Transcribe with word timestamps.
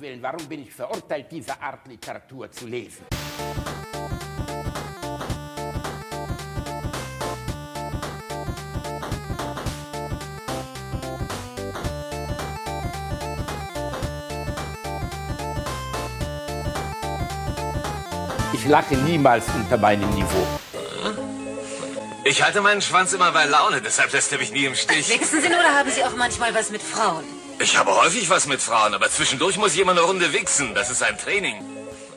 Willen, 0.00 0.22
warum 0.22 0.46
bin 0.48 0.62
ich 0.62 0.72
verurteilt, 0.72 1.26
diese 1.30 1.60
Art 1.60 1.86
Literatur 1.86 2.50
zu 2.50 2.66
lesen? 2.66 3.04
Ich 18.54 18.66
lache 18.66 18.96
niemals 18.96 19.44
unter 19.54 19.76
meinem 19.76 20.08
Niveau. 20.14 20.46
Ich 22.24 22.42
halte 22.42 22.60
meinen 22.62 22.80
Schwanz 22.80 23.12
immer 23.12 23.32
bei 23.32 23.44
Laune, 23.44 23.82
deshalb 23.82 24.12
lässt 24.12 24.32
er 24.32 24.38
mich 24.38 24.52
nie 24.52 24.64
im 24.64 24.74
Stich. 24.74 25.10
Wichsen 25.10 25.42
Sie 25.42 25.48
nur 25.48 25.58
oder 25.58 25.74
haben 25.74 25.90
Sie 25.90 26.02
auch 26.04 26.16
manchmal 26.16 26.54
was 26.54 26.70
mit 26.70 26.80
Frauen? 26.80 27.39
Ich 27.62 27.78
habe 27.78 27.90
häufig 27.90 28.30
was 28.30 28.48
mit 28.48 28.60
Frauen, 28.60 28.94
aber 28.94 29.10
zwischendurch 29.10 29.58
muss 29.58 29.76
jemand 29.76 29.98
eine 29.98 30.06
Runde 30.06 30.32
wichsen. 30.32 30.70
Das 30.74 30.90
ist 30.90 31.02
ein 31.02 31.18
Training. 31.18 31.56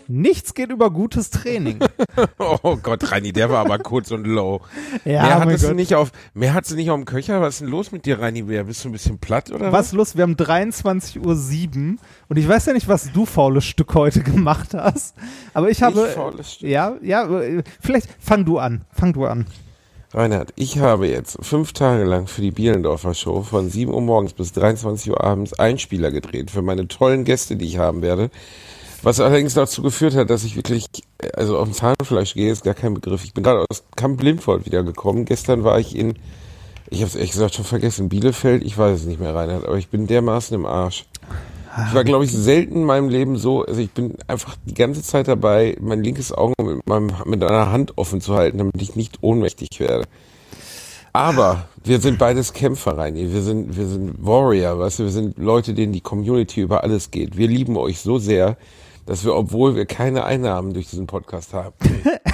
Nichts 0.07 0.53
geht 0.53 0.69
über 0.69 0.89
gutes 0.89 1.31
Training. 1.31 1.79
oh 2.37 2.77
Gott, 2.77 3.11
Reini, 3.11 3.33
der 3.33 3.49
war 3.49 3.59
aber 3.59 3.77
kurz 3.79 4.11
und 4.11 4.25
low. 4.25 4.61
Ja, 5.05 5.23
mehr 5.23 5.39
hattest 5.39 5.65
du 5.65 5.73
nicht 5.73 5.95
auf, 5.95 6.11
mehr 6.33 6.53
hattest 6.53 6.71
du 6.71 6.75
nicht 6.77 6.89
auf 6.91 6.97
dem 6.97 7.03
Köcher? 7.03 7.41
Was 7.41 7.55
ist 7.55 7.61
denn 7.61 7.67
los 7.67 7.91
mit 7.91 8.05
dir, 8.05 8.19
Reini? 8.19 8.47
Wer, 8.47 8.63
bist 8.63 8.85
du 8.85 8.89
ein 8.89 8.93
bisschen 8.93 9.19
platt 9.19 9.51
oder 9.51 9.71
Was 9.73 9.87
ist 9.87 9.93
los? 9.93 10.15
Wir 10.15 10.23
haben 10.23 10.35
23.07 10.35 11.19
Uhr 11.19 11.97
und 12.29 12.37
ich 12.37 12.47
weiß 12.47 12.67
ja 12.67 12.73
nicht, 12.73 12.87
was 12.87 13.11
du 13.11 13.25
faules 13.25 13.65
Stück 13.65 13.93
heute 13.95 14.23
gemacht 14.23 14.73
hast, 14.73 15.13
aber 15.53 15.69
ich 15.69 15.83
habe. 15.83 16.07
faules 16.07 16.53
Stück? 16.53 16.69
Ja, 16.69 16.95
ja, 17.01 17.29
äh, 17.41 17.63
vielleicht 17.81 18.07
fang 18.19 18.45
du 18.45 18.59
an. 18.59 18.85
Fang 18.93 19.11
du 19.11 19.25
an. 19.25 19.45
Reinhard, 20.15 20.53
ich 20.55 20.77
habe 20.77 21.07
jetzt 21.07 21.39
fünf 21.41 21.73
Tage 21.73 22.03
lang 22.03 22.27
für 22.27 22.41
die 22.41 22.51
Bielendorfer 22.51 23.15
Show 23.15 23.41
von 23.41 23.67
7 23.67 23.91
Uhr 23.91 24.01
morgens 24.01 24.33
bis 24.33 24.51
23 24.51 25.09
Uhr 25.09 25.23
abends 25.23 25.53
Einspieler 25.57 26.11
gedreht 26.11 26.51
für 26.51 26.61
meine 26.61 26.87
tollen 26.87 27.23
Gäste, 27.23 27.55
die 27.55 27.65
ich 27.65 27.79
haben 27.79 28.03
werde. 28.03 28.29
Was 29.01 29.19
allerdings 29.19 29.55
dazu 29.55 29.81
geführt 29.81 30.15
hat, 30.15 30.29
dass 30.29 30.43
ich 30.43 30.55
wirklich, 30.55 30.85
also 31.35 31.57
auf 31.57 31.67
dem 31.67 31.73
Zahnfleisch 31.73 32.35
gehe, 32.35 32.51
ist 32.51 32.63
gar 32.63 32.75
kein 32.75 32.93
Begriff. 32.93 33.23
Ich 33.23 33.33
bin 33.33 33.43
gerade 33.43 33.65
aus 33.67 33.85
Kamp 33.95 34.21
Lindford 34.21 34.67
wiedergekommen. 34.67 35.25
Gestern 35.25 35.63
war 35.63 35.79
ich 35.79 35.95
in, 35.95 36.13
ich 36.91 36.99
habe 36.99 37.09
es 37.09 37.15
ehrlich 37.15 37.31
gesagt 37.31 37.55
schon 37.55 37.65
vergessen, 37.65 38.07
Bielefeld, 38.07 38.63
ich 38.63 38.77
weiß 38.77 38.99
es 38.99 39.05
nicht 39.07 39.19
mehr, 39.19 39.33
Reinhard, 39.33 39.65
aber 39.65 39.79
ich 39.79 39.89
bin 39.89 40.05
dermaßen 40.05 40.53
im 40.53 40.67
Arsch. 40.67 41.05
Ich 41.87 41.95
war, 41.95 42.03
glaube 42.03 42.25
ich, 42.25 42.31
selten 42.31 42.75
in 42.75 42.83
meinem 42.83 43.09
Leben 43.09 43.37
so, 43.37 43.65
also 43.65 43.81
ich 43.81 43.91
bin 43.91 44.15
einfach 44.27 44.55
die 44.65 44.75
ganze 44.75 45.01
Zeit 45.01 45.27
dabei, 45.27 45.75
mein 45.81 46.03
linkes 46.03 46.31
Auge 46.31 46.53
mit, 46.63 46.87
meinem, 46.87 47.11
mit 47.25 47.43
einer 47.43 47.71
Hand 47.71 47.97
offen 47.97 48.21
zu 48.21 48.35
halten, 48.35 48.59
damit 48.59 48.81
ich 48.81 48.95
nicht 48.95 49.19
ohnmächtig 49.21 49.79
werde. 49.79 50.05
Aber 51.13 51.67
wir 51.83 51.99
sind 51.99 52.17
beides 52.17 52.53
Kämpfer, 52.53 52.97
Reini. 52.97 53.31
Wir 53.31 53.41
sind, 53.41 53.77
wir 53.77 53.85
sind 53.85 54.15
Warrior, 54.25 54.79
weißt 54.79 54.99
du, 54.99 55.03
wir 55.03 55.11
sind 55.11 55.37
Leute, 55.37 55.73
denen 55.73 55.93
die 55.93 56.01
Community 56.01 56.61
über 56.61 56.83
alles 56.83 57.11
geht. 57.11 57.37
Wir 57.37 57.47
lieben 57.47 57.77
euch 57.77 57.99
so 57.99 58.17
sehr, 58.17 58.57
dass 59.05 59.23
wir, 59.23 59.35
obwohl 59.35 59.75
wir 59.75 59.85
keine 59.85 60.25
Einnahmen 60.25 60.73
durch 60.73 60.89
diesen 60.89 61.07
Podcast 61.07 61.53
haben, 61.53 61.75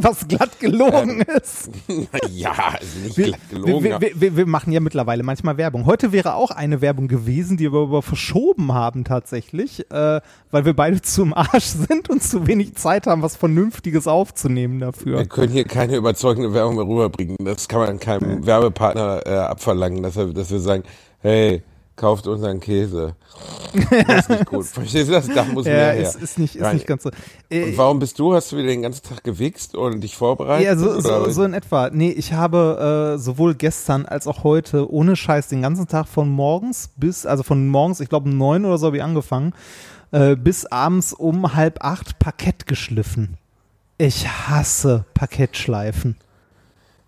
Was 0.00 0.28
glatt 0.28 0.60
gelogen 0.60 1.22
ist. 1.22 1.70
ja, 2.30 2.52
also 2.52 2.98
nicht 3.02 3.16
Wir, 3.16 3.26
glatt 3.26 3.40
gelogen. 3.50 3.82
wir, 3.84 4.00
wir, 4.00 4.20
wir, 4.20 4.36
wir 4.36 4.46
machen 4.46 4.72
ja 4.72 4.78
mittlerweile 4.78 5.24
manchmal 5.24 5.56
Werbung. 5.56 5.86
Heute 5.86 6.12
wäre 6.12 6.34
auch 6.34 6.52
eine 6.52 6.80
Werbung 6.80 7.08
gewesen, 7.08 7.56
die 7.56 7.72
wir 7.72 7.80
aber 7.80 8.02
verschoben 8.02 8.72
haben 8.74 9.02
tatsächlich, 9.02 9.90
äh, 9.90 10.20
weil 10.52 10.64
wir 10.64 10.74
beide 10.74 11.02
zum 11.02 11.34
Arsch 11.34 11.64
sind 11.64 12.08
und 12.10 12.22
zu 12.22 12.46
wenig 12.46 12.76
Zeit 12.76 13.08
haben, 13.08 13.22
was 13.22 13.34
Vernünftiges 13.34 14.06
aufzunehmen 14.06 14.78
dafür. 14.78 15.18
Wir 15.18 15.26
können 15.26 15.52
hier 15.52 15.64
keine 15.64 15.96
überzeugende 15.96 16.54
Werbung 16.54 16.76
mehr 16.76 16.86
rüberbringen. 16.86 17.36
Das 17.40 17.66
kann 17.66 17.80
man 17.80 17.98
keinem 17.98 18.46
Werbepartner 18.46 19.22
äh, 19.26 19.30
abverlangen, 19.30 20.04
dass, 20.04 20.16
er, 20.16 20.26
dass 20.26 20.52
wir 20.52 20.60
sagen, 20.60 20.84
hey, 21.22 21.64
kauft 21.98 22.26
unseren 22.26 22.60
Käse. 22.60 23.14
Das 24.06 24.20
ist 24.20 24.30
nicht 24.30 24.46
gut. 24.46 24.64
Verstehst 24.64 25.08
du 25.08 25.12
das? 25.12 25.26
Da 25.26 25.44
muss 25.44 25.66
Ja, 25.66 25.72
mehr 25.72 25.92
her. 25.92 26.02
ist, 26.08 26.14
ist, 26.16 26.38
nicht, 26.38 26.56
ist 26.56 26.72
nicht 26.72 26.86
ganz 26.86 27.02
so. 27.02 27.10
Äh, 27.50 27.64
Und 27.64 27.76
warum 27.76 27.98
bist 27.98 28.18
du? 28.18 28.32
Hast 28.34 28.50
du 28.50 28.56
wieder 28.56 28.68
den 28.68 28.80
ganzen 28.80 29.02
Tag 29.02 29.22
gewichst 29.22 29.74
und 29.74 30.00
dich 30.00 30.16
vorbereitet? 30.16 30.64
Ja, 30.64 30.76
so, 30.76 30.98
so, 31.00 31.28
so 31.30 31.44
in 31.44 31.52
etwa. 31.52 31.90
Nee, 31.92 32.10
ich 32.10 32.32
habe 32.32 33.14
äh, 33.16 33.18
sowohl 33.18 33.54
gestern 33.54 34.06
als 34.06 34.26
auch 34.26 34.42
heute 34.44 34.90
ohne 34.90 35.16
Scheiß 35.16 35.48
den 35.48 35.60
ganzen 35.60 35.86
Tag 35.86 36.08
von 36.08 36.30
morgens 36.30 36.88
bis, 36.96 37.26
also 37.26 37.42
von 37.42 37.68
morgens, 37.68 38.00
ich 38.00 38.08
glaube 38.08 38.30
um 38.30 38.38
neun 38.38 38.64
oder 38.64 38.78
so 38.78 38.86
habe 38.86 38.96
ich 38.96 39.02
angefangen, 39.02 39.52
äh, 40.10 40.34
bis 40.34 40.64
abends 40.64 41.12
um 41.12 41.54
halb 41.54 41.84
acht 41.84 42.18
Parkett 42.18 42.66
geschliffen. 42.66 43.36
Ich 43.98 44.26
hasse 44.26 45.04
Parkettschleifen. 45.12 46.16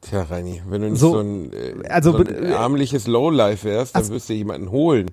Tja, 0.00 0.22
Reini, 0.22 0.62
wenn 0.68 0.82
du 0.82 0.90
nicht 0.90 1.00
So, 1.00 1.12
so, 1.14 1.20
ein, 1.20 1.52
äh, 1.52 1.88
also 1.88 2.12
so 2.12 2.18
ein 2.18 2.26
äh, 2.28 2.52
ärmliches 2.52 3.06
Lowlife 3.06 3.64
wärst, 3.68 3.94
dann 3.94 4.02
Also- 4.02 4.14
wirst 4.14 4.28
du 4.28 4.34
jemanden 4.34 4.70
holen. 4.70 5.10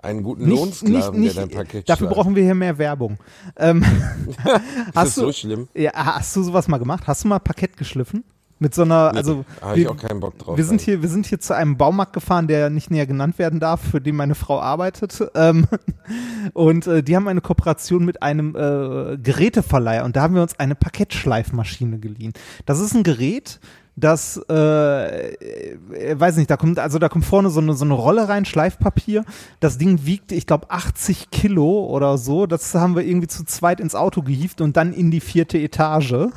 Einen 0.00 0.22
guten 0.22 0.44
Nicht, 0.44 0.56
Lohnsklaven, 0.56 1.18
nicht, 1.20 1.34
der 1.36 1.42
dein 1.42 1.48
nicht, 1.48 1.56
Paket 1.56 1.88
dafür 1.88 2.06
schleift. 2.06 2.14
brauchen 2.14 2.36
wir 2.36 2.44
hier 2.44 2.54
mehr 2.54 2.78
Werbung. 2.78 3.18
Ähm, 3.56 3.82
Ist 4.28 4.94
das 4.94 5.14
du, 5.16 5.20
so 5.22 5.32
schlimm? 5.32 5.66
Ja, 5.74 5.90
hast 5.94 6.36
du 6.36 6.42
sowas 6.44 6.68
mal 6.68 6.78
gemacht? 6.78 7.04
Hast 7.08 7.24
du 7.24 7.28
mal 7.28 7.40
Parkett 7.40 7.76
geschliffen? 7.76 8.22
Mit 8.60 8.74
so 8.74 8.82
einer, 8.82 9.12
also 9.14 9.44
Da 9.60 9.68
habe 9.68 9.80
ich 9.80 9.88
auch 9.88 9.96
keinen 9.96 10.18
Bock 10.20 10.36
drauf. 10.38 10.56
Wir 10.56 10.64
sind 10.64 10.80
hier, 10.80 11.00
wir 11.00 11.08
sind 11.08 11.26
hier 11.26 11.38
zu 11.40 11.54
einem 11.54 11.76
Baumarkt 11.76 12.12
gefahren, 12.12 12.48
der 12.48 12.70
nicht 12.70 12.90
näher 12.90 13.06
genannt 13.06 13.38
werden 13.38 13.60
darf, 13.60 13.80
für 13.80 14.00
den 14.00 14.14
meine 14.16 14.34
Frau 14.34 14.60
arbeitet. 14.60 15.20
Ähm, 15.36 15.66
und 16.54 16.86
äh, 16.86 17.02
die 17.04 17.14
haben 17.16 17.26
eine 17.28 17.40
Kooperation 17.40 18.04
mit 18.04 18.22
einem 18.22 18.54
äh, 18.56 19.16
Geräteverleiher 19.16 20.04
und 20.04 20.14
da 20.16 20.22
haben 20.22 20.34
wir 20.34 20.42
uns 20.42 20.58
eine 20.58 20.74
Parkettschleifmaschine 20.74 21.98
geliehen. 21.98 22.32
Das 22.66 22.80
ist 22.80 22.94
ein 22.94 23.04
Gerät, 23.04 23.60
das, 24.00 24.40
äh, 24.48 25.32
äh, 25.32 26.18
weiß 26.18 26.36
nicht, 26.36 26.50
da 26.50 26.56
kommt, 26.56 26.78
also 26.78 26.98
da 26.98 27.08
kommt 27.08 27.24
vorne 27.24 27.50
so 27.50 27.60
eine, 27.60 27.74
so 27.74 27.84
eine 27.84 27.94
Rolle 27.94 28.28
rein, 28.28 28.44
Schleifpapier. 28.44 29.24
Das 29.60 29.78
Ding 29.78 30.04
wiegt, 30.04 30.32
ich 30.32 30.46
glaube, 30.46 30.70
80 30.70 31.30
Kilo 31.30 31.86
oder 31.86 32.18
so. 32.18 32.46
Das 32.46 32.74
haben 32.74 32.96
wir 32.96 33.04
irgendwie 33.04 33.28
zu 33.28 33.44
zweit 33.44 33.80
ins 33.80 33.94
Auto 33.94 34.22
gehievt 34.22 34.60
und 34.60 34.76
dann 34.76 34.92
in 34.92 35.10
die 35.10 35.20
vierte 35.20 35.58
Etage. 35.58 36.28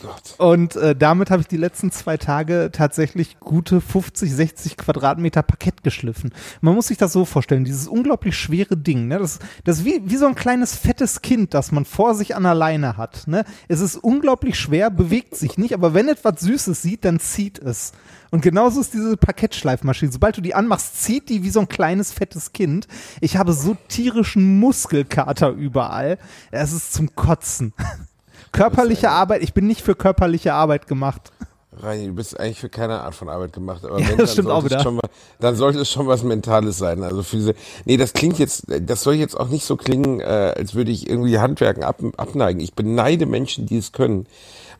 Gott. 0.00 0.34
Und 0.38 0.76
äh, 0.76 0.96
damit 0.96 1.30
habe 1.30 1.42
ich 1.42 1.48
die 1.48 1.58
letzten 1.58 1.90
zwei 1.92 2.16
Tage 2.16 2.70
tatsächlich 2.72 3.38
gute 3.38 3.80
50, 3.80 4.32
60 4.32 4.76
Quadratmeter 4.78 5.42
Parkett 5.42 5.82
geschliffen. 5.82 6.30
Man 6.62 6.74
muss 6.74 6.86
sich 6.86 6.96
das 6.96 7.12
so 7.12 7.24
vorstellen, 7.24 7.64
dieses 7.64 7.86
unglaublich 7.86 8.36
schwere 8.36 8.76
Ding, 8.76 9.08
ne? 9.08 9.18
das, 9.18 9.40
das 9.64 9.80
ist 9.80 9.84
wie, 9.84 10.00
wie 10.04 10.16
so 10.16 10.26
ein 10.26 10.34
kleines 10.34 10.74
fettes 10.74 11.20
Kind, 11.20 11.52
das 11.52 11.70
man 11.70 11.84
vor 11.84 12.14
sich 12.14 12.34
an 12.34 12.44
der 12.44 12.54
Leine 12.54 12.96
hat. 12.96 13.26
Ne? 13.26 13.44
Es 13.68 13.80
ist 13.80 13.96
unglaublich 13.96 14.58
schwer, 14.58 14.90
bewegt 14.90 15.36
sich 15.36 15.58
nicht, 15.58 15.74
aber 15.74 15.92
wenn 15.92 16.08
etwas 16.08 16.40
Süßes 16.40 16.80
sieht, 16.80 17.04
dann 17.04 17.20
zieht 17.20 17.58
es. 17.58 17.92
Und 18.30 18.40
genauso 18.40 18.80
ist 18.80 18.94
diese 18.94 19.18
Parkettschleifmaschine. 19.18 20.10
Sobald 20.10 20.38
du 20.38 20.40
die 20.40 20.54
anmachst, 20.54 21.02
zieht 21.02 21.28
die 21.28 21.42
wie 21.42 21.50
so 21.50 21.60
ein 21.60 21.68
kleines 21.68 22.12
fettes 22.12 22.54
Kind. 22.54 22.88
Ich 23.20 23.36
habe 23.36 23.52
so 23.52 23.76
tierischen 23.88 24.58
Muskelkater 24.58 25.50
überall. 25.50 26.16
Es 26.50 26.72
ist 26.72 26.94
zum 26.94 27.14
Kotzen. 27.14 27.74
Körperliche 28.52 29.10
Arbeit, 29.10 29.42
ich 29.42 29.54
bin 29.54 29.66
nicht 29.66 29.82
für 29.82 29.94
körperliche 29.94 30.54
Arbeit 30.54 30.86
gemacht. 30.86 31.32
Reini, 31.74 32.06
du 32.08 32.14
bist 32.14 32.38
eigentlich 32.38 32.60
für 32.60 32.68
keine 32.68 33.00
Art 33.00 33.14
von 33.14 33.30
Arbeit 33.30 33.54
gemacht. 33.54 33.84
Aber 33.84 33.98
Ja, 33.98 34.10
wenn, 34.10 34.18
das 34.18 34.30
dann 34.30 34.32
stimmt 34.34 34.48
auch 34.48 34.60
sollte 34.60 34.66
es 34.66 34.72
wieder. 34.72 34.82
Schon 34.82 34.94
mal, 34.96 35.08
dann 35.40 35.56
sollte 35.56 35.78
es 35.80 35.90
schon 35.90 36.06
was 36.06 36.22
Mentales 36.22 36.76
sein. 36.76 37.02
Also 37.02 37.22
für 37.22 37.36
diese, 37.36 37.54
nee, 37.86 37.96
das 37.96 38.12
klingt 38.12 38.38
jetzt, 38.38 38.64
das 38.68 39.02
soll 39.02 39.14
jetzt 39.14 39.38
auch 39.38 39.48
nicht 39.48 39.64
so 39.64 39.76
klingen, 39.76 40.20
äh, 40.20 40.54
als 40.56 40.74
würde 40.74 40.90
ich 40.90 41.08
irgendwie 41.08 41.38
Handwerken 41.38 41.82
ab, 41.82 42.00
abneigen. 42.18 42.60
Ich 42.60 42.74
beneide 42.74 43.24
Menschen, 43.24 43.64
die 43.66 43.78
es 43.78 43.92
können. 43.92 44.26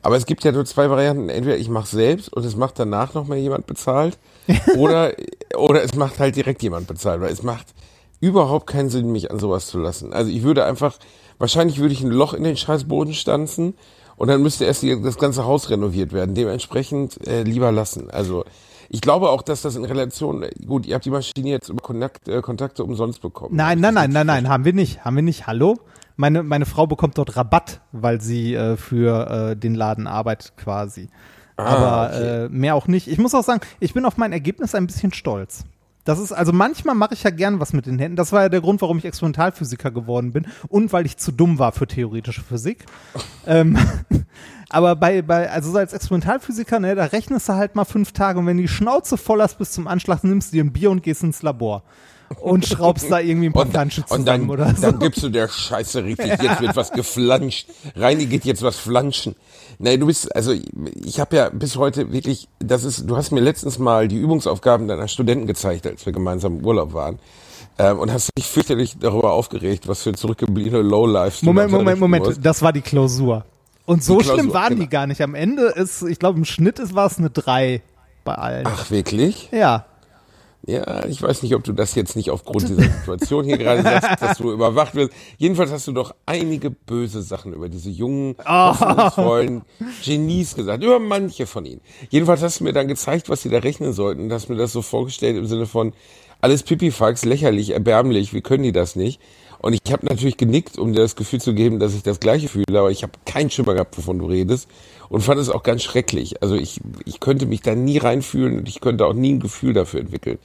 Aber 0.03 0.17
es 0.17 0.25
gibt 0.27 0.43
ja 0.43 0.51
nur 0.51 0.65
zwei 0.65 0.89
Varianten. 0.89 1.29
Entweder 1.29 1.57
ich 1.57 1.69
mache 1.69 1.87
selbst 1.87 2.31
und 2.31 2.45
es 2.45 2.55
macht 2.55 2.77
danach 2.77 3.15
noch 3.15 3.25
mal 3.25 3.37
jemand 3.37 3.65
bezahlt. 3.65 4.19
oder, 4.77 5.13
oder 5.55 5.83
es 5.83 5.95
macht 5.95 6.19
halt 6.19 6.35
direkt 6.35 6.61
jemand 6.61 6.85
bezahlt. 6.85 7.21
Weil 7.21 7.31
es 7.31 7.41
macht 7.41 7.67
überhaupt 8.19 8.67
keinen 8.67 8.89
Sinn, 8.89 9.11
mich 9.11 9.31
an 9.31 9.39
sowas 9.39 9.67
zu 9.67 9.79
lassen. 9.79 10.13
Also 10.13 10.29
ich 10.29 10.43
würde 10.43 10.63
einfach, 10.63 10.97
wahrscheinlich 11.43 11.79
würde 11.79 11.93
ich 11.93 12.01
ein 12.01 12.09
Loch 12.09 12.33
in 12.33 12.43
den 12.45 12.55
scheiß 12.55 12.85
Boden 12.85 13.13
stanzen 13.13 13.73
und 14.15 14.29
dann 14.29 14.41
müsste 14.41 14.63
erst 14.63 14.81
das 14.83 15.17
ganze 15.17 15.43
Haus 15.43 15.69
renoviert 15.69 16.13
werden. 16.13 16.35
Dementsprechend 16.35 17.27
äh, 17.27 17.43
lieber 17.43 17.69
lassen. 17.73 18.09
Also 18.09 18.45
ich 18.87 19.01
glaube 19.01 19.29
auch, 19.29 19.41
dass 19.41 19.61
das 19.61 19.75
in 19.75 19.83
Relation, 19.83 20.45
gut, 20.65 20.85
ihr 20.85 20.95
habt 20.95 21.03
die 21.03 21.09
Maschine 21.09 21.49
jetzt 21.49 21.67
über 21.67 21.81
Kontakt, 21.81 22.29
äh, 22.29 22.41
Kontakte 22.41 22.85
umsonst 22.85 23.21
bekommen. 23.21 23.57
Nein, 23.57 23.81
nein, 23.81 23.93
nein, 23.93 24.11
nein, 24.11 24.25
nein, 24.25 24.47
haben 24.47 24.63
wir 24.63 24.71
nicht. 24.71 25.03
Haben 25.03 25.17
wir 25.17 25.23
nicht. 25.23 25.45
Hallo? 25.45 25.79
Meine, 26.15 26.43
meine 26.43 26.65
Frau 26.65 26.87
bekommt 26.87 27.17
dort 27.17 27.35
Rabatt, 27.35 27.81
weil 27.91 28.21
sie 28.21 28.53
äh, 28.53 28.77
für 28.77 29.49
äh, 29.51 29.55
den 29.57 29.75
Laden 29.75 30.07
arbeitet 30.07 30.53
quasi. 30.55 31.09
Aber 31.57 31.67
Ah, 31.67 32.05
okay. 32.07 32.45
äh, 32.45 32.49
mehr 32.49 32.75
auch 32.75 32.87
nicht. 32.87 33.07
Ich 33.09 33.17
muss 33.17 33.35
auch 33.35 33.43
sagen, 33.43 33.59
ich 33.81 33.93
bin 33.93 34.05
auf 34.05 34.15
mein 34.15 34.31
Ergebnis 34.31 34.75
ein 34.75 34.87
bisschen 34.87 35.11
stolz. 35.11 35.65
Das 36.03 36.19
ist, 36.19 36.31
also 36.31 36.51
manchmal 36.51 36.95
mache 36.95 37.13
ich 37.13 37.23
ja 37.23 37.29
gern 37.29 37.59
was 37.59 37.71
mit 37.71 37.85
den 37.85 37.97
Händen. 37.97 38.17
Das 38.17 38.31
war 38.31 38.41
ja 38.41 38.49
der 38.49 38.61
Grund, 38.61 38.81
warum 38.81 38.97
ich 38.97 39.05
Experimentalphysiker 39.05 39.91
geworden 39.91 40.33
bin 40.33 40.47
und 40.67 40.91
weil 40.91 41.05
ich 41.05 41.17
zu 41.17 41.31
dumm 41.31 41.59
war 41.59 41.71
für 41.71 41.87
theoretische 41.87 42.41
Physik. 42.41 42.85
ähm, 43.47 43.77
aber 44.69 44.95
bei, 44.95 45.21
bei, 45.21 45.49
also 45.49 45.71
so 45.71 45.77
als 45.77 45.93
Experimentalphysiker, 45.93 46.79
ne, 46.79 46.95
da 46.95 47.05
rechnest 47.05 47.47
du 47.47 47.53
halt 47.53 47.75
mal 47.75 47.85
fünf 47.85 48.11
Tage 48.11 48.39
und 48.39 48.47
wenn 48.47 48.57
du 48.57 48.63
die 48.63 48.69
Schnauze 48.69 49.17
voll 49.17 49.41
hast 49.41 49.57
bis 49.57 49.71
zum 49.71 49.87
Anschlag, 49.87 50.23
nimmst 50.23 50.51
du 50.51 50.57
dir 50.57 50.63
ein 50.63 50.73
Bier 50.73 50.91
und 50.91 51.03
gehst 51.03 51.23
ins 51.23 51.41
Labor 51.41 51.83
und 52.39 52.65
schraubst 52.65 53.09
da 53.11 53.19
irgendwie 53.19 53.47
ein 53.47 53.53
paar 53.53 53.65
Und, 53.65 53.71
Flansche 53.71 54.05
zusammen 54.05 54.19
und 54.19 54.25
dann, 54.25 54.49
oder 54.49 54.75
so. 54.75 54.81
dann 54.81 54.99
gibst 54.99 55.23
du 55.23 55.29
der 55.29 55.47
Scheiße 55.47 56.03
richtig. 56.03 56.27
Jetzt 56.41 56.61
wird 56.61 56.75
was 56.75 56.91
geflanscht. 56.91 57.67
Reini 57.95 58.25
geht 58.25 58.45
jetzt 58.45 58.61
was 58.61 58.77
flanschen. 58.77 59.35
Nein, 59.79 59.99
du 59.99 60.05
bist, 60.05 60.35
also 60.35 60.53
ich 61.03 61.19
habe 61.19 61.35
ja 61.35 61.49
bis 61.49 61.75
heute 61.75 62.11
wirklich, 62.11 62.47
das 62.59 62.83
ist, 62.83 63.09
du 63.09 63.17
hast 63.17 63.31
mir 63.31 63.41
letztens 63.41 63.79
mal 63.79 64.07
die 64.07 64.17
Übungsaufgaben 64.17 64.87
deiner 64.87 65.07
Studenten 65.07 65.47
gezeigt, 65.47 65.87
als 65.87 66.05
wir 66.05 66.13
gemeinsam 66.13 66.59
im 66.59 66.65
Urlaub 66.65 66.93
waren. 66.93 67.19
Ähm, 67.79 67.99
und 67.99 68.11
hast 68.11 68.29
dich 68.37 68.45
fürchterlich 68.45 68.97
darüber 68.99 69.31
aufgeregt, 69.31 69.87
was 69.87 70.03
für 70.03 70.13
zurückgebliebene 70.13 70.81
Lowlifes 70.83 71.39
du 71.39 71.47
Moment, 71.47 71.71
Moment, 71.71 71.99
Moment. 71.99 72.25
musst. 72.25 72.45
Das 72.45 72.61
war 72.61 72.71
die 72.71 72.81
Klausur. 72.81 73.45
Und 73.85 74.03
so 74.03 74.17
Klausur, 74.17 74.35
schlimm 74.35 74.53
waren 74.53 74.69
genau. 74.69 74.81
die 74.81 74.89
gar 74.89 75.07
nicht. 75.07 75.21
Am 75.21 75.33
Ende 75.33 75.63
ist, 75.63 76.03
ich 76.03 76.19
glaube, 76.19 76.37
im 76.37 76.45
Schnitt 76.45 76.79
ist, 76.79 76.93
war 76.93 77.07
es 77.07 77.17
eine 77.17 77.31
3 77.31 77.81
bei 78.23 78.35
allen. 78.35 78.67
Ach, 78.67 78.91
wirklich? 78.91 79.49
Ja. 79.51 79.85
Ja, 80.65 81.05
ich 81.05 81.21
weiß 81.21 81.43
nicht, 81.43 81.55
ob 81.55 81.63
du 81.65 81.73
das 81.73 81.93
jetzt 81.93 82.15
nicht 82.15 82.29
aufgrund 82.29 82.69
dieser 82.69 82.83
Situation 82.83 83.43
hier 83.43 83.57
gerade 83.57 83.81
sagst, 83.81 84.09
dass 84.21 84.37
du 84.37 84.51
überwacht 84.51 84.95
wirst. 84.95 85.11
Jedenfalls 85.37 85.71
hast 85.71 85.87
du 85.87 85.91
doch 85.91 86.15
einige 86.25 86.71
böse 86.71 87.21
Sachen 87.21 87.53
über 87.53 87.67
diese 87.67 87.89
jungen, 87.89 88.35
hoffnungsvollen 88.45 89.63
Genies 90.05 90.55
gesagt, 90.55 90.81
über 90.81 90.99
manche 90.99 91.47
von 91.47 91.65
ihnen. 91.65 91.81
Jedenfalls 92.09 92.41
hast 92.41 92.61
du 92.61 92.63
mir 92.63 92.71
dann 92.71 92.87
gezeigt, 92.87 93.29
was 93.29 93.41
sie 93.41 93.49
da 93.49 93.59
rechnen 93.59 93.91
sollten, 93.91 94.21
und 94.23 94.31
hast 94.31 94.47
mir 94.47 94.55
das 94.55 94.71
so 94.71 94.81
vorgestellt 94.81 95.35
im 95.35 95.47
Sinne 95.47 95.65
von, 95.65 95.91
alles 96.39 96.63
Pipifax, 96.63 97.25
lächerlich, 97.25 97.71
erbärmlich, 97.71 98.33
wie 98.33 98.41
können 98.41 98.63
die 98.63 98.73
das 98.73 98.95
nicht? 98.95 99.21
Und 99.59 99.73
ich 99.73 99.93
habe 99.93 100.05
natürlich 100.05 100.35
genickt, 100.35 100.77
um 100.77 100.91
dir 100.91 100.99
das 100.99 101.15
Gefühl 101.15 101.39
zu 101.39 101.53
geben, 101.53 101.79
dass 101.79 101.95
ich 101.95 102.03
das 102.03 102.19
Gleiche 102.19 102.49
fühle, 102.49 102.65
aber 102.77 102.91
ich 102.91 103.03
habe 103.03 103.13
keinen 103.25 103.49
Schimmer 103.49 103.73
gehabt, 103.73 103.97
wovon 103.97 104.19
du 104.19 104.25
redest 104.25 104.67
und 105.13 105.21
fand 105.21 105.39
es 105.39 105.51
auch 105.51 105.61
ganz 105.61 105.83
schrecklich. 105.83 106.41
Also 106.41 106.55
ich, 106.55 106.81
ich 107.05 107.19
könnte 107.19 107.45
mich 107.45 107.61
da 107.61 107.75
nie 107.75 107.99
reinfühlen 107.99 108.57
und 108.57 108.67
ich 108.67 108.81
könnte 108.81 109.05
auch 109.05 109.13
nie 109.13 109.33
ein 109.33 109.39
Gefühl 109.39 109.71
dafür 109.71 109.99
entwickeln. 109.99 110.39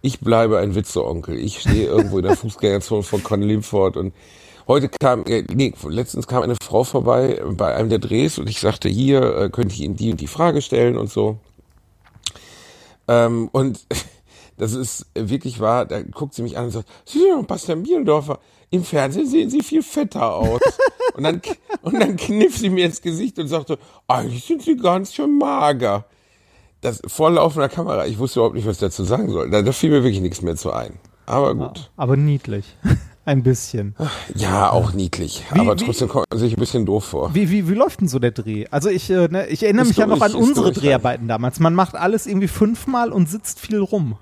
Ich 0.00 0.20
bleibe 0.20 0.58
ein 0.58 0.74
Witzeonkel. 0.74 1.38
Ich 1.38 1.60
stehe 1.60 1.88
irgendwo 1.88 2.16
in 2.16 2.24
der 2.24 2.34
Fußgängerzone 2.38 3.02
von 3.02 3.22
Con 3.22 3.42
Limford 3.42 3.98
und 3.98 4.14
heute 4.66 4.88
kam, 4.88 5.26
äh, 5.26 5.44
nee, 5.52 5.74
letztens 5.86 6.26
kam 6.26 6.42
eine 6.42 6.56
Frau 6.56 6.84
vorbei 6.84 7.38
bei 7.50 7.74
einem 7.74 7.90
der 7.90 7.98
Drehs 7.98 8.38
und 8.38 8.48
ich 8.48 8.60
sagte, 8.60 8.88
hier 8.88 9.36
äh, 9.36 9.50
könnte 9.50 9.74
ich 9.74 9.82
Ihnen 9.82 9.96
die 9.96 10.10
und 10.10 10.22
die 10.22 10.26
Frage 10.26 10.62
stellen 10.62 10.96
und 10.96 11.10
so. 11.10 11.36
Ähm, 13.08 13.50
und 13.52 13.80
das 14.56 14.74
ist 14.74 15.06
wirklich 15.14 15.60
wahr, 15.60 15.84
da 15.86 16.02
guckt 16.02 16.34
sie 16.34 16.42
mich 16.42 16.56
an 16.58 16.66
und 16.66 16.70
sagt, 16.70 16.88
Sie 17.04 17.18
sind 17.18 17.30
doch 17.30 17.46
Bastian 17.46 17.82
Bielendorfer. 17.82 18.38
Im 18.70 18.84
Fernsehen 18.84 19.26
sehen 19.26 19.50
Sie 19.50 19.62
viel 19.62 19.82
fetter 19.82 20.34
aus. 20.34 20.60
und, 21.14 21.22
dann, 21.24 21.40
und 21.82 22.00
dann 22.00 22.16
kniff 22.16 22.56
sie 22.58 22.70
mir 22.70 22.86
ins 22.86 23.02
Gesicht 23.02 23.38
und 23.38 23.48
sagte, 23.48 23.78
eigentlich 24.08 24.44
sind 24.44 24.62
Sie 24.62 24.76
ganz 24.76 25.14
schön 25.14 25.38
mager. 25.38 26.04
Das 26.80 27.00
vor 27.06 27.30
laufender 27.30 27.68
Kamera, 27.68 28.06
ich 28.06 28.18
wusste 28.18 28.40
überhaupt 28.40 28.56
nicht, 28.56 28.66
was 28.66 28.76
ich 28.76 28.80
dazu 28.80 29.04
sagen 29.04 29.30
soll. 29.30 29.48
Da, 29.50 29.62
da 29.62 29.72
fiel 29.72 29.90
mir 29.90 30.02
wirklich 30.02 30.20
nichts 30.20 30.42
mehr 30.42 30.56
zu 30.56 30.72
ein. 30.72 30.98
Aber 31.26 31.54
gut. 31.54 31.90
Aber 31.96 32.16
niedlich. 32.16 32.76
Ein 33.26 33.42
bisschen. 33.42 33.94
Ja, 34.34 34.70
auch 34.70 34.92
niedlich. 34.92 35.44
Wie- 35.54 35.60
aber 35.60 35.80
wie- 35.80 35.84
trotzdem 35.86 36.08
kommt 36.10 36.26
man 36.30 36.38
sich 36.38 36.52
ein 36.52 36.60
bisschen 36.60 36.84
doof 36.84 37.04
vor. 37.06 37.34
Wie, 37.34 37.50
wie, 37.50 37.66
wie 37.70 37.72
läuft 37.72 38.02
denn 38.02 38.08
so 38.08 38.18
der 38.18 38.32
Dreh? 38.32 38.66
Also 38.70 38.90
ich, 38.90 39.08
äh, 39.08 39.28
ne, 39.28 39.46
ich 39.46 39.62
erinnere 39.62 39.86
mich 39.86 39.96
ja 39.96 40.06
noch 40.06 40.20
an 40.20 40.34
unsere 40.34 40.72
Dreharbeiten 40.72 41.26
damals. 41.26 41.58
Man 41.58 41.74
macht 41.74 41.94
alles 41.94 42.26
irgendwie 42.26 42.48
fünfmal 42.48 43.10
und 43.12 43.30
sitzt 43.30 43.60
viel 43.60 43.78
rum. 43.78 44.18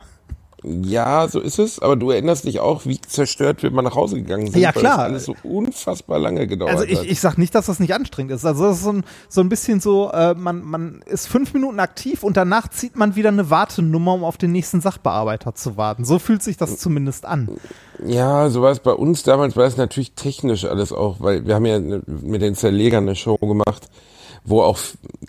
Ja, 0.64 1.26
so 1.28 1.40
ist 1.40 1.58
es. 1.58 1.78
Aber 1.80 1.96
du 1.96 2.10
erinnerst 2.10 2.44
dich 2.44 2.60
auch, 2.60 2.86
wie 2.86 3.00
zerstört 3.00 3.62
wir 3.62 3.70
mal 3.70 3.82
nach 3.82 3.94
Hause 3.96 4.16
gegangen 4.16 4.50
sind. 4.50 4.60
Ja, 4.60 4.74
weil 4.74 4.80
klar. 4.80 4.96
das 4.98 5.04
alles 5.06 5.24
so 5.24 5.36
unfassbar 5.42 6.18
lange 6.18 6.46
gedauert 6.46 6.72
Also 6.72 6.84
ich, 6.84 6.98
hat. 6.98 7.06
ich 7.06 7.20
sag 7.20 7.36
nicht, 7.38 7.54
dass 7.54 7.66
das 7.66 7.80
nicht 7.80 7.94
anstrengend 7.94 8.32
ist. 8.32 8.44
Also 8.44 8.64
das 8.64 8.76
ist 8.78 8.84
so 8.84 8.92
ein, 8.92 9.04
so 9.28 9.40
ein 9.40 9.48
bisschen 9.48 9.80
so, 9.80 10.10
äh, 10.12 10.34
man, 10.34 10.62
man 10.62 11.02
ist 11.06 11.26
fünf 11.28 11.52
Minuten 11.54 11.80
aktiv 11.80 12.22
und 12.22 12.36
danach 12.36 12.68
zieht 12.68 12.96
man 12.96 13.16
wieder 13.16 13.28
eine 13.30 13.50
Wartenummer, 13.50 14.14
um 14.14 14.24
auf 14.24 14.36
den 14.38 14.52
nächsten 14.52 14.80
Sachbearbeiter 14.80 15.54
zu 15.54 15.76
warten. 15.76 16.04
So 16.04 16.18
fühlt 16.18 16.42
sich 16.42 16.56
das 16.56 16.78
zumindest 16.78 17.24
an. 17.26 17.48
Ja, 18.06 18.48
so 18.48 18.62
war 18.62 18.70
es 18.72 18.80
bei 18.80 18.92
uns 18.92 19.22
damals, 19.22 19.56
war 19.56 19.64
es 19.66 19.76
natürlich 19.76 20.12
technisch 20.12 20.64
alles 20.64 20.92
auch, 20.92 21.16
weil 21.20 21.46
wir 21.46 21.54
haben 21.54 21.66
ja 21.66 21.78
ne- 21.78 22.02
mit 22.06 22.42
den 22.42 22.54
Zerlegern 22.54 23.04
eine 23.04 23.14
Show 23.16 23.36
gemacht, 23.36 23.88
wo 24.44 24.62
auch, 24.62 24.78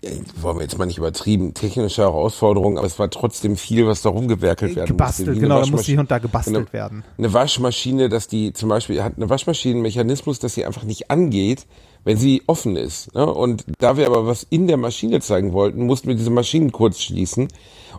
äh, 0.01 0.11
wollen 0.41 0.57
wir 0.57 0.63
jetzt 0.63 0.77
mal 0.77 0.85
nicht 0.85 0.97
übertrieben, 0.97 1.53
technische 1.53 2.01
Herausforderungen, 2.01 2.77
aber 2.79 2.87
es 2.87 2.97
war 2.97 3.09
trotzdem 3.09 3.55
viel, 3.57 3.85
was 3.85 4.01
da 4.01 4.09
rumgewerkelt 4.09 4.75
werden 4.75 4.87
Gebastelt, 4.87 5.27
musste. 5.29 5.41
genau, 5.41 5.61
da 5.61 5.67
muss 5.67 5.81
Waschmasch- 5.81 5.85
hier 5.85 5.99
und 5.99 6.09
da 6.11 6.17
gebastelt 6.17 6.57
eine- 6.57 6.73
werden. 6.73 7.03
Eine 7.17 7.31
Waschmaschine, 7.33 8.09
dass 8.09 8.27
die 8.27 8.53
zum 8.53 8.69
Beispiel 8.69 9.03
hat 9.03 9.13
eine 9.17 9.29
Waschmaschinenmechanismus, 9.29 10.39
dass 10.39 10.55
sie 10.55 10.65
einfach 10.65 10.83
nicht 10.83 11.11
angeht, 11.11 11.65
wenn 12.03 12.17
sie 12.17 12.43
offen 12.47 12.75
ist. 12.75 13.13
Ne? 13.15 13.25
Und 13.25 13.65
da 13.79 13.97
wir 13.97 14.07
aber 14.07 14.27
was 14.27 14.45
in 14.49 14.67
der 14.67 14.77
Maschine 14.77 15.21
zeigen 15.21 15.53
wollten, 15.53 15.85
mussten 15.85 16.07
wir 16.07 16.15
diese 16.15 16.29
Maschinen 16.29 16.71
kurz 16.71 16.99
schließen. 16.99 17.47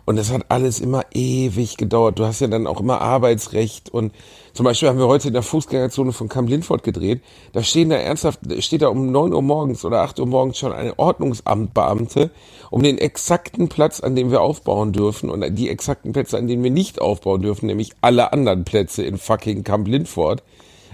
Und 0.05 0.17
das 0.17 0.31
hat 0.31 0.45
alles 0.49 0.79
immer 0.79 1.03
ewig 1.13 1.77
gedauert. 1.77 2.19
Du 2.19 2.25
hast 2.25 2.41
ja 2.41 2.47
dann 2.47 2.67
auch 2.67 2.79
immer 2.79 3.01
Arbeitsrecht 3.01 3.89
und 3.89 4.13
zum 4.53 4.65
Beispiel 4.65 4.89
haben 4.89 4.99
wir 4.99 5.07
heute 5.07 5.29
in 5.29 5.33
der 5.33 5.41
Fußgängerzone 5.41 6.11
von 6.11 6.29
Camp 6.29 6.49
Lindford 6.49 6.83
gedreht. 6.83 7.21
Da 7.53 7.63
stehen 7.63 7.89
da 7.89 7.95
ernsthaft, 7.95 8.39
steht 8.59 8.81
da 8.81 8.89
um 8.89 9.11
9 9.11 9.33
Uhr 9.33 9.41
morgens 9.41 9.83
oder 9.83 10.01
8 10.01 10.19
Uhr 10.19 10.27
morgens 10.27 10.57
schon 10.57 10.73
eine 10.73 10.97
Ordnungsamtbeamte 10.99 12.29
um 12.71 12.83
den 12.83 12.97
exakten 12.97 13.69
Platz, 13.69 13.99
an 14.01 14.15
dem 14.15 14.31
wir 14.31 14.41
aufbauen 14.41 14.91
dürfen 14.91 15.29
und 15.29 15.43
die 15.55 15.69
exakten 15.69 16.13
Plätze, 16.13 16.37
an 16.37 16.47
denen 16.47 16.63
wir 16.63 16.71
nicht 16.71 17.01
aufbauen 17.01 17.41
dürfen, 17.41 17.67
nämlich 17.67 17.91
alle 18.01 18.33
anderen 18.33 18.65
Plätze 18.65 19.03
in 19.03 19.17
fucking 19.17 19.63
Camp 19.63 19.87
Lindford, 19.87 20.43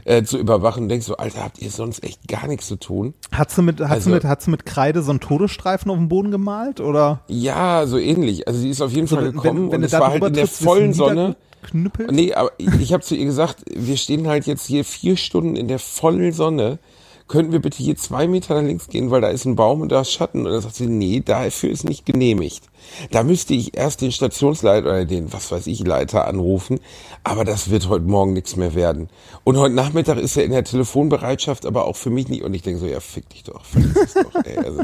äh, 0.06 0.24
zu 0.24 0.38
überwachen. 0.38 0.84
Und 0.84 0.90
denkst 0.90 1.06
so, 1.08 1.18
Alter, 1.18 1.44
habt 1.44 1.60
ihr 1.62 1.70
sonst 1.72 2.04
echt 2.04 2.28
gar 2.28 2.48
nichts 2.48 2.68
zu 2.68 2.76
tun? 2.78 3.14
Hat 3.32 3.52
sie 3.52 3.62
mit, 3.62 3.80
hat 3.80 3.92
Also- 3.92 4.06
sie 4.10 4.16
mit, 4.16 4.24
hat 4.24 4.42
sie 4.42 4.52
mit 4.52 4.66
Kreide 4.66 5.02
so 5.02 5.12
einen 5.12 5.20
Todesstreifen 5.20 5.92
auf 5.92 5.98
dem 5.98 6.10
Boden 6.10 6.32
gemalt 6.32 6.80
oder? 6.82 7.22
Ja, 7.28 7.86
so 7.88 7.98
ähnlich. 7.98 8.48
Also 8.48 8.60
sie 8.60 8.70
ist 8.70 8.82
auf 8.82 8.92
jeden 8.92 9.08
Fall 9.08 9.26
wenn- 9.26 9.32
gekommen 9.34 9.72
wenn 9.72 9.76
und 9.78 9.82
du 9.82 9.86
es 9.88 9.94
war 9.94 10.10
halt 10.12 10.24
in 10.24 10.34
der 10.34 10.46
du 10.46 10.50
vollen 10.50 10.94
Sonne. 10.94 11.36
niedergeknüppelt? 11.62 12.12
Nee, 12.12 12.34
aber 12.34 12.52
ich, 12.58 12.74
ich 12.80 12.94
habe 12.94 13.04
zu 13.04 13.16
ihr 13.16 13.26
gesagt, 13.26 13.64
wir 13.74 13.98
stehen 13.98 14.28
halt 14.28 14.48
jetzt 14.48 14.66
hier 14.66 14.84
vier 14.86 15.18
Stunden 15.18 15.56
in 15.56 15.68
der 15.68 15.80
vollen 15.80 16.32
Sonne. 16.34 16.80
Könnten 17.28 17.54
wir 17.54 17.62
bitte 17.62 17.78
hier 17.78 17.96
zwei 17.96 18.28
Meter 18.28 18.56
nach 18.56 18.68
links 18.68 18.90
gehen, 18.90 19.10
weil 19.10 19.22
da 19.22 19.30
ist 19.30 19.46
ein 19.46 19.56
Baum 19.56 19.80
und 19.82 19.90
da 19.92 20.02
ist 20.02 20.12
Schatten. 20.12 20.46
Und 20.46 20.52
dann 20.52 20.62
sagt 20.62 20.76
sie, 20.76 20.88
nee, 20.88 21.22
dafür 21.24 21.70
ist 21.70 21.86
nicht 21.86 22.06
genehmigt. 22.06 22.64
Da 23.12 23.24
müsste 23.24 23.54
ich 23.54 23.78
erst 23.78 24.02
den 24.02 24.12
Stationsleiter 24.12 24.88
oder 24.88 25.06
den, 25.06 25.32
was 25.34 25.52
weiß 25.52 25.68
ich, 25.68 25.80
Leiter 25.86 26.28
anrufen. 26.28 26.80
Aber 27.24 27.46
das 27.46 27.70
wird 27.70 27.90
heute 27.90 28.06
Morgen 28.06 28.34
nichts 28.34 28.56
mehr 28.56 28.76
werden. 28.76 29.10
Und 29.44 29.58
heute 29.58 29.76
Nachmittag 29.76 30.18
ist 30.18 30.38
er 30.38 30.44
in 30.44 30.52
der 30.52 30.64
Telefonbereitschaft, 30.64 31.66
aber 31.66 31.86
auch 31.86 31.96
für 31.96 32.10
mich 32.10 32.28
nicht. 32.30 32.44
Und 32.44 32.54
ich 32.54 32.62
denke 32.62 32.80
so, 32.80 32.88
ja, 32.88 33.00
fick 33.00 33.30
dich 33.30 33.44
doch, 33.44 33.64
fick 33.66 33.84
dich 33.94 34.14
doch, 34.14 34.36
ey. 34.46 34.58
Also, 34.58 34.84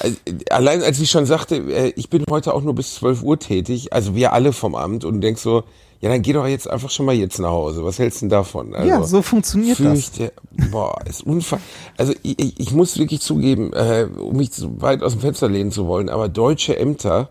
also, 0.00 0.16
allein 0.50 0.82
als 0.82 1.00
ich 1.00 1.10
schon 1.10 1.26
sagte, 1.26 1.56
äh, 1.56 1.92
ich 1.96 2.08
bin 2.08 2.24
heute 2.30 2.54
auch 2.54 2.62
nur 2.62 2.74
bis 2.74 2.94
12 2.96 3.22
Uhr 3.22 3.38
tätig, 3.38 3.92
also 3.92 4.14
wir 4.14 4.32
alle 4.32 4.52
vom 4.52 4.74
Amt 4.74 5.04
und 5.04 5.20
denkst 5.20 5.42
so, 5.42 5.64
ja, 6.00 6.08
dann 6.10 6.22
geh 6.22 6.32
doch 6.32 6.46
jetzt 6.46 6.68
einfach 6.70 6.90
schon 6.90 7.06
mal 7.06 7.14
jetzt 7.14 7.38
nach 7.38 7.50
Hause. 7.50 7.84
Was 7.84 7.98
hältst 7.98 8.18
du 8.20 8.24
denn 8.26 8.30
davon? 8.30 8.74
Also, 8.74 8.88
Ja, 8.88 9.02
so 9.02 9.20
funktioniert 9.22 9.78
das. 9.80 9.86
fürchte, 9.86 10.32
Boah, 10.70 10.96
ist 11.08 11.22
unfassbar. 11.26 11.60
Also 11.96 12.12
ich, 12.22 12.60
ich, 12.60 12.72
muss 12.72 12.98
wirklich 12.98 13.20
zugeben, 13.20 13.72
äh, 13.72 14.06
um 14.18 14.36
mich 14.36 14.52
zu 14.52 14.80
weit 14.80 15.02
aus 15.02 15.12
dem 15.12 15.20
Fenster 15.20 15.48
lehnen 15.48 15.72
zu 15.72 15.86
wollen, 15.86 16.08
aber 16.08 16.28
deutsche 16.28 16.78
Ämter, 16.78 17.30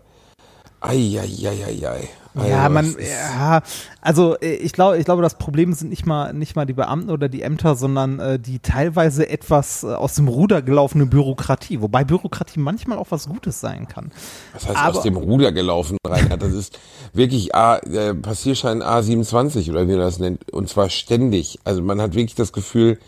ei, 0.80 1.18
ei, 1.20 1.48
ei, 1.48 1.88
ei. 1.88 2.08
Ja, 2.46 2.58
Also, 2.64 2.72
man, 2.74 2.84
es 2.84 2.94
ist- 2.94 3.08
ja, 3.08 3.62
also 4.00 4.36
äh, 4.38 4.54
ich 4.56 4.72
glaube, 4.72 4.98
ich 4.98 5.04
glaube, 5.04 5.22
das 5.22 5.34
Problem 5.38 5.72
sind 5.72 5.88
nicht 5.88 6.06
mal 6.06 6.32
nicht 6.32 6.54
mal 6.54 6.66
die 6.66 6.72
Beamten 6.74 7.10
oder 7.10 7.28
die 7.28 7.42
Ämter, 7.42 7.74
sondern 7.74 8.20
äh, 8.20 8.38
die 8.38 8.60
teilweise 8.60 9.28
etwas 9.28 9.82
äh, 9.82 9.88
aus 9.88 10.14
dem 10.14 10.28
Ruder 10.28 10.62
gelaufene 10.62 11.06
Bürokratie, 11.06 11.80
wobei 11.80 12.04
Bürokratie 12.04 12.60
manchmal 12.60 12.98
auch 12.98 13.08
was 13.10 13.28
Gutes 13.28 13.60
sein 13.60 13.88
kann. 13.88 14.12
Was 14.52 14.68
heißt 14.68 14.76
Aber- 14.76 14.98
aus 14.98 15.02
dem 15.02 15.16
Ruder 15.16 15.50
gelaufen, 15.50 15.96
Reinhard? 16.06 16.40
Das 16.42 16.52
ist 16.52 16.78
wirklich 17.12 17.54
A, 17.54 17.76
äh, 17.78 18.14
Passierschein 18.14 18.82
A27 18.82 19.70
oder 19.70 19.88
wie 19.88 19.92
man 19.92 20.00
das 20.00 20.18
nennt. 20.18 20.52
Und 20.52 20.68
zwar 20.68 20.90
ständig. 20.90 21.58
Also 21.64 21.82
man 21.82 22.00
hat 22.00 22.14
wirklich 22.14 22.34
das 22.34 22.52
Gefühl, 22.52 22.98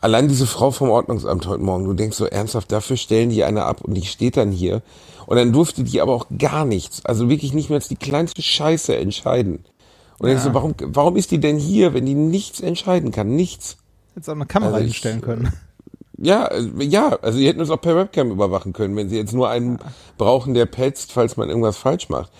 allein 0.00 0.28
diese 0.28 0.46
Frau 0.46 0.70
vom 0.70 0.90
Ordnungsamt 0.90 1.46
heute 1.46 1.62
Morgen, 1.62 1.84
du 1.84 1.94
denkst 1.94 2.16
so 2.16 2.26
ernsthaft, 2.26 2.72
dafür 2.72 2.96
stellen 2.96 3.30
die 3.30 3.44
eine 3.44 3.64
ab 3.64 3.82
und 3.82 3.94
die 3.94 4.06
steht 4.06 4.36
dann 4.36 4.50
hier. 4.50 4.82
Und 5.26 5.36
dann 5.36 5.52
durfte 5.52 5.84
die 5.84 6.00
aber 6.00 6.12
auch 6.12 6.26
gar 6.36 6.64
nichts, 6.64 7.04
also 7.04 7.28
wirklich 7.28 7.54
nicht 7.54 7.70
mehr 7.70 7.76
als 7.76 7.88
die 7.88 7.96
kleinste 7.96 8.42
Scheiße 8.42 8.96
entscheiden. 8.96 9.64
Und 10.18 10.28
denkst 10.28 10.44
so, 10.44 10.54
warum, 10.54 10.74
warum 10.78 11.16
ist 11.16 11.30
die 11.30 11.40
denn 11.40 11.58
hier, 11.58 11.94
wenn 11.94 12.06
die 12.06 12.14
nichts 12.14 12.60
entscheiden 12.60 13.10
kann? 13.10 13.34
Nichts. 13.34 13.76
Jetzt 14.14 14.28
auch 14.28 14.34
eine 14.34 14.46
Kamera 14.46 14.74
Also 14.74 14.84
hinstellen 14.84 15.20
können. 15.20 15.52
Ja, 16.18 16.46
äh, 16.46 16.84
ja, 16.84 17.18
also 17.20 17.38
sie 17.38 17.48
hätten 17.48 17.60
uns 17.60 17.70
auch 17.70 17.80
per 17.80 17.96
Webcam 17.96 18.30
überwachen 18.30 18.72
können, 18.72 18.94
wenn 18.94 19.08
sie 19.08 19.16
jetzt 19.16 19.32
nur 19.32 19.48
einen 19.48 19.80
brauchen, 20.18 20.54
der 20.54 20.66
petzt, 20.66 21.12
falls 21.12 21.36
man 21.36 21.48
irgendwas 21.48 21.76
falsch 21.76 22.08
macht. 22.08 22.30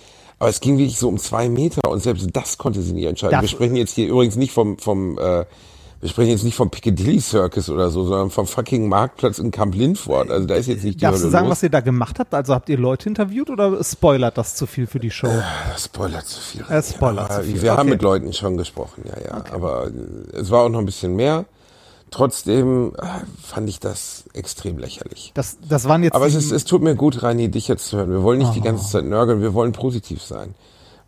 Aber 0.43 0.51
es 0.51 0.59
ging 0.61 0.77
wirklich 0.77 0.99
so 0.99 1.07
um 1.09 1.19
zwei 1.19 1.49
Meter 1.49 1.89
und 1.89 2.03
selbst 2.03 2.27
das 2.33 2.59
konnte 2.59 2.83
sie 2.83 2.95
nicht 2.95 3.05
entscheiden. 3.07 3.31
Darf- 3.31 3.43
wir 3.43 3.49
sprechen 3.49 3.77
jetzt 3.77 3.95
hier 3.95 4.09
übrigens 4.09 4.35
nicht 4.35 4.53
vom, 4.53 4.77
vom 4.77 5.17
äh, 5.17 5.45
wir 6.01 6.09
sprechen 6.09 6.31
jetzt 6.31 6.43
nicht 6.43 6.57
vom 6.57 6.69
Piccadilly 6.69 7.21
Circus 7.21 7.71
oder 7.71 7.89
so, 7.91 8.05
sondern 8.05 8.31
vom 8.31 8.49
fucking 8.49 8.89
Marktplatz 8.89 9.39
in 9.39 9.53
Camp 9.53 9.73
Lindford. 9.77 10.33
Also 10.33 10.49
da 10.49 10.57
ist 10.57 10.67
jetzt 10.67 10.83
nicht 10.83 10.97
die 10.97 11.03
Darfst 11.05 11.21
du 11.21 11.27
Hölle 11.27 11.31
sagen, 11.31 11.45
los. 11.47 11.53
was 11.59 11.63
ihr 11.63 11.71
da 11.71 11.79
gemacht 11.79 12.19
habt? 12.19 12.35
Also 12.35 12.55
habt 12.55 12.69
ihr 12.71 12.77
Leute 12.77 13.09
interviewt 13.09 13.51
oder 13.51 13.85
spoilert 13.85 14.37
das 14.37 14.57
zu 14.57 14.67
viel 14.67 14.89
für 14.89 14.99
die 14.99 15.13
Show? 15.13 15.29
Das 15.73 15.85
spoilert 15.85 16.27
zu 16.27 16.41
viel. 16.41 16.65
Das 16.69 16.91
spoilert 16.91 17.31
Ja, 17.31 17.37
zu 17.37 17.43
viel, 17.45 17.63
Wir 17.63 17.71
haben 17.75 17.83
okay. 17.83 17.91
mit 17.91 18.03
Leuten 18.03 18.33
schon 18.33 18.57
gesprochen, 18.57 19.05
ja, 19.05 19.23
ja. 19.25 19.45
Aber 19.53 19.87
äh, 19.87 20.37
es 20.39 20.51
war 20.51 20.65
auch 20.65 20.69
noch 20.71 20.81
ein 20.81 20.87
bisschen 20.87 21.15
mehr. 21.15 21.45
Trotzdem 22.13 22.93
äh, 22.99 23.07
fand 23.43 23.69
ich 23.69 23.81
das 23.81 24.25
extrem 24.35 24.79
lächerlich. 24.79 25.33
Das, 25.35 25.57
das 25.67 25.89
waren 25.89 26.03
jetzt 26.05 26.15
Aber 26.15 26.27
es, 26.27 26.35
ist, 26.35 26.53
es 26.53 26.65
tut 26.65 26.83
mir 26.83 26.95
gut, 26.95 27.23
Reini, 27.23 27.51
dich 27.51 27.69
jetzt 27.69 27.87
zu 27.87 27.97
hören. 27.97 28.11
Wir 28.11 28.23
wollen 28.23 28.39
nicht 28.39 28.55
die 28.55 28.61
ganze 28.61 28.89
Zeit 28.89 29.05
nörgeln, 29.05 29.41
wir 29.41 29.55
wollen 29.55 29.73
positiv 29.73 30.23
sein. 30.23 30.55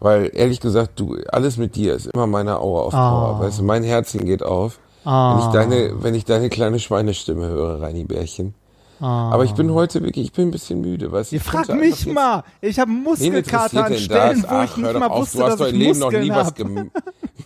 Weil, 0.01 0.31
ehrlich 0.35 0.61
gesagt, 0.61 0.99
du, 0.99 1.17
alles 1.31 1.59
mit 1.59 1.77
dir 1.77 1.95
ist 1.95 2.07
immer 2.07 2.27
meine 2.27 2.59
Aura 2.59 2.83
auf 2.85 2.93
Power. 2.93 3.41
Weißt 3.41 3.61
du, 3.61 3.65
mein 3.65 3.85
Herzchen 3.85 4.25
geht 4.25 4.43
auf, 4.43 4.79
wenn 5.05 5.39
ich 5.39 5.47
deine, 5.47 6.03
wenn 6.03 6.15
ich 6.15 6.25
deine 6.25 6.49
kleine 6.49 6.79
Schweinestimme 6.79 7.47
höre, 7.47 7.83
Reini 7.83 8.05
Bärchen. 8.05 8.55
Aber 9.01 9.45
ich 9.45 9.53
bin 9.53 9.73
heute 9.75 10.03
wirklich, 10.03 10.27
ich 10.27 10.33
bin 10.33 10.49
ein 10.49 10.51
bisschen 10.51 10.81
müde, 10.81 11.13
weißt 11.13 11.33
du. 11.33 11.37
Ich 11.37 11.45
könnte 11.45 11.75
mich 11.75 12.07
mal. 12.07 12.45
Ich 12.63 12.79
habe 12.79 12.91
Muskelkater 12.91 13.85
an 13.85 13.95
Stellen, 13.95 14.43
das? 14.43 14.51
wo 14.51 14.63
ich 14.63 14.71
Ach, 14.71 14.77
hör 14.79 14.93
nicht 14.93 15.01
mal 15.01 15.07
auf, 15.09 15.21
wusste, 15.21 15.39
du 15.39 15.45
hast 15.45 15.61
dass 15.61 15.69
ich 15.69 15.75
im 15.75 15.81
Leben 15.81 15.99
noch 15.99 16.13
nie 16.13 16.31
Muskeln 16.31 16.91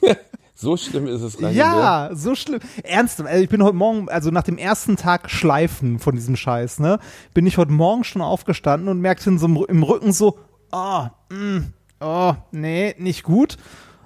was 0.02 0.08
habe. 0.08 0.16
So 0.60 0.76
schlimm 0.76 1.06
ist 1.06 1.20
es 1.20 1.38
gar. 1.38 1.52
Ja, 1.52 2.10
so 2.14 2.34
schlimm. 2.34 2.58
Ernst, 2.82 3.20
also 3.20 3.40
ich 3.40 3.48
bin 3.48 3.62
heute 3.62 3.76
Morgen, 3.76 4.08
also 4.08 4.32
nach 4.32 4.42
dem 4.42 4.58
ersten 4.58 4.96
Tag 4.96 5.30
Schleifen 5.30 6.00
von 6.00 6.16
diesem 6.16 6.34
Scheiß, 6.34 6.80
ne, 6.80 6.98
bin 7.32 7.46
ich 7.46 7.58
heute 7.58 7.70
Morgen 7.70 8.02
schon 8.02 8.22
aufgestanden 8.22 8.88
und 8.88 8.98
merkte 9.00 9.30
in 9.30 9.38
so 9.38 9.46
im, 9.46 9.64
im 9.68 9.84
Rücken 9.84 10.12
so, 10.12 10.36
oh, 10.72 11.04
mm, 11.32 11.58
oh, 12.00 12.34
nee, 12.50 12.96
nicht 12.98 13.22
gut. 13.22 13.56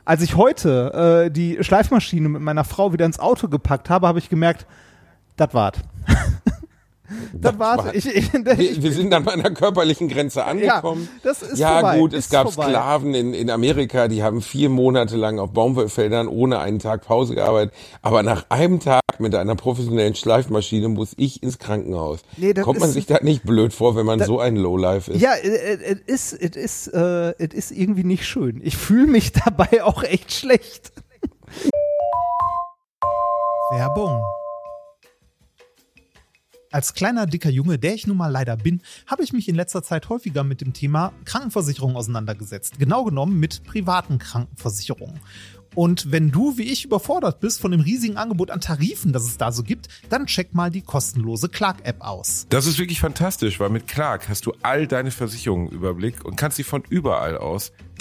Als 0.05 0.21
ich 0.21 0.37
heute 0.37 1.25
äh, 1.25 1.31
die 1.31 1.65
Schleifmaschine 1.65 2.29
mit 2.29 2.43
meiner 2.43 2.65
Frau 2.65 2.93
wieder 2.93 3.07
ins 3.07 3.19
Auto 3.19 3.49
gepackt 3.49 3.89
habe, 3.89 4.07
habe 4.07 4.19
ich 4.19 4.29
gemerkt, 4.29 4.67
das 5.37 5.55
war's. 5.55 5.79
das 7.35 7.59
war's. 7.59 7.95
Ich, 7.95 8.07
ich, 8.07 8.33
Wir, 8.33 8.83
wir 8.83 8.93
sind 8.93 9.13
an 9.15 9.27
einer 9.29 9.51
körperlichen 9.51 10.09
Grenze 10.09 10.45
angekommen. 10.45 11.09
das 11.23 11.43
ist 11.43 11.59
ja 11.59 11.81
vorbei, 11.81 11.99
gut, 11.99 12.13
es 12.13 12.27
ist 12.27 12.31
gab 12.31 12.51
vorbei. 12.53 12.71
Sklaven 12.71 13.15
in, 13.15 13.35
in 13.35 13.51
Amerika, 13.51 14.09
die 14.09 14.23
haben 14.23 14.43
vier 14.43 14.69
Monate 14.69 15.17
lang 15.17 15.39
auf 15.39 15.51
Baumwollfeldern 15.53 16.29
ohne 16.29 16.59
einen 16.61 16.79
Tag 16.79 17.05
Pause 17.07 17.35
gearbeitet. 17.35 17.75
Aber 18.03 18.23
nach 18.23 18.47
einem 18.49 18.81
Tag 18.81 19.01
mit 19.19 19.35
einer 19.35 19.55
professionellen 19.55 20.15
Schleifmaschine 20.15 20.89
muss 20.89 21.13
ich 21.17 21.43
ins 21.43 21.59
Krankenhaus. 21.59 22.21
Nee, 22.37 22.53
das 22.55 22.65
Kommt 22.65 22.81
man 22.81 22.89
ist- 22.89 22.95
sich 22.95 23.07
da 23.07 23.19
nicht 23.23 23.45
blöd 23.45 23.73
vor, 23.73 23.95
wenn 23.97 24.07
man 24.07 24.21
so 24.21 24.41
ein 24.41 24.57
Lowlife 24.57 25.13
ist? 25.13 25.21
Ja, 25.21 25.33
es 25.35 26.01
ist, 26.07 26.33
es 26.33 26.57
ist, 26.57 26.89
äh, 26.89 27.31
es 27.39 27.55
ist 27.55 27.71
irgendwie 27.73 28.05
nicht 28.05 28.27
schön. 28.27 28.61
Ich 28.65 28.77
fühle 28.77 29.07
mich 29.07 29.33
dabei 29.45 29.85
auch 29.85 30.03
echt 30.03 30.33
schlecht. 30.33 30.93
Werbung. 33.71 34.23
Als 36.73 36.95
kleiner, 36.95 37.27
dicker 37.27 37.51
Junge, 37.51 37.79
der 37.79 37.95
ich 37.95 38.07
nun 38.07 38.17
mal 38.17 38.29
leider 38.29 38.57
bin, 38.57 38.81
habe 39.07 39.23
ich 39.23 39.35
mich 39.35 39.47
in 39.47 39.55
letzter 39.55 39.83
Zeit 39.83 40.09
häufiger 40.09 40.43
mit 40.43 40.63
dem 40.63 40.73
Thema 40.73 41.13
Krankenversicherung 41.27 41.97
auseinandergesetzt. 41.97 42.79
Genau 42.79 43.05
genommen 43.05 43.39
mit 43.39 43.63
privaten 43.65 44.19
Krankenversicherungen. 44.19 45.21
Und 45.75 46.11
wenn 46.13 46.31
du 46.31 46.57
wie 46.57 46.71
ich 46.71 46.85
überfordert 46.85 47.41
bist 47.41 47.61
von 47.61 47.71
dem 47.73 47.81
riesigen 47.81 48.17
Angebot 48.17 48.51
an 48.51 48.61
Tarifen, 48.61 49.13
das 49.13 49.25
es 49.25 49.37
da 49.37 49.53
so 49.53 49.63
gibt, 49.63 49.89
dann 50.09 50.27
check 50.27 50.55
mal 50.55 50.71
die 50.71 50.83
kostenlose 50.83 51.51
Clark-App 51.51 52.01
aus. 52.01 52.47
Das 52.49 52.67
ist 52.67 52.79
wirklich 52.79 53.01
fantastisch, 53.01 53.61
weil 53.61 53.71
mit 53.71 53.87
Clark 53.87 54.31
hast 54.31 54.47
du 54.47 54.53
all 54.63 54.87
deine 54.87 55.11
Versicherungen 55.11 55.69
im 55.69 55.75
Überblick 55.75 56.25
und 56.25 56.37
kannst 56.37 56.57
sie 56.57 56.65
von 56.65 56.83
überall 56.89 57.37
aus 57.37 57.73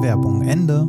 Werbung 0.00 0.42
Ende. 0.42 0.88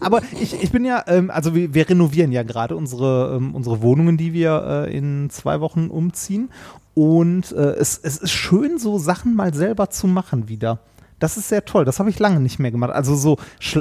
Aber 0.00 0.22
ich, 0.40 0.62
ich 0.62 0.70
bin 0.70 0.84
ja, 0.84 1.04
ähm, 1.06 1.30
also 1.30 1.54
wir, 1.54 1.74
wir 1.74 1.88
renovieren 1.88 2.32
ja 2.32 2.42
gerade 2.42 2.76
unsere, 2.76 3.36
ähm, 3.36 3.54
unsere 3.54 3.82
Wohnungen, 3.82 4.16
die 4.16 4.32
wir 4.32 4.86
äh, 4.88 4.96
in 4.96 5.28
zwei 5.30 5.60
Wochen 5.60 5.88
umziehen. 5.88 6.50
Und 6.94 7.52
äh, 7.52 7.74
es, 7.74 7.98
es 7.98 8.18
ist 8.18 8.30
schön, 8.30 8.78
so 8.78 8.98
Sachen 8.98 9.34
mal 9.34 9.54
selber 9.54 9.90
zu 9.90 10.06
machen 10.06 10.48
wieder. 10.48 10.80
Das 11.22 11.36
ist 11.36 11.48
sehr 11.48 11.64
toll. 11.64 11.84
Das 11.84 12.00
habe 12.00 12.10
ich 12.10 12.18
lange 12.18 12.40
nicht 12.40 12.58
mehr 12.58 12.72
gemacht. 12.72 12.90
Also 12.90 13.14
so, 13.14 13.36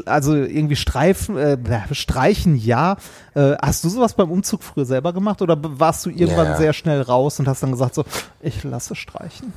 also 0.06 0.36
irgendwie 0.36 0.76
Streifen, 0.76 1.38
äh, 1.38 1.58
streichen, 1.92 2.56
ja. 2.56 2.98
Äh, 3.34 3.56
hast 3.62 3.84
du 3.84 3.90
sowas 3.90 4.14
beim 4.14 4.30
Umzug 4.30 4.62
früher 4.62 4.86
selber 4.86 5.12
gemacht 5.12 5.42
oder 5.42 5.58
warst 5.60 6.06
du 6.06 6.12
irgendwann 6.12 6.48
Ja. 6.48 6.58
sehr 6.58 6.74
schnell 6.74 7.02
raus 7.02 7.40
und 7.40 7.48
hast 7.48 7.64
dann 7.64 7.72
gesagt 7.72 7.96
so, 7.96 8.04
ich 8.42 8.64
lasse 8.64 8.94
streichen? 8.96 9.54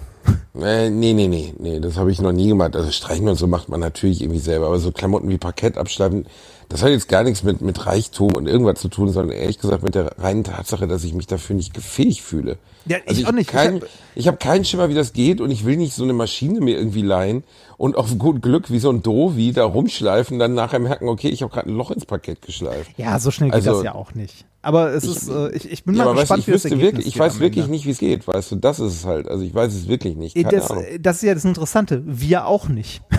Äh, 0.59 0.89
nee, 0.89 1.13
nee, 1.13 1.29
nee, 1.29 1.53
nee, 1.59 1.81
das 1.81 1.99
habe 1.99 2.11
ich 2.11 2.23
noch 2.23 2.33
nie 2.33 2.49
gemacht. 2.49 2.75
Also 2.75 2.91
streichen 2.91 3.29
und 3.29 3.37
so 3.37 3.47
macht 3.47 3.69
man 3.69 3.81
natürlich 3.81 4.23
irgendwie 4.23 4.41
selber, 4.41 4.69
aber 4.69 4.79
so 4.79 4.91
Klamotten 4.91 5.29
wie 5.29 5.37
Parkett 5.37 5.77
abschleifen, 5.77 6.27
das 6.69 6.83
hat 6.83 6.91
jetzt 6.91 7.09
gar 7.09 7.23
nichts 7.23 7.43
mit, 7.43 7.61
mit 7.61 7.87
Reichtum 7.87 8.33
und 8.37 8.47
irgendwas 8.47 8.81
zu 8.81 8.89
tun, 8.89 9.11
sondern 9.13 9.37
ehrlich 9.37 9.59
gesagt 9.59 9.83
mit 9.83 9.95
der 9.95 10.19
reinen 10.19 10.45
Tatsache, 10.45 10.87
dass 10.87 11.05
ich 11.05 11.15
mich 11.15 11.27
dafür 11.27 11.57
nicht 11.57 11.77
fähig 11.77 12.23
fühle. 12.23 12.59
Ja, 12.87 12.99
also 13.07 13.21
ich 13.21 13.27
auch 13.27 13.33
nicht. 13.33 13.49
Ich 13.49 13.53
Kein, 13.57 13.77
hab- 13.77 13.89
ich 14.15 14.27
habe 14.27 14.37
keinen 14.37 14.65
Schimmer, 14.65 14.89
wie 14.89 14.95
das 14.95 15.13
geht 15.13 15.41
und 15.41 15.51
ich 15.51 15.65
will 15.65 15.77
nicht 15.77 15.95
so 15.95 16.05
eine 16.05 16.13
Maschine 16.13 16.61
mir 16.61 16.77
irgendwie 16.77 17.03
leihen 17.03 17.45
und 17.77 17.97
auf 17.97 18.17
gut 18.19 18.43
Glück 18.43 18.71
wie 18.71 18.79
so 18.79 18.91
ein 18.91 19.03
Dovi 19.03 19.53
da 19.53 19.65
rumschleifen, 19.65 20.39
dann 20.39 20.55
nachher 20.55 20.79
merken, 20.79 21.09
okay, 21.09 21.29
ich 21.29 21.43
habe 21.43 21.53
gerade 21.53 21.71
ein 21.71 21.77
Loch 21.77 21.91
ins 21.91 22.05
Parkett 22.07 22.43
geschleift. 22.43 22.91
Ja, 22.97 23.19
so 23.19 23.31
schnell 23.31 23.49
geht 23.51 23.55
Also- 23.57 23.73
das 23.75 23.83
ja 23.85 23.95
auch 23.95 24.15
nicht. 24.15 24.45
Aber 24.63 24.93
es 24.95 25.05
ist, 25.05 25.29
äh, 25.29 25.51
ich, 25.51 25.71
ich 25.71 25.85
bin 25.85 25.95
Ja, 25.95 26.05
mal 26.05 26.11
aber 26.13 26.21
weißt 26.21 26.23
gespannt, 26.23 26.41
ich 26.41 26.47
wie 26.49 26.53
das 26.53 26.65
Ergebnis 26.65 26.87
wirklich, 26.93 27.07
ich 27.09 27.19
weiß 27.19 27.39
wirklich 27.39 27.67
nicht, 27.69 27.85
wie 27.85 27.91
es 27.91 27.99
geht, 27.99 28.27
weißt 28.27 28.53
du, 28.53 28.57
das 28.57 28.81
ist 28.81 28.95
es 28.95 29.05
halt. 29.05 29.29
Also 29.29 29.45
ich 29.45 29.55
weiß 29.55 29.75
es 29.75 29.89
wirklich 29.89 30.17
nicht. 30.17 30.35
Keine 30.37 30.49
Das, 30.57 30.71
Ahnung. 30.71 30.85
das 31.01 31.17
ist 31.17 31.23
ja 31.23 31.35
das 31.35 31.45
Interessante. 31.45 32.03
Wir 32.07 32.47
auch 32.47 32.69
nicht. 32.69 33.03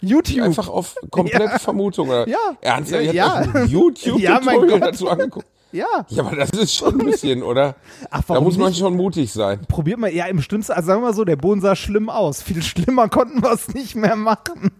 YouTube. 0.00 0.42
Einfach 0.42 0.68
auf 0.68 0.94
komplette 1.10 1.44
Ja. 1.52 1.58
Vermutung. 1.58 2.08
Oder 2.08 2.28
Ja. 2.28 2.36
Ernsthaft, 2.60 3.12
Ja. 3.12 3.42
YouTube-Tutorial 3.66 4.80
dazu 4.80 5.08
angeguckt. 5.08 5.46
ja. 5.72 5.86
Ja, 6.08 6.24
aber 6.24 6.36
das 6.36 6.50
ist 6.50 6.74
schon 6.74 7.00
ein 7.00 7.06
bisschen, 7.06 7.42
oder? 7.42 7.76
Ach, 8.10 8.20
da 8.22 8.28
warum 8.30 8.44
muss 8.44 8.58
man 8.58 8.68
nicht? 8.70 8.78
schon 8.78 8.96
mutig 8.96 9.32
sein. 9.32 9.60
Probiert 9.68 9.98
mal, 9.98 10.12
ja, 10.12 10.26
im 10.26 10.40
schlimmsten, 10.42 10.72
also 10.72 10.86
sagen 10.86 11.02
wir 11.02 11.08
mal 11.08 11.14
so, 11.14 11.24
der 11.24 11.36
Boden 11.36 11.60
sah 11.60 11.76
schlimm 11.76 12.08
aus. 12.10 12.42
Viel 12.42 12.62
schlimmer 12.62 13.08
konnten 13.08 13.42
wir 13.42 13.52
es 13.52 13.72
nicht 13.74 13.94
mehr 13.94 14.16
machen. 14.16 14.72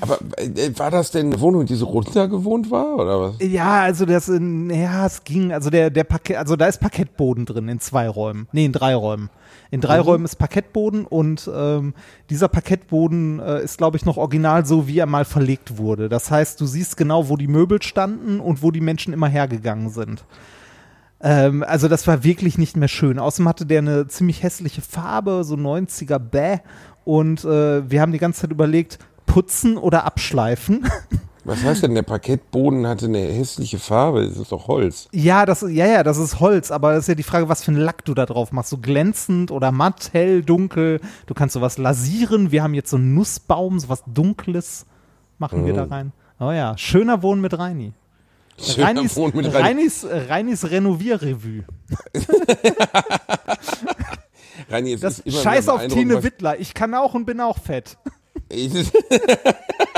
Aber 0.00 0.18
äh, 0.36 0.70
war 0.78 0.90
das 0.90 1.10
denn 1.10 1.26
eine 1.26 1.40
Wohnung, 1.40 1.66
die 1.66 1.74
so 1.74 1.86
runtergewohnt 1.86 2.70
war, 2.70 2.96
oder 2.96 3.20
was? 3.20 3.34
Ja, 3.40 3.80
also 3.82 4.06
das, 4.06 4.28
in, 4.28 4.70
ja, 4.70 5.04
es 5.04 5.24
ging, 5.24 5.52
also 5.52 5.68
der, 5.68 5.90
der 5.90 6.04
Parkett, 6.04 6.36
also 6.38 6.56
da 6.56 6.66
ist 6.66 6.80
Parkettboden 6.80 7.44
drin 7.44 7.68
in 7.68 7.78
zwei 7.80 8.08
Räumen. 8.08 8.48
Nee, 8.52 8.64
in 8.66 8.72
drei 8.72 8.94
Räumen. 8.94 9.28
In 9.70 9.80
drei 9.80 10.00
Räumen 10.00 10.24
ist 10.24 10.36
Parkettboden 10.36 11.04
und 11.04 11.50
ähm, 11.54 11.94
dieser 12.30 12.48
Parkettboden 12.48 13.38
äh, 13.38 13.62
ist, 13.62 13.78
glaube 13.78 13.96
ich, 13.96 14.04
noch 14.04 14.16
original 14.16 14.64
so, 14.64 14.88
wie 14.88 14.98
er 14.98 15.06
mal 15.06 15.24
verlegt 15.24 15.76
wurde. 15.76 16.08
Das 16.08 16.30
heißt, 16.30 16.60
du 16.60 16.66
siehst 16.66 16.96
genau, 16.96 17.28
wo 17.28 17.36
die 17.36 17.48
Möbel 17.48 17.82
standen 17.82 18.40
und 18.40 18.62
wo 18.62 18.70
die 18.70 18.80
Menschen 18.80 19.12
immer 19.12 19.28
hergegangen 19.28 19.90
sind. 19.90 20.24
Ähm, 21.20 21.62
also 21.66 21.88
das 21.88 22.06
war 22.06 22.24
wirklich 22.24 22.56
nicht 22.56 22.76
mehr 22.76 22.88
schön. 22.88 23.18
Außerdem 23.18 23.48
hatte 23.48 23.66
der 23.66 23.78
eine 23.78 24.08
ziemlich 24.08 24.42
hässliche 24.42 24.80
Farbe, 24.80 25.44
so 25.44 25.54
90er 25.54 26.18
Bäh. 26.18 26.58
Und 27.04 27.44
äh, 27.44 27.90
wir 27.90 28.00
haben 28.00 28.12
die 28.12 28.18
ganze 28.18 28.42
Zeit 28.42 28.50
überlegt, 28.50 28.98
putzen 29.26 29.76
oder 29.76 30.04
abschleifen. 30.04 30.88
Was 31.48 31.64
heißt 31.64 31.82
denn, 31.82 31.94
der 31.94 32.02
Parkettboden 32.02 32.86
hatte 32.86 33.06
eine 33.06 33.20
hässliche 33.20 33.78
Farbe? 33.78 34.28
Das 34.28 34.36
ist 34.36 34.52
doch 34.52 34.68
Holz. 34.68 35.08
Ja, 35.12 35.46
das, 35.46 35.62
ja, 35.62 35.86
ja, 35.86 36.02
das 36.02 36.18
ist 36.18 36.40
Holz, 36.40 36.70
aber 36.70 36.92
das 36.92 37.04
ist 37.04 37.08
ja 37.08 37.14
die 37.14 37.22
Frage, 37.22 37.48
was 37.48 37.64
für 37.64 37.70
einen 37.70 37.80
Lack 37.80 38.04
du 38.04 38.12
da 38.12 38.26
drauf 38.26 38.52
machst. 38.52 38.68
So 38.68 38.76
glänzend 38.76 39.50
oder 39.50 39.72
matt, 39.72 40.10
hell, 40.12 40.42
dunkel. 40.42 41.00
Du 41.24 41.32
kannst 41.32 41.54
sowas 41.54 41.78
lasieren. 41.78 42.52
Wir 42.52 42.62
haben 42.62 42.74
jetzt 42.74 42.90
so 42.90 42.98
einen 42.98 43.14
Nussbaum, 43.14 43.78
sowas 43.80 44.02
Dunkles 44.06 44.84
machen 45.38 45.64
wir 45.64 45.72
da 45.72 45.84
rein. 45.84 46.12
Oh 46.38 46.52
ja, 46.52 46.76
schöner 46.76 47.22
Wohnen 47.22 47.40
mit 47.40 47.58
Reini. 47.58 47.94
Schöner 48.60 48.88
Reinis, 48.88 49.16
Wohn 49.16 49.32
mit 49.34 49.46
rein. 49.46 49.62
Reinis, 49.62 50.06
Reinis 50.06 50.70
Renovierrevue. 50.70 51.64
Reini, 54.68 54.92
es 54.92 55.00
Das 55.00 55.20
ist 55.20 55.26
immer 55.26 55.38
Scheiß 55.42 55.68
auf 55.70 55.86
Tine 55.86 56.22
Wittler. 56.22 56.60
Ich 56.60 56.74
kann 56.74 56.94
auch 56.94 57.14
und 57.14 57.24
bin 57.24 57.40
auch 57.40 57.58
fett. 57.58 57.96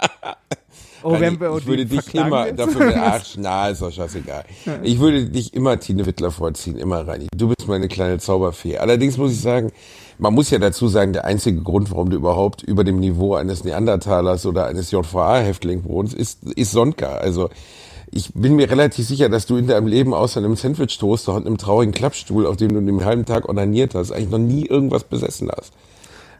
Ich, 0.00 1.04
Oh, 1.04 1.12
wir 1.12 1.30
ich 1.30 1.66
würde 1.66 1.86
dich 1.86 2.12
immer 2.14 2.46
jetzt? 2.46 2.58
dafür, 2.58 2.92
ach, 2.96 3.24
na, 3.36 3.68
ist 3.68 3.82
doch 3.82 3.92
scheißegal. 3.92 4.44
Ich 4.82 4.98
würde 4.98 5.26
dich 5.26 5.54
immer 5.54 5.78
Tine 5.78 6.06
Wittler 6.06 6.32
vorziehen, 6.32 6.76
immer 6.76 7.06
Reini. 7.06 7.28
Du 7.36 7.48
bist 7.48 7.68
meine 7.68 7.86
kleine 7.86 8.18
Zauberfee. 8.18 8.78
Allerdings 8.78 9.16
muss 9.16 9.32
ich 9.32 9.40
sagen, 9.40 9.70
man 10.18 10.34
muss 10.34 10.50
ja 10.50 10.58
dazu 10.58 10.88
sagen, 10.88 11.12
der 11.12 11.24
einzige 11.24 11.62
Grund, 11.62 11.92
warum 11.92 12.10
du 12.10 12.16
überhaupt 12.16 12.64
über 12.64 12.82
dem 12.82 12.98
Niveau 12.98 13.36
eines 13.36 13.62
Neandertalers 13.62 14.44
oder 14.44 14.66
eines 14.66 14.90
JVA-Häftlings 14.90 15.84
wohnst, 15.84 16.14
ist, 16.14 16.42
ist 16.56 16.72
Sonka. 16.72 17.14
Also, 17.18 17.48
ich 18.10 18.32
bin 18.34 18.56
mir 18.56 18.68
relativ 18.68 19.06
sicher, 19.06 19.28
dass 19.28 19.46
du 19.46 19.56
in 19.56 19.68
deinem 19.68 19.86
Leben 19.86 20.14
außer 20.14 20.40
einem 20.40 20.56
Sandwich-Toaster 20.56 21.34
und 21.34 21.46
einem 21.46 21.58
traurigen 21.58 21.92
Klappstuhl, 21.94 22.46
auf 22.46 22.56
dem 22.56 22.74
du 22.74 22.80
den 22.80 23.04
halben 23.04 23.24
Tag 23.24 23.48
onaniert 23.48 23.94
hast, 23.94 24.10
eigentlich 24.10 24.30
noch 24.30 24.38
nie 24.38 24.66
irgendwas 24.66 25.04
besessen 25.04 25.48
hast. 25.56 25.72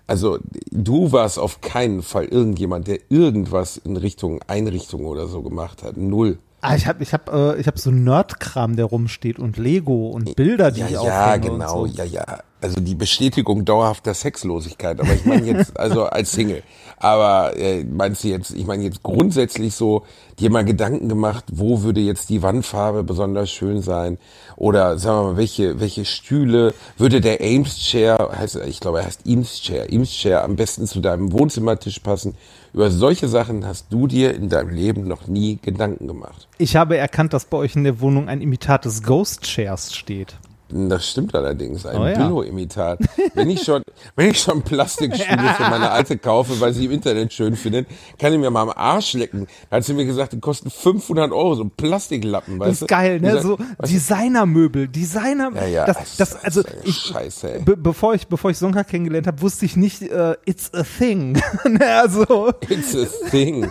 Also 0.09 0.38
du 0.73 1.12
warst 1.12 1.38
auf 1.38 1.61
keinen 1.61 2.03
Fall 2.03 2.25
irgendjemand, 2.25 2.88
der 2.88 2.99
irgendwas 3.11 3.77
in 3.77 3.97
Richtung 3.97 4.41
Einrichtung 4.47 5.05
oder 5.05 5.29
so 5.29 5.43
gemacht 5.43 5.83
hat. 5.83 5.99
Null. 5.99 6.38
Ah, 6.61 6.75
ich 6.75 6.87
habe 6.88 7.03
ich 7.05 7.12
hab, 7.12 7.33
äh, 7.33 7.57
ich 7.61 7.69
hab 7.69 7.79
so 7.79 7.93
Nerdkram, 7.93 8.75
der 8.75 8.87
rumsteht 8.87 9.38
und 9.38 9.59
Lego 9.59 10.09
und 10.09 10.35
Bilder, 10.35 10.73
die 10.73 10.81
ja, 10.81 10.87
ich 10.87 10.93
ja, 10.93 11.00
aufhänge 11.00 11.50
genau, 11.50 11.83
und 11.83 11.91
so. 11.91 12.03
ja, 12.03 12.05
ja. 12.05 12.38
Also 12.61 12.81
die 12.81 12.97
Bestätigung 12.97 13.65
dauerhafter 13.65 14.15
Sexlosigkeit. 14.15 14.99
Aber 14.99 15.12
ich 15.12 15.25
meine 15.25 15.47
jetzt, 15.47 15.79
also 15.79 16.07
als 16.07 16.33
Single. 16.33 16.65
Aber 16.97 17.57
äh, 17.57 17.85
meinst 17.85 18.25
du 18.25 18.29
jetzt, 18.29 18.50
ich 18.50 18.67
meine 18.67 18.83
jetzt 18.83 19.05
grundsätzlich 19.05 19.75
so, 19.75 20.03
dir 20.41 20.50
mal 20.50 20.65
Gedanken 20.65 21.09
gemacht, 21.09 21.45
wo 21.53 21.83
würde 21.83 22.00
jetzt 22.00 22.29
die 22.29 22.43
Wandfarbe 22.43 23.05
besonders 23.05 23.50
schön 23.53 23.81
sein? 23.81 24.19
Oder 24.59 24.99
sagen 24.99 25.19
wir 25.19 25.33
mal, 25.33 25.37
welche, 25.37 25.79
welche 25.79 26.05
Stühle 26.05 26.75
würde 26.97 27.21
der 27.21 27.41
Ames 27.41 27.79
Chair, 27.79 28.31
heißt, 28.37 28.57
ich 28.67 28.81
glaube, 28.81 28.99
er 28.99 29.07
heißt 29.07 29.25
Eames 29.25 29.62
Chair, 29.62 29.93
Eames 29.93 30.11
Chair 30.11 30.43
am 30.43 30.57
besten 30.57 30.85
zu 30.88 30.99
deinem 31.00 31.33
Wohnzimmertisch 31.33 32.00
passen? 32.00 32.35
Über 32.75 32.91
solche 32.91 33.29
Sachen 33.29 33.65
hast 33.65 33.87
du 33.91 34.09
dir 34.09 34.35
in 34.35 34.49
deinem 34.49 34.71
Leben 34.71 35.07
noch 35.07 35.29
nie 35.29 35.61
Gedanken 35.62 36.09
gemacht. 36.09 36.49
Ich 36.59 36.75
habe 36.75 36.97
erkannt, 36.97 37.33
dass 37.35 37.45
bei 37.45 37.57
euch 37.57 37.77
in 37.77 37.85
der 37.85 38.00
Wohnung 38.00 38.29
ein 38.29 38.41
Imitat 38.41 38.85
des 38.85 39.05
Ghost 39.05 39.43
Chairs 39.43 39.95
steht. 39.95 40.35
Das 40.71 41.09
stimmt 41.09 41.35
allerdings, 41.35 41.87
ein 41.87 41.97
Oh 41.99 42.07
ja. 42.07 42.15
Billo-Imitat. 42.19 42.99
Wenn 43.35 43.49
ich 43.49 43.63
schon, 43.63 43.83
wenn 44.17 44.31
ich 44.31 44.39
schon 44.41 44.63
Plastikstühle 44.63 45.55
für 45.57 45.63
meine 45.71 45.91
Alte 45.91 46.19
kaufe, 46.19 46.61
weil 46.61 46.73
sie 46.75 46.85
im 46.85 46.91
Internet 46.93 47.33
schön 47.33 47.57
findet, 47.57 47.87
kann 48.19 48.33
ich 48.35 48.39
mir 48.39 48.51
mal 48.51 48.63
am 48.63 48.71
Arsch 48.71 49.15
lecken. 49.15 49.47
Da 49.71 49.77
hat 49.77 49.85
sie 49.85 49.95
mir 49.95 50.05
gesagt, 50.05 50.35
die 50.35 50.41
kosten 50.41 50.71
500 50.71 51.33
Euro, 51.33 51.55
so 51.55 51.65
Plastiklappen, 51.65 52.59
weißt 52.61 52.71
Das 52.71 52.79
du? 52.81 52.85
ist 52.85 52.89
geil, 52.89 53.21
ne? 53.21 53.29
Dieser- 53.33 53.43
So 53.43 53.59
Designermöbel, 53.83 54.89
Designer. 54.89 55.51
Ja, 55.55 55.67
ja, 55.67 55.85
das, 55.87 56.17
das 56.17 56.45
also 56.45 56.63
ich, 56.85 56.97
Scheiße, 56.97 57.55
ey. 57.55 57.63
be 57.63 57.77
bevor 57.77 58.15
ich, 58.15 58.27
bevor 58.27 58.51
ich 58.51 58.59
Sonka 58.59 58.85
kennengelernt 58.85 59.27
habe, 59.27 59.41
wusste 59.43 59.65
ich 59.65 59.77
nicht, 59.77 60.03
äh, 60.03 60.35
it's 60.45 60.73
a 60.75 60.83
thing. 60.83 61.41
Ne, 61.69 61.85
also? 61.87 62.51
It's 62.69 62.95
a 62.97 63.07
thing. 63.31 63.71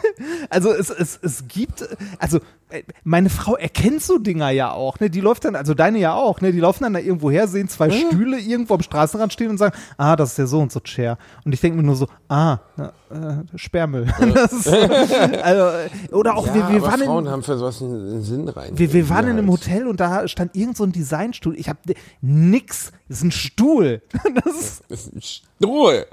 also 0.50 0.72
es, 0.72 0.89
es, 0.89 1.20
es 1.22 1.48
gibt, 1.48 1.88
also 2.20 2.38
äh, 2.70 2.84
meine 3.04 3.30
Frau 3.30 3.56
erkennt 3.56 4.04
so 4.04 4.18
Dinger 4.20 4.50
ja 4.51 4.72
auch, 4.72 5.00
ne? 5.00 5.10
Die 5.10 5.22
läuft 5.22 5.46
dann, 5.46 5.56
also 5.56 5.74
deine 5.74 6.00
ja 6.00 6.13
auch, 6.16 6.42
ne? 6.42 6.51
Die 6.51 6.60
laufen 6.60 6.84
da 6.94 7.00
irgendwo 7.00 7.32
her, 7.32 7.48
sehen 7.48 7.67
zwei 7.67 7.89
Stühle 7.89 8.39
irgendwo 8.39 8.75
am 8.75 8.82
Straßenrand 8.82 9.34
stehen 9.34 9.50
und 9.50 9.58
sagen, 9.58 9.75
ah, 9.98 10.15
das 10.15 10.29
ist 10.29 10.38
der 10.38 10.48
so 10.48 10.60
und 10.60 10.72
so 10.72 10.79
Chair. 10.79 11.17
Und 11.46 11.53
ich 11.53 11.62
denke 11.62 11.77
mir 11.77 11.84
nur 11.84 11.96
so, 11.96 12.08
ah, 12.29 12.60
na, 12.75 12.94
äh, 13.10 13.58
Sperrmüll. 13.58 14.06
das 14.34 14.53
ist, 14.53 14.63
so, 14.65 14.72
also, 14.75 15.77
äh, 15.77 16.13
oder 16.13 16.36
auch 16.36 16.48
ja, 16.48 16.53
wir, 16.56 16.70
wir 16.70 16.82
waren 16.82 17.01
Frauen 17.01 17.25
in, 17.25 17.32
haben 17.32 17.44
für 17.44 17.58
sowas 17.58 17.82
einen, 17.82 18.22
Sinn 18.22 18.50
rein. 18.50 18.77
wir, 18.77 18.91
wir 18.94 19.10
waren 19.10 19.25
in 19.25 19.38
einem. 19.38 19.48
Hotel 19.48 19.88
und 19.88 20.00
da 20.00 20.27
stand 20.27 20.56
irgend 20.56 20.77
so 20.77 20.84
ein 20.84 20.91
Designstuhl. 20.91 21.58
Ich 21.58 21.70
habe 21.70 21.79
nix, 22.22 22.91
das 23.08 23.20
ist 23.20 23.24
ein 23.24 23.32
Stuhl. 23.32 24.01
Das 24.44 24.56
ist, 24.56 24.84
Das 24.89 25.08
ist 25.08 25.15
ein 25.15 25.22
Stuhl. 25.22 26.06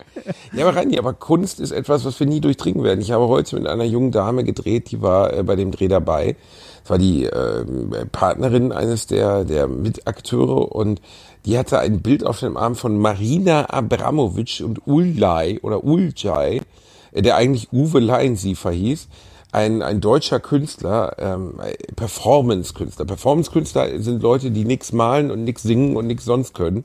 Ja, 0.52 0.66
aber 0.66 0.76
Rani, 0.76 0.99
aber 0.99 1.12
Kunst 1.12 1.61
ist 1.61 1.73
etwas, 1.73 2.04
was 2.04 2.19
wir 2.21 2.26
nie 2.26 2.40
durchdringen 2.40 2.83
werden. 2.85 3.00
Ich 3.00 3.11
habe 3.11 3.28
heute 3.28 3.57
mit 3.57 3.66
einer 3.66 3.85
jungen 3.85 4.12
Dame 4.12 4.45
gedreht, 4.45 4.90
die 4.90 5.02
war 5.02 5.33
äh, 5.33 5.43
bei 5.43 5.57
dem 5.57 5.71
Dreh 5.71 5.88
dabei. 5.88 6.37
Das 6.85 6.91
war 6.91 6.99
die 6.99 7.25
äh, 7.25 7.64
Partnerin 8.12 8.71
eines 8.71 9.07
der, 9.07 9.45
der 9.45 9.69
Mitakteure 9.69 10.71
und 10.71 11.00
die 11.47 11.57
hatte 11.57 11.79
ein 11.79 12.03
Bild 12.03 12.26
auf 12.26 12.41
dem 12.41 12.59
Arm 12.59 12.75
von 12.75 12.99
Marina 12.99 13.71
Abramovic 13.71 14.62
und 14.62 14.87
Ulay 14.87 15.61
oder 15.62 15.83
Uljai, 15.83 16.61
äh, 17.12 17.23
der 17.23 17.37
eigentlich 17.37 17.73
Uwe 17.73 18.00
Leinsiefer 18.00 18.71
hieß. 18.71 19.09
Ein, 19.50 19.81
ein 19.81 20.03
deutscher 20.03 20.41
Künstler, 20.41 21.14
ähm, 21.19 21.55
Performance-Künstler. 21.97 23.07
Performance-Künstler 23.07 24.00
sind 24.00 24.23
Leute, 24.23 24.50
die 24.50 24.67
nichts 24.67 24.93
malen 24.93 25.31
und 25.31 25.43
nichts 25.45 25.62
singen 25.62 25.97
und 25.97 26.07
nichts 26.07 26.26
sonst 26.26 26.53
können. 26.53 26.85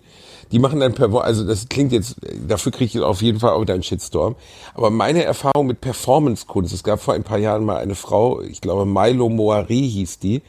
Die 0.52 0.60
machen 0.60 0.80
dann 0.80 0.94
per, 0.94 1.14
also 1.24 1.46
das 1.46 1.70
klingt 1.70 1.92
jetzt, 1.92 2.16
dafür 2.48 2.72
kriege 2.72 2.98
ich 2.98 3.04
auf 3.04 3.22
jeden 3.22 3.40
Fall 3.40 3.52
auch 3.52 3.62
wieder 3.62 3.76
einen 3.76 3.84
Shitstorm. 3.84 4.36
Aber 4.74 4.90
meine 4.90 5.24
Erfahrung 5.24 5.68
mit 5.68 5.82
Performance-Kunst, 5.82 6.74
es 6.74 6.84
gab 6.84 7.02
vor 7.02 7.14
ein 7.14 7.24
paar 7.24 7.38
Jahren 7.38 7.66
mal 7.66 7.78
eine 7.78 7.96
Frau, 7.96 8.42
ich 8.42 8.62
glaube 8.62 8.86
Milo 8.86 9.30
Moari 9.30 9.90
hieß 9.90 10.20
die, 10.20 10.42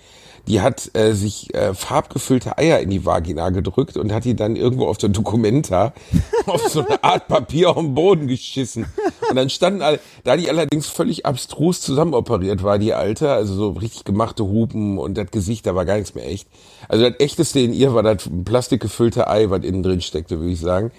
die 0.49 0.61
hat 0.61 0.91
äh, 0.95 1.13
sich 1.13 1.55
äh, 1.55 1.75
farbgefüllte 1.75 2.59
Eier 2.59 2.81
in 2.81 2.91
die 2.91 3.05
Vagina 3.05 3.51
gedrückt 3.51 3.97
und 3.97 4.13
hat 4.13 4.25
die 4.25 4.35
dann 4.35 4.57
irgendwo 4.57 4.87
auf 4.87 4.99
der 4.99 5.11
Documenta 5.11 5.93
auf 6.47 6.69
so 6.69 6.85
eine 6.85 7.03
Art 7.05 7.29
Papier 7.29 7.71
auf 7.71 7.77
den 7.77 7.95
Boden 7.95 8.27
geschissen. 8.27 8.87
Und 9.29 9.37
dann 9.37 9.51
standen 9.51 9.83
alle, 9.83 10.01
da 10.25 10.37
die 10.37 10.49
allerdings 10.49 10.89
völlig 10.89 11.27
abstrus 11.27 11.81
zusammenoperiert 11.81 12.63
war, 12.63 12.79
die 12.79 12.95
Alte, 12.95 13.31
also 13.31 13.55
so 13.55 13.71
richtig 13.71 14.05
gemachte 14.05 14.45
Hupen 14.45 14.99
und 14.99 15.17
das 15.17 15.31
Gesicht, 15.31 15.67
da 15.67 15.75
war 15.75 15.85
gar 15.85 15.97
nichts 15.97 16.15
mehr 16.15 16.29
echt. 16.29 16.49
Also 16.89 17.09
das 17.09 17.21
Echteste 17.21 17.61
in 17.61 17.73
ihr 17.73 17.95
war 17.95 18.03
das 18.03 18.29
plastikgefüllte 18.45 19.29
Ei, 19.29 19.51
was 19.51 19.63
innen 19.63 19.83
drin 19.83 20.01
steckte, 20.01 20.39
würde 20.39 20.53
ich 20.53 20.61
sagen. 20.61 20.91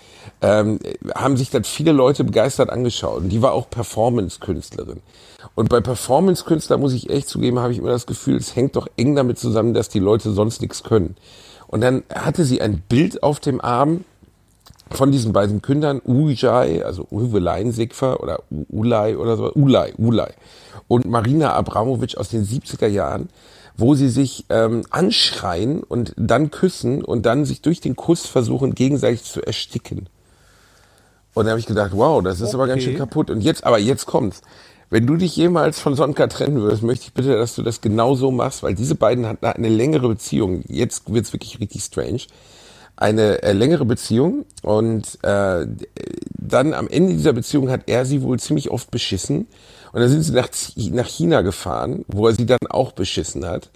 Ähm, 0.42 0.80
haben 1.16 1.38
sich 1.38 1.50
das 1.50 1.68
viele 1.68 1.92
Leute 1.92 2.24
begeistert 2.24 2.70
angeschaut. 2.70 3.24
Und 3.24 3.30
die 3.30 3.42
war 3.42 3.54
auch 3.54 3.70
Performance-Künstlerin. 3.70 5.02
Und 5.62 5.70
bei 5.70 5.80
Performance-Künstler 5.80 6.80
muss 6.80 6.92
ich 6.92 7.12
echt 7.12 7.30
zugeben, 7.30 7.60
habe 7.60 7.72
ich 7.72 7.78
immer 7.78 7.92
das 7.92 8.08
Gefühl, 8.08 8.36
es 8.36 8.56
hängt 8.56 8.76
doch 8.76 8.88
eng 8.98 9.14
damit 9.14 9.38
zusammen, 9.38 9.76
dass 9.76 9.90
die 9.90 10.00
Leute 10.00 10.32
sonst 10.32 10.60
nichts 10.60 10.82
können. 10.82 11.16
Und 11.68 11.82
dann 11.82 12.02
hatte 12.12 12.46
sie 12.46 12.62
ein 12.62 12.82
Bild 12.90 13.22
auf 13.22 13.40
dem 13.40 13.62
Arm 13.62 14.04
von 14.90 15.12
diesen 15.12 15.34
beiden 15.34 15.62
Kündern, 15.62 16.02
Ujai, 16.04 16.84
also 16.84 17.06
Uwe 17.12 17.38
Leinsigfer 17.38 18.24
oder 18.24 18.40
Ulay 18.70 19.16
oder 19.16 19.38
so, 19.38 19.54
Ulay, 19.54 19.94
Ulay 20.00 20.32
und 20.88 21.06
Marina 21.06 21.54
Abramovic 21.54 22.18
aus 22.18 22.30
den 22.30 22.44
70er 22.44 22.88
Jahren, 22.88 23.30
wo 23.78 23.94
sie 23.94 24.10
sich 24.10 24.46
ähm, 24.50 24.82
anschreien 24.90 25.84
und 25.84 26.16
dann 26.18 26.50
küssen 26.50 27.06
und 27.06 27.28
dann 27.28 27.46
sich 27.46 27.62
durch 27.62 27.82
den 27.82 27.96
Kuss 27.96 28.26
versuchen, 28.26 28.74
gegenseitig 28.74 29.26
zu 29.26 29.46
ersticken. 29.46 30.10
Und 31.34 31.46
da 31.46 31.52
habe 31.52 31.60
ich 31.60 31.68
gedacht, 31.68 31.92
wow, 31.94 32.22
das 32.22 32.42
ist 32.42 32.54
aber 32.54 32.68
ganz 32.68 32.84
schön 32.84 32.94
Okay. 32.96 33.00
kaputt. 33.00 33.30
Und 33.30 33.42
jetzt, 33.42 33.64
aber 33.64 33.80
jetzt 33.80 34.06
kommt's. 34.06 34.42
Wenn 34.92 35.08
du 35.08 35.16
dich 35.16 35.38
jemals 35.38 35.80
von 35.80 35.96
Sonka 35.96 36.28
trennen 36.28 36.58
würdest, 36.58 36.84
möchte 36.84 37.06
ich 37.06 37.14
bitte, 37.14 37.38
dass 37.38 37.56
du 37.56 37.64
das 37.64 37.80
genau 37.80 38.14
so 38.14 38.30
machst, 38.30 38.62
weil 38.62 38.76
diese 38.76 38.96
beiden 38.96 39.26
hatten 39.26 39.46
eine 39.46 39.70
längere 39.70 40.10
Beziehung. 40.10 40.64
Jetzt 40.68 41.12
wird's 41.12 41.32
wirklich 41.32 41.62
richtig 41.62 41.82
strange. 41.82 42.24
Eine 42.98 43.42
äh, 43.42 43.54
längere 43.54 43.86
Beziehung 43.86 44.44
und 44.64 45.18
äh, 45.24 45.66
dann 46.34 46.74
am 46.74 46.90
Ende 46.90 47.14
dieser 47.14 47.32
Beziehung 47.32 47.70
hat 47.70 47.84
er 47.88 48.04
sie 48.04 48.22
wohl 48.22 48.38
ziemlich 48.38 48.70
oft 48.70 48.92
beschissen. 48.92 49.48
Und 49.94 50.02
dann 50.02 50.10
sind 50.10 50.24
sie 50.24 50.34
nach, 50.34 50.50
nach 50.76 51.08
China 51.08 51.42
gefahren, 51.42 52.04
wo 52.10 52.28
er 52.28 52.36
sie 52.36 52.46
dann 52.46 52.60
auch 52.70 52.92
beschissen 52.92 53.46
hat. 53.46 53.70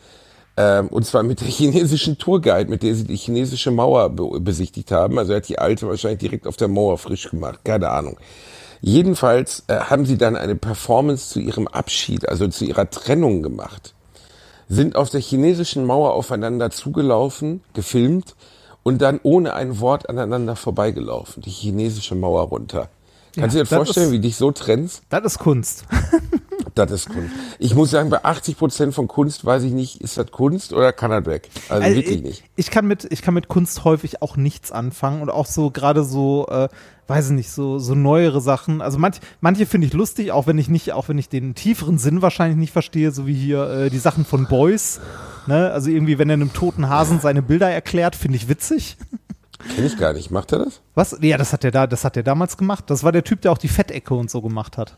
Ähm, 0.57 0.89
und 0.89 1.05
zwar 1.05 1.23
mit 1.23 1.39
der 1.39 1.47
chinesischen 1.49 2.17
Tourguide, 2.17 2.69
mit 2.69 2.83
der 2.83 2.93
sie 2.93 3.05
die 3.05 3.15
chinesische 3.15 3.71
Mauer 3.71 4.09
be 4.09 4.41
besichtigt 4.41 4.91
haben. 4.91 5.17
Also 5.17 5.31
er 5.31 5.37
hat 5.37 5.47
die 5.47 5.59
alte 5.59 5.87
wahrscheinlich 5.87 6.19
direkt 6.19 6.45
auf 6.45 6.57
der 6.57 6.67
Mauer 6.67 6.97
frisch 6.97 7.29
gemacht, 7.29 7.61
keine 7.63 7.89
Ahnung. 7.89 8.17
Jedenfalls 8.81 9.63
äh, 9.67 9.75
haben 9.79 10.05
sie 10.05 10.17
dann 10.17 10.35
eine 10.35 10.55
Performance 10.55 11.29
zu 11.29 11.39
ihrem 11.39 11.67
Abschied, 11.67 12.27
also 12.29 12.47
zu 12.47 12.65
ihrer 12.65 12.89
Trennung 12.89 13.41
gemacht. 13.43 13.93
Sind 14.67 14.95
auf 14.95 15.09
der 15.09 15.21
chinesischen 15.21 15.85
Mauer 15.85 16.13
aufeinander 16.13 16.71
zugelaufen, 16.71 17.61
gefilmt 17.73 18.35
und 18.83 19.01
dann 19.01 19.19
ohne 19.23 19.53
ein 19.53 19.79
Wort 19.79 20.09
aneinander 20.09 20.55
vorbeigelaufen, 20.55 21.41
die 21.43 21.49
chinesische 21.51 22.15
Mauer 22.15 22.43
runter. 22.43 22.89
Kannst 23.35 23.55
Ja, 23.55 23.63
du 23.63 23.69
dir 23.69 23.75
vorstellen, 23.75 24.07
ist- 24.07 24.11
wie 24.13 24.19
dich 24.19 24.37
so 24.37 24.51
trennst? 24.51 25.03
das 25.09 25.23
ist 25.25 25.39
Kunst. 25.39 25.85
Das 26.75 26.91
ist 26.91 27.09
Kunst. 27.09 27.33
Ich 27.57 27.73
muss 27.73 27.91
sagen, 27.91 28.09
bei 28.09 28.23
80 28.23 28.57
Prozent 28.57 28.93
von 28.93 29.07
Kunst 29.07 29.45
weiß 29.45 29.63
ich 29.63 29.71
nicht, 29.71 30.01
ist 30.01 30.17
das 30.17 30.29
Kunst 30.29 30.73
oder 30.73 30.91
kann 30.91 31.09
das 31.09 31.25
weg? 31.25 31.49
Also 31.69 31.83
Also 31.83 31.95
wirklich 31.95 32.17
ich, 32.17 32.23
nicht. 32.23 32.43
Ich 32.57 32.69
kann 32.69 32.85
mit, 32.85 33.07
ich 33.09 33.21
kann 33.21 33.33
mit 33.33 33.47
Kunst 33.47 33.85
häufig 33.85 34.21
auch 34.21 34.35
nichts 34.35 34.73
anfangen 34.73 35.21
und 35.21 35.29
auch 35.29 35.45
so 35.45 35.71
gerade 35.71 36.03
so, 36.03 36.47
äh, 36.49 36.67
weiß 37.07 37.27
ich 37.27 37.31
nicht, 37.31 37.49
so, 37.49 37.79
so 37.79 37.95
neuere 37.95 38.41
Sachen. 38.41 38.81
Also 38.81 38.99
manch, 38.99 39.21
manche 39.39 39.65
finde 39.65 39.87
ich 39.87 39.93
lustig, 39.93 40.33
auch 40.33 40.47
wenn 40.47 40.57
ich 40.57 40.67
nicht, 40.67 40.91
auch 40.91 41.07
wenn 41.07 41.17
ich 41.17 41.29
den 41.29 41.55
tieferen 41.55 41.97
Sinn 41.97 42.21
wahrscheinlich 42.21 42.57
nicht 42.57 42.73
verstehe, 42.73 43.11
so 43.11 43.25
wie 43.25 43.33
hier 43.33 43.69
äh, 43.69 43.89
die 43.89 43.99
Sachen 43.99 44.25
von 44.25 44.45
Boys. 44.47 44.99
Ne? 45.47 45.71
Also 45.71 45.89
irgendwie, 45.89 46.19
wenn 46.19 46.29
er 46.29 46.33
einem 46.33 46.51
toten 46.51 46.89
Hasen 46.89 47.21
seine 47.21 47.41
Bilder 47.41 47.69
erklärt, 47.69 48.17
finde 48.17 48.35
ich 48.35 48.49
witzig. 48.49 48.97
Kenn 49.73 49.85
ich 49.85 49.97
gar 49.97 50.11
nicht. 50.11 50.29
Macht 50.29 50.51
er 50.51 50.59
das? 50.59 50.81
Was? 50.93 51.17
Ja, 51.21 51.37
das 51.37 51.53
hat 51.53 51.63
er 51.63 51.71
da, 51.71 51.87
das 51.87 52.03
hat 52.03 52.17
er 52.17 52.23
damals 52.23 52.57
gemacht. 52.57 52.85
Das 52.87 53.03
war 53.03 53.13
der 53.13 53.23
Typ, 53.23 53.41
der 53.41 53.53
auch 53.53 53.57
die 53.57 53.69
Fettecke 53.69 54.13
und 54.13 54.29
so 54.29 54.41
gemacht 54.41 54.77
hat. 54.77 54.97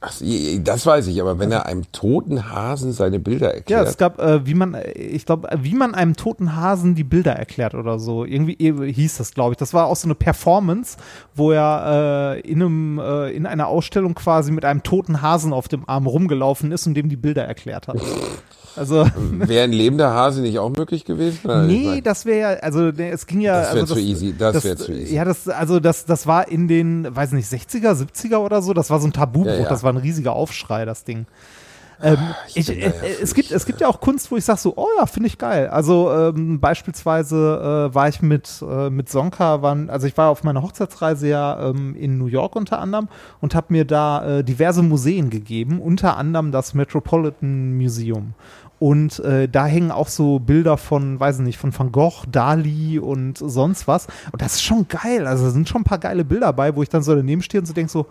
Ach, 0.00 0.12
das 0.60 0.86
weiß 0.86 1.06
ich, 1.06 1.20
aber 1.20 1.38
wenn 1.38 1.50
er 1.50 1.66
einem 1.66 1.90
toten 1.90 2.50
Hasen 2.50 2.92
seine 2.92 3.18
Bilder 3.18 3.48
Ja, 3.48 3.54
erklärt. 3.54 3.88
es 3.88 3.96
gab, 3.96 4.20
äh, 4.20 4.46
wie 4.46 4.54
man, 4.54 4.74
äh, 4.74 4.92
ich 4.92 5.24
glaube, 5.24 5.48
wie 5.62 5.74
man 5.74 5.94
einem 5.94 6.14
toten 6.16 6.54
Hasen 6.54 6.94
die 6.94 7.04
Bilder 7.04 7.32
erklärt 7.32 7.74
oder 7.74 7.98
so. 7.98 8.24
Irgendwie 8.24 8.54
äh, 8.58 8.92
hieß 8.92 9.16
das, 9.16 9.32
glaube 9.32 9.52
ich. 9.52 9.56
Das 9.56 9.72
war 9.72 9.86
auch 9.86 9.96
so 9.96 10.06
eine 10.06 10.14
Performance, 10.14 10.98
wo 11.34 11.50
er 11.52 12.34
äh, 12.36 12.40
in, 12.40 12.62
einem, 12.62 12.98
äh, 12.98 13.30
in 13.30 13.46
einer 13.46 13.68
Ausstellung 13.68 14.14
quasi 14.14 14.52
mit 14.52 14.64
einem 14.64 14.82
toten 14.82 15.22
Hasen 15.22 15.52
auf 15.52 15.68
dem 15.68 15.88
Arm 15.88 16.06
rumgelaufen 16.06 16.72
ist 16.72 16.86
und 16.86 16.94
dem 16.94 17.08
die 17.08 17.16
Bilder 17.16 17.44
erklärt 17.44 17.88
hat. 17.88 17.96
Also, 18.76 19.06
Wäre 19.30 19.64
ein 19.64 19.72
lebender 19.72 20.10
Hase 20.10 20.42
nicht 20.42 20.58
auch 20.58 20.70
möglich 20.70 21.04
gewesen? 21.04 21.40
Oder? 21.44 21.62
Ich 21.62 21.68
nee, 21.68 21.86
mein, 21.86 22.02
das 22.02 22.26
wäre 22.26 22.54
ja, 22.54 22.60
also 22.60 22.88
es 22.88 23.26
ging 23.26 23.40
ja. 23.40 23.60
Das 23.60 23.74
wär 23.74 23.80
also 23.82 23.94
zu 23.94 24.00
easy, 24.00 24.34
das 24.36 24.64
wär 24.64 24.76
zu 24.76 24.92
easy. 24.92 25.14
Ja, 25.14 25.24
das, 25.24 25.48
also 25.48 25.80
das, 25.80 26.04
das 26.04 26.26
war 26.26 26.48
in 26.48 26.68
den, 26.68 27.14
weiß 27.14 27.32
nicht, 27.32 27.48
60er, 27.48 27.92
70er 27.92 28.36
oder 28.36 28.62
so, 28.62 28.72
das 28.72 28.90
war 28.90 29.00
so 29.00 29.06
ein 29.06 29.12
Tabubruch, 29.12 29.46
Ja, 29.46 29.60
ja. 29.60 29.68
das 29.68 29.82
war 29.82 29.92
ein 29.92 29.96
riesiger 29.96 30.32
Aufschrei, 30.32 30.84
das 30.84 31.04
Ding. 31.04 31.26
Ähm, 32.02 32.18
ich 32.48 32.56
ich, 32.56 32.66
bin 32.66 32.78
äh, 32.78 32.86
ja 32.86 32.92
es, 33.22 33.34
gibt, 33.34 33.50
es 33.50 33.64
gibt 33.64 33.80
ja 33.80 33.88
auch 33.88 34.00
Kunst, 34.00 34.30
wo 34.30 34.36
ich 34.36 34.44
sage 34.44 34.58
so, 34.58 34.74
oh 34.76 34.88
ja, 34.98 35.06
finde 35.06 35.28
ich 35.28 35.38
geil. 35.38 35.68
Also 35.68 36.12
ähm, 36.12 36.60
beispielsweise 36.60 37.88
äh, 37.90 37.94
war 37.94 38.08
ich 38.08 38.20
mit, 38.22 38.62
äh, 38.68 38.90
mit 38.90 39.08
Sonka, 39.08 39.62
waren, 39.62 39.88
also 39.88 40.06
ich 40.06 40.16
war 40.16 40.30
auf 40.30 40.44
meiner 40.44 40.62
Hochzeitsreise 40.62 41.28
ja 41.28 41.70
ähm, 41.70 41.94
in 41.96 42.18
New 42.18 42.26
York 42.26 42.56
unter 42.56 42.80
anderem 42.80 43.08
und 43.40 43.54
habe 43.54 43.68
mir 43.70 43.84
da 43.84 44.38
äh, 44.38 44.44
diverse 44.44 44.82
Museen 44.82 45.30
gegeben, 45.30 45.80
unter 45.80 46.16
anderem 46.16 46.52
das 46.52 46.74
Metropolitan 46.74 47.76
Museum. 47.76 48.34
Und 48.78 49.20
äh, 49.20 49.48
da 49.48 49.64
hängen 49.66 49.90
auch 49.90 50.08
so 50.08 50.38
Bilder 50.38 50.76
von, 50.76 51.18
weiß 51.18 51.36
ich 51.38 51.44
nicht, 51.44 51.58
von 51.58 51.76
Van 51.76 51.92
Gogh, 51.92 52.24
Dali 52.30 52.98
und 52.98 53.38
sonst 53.38 53.88
was. 53.88 54.06
Und 54.32 54.42
das 54.42 54.54
ist 54.54 54.62
schon 54.62 54.86
geil. 54.88 55.26
Also 55.26 55.44
da 55.46 55.50
sind 55.50 55.68
schon 55.68 55.80
ein 55.80 55.84
paar 55.84 55.98
geile 55.98 56.24
Bilder 56.24 56.52
bei, 56.52 56.76
wo 56.76 56.82
ich 56.82 56.88
dann 56.90 57.02
so 57.02 57.14
daneben 57.14 57.40
stehe 57.42 57.60
und 57.60 57.66
so 57.66 57.72
denke 57.72 57.90
so, 57.90 58.04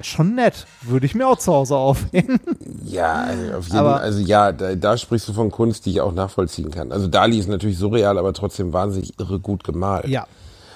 schon 0.00 0.34
nett. 0.34 0.66
Würde 0.80 1.04
ich 1.04 1.14
mir 1.14 1.28
auch 1.28 1.36
zu 1.38 1.52
Hause 1.52 1.76
aufhängen. 1.76 2.40
Ja, 2.84 3.24
also 3.24 3.52
auf 3.58 3.66
jeden 3.66 3.76
Aber- 3.78 4.00
also 4.00 4.20
ja, 4.20 4.50
da, 4.52 4.74
da 4.74 4.96
sprichst 4.96 5.28
du 5.28 5.34
von 5.34 5.50
Kunst, 5.50 5.84
die 5.84 5.90
ich 5.90 6.00
auch 6.00 6.12
nachvollziehen 6.14 6.70
kann. 6.70 6.90
Also 6.90 7.06
Dali 7.06 7.38
ist 7.38 7.48
natürlich 7.48 7.76
surreal, 7.76 8.16
aber 8.16 8.32
trotzdem 8.32 8.72
wahnsinnig 8.72 9.18
irre 9.20 9.38
gut 9.40 9.62
gemalt. 9.64 10.08
ja. 10.08 10.26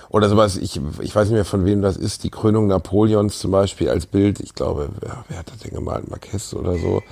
Oder 0.08 0.28
sowas, 0.28 0.56
ich, 0.56 0.80
ich 1.00 1.14
weiß 1.16 1.24
nicht 1.26 1.34
mehr 1.34 1.44
von 1.44 1.64
wem 1.64 1.82
das 1.82 1.96
ist, 1.96 2.22
die 2.22 2.30
Krönung 2.30 2.68
Napoleons 2.68 3.40
zum 3.40 3.50
Beispiel 3.50 3.90
als 3.90 4.06
Bild, 4.06 4.38
ich 4.38 4.54
glaube, 4.54 4.88
wer, 5.00 5.24
wer 5.28 5.38
hat 5.38 5.50
das 5.50 5.58
denn 5.58 5.72
gemalt? 5.72 6.08
Marquez 6.08 6.54
oder 6.54 6.78
so. 6.78 7.02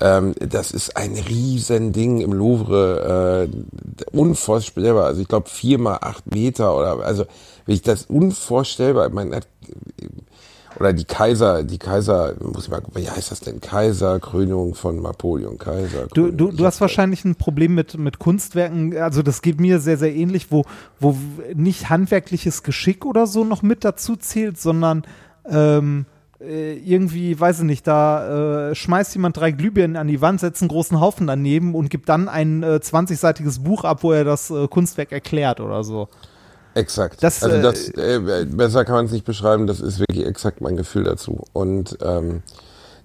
Ähm, 0.00 0.34
das 0.38 0.72
ist 0.72 0.96
ein 0.96 1.14
riesen 1.14 1.92
Ding 1.92 2.20
im 2.20 2.32
Louvre, 2.32 3.48
äh, 3.50 4.16
unvorstellbar. 4.16 5.06
Also 5.06 5.20
ich 5.20 5.28
glaube 5.28 5.48
vier 5.48 5.78
mal 5.78 5.98
acht 6.00 6.32
Meter 6.32 6.76
oder 6.76 7.04
also 7.04 7.24
ich 7.66 7.82
das 7.82 8.06
unvorstellbar, 8.06 9.06
ich 9.06 9.12
meine, 9.12 9.40
oder 10.78 10.92
die 10.92 11.04
Kaiser, 11.04 11.62
die 11.62 11.78
Kaiser, 11.78 12.34
muss 12.40 12.64
ich 12.64 12.70
mal, 12.70 12.82
wie 12.94 13.08
heißt 13.08 13.30
das 13.30 13.40
denn? 13.40 13.60
Kaiserkrönung 13.60 14.74
von 14.74 15.00
Napoleon, 15.00 15.58
Kaiser. 15.58 16.08
Du, 16.12 16.32
du, 16.32 16.50
du 16.50 16.66
hast 16.66 16.80
wahrscheinlich 16.80 17.24
ein 17.24 17.36
Problem 17.36 17.74
mit, 17.74 17.96
mit 17.96 18.18
Kunstwerken, 18.18 18.96
also 18.96 19.22
das 19.22 19.40
geht 19.40 19.60
mir 19.60 19.78
sehr, 19.78 19.96
sehr 19.96 20.14
ähnlich, 20.14 20.50
wo, 20.50 20.64
wo 20.98 21.16
nicht 21.54 21.90
handwerkliches 21.90 22.62
Geschick 22.64 23.06
oder 23.06 23.26
so 23.26 23.44
noch 23.44 23.62
mit 23.62 23.84
dazu 23.84 24.16
zählt, 24.16 24.58
sondern 24.58 25.04
ähm, 25.48 26.06
äh, 26.08 26.13
irgendwie, 26.46 27.38
weiß 27.38 27.60
ich 27.60 27.64
nicht, 27.64 27.86
da 27.86 28.70
äh, 28.70 28.74
schmeißt 28.74 29.14
jemand 29.14 29.36
drei 29.36 29.50
Glühbirnen 29.50 29.96
an 29.96 30.08
die 30.08 30.20
Wand, 30.20 30.40
setzt 30.40 30.62
einen 30.62 30.68
großen 30.68 31.00
Haufen 31.00 31.26
daneben 31.26 31.74
und 31.74 31.90
gibt 31.90 32.08
dann 32.08 32.28
ein 32.28 32.62
äh, 32.62 32.80
20-seitiges 32.82 33.62
Buch 33.62 33.84
ab, 33.84 34.02
wo 34.02 34.12
er 34.12 34.24
das 34.24 34.50
äh, 34.50 34.68
Kunstwerk 34.68 35.12
erklärt 35.12 35.60
oder 35.60 35.84
so. 35.84 36.08
Exakt. 36.74 37.22
Das, 37.22 37.42
also 37.42 37.56
äh, 37.56 37.62
das, 37.62 37.88
äh, 37.90 38.46
besser 38.46 38.84
kann 38.84 38.96
man 38.96 39.06
es 39.06 39.12
nicht 39.12 39.24
beschreiben, 39.24 39.66
das 39.66 39.80
ist 39.80 40.00
wirklich 40.00 40.26
exakt 40.26 40.60
mein 40.60 40.76
Gefühl 40.76 41.04
dazu. 41.04 41.44
Und 41.52 41.98
ähm, 42.02 42.42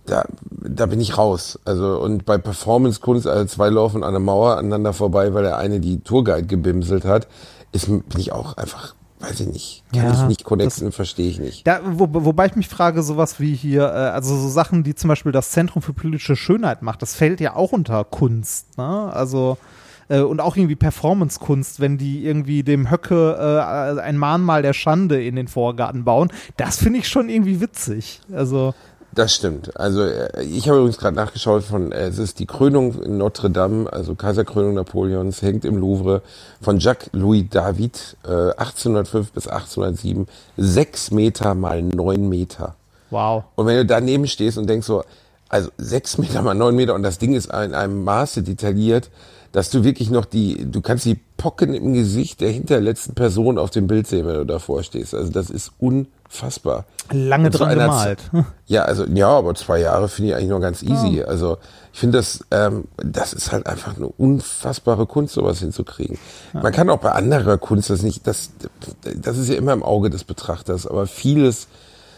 da, 0.06 0.25
da 0.49 0.86
bin 0.88 0.99
ich 0.99 1.17
raus. 1.17 1.60
Also 1.65 1.99
und 1.99 2.25
bei 2.25 2.38
Performance-Kunst, 2.38 3.28
also 3.28 3.45
zwei 3.45 3.69
laufen 3.69 4.04
an 4.04 4.13
der 4.13 4.19
Mauer 4.19 4.58
aneinander 4.58 4.93
vorbei, 4.93 5.34
weil 5.34 5.43
der 5.43 5.58
eine 5.58 5.80
die 5.80 5.99
Tourguide 6.02 6.47
gebimselt 6.47 7.06
hat, 7.06 7.28
ist, 7.71 7.88
bin 7.88 8.04
ich 8.17 8.32
auch 8.32 8.58
einfach, 8.58 8.95
weiß 9.19 9.41
ich 9.41 9.47
nicht, 9.47 9.84
kann 9.93 10.03
Ja, 10.03 10.12
ich 10.13 10.27
nicht 10.27 10.43
connecten, 10.43 10.91
verstehe 10.91 11.29
ich 11.29 11.39
nicht. 11.39 11.67
Da, 11.67 11.82
wo, 11.84 12.08
wobei 12.10 12.45
ich 12.47 12.55
mich 12.55 12.67
frage, 12.67 13.03
sowas 13.03 13.39
wie 13.39 13.53
hier, 13.53 13.84
äh, 13.84 14.10
also 14.12 14.36
so 14.38 14.47
Sachen, 14.47 14.84
die 14.84 14.95
zum 14.95 15.08
Beispiel 15.10 15.32
das 15.32 15.51
Zentrum 15.51 15.82
für 15.82 15.93
politische 15.93 16.36
Schönheit 16.36 16.82
macht, 16.82 17.01
das 17.01 17.15
fällt 17.15 17.41
ja 17.41 17.55
auch 17.55 17.71
unter 17.71 18.03
Kunst, 18.05 18.77
ne? 18.77 19.12
Also 19.13 19.58
äh, 20.10 20.21
und 20.21 20.41
auch 20.41 20.55
irgendwie 20.55 20.75
Performance-Kunst, 20.75 21.79
wenn 21.79 21.97
die 21.97 22.25
irgendwie 22.25 22.63
dem 22.63 22.89
Höcke 22.89 23.36
äh, 23.38 24.01
ein 24.01 24.17
Mahnmal 24.17 24.62
der 24.62 24.73
Schande 24.73 25.23
in 25.23 25.36
den 25.36 25.47
Vorgarten 25.47 26.03
bauen, 26.03 26.32
das 26.58 26.77
finde 26.77 26.99
ich 26.99 27.08
schon 27.08 27.29
irgendwie 27.29 27.62
witzig. 27.62 28.21
Also 28.34 28.73
Das 29.13 29.34
stimmt. 29.34 29.76
Also 29.80 30.04
äh, 30.04 30.43
ich 30.43 30.67
habe 30.69 30.80
übrigens 30.80 30.98
gerade 30.98 31.15
nachgeschaut 31.15 31.63
von, 31.63 31.91
äh, 31.91 32.08
es 32.08 32.19
ist 32.19 32.39
die 32.39 32.45
Krönung 32.45 33.02
in 33.02 33.17
Notre 33.17 33.50
Dame, 33.50 33.91
also 33.91 34.15
Kaiserkrönung 34.15 34.76
Napoleons, 34.76 35.41
hängt 35.41 35.65
im 35.65 35.78
Louvre 35.78 36.22
von 36.62 36.80
Jacques 36.80 37.10
Louis 37.13 37.45
David, 37.50 38.17
äh, 38.24 38.52
1805 38.58 39.32
bis 39.32 39.48
1807, 39.48 40.28
sechs 40.58 41.12
Meter 41.12 41.56
mal 41.56 41.82
neun 41.82 42.30
Meter. 42.30 42.76
wow. 43.10 43.43
Und 43.56 43.65
wenn 43.65 43.78
du 43.78 43.86
daneben 43.86 44.28
stehst 44.28 44.58
und 44.58 44.69
denkst 44.69 44.86
so, 44.86 45.04
also 45.50 45.69
sechs 45.78 46.17
Meter 46.19 46.43
mal 46.43 46.54
neun 46.54 46.76
Meter 46.76 46.93
und 46.93 47.04
das 47.04 47.17
Ding 47.17 47.34
ist 47.34 47.48
in 47.48 47.74
einem 47.74 48.04
Maße 48.04 48.43
detailliert, 48.43 49.10
dass 49.52 49.70
du 49.72 49.84
wirklich 49.84 50.10
noch 50.12 50.26
die, 50.26 50.70
du 50.70 50.82
kannst 50.82 51.06
die 51.06 51.20
Pocken 51.38 51.74
im 51.74 51.94
Gesicht 51.94 52.40
der 52.42 52.50
hinterletzten 52.52 53.16
Person 53.16 53.58
auf 53.58 53.70
dem 53.72 53.88
Bild 53.88 54.06
sehen, 54.08 54.28
wenn 54.28 54.36
du 54.36 54.46
davor 54.46 54.84
stehst. 54.84 55.16
Also 55.16 55.32
das 55.32 55.50
ist 55.50 55.72
unfassbar. 55.80 56.86
Lange 57.12 57.50
dran 57.50 57.70
gemalt. 57.70 58.20
Z- 58.32 58.46
Ja, 58.68 58.84
also 58.84 59.06
ja, 59.06 59.30
aber 59.30 59.56
zwei 59.56 59.80
Jahre 59.80 60.08
finde 60.10 60.30
ich 60.32 60.36
eigentlich 60.36 60.50
noch 60.50 60.60
ganz 60.60 60.84
easy. 60.84 61.24
Also 61.24 61.58
ich 61.92 62.00
finde 62.00 62.20
das, 62.20 62.46
ähm, 62.52 62.84
das 62.98 63.34
ist 63.34 63.52
halt 63.52 63.66
einfach 63.66 63.96
eine 63.98 64.08
unfassbare 64.08 65.08
Kunst, 65.08 65.34
sowas 65.34 65.60
hinzukriegen. 65.60 66.20
Man 66.54 66.72
kann 66.72 66.90
auch 66.92 67.00
bei 67.00 67.12
anderer 67.14 67.58
Kunst 67.58 67.90
das 67.90 68.04
nicht, 68.04 68.28
das, 68.28 68.52
das 69.16 69.38
ist 69.38 69.50
ja 69.50 69.56
immer 69.56 69.74
im 69.74 69.82
Auge 69.82 70.12
des 70.12 70.24
Betrachters, 70.24 70.86
aber 70.86 71.08
vieles, 71.08 71.68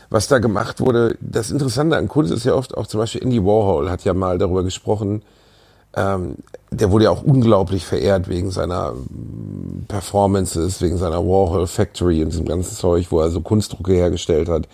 was 0.10 0.28
da 0.28 0.40
gemacht 0.40 0.82
wurde, 0.82 1.16
das 1.22 1.52
Interessante 1.52 1.96
an 1.96 2.10
Kunst 2.10 2.34
ist 2.34 2.44
ja 2.44 2.54
oft 2.54 2.76
auch 2.76 2.88
zum 2.88 3.00
Beispiel 3.00 3.24
Andy 3.24 3.42
Warhol 3.46 3.90
hat 3.90 4.04
ja 4.04 4.14
mal 4.14 4.38
darüber 4.38 4.64
gesprochen, 4.64 5.22
ähm, 5.96 6.36
der 6.72 6.92
wurde 6.92 7.06
ja 7.06 7.10
auch 7.10 7.24
unglaublich 7.24 7.86
verehrt 7.86 8.30
wegen 8.30 8.52
seiner 8.52 8.94
Performances, 9.88 10.82
wegen 10.82 10.98
seiner 10.98 11.18
Warhol 11.18 11.68
Factory 11.68 12.24
und 12.24 12.32
diesem 12.32 12.46
ganzen 12.46 12.76
Zeug, 12.76 13.08
wo 13.10 13.20
er 13.20 13.30
so 13.30 13.42
Kunstdrucke 13.42 13.94
hergestellt 13.94 14.48
hat. 14.48 14.68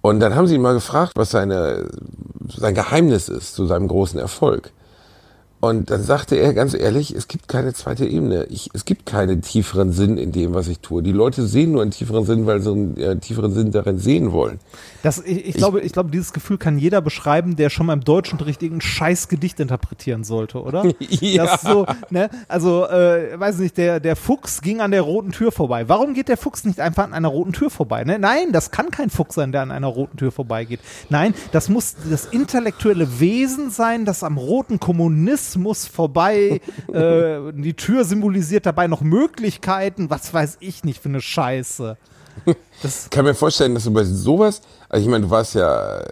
Und 0.00 0.20
dann 0.20 0.34
haben 0.34 0.46
sie 0.46 0.54
ihn 0.54 0.62
mal 0.62 0.74
gefragt, 0.74 1.12
was 1.16 1.30
seine, 1.30 1.88
sein 2.56 2.74
Geheimnis 2.74 3.28
ist 3.28 3.54
zu 3.54 3.66
seinem 3.66 3.88
großen 3.88 4.20
Erfolg. 4.20 4.70
Und 5.60 5.90
dann 5.90 6.02
sagte 6.02 6.36
er 6.36 6.52
ganz 6.52 6.74
ehrlich, 6.74 7.10
es 7.10 7.26
gibt 7.26 7.48
keine 7.48 7.72
zweite 7.72 8.04
Ebene. 8.04 8.44
Ich, 8.50 8.68
es 8.74 8.84
gibt 8.84 9.06
keinen 9.06 9.40
tieferen 9.40 9.92
Sinn 9.92 10.18
in 10.18 10.30
dem, 10.30 10.52
was 10.52 10.68
ich 10.68 10.80
tue. 10.80 11.02
Die 11.02 11.10
Leute 11.10 11.46
sehen 11.46 11.72
nur 11.72 11.80
einen 11.80 11.90
tieferen 11.90 12.26
Sinn, 12.26 12.46
weil 12.46 12.60
sie 12.60 12.70
einen 12.70 12.96
äh, 12.98 13.16
tieferen 13.16 13.54
Sinn 13.54 13.70
darin 13.70 13.98
sehen 13.98 14.32
wollen. 14.32 14.60
Das, 15.04 15.18
ich, 15.18 15.48
ich, 15.48 15.54
glaube, 15.56 15.82
ich 15.82 15.92
glaube, 15.92 16.10
dieses 16.10 16.32
Gefühl 16.32 16.56
kann 16.56 16.78
jeder 16.78 17.02
beschreiben, 17.02 17.56
der 17.56 17.68
schon 17.68 17.84
mal 17.84 17.92
im 17.92 18.04
Deutschunterricht 18.04 18.62
irgendein 18.62 18.80
scheiß 18.80 19.28
Gedicht 19.28 19.60
interpretieren 19.60 20.24
sollte, 20.24 20.62
oder? 20.62 20.82
Ja. 21.20 21.58
So, 21.58 21.86
ne? 22.08 22.30
Also, 22.48 22.86
äh, 22.86 23.38
weiß 23.38 23.58
nicht, 23.58 23.76
der, 23.76 24.00
der 24.00 24.16
Fuchs 24.16 24.62
ging 24.62 24.80
an 24.80 24.92
der 24.92 25.02
roten 25.02 25.30
Tür 25.32 25.52
vorbei. 25.52 25.90
Warum 25.90 26.14
geht 26.14 26.28
der 26.28 26.38
Fuchs 26.38 26.64
nicht 26.64 26.80
einfach 26.80 27.04
an 27.04 27.12
einer 27.12 27.28
roten 27.28 27.52
Tür 27.52 27.68
vorbei? 27.68 28.04
Ne? 28.04 28.18
Nein, 28.18 28.52
das 28.52 28.70
kann 28.70 28.90
kein 28.90 29.10
Fuchs 29.10 29.34
sein, 29.34 29.52
der 29.52 29.60
an 29.60 29.70
einer 29.70 29.88
roten 29.88 30.16
Tür 30.16 30.32
vorbeigeht. 30.32 30.80
Nein, 31.10 31.34
das 31.52 31.68
muss 31.68 31.96
das 32.10 32.24
intellektuelle 32.24 33.20
Wesen 33.20 33.70
sein, 33.70 34.06
das 34.06 34.24
am 34.24 34.38
roten 34.38 34.80
Kommunismus 34.80 35.86
vorbei, 35.86 36.62
äh, 36.92 37.52
die 37.52 37.74
Tür 37.74 38.04
symbolisiert 38.04 38.64
dabei 38.64 38.86
noch 38.86 39.02
Möglichkeiten, 39.02 40.08
was 40.08 40.32
weiß 40.32 40.56
ich 40.60 40.82
nicht 40.82 41.02
für 41.02 41.10
eine 41.10 41.20
Scheiße. 41.20 41.98
Das, 42.82 43.04
Ich 43.04 43.10
kann 43.10 43.24
mir 43.24 43.34
vorstellen, 43.34 43.74
dass 43.74 43.84
du 43.84 43.92
bei 43.92 44.04
sowas, 44.04 44.60
also 44.88 45.04
ich 45.04 45.10
meine, 45.10 45.24
du 45.26 45.30
warst 45.30 45.54
ja, 45.54 45.98
äh, 46.00 46.04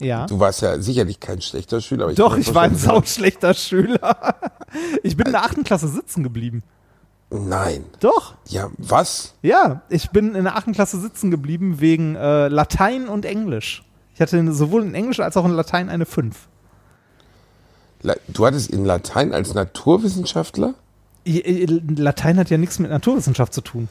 ja. 0.00 0.26
du 0.26 0.38
warst 0.40 0.62
ja 0.62 0.78
sicherlich 0.80 1.20
kein 1.20 1.40
schlechter 1.40 1.80
Schüler. 1.80 2.04
Aber 2.04 2.12
ich 2.12 2.18
Doch, 2.18 2.36
ich 2.36 2.54
war 2.54 2.62
ein 2.62 2.76
sauschlechter 2.76 3.54
Schüler. 3.54 4.16
Ich 5.04 5.16
bin 5.16 5.26
in 5.26 5.32
der 5.32 5.44
achten 5.44 5.62
Klasse 5.62 5.86
sitzen 5.86 6.24
geblieben. 6.24 6.64
Nein. 7.30 7.84
Doch, 8.00 8.34
Ja, 8.48 8.70
was? 8.76 9.34
ja. 9.40 9.82
Ich 9.88 10.10
bin 10.10 10.34
in 10.34 10.42
der 10.42 10.56
achten 10.56 10.72
Klasse 10.72 10.98
sitzen 11.00 11.30
geblieben 11.30 11.78
wegen 11.78 12.16
äh, 12.16 12.48
Latein 12.48 13.06
und 13.08 13.24
Englisch. 13.24 13.84
Ich 14.14 14.20
hatte 14.20 14.52
sowohl 14.52 14.82
in 14.82 14.94
Englisch 14.96 15.20
als 15.20 15.36
auch 15.36 15.44
in 15.44 15.52
Latein 15.52 15.88
eine 15.88 16.06
5. 16.06 16.48
La- 18.02 18.16
Du 18.26 18.44
hattest 18.44 18.68
in 18.70 18.84
Latein 18.84 19.32
als 19.32 19.54
Naturwissenschaftler? 19.54 20.74
Latein 21.24 22.36
hat 22.38 22.50
ja 22.50 22.58
nichts 22.58 22.80
mit 22.80 22.90
Naturwissenschaft 22.90 23.54
zu 23.54 23.60
tun. 23.60 23.88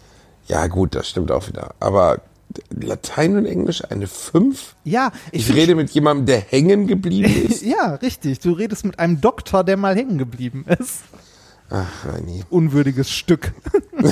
Ja, 0.48 0.68
gut, 0.68 0.96
das 0.96 1.10
stimmt 1.10 1.32
auch 1.32 1.48
wieder. 1.48 1.74
Aber 1.80 2.22
Latein 2.70 3.36
und 3.38 3.46
Englisch 3.46 3.84
eine 3.90 4.08
5? 4.08 4.76
Ja, 4.84 5.12
ich, 5.32 5.50
Ich 5.50 5.56
rede 5.56 5.76
mit 5.76 5.90
jemandem, 5.92 6.26
der 6.28 6.40
hängen 6.42 6.86
geblieben 6.88 7.46
ist. 7.50 7.64
Ja, 7.64 7.96
richtig. 7.96 8.40
Du 8.40 8.52
redest 8.52 8.86
mit 8.86 9.00
einem 9.00 9.22
Doktor, 9.22 9.64
der 9.64 9.78
mal 9.78 9.96
hängen 9.96 10.18
geblieben 10.18 10.66
ist. 10.80 11.02
Ach, 11.70 12.06
Reini. 12.06 12.44
Unwürdiges 12.52 13.10
Stück. 13.10 13.54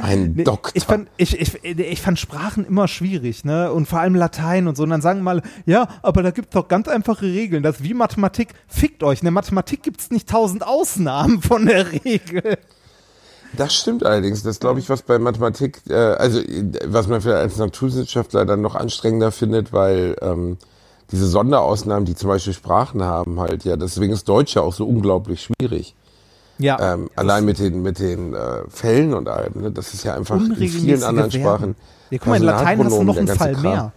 Ein 0.00 0.32
Nee, 0.36 0.44
Doktor. 0.44 0.72
Ich 0.74 0.84
fand, 0.84 1.08
ich, 1.16 1.38
ich, 1.38 1.62
ich 1.64 2.00
fand 2.00 2.18
Sprachen 2.18 2.64
immer 2.64 2.88
schwierig, 2.88 3.44
ne? 3.44 3.70
Und 3.72 3.86
vor 3.86 4.00
allem 4.00 4.14
Latein 4.14 4.68
und 4.68 4.76
so. 4.76 4.84
Und 4.84 4.90
dann 4.90 5.02
sagen 5.02 5.20
mal, 5.22 5.42
ja, 5.66 5.88
aber 6.02 6.22
da 6.22 6.30
gibt's 6.30 6.54
doch 6.54 6.68
ganz 6.68 6.88
einfache 6.88 7.26
Regeln. 7.26 7.62
Das 7.62 7.76
ist 7.80 7.84
wie 7.84 7.94
Mathematik. 7.94 8.54
Fickt 8.68 9.02
euch. 9.02 9.20
In 9.20 9.26
der 9.26 9.32
Mathematik 9.32 9.82
gibt's 9.82 10.10
nicht 10.10 10.28
tausend 10.28 10.66
Ausnahmen 10.66 11.42
von 11.42 11.66
der 11.66 11.92
Regel. 11.92 12.58
Das 13.56 13.74
stimmt 13.74 14.04
allerdings. 14.04 14.42
Das 14.42 14.60
glaube 14.60 14.80
ich, 14.80 14.88
was 14.90 15.02
bei 15.02 15.18
Mathematik, 15.18 15.80
äh, 15.88 15.94
also 15.94 16.40
was 16.86 17.08
man 17.08 17.20
vielleicht 17.20 17.42
als 17.42 17.56
Naturwissenschaftler 17.56 18.44
dann 18.44 18.60
noch 18.60 18.74
anstrengender 18.74 19.32
findet, 19.32 19.72
weil 19.72 20.16
ähm, 20.20 20.58
diese 21.10 21.26
Sonderausnahmen, 21.26 22.04
die 22.04 22.14
zum 22.14 22.28
Beispiel 22.28 22.52
Sprachen 22.52 23.02
haben, 23.02 23.40
halt 23.40 23.64
ja, 23.64 23.76
deswegen 23.76 24.12
ist 24.12 24.28
Deutsch 24.28 24.54
ja 24.54 24.62
auch 24.62 24.74
so 24.74 24.86
unglaublich 24.86 25.42
schwierig. 25.42 25.94
Ja. 26.58 26.94
Ähm, 26.94 27.08
allein 27.14 27.44
mit 27.44 27.58
den 27.58 27.82
mit 27.82 28.00
den 28.00 28.34
äh, 28.34 28.68
Fällen 28.68 29.14
und 29.14 29.28
allem. 29.28 29.62
Ne? 29.62 29.70
Das 29.70 29.94
ist 29.94 30.04
ja 30.04 30.14
einfach 30.14 30.36
in 30.36 30.56
vielen 30.56 31.02
anderen 31.04 31.30
Verben. 31.30 31.44
Sprachen. 31.44 31.76
Ja, 32.10 32.18
guck 32.18 32.26
mal, 32.26 32.36
in 32.36 32.42
Latein 32.42 32.84
hast 32.84 32.98
du 32.98 33.02
noch 33.04 33.16
einen 33.16 33.28
Fall 33.28 33.52
Kram. 33.52 33.62
mehr. 33.62 33.92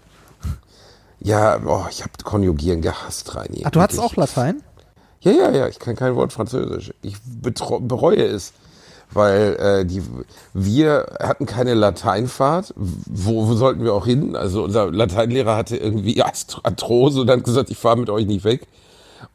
Ja, 1.19 1.57
boah, 1.59 1.87
ich 1.89 2.01
habe 2.01 2.11
Konjugieren 2.23 2.81
gehasst, 2.81 3.35
Reini. 3.35 3.61
Ach, 3.63 3.71
du 3.71 3.81
hattest 3.81 3.99
auch 3.99 4.15
Latein? 4.15 4.63
Ja, 5.21 5.31
ja, 5.31 5.51
ja, 5.51 5.67
ich 5.67 5.77
kann 5.77 5.95
kein 5.95 6.15
Wort 6.15 6.33
Französisch. 6.33 6.93
Ich 7.03 7.17
bereue 7.23 8.23
es, 8.25 8.53
weil 9.13 9.55
äh, 9.55 9.85
die, 9.85 10.01
wir 10.53 11.05
hatten 11.19 11.45
keine 11.45 11.73
Lateinfahrt. 11.73 12.73
Wo, 12.75 13.47
wo 13.47 13.53
sollten 13.53 13.83
wir 13.83 13.93
auch 13.93 14.05
hin? 14.05 14.35
Also 14.35 14.63
unser 14.63 14.91
Lateinlehrer 14.91 15.55
hatte 15.55 15.77
irgendwie 15.77 16.21
Arthrose 16.21 17.21
und 17.21 17.29
hat 17.29 17.43
gesagt, 17.43 17.69
ich 17.69 17.77
fahre 17.77 17.97
mit 17.97 18.09
euch 18.09 18.25
nicht 18.25 18.43
weg. 18.43 18.67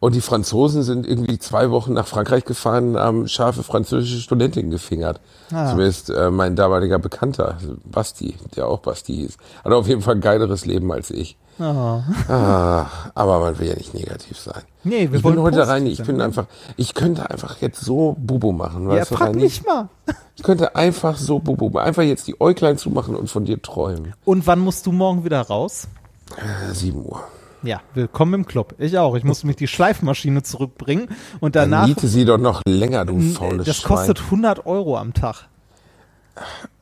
Und 0.01 0.15
die 0.15 0.21
Franzosen 0.21 0.83
sind 0.83 1.07
irgendwie 1.07 1.39
zwei 1.39 1.71
Wochen 1.71 1.93
nach 1.93 2.07
Frankreich 2.07 2.45
gefahren, 2.45 2.97
haben 2.97 3.29
scharfe 3.29 3.63
französische 3.63 4.21
Studentinnen 4.21 4.71
gefingert. 4.71 5.21
Ah. 5.53 5.71
Zumindest 5.71 6.11
äh, 6.11 6.31
mein 6.31 6.57
damaliger 6.57 6.99
Bekannter, 6.99 7.57
Basti, 7.85 8.35
der 8.57 8.69
auch 8.69 8.81
Basti 8.81 9.15
hieß. 9.15 9.37
Hat 9.65 9.73
auf 9.73 9.89
jeden 9.89 10.03
Fall 10.03 10.17
ein 10.17 10.21
geileres 10.21 10.67
Leben 10.67 10.91
als 10.93 11.11
ich. 11.11 11.37
Oh. 11.59 12.03
Ah, 12.29 12.87
aber 13.15 13.41
man 13.41 13.59
will 13.59 13.69
ja 13.69 13.75
nicht 13.77 13.95
negativ 13.95 14.39
sein. 14.39 14.63
Nee, 14.85 15.11
wir 15.11 15.19
ich 15.19 15.25
wollen 15.25 15.37
bin 15.37 15.45
heute 15.45 15.57
positiv 15.57 15.73
rein, 15.73 15.87
ich 15.87 16.03
bin 16.03 16.17
ne? 16.19 16.25
einfach, 16.25 16.47
ich 16.77 16.93
könnte 16.93 17.31
einfach 17.31 17.57
jetzt 17.63 17.81
so 17.81 18.15
Bubu 18.19 18.53
machen, 18.53 18.91
Ja, 18.91 18.97
weißt 18.99 19.13
du, 19.13 19.15
Reini? 19.15 19.43
mich 19.43 19.65
mal. 19.65 19.89
Ich 20.37 20.43
könnte 20.43 20.77
einfach 20.77 21.17
so 21.17 21.39
Bubu 21.39 21.71
machen, 21.71 21.87
einfach 21.87 22.03
jetzt 22.03 22.27
die 22.29 22.39
Äuglein 22.43 22.77
zumachen 22.77 23.17
und 23.17 23.31
von 23.31 23.47
dir 23.47 23.61
träumen. 23.63 24.13
Und 24.27 24.47
wann 24.47 24.59
musst 24.61 24.85
du 24.85 24.93
morgen 24.93 25.25
wieder 25.25 25.41
raus? 25.41 25.89
Äh, 26.37 26.75
7 26.75 27.03
Uhr. 27.07 27.25
Ja, 27.67 27.81
willkommen 27.95 28.33
im 28.35 28.47
Club. 28.47 28.77
Ich 28.79 28.97
auch. 28.97 29.17
Ich 29.17 29.25
musste 29.25 29.49
mich 29.49 29.57
die 29.57 29.67
Schleifmaschine 29.67 30.45
zurückbringen 30.45 31.09
und 31.41 31.57
Dann 31.57 31.73
danach. 31.73 31.89
miete 31.89 32.07
sie 32.07 32.25
doch 32.25 32.39
noch 32.39 32.63
länger, 32.65 33.05
du 33.05 33.19
faules 33.21 33.67
das 33.67 33.79
Schwein. 33.79 33.97
kostet 33.97 34.21
100 34.21 34.67
Euro 34.67 34.97
am 34.97 35.13
Tag. 35.15 35.49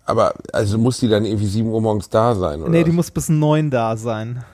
Aber, 0.04 0.34
also 0.52 0.76
muss 0.76 1.00
die 1.00 1.08
dann 1.08 1.24
irgendwie 1.24 1.46
7 1.46 1.66
Uhr 1.70 1.80
morgens 1.80 2.10
da 2.10 2.34
sein, 2.34 2.60
oder? 2.60 2.70
Nee, 2.70 2.84
die 2.84 2.90
muss 2.92 3.10
bis 3.10 3.30
neun 3.30 3.70
da 3.70 3.96
sein. 3.96 4.44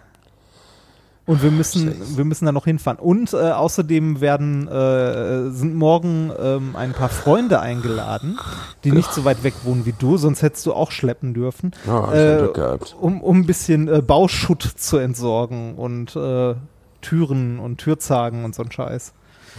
Und 1.30 1.44
wir 1.44 1.52
müssen, 1.52 1.94
Scheiße. 1.94 2.16
wir 2.16 2.24
müssen 2.24 2.46
da 2.46 2.50
noch 2.50 2.64
hinfahren. 2.64 2.98
Und 2.98 3.32
äh, 3.34 3.36
außerdem 3.36 4.20
werden, 4.20 4.66
äh, 4.66 5.50
sind 5.50 5.76
morgen 5.76 6.32
ähm, 6.36 6.74
ein 6.74 6.92
paar 6.92 7.08
Freunde 7.08 7.60
eingeladen, 7.60 8.36
die 8.82 8.90
nicht 8.90 9.12
so 9.12 9.24
weit 9.24 9.44
weg 9.44 9.54
wohnen 9.62 9.86
wie 9.86 9.94
du, 9.96 10.16
sonst 10.16 10.42
hättest 10.42 10.66
du 10.66 10.72
auch 10.72 10.90
schleppen 10.90 11.32
dürfen. 11.32 11.70
Oh, 11.86 12.10
gehabt. 12.52 12.96
um, 13.00 13.20
um 13.20 13.38
ein 13.42 13.46
bisschen 13.46 13.86
äh, 13.86 14.02
Bauschutt 14.02 14.64
zu 14.64 14.96
entsorgen 14.96 15.76
und 15.76 16.16
äh, 16.16 16.56
Türen 17.00 17.60
und 17.60 17.78
Türzagen 17.78 18.44
und 18.44 18.56
so 18.56 18.64
ein 18.64 18.72
Scheiß. 18.72 19.12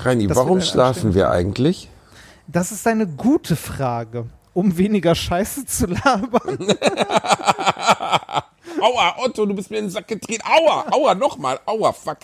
Reini, 0.04 0.28
Das 0.28 0.36
warum 0.36 0.60
schlafen 0.60 1.14
wir 1.16 1.32
eigentlich? 1.32 1.90
Das 2.48 2.74
ist 2.74 2.86
eine 2.86 3.08
gute 3.08 3.56
Frage. 3.56 4.26
Um 4.54 4.78
weniger 4.78 5.16
Scheiße 5.16 5.66
zu 5.66 5.86
labern. 5.86 6.58
Aua, 8.82 9.16
Otto, 9.24 9.46
du 9.46 9.54
bist 9.54 9.70
mir 9.72 9.78
in 9.78 9.86
den 9.86 9.92
Sack 9.92 10.08
getreten. 10.08 10.44
Aua, 10.46 10.86
aua, 10.92 11.16
nochmal. 11.16 11.60
Aua, 11.66 11.94
fuck. 11.94 12.18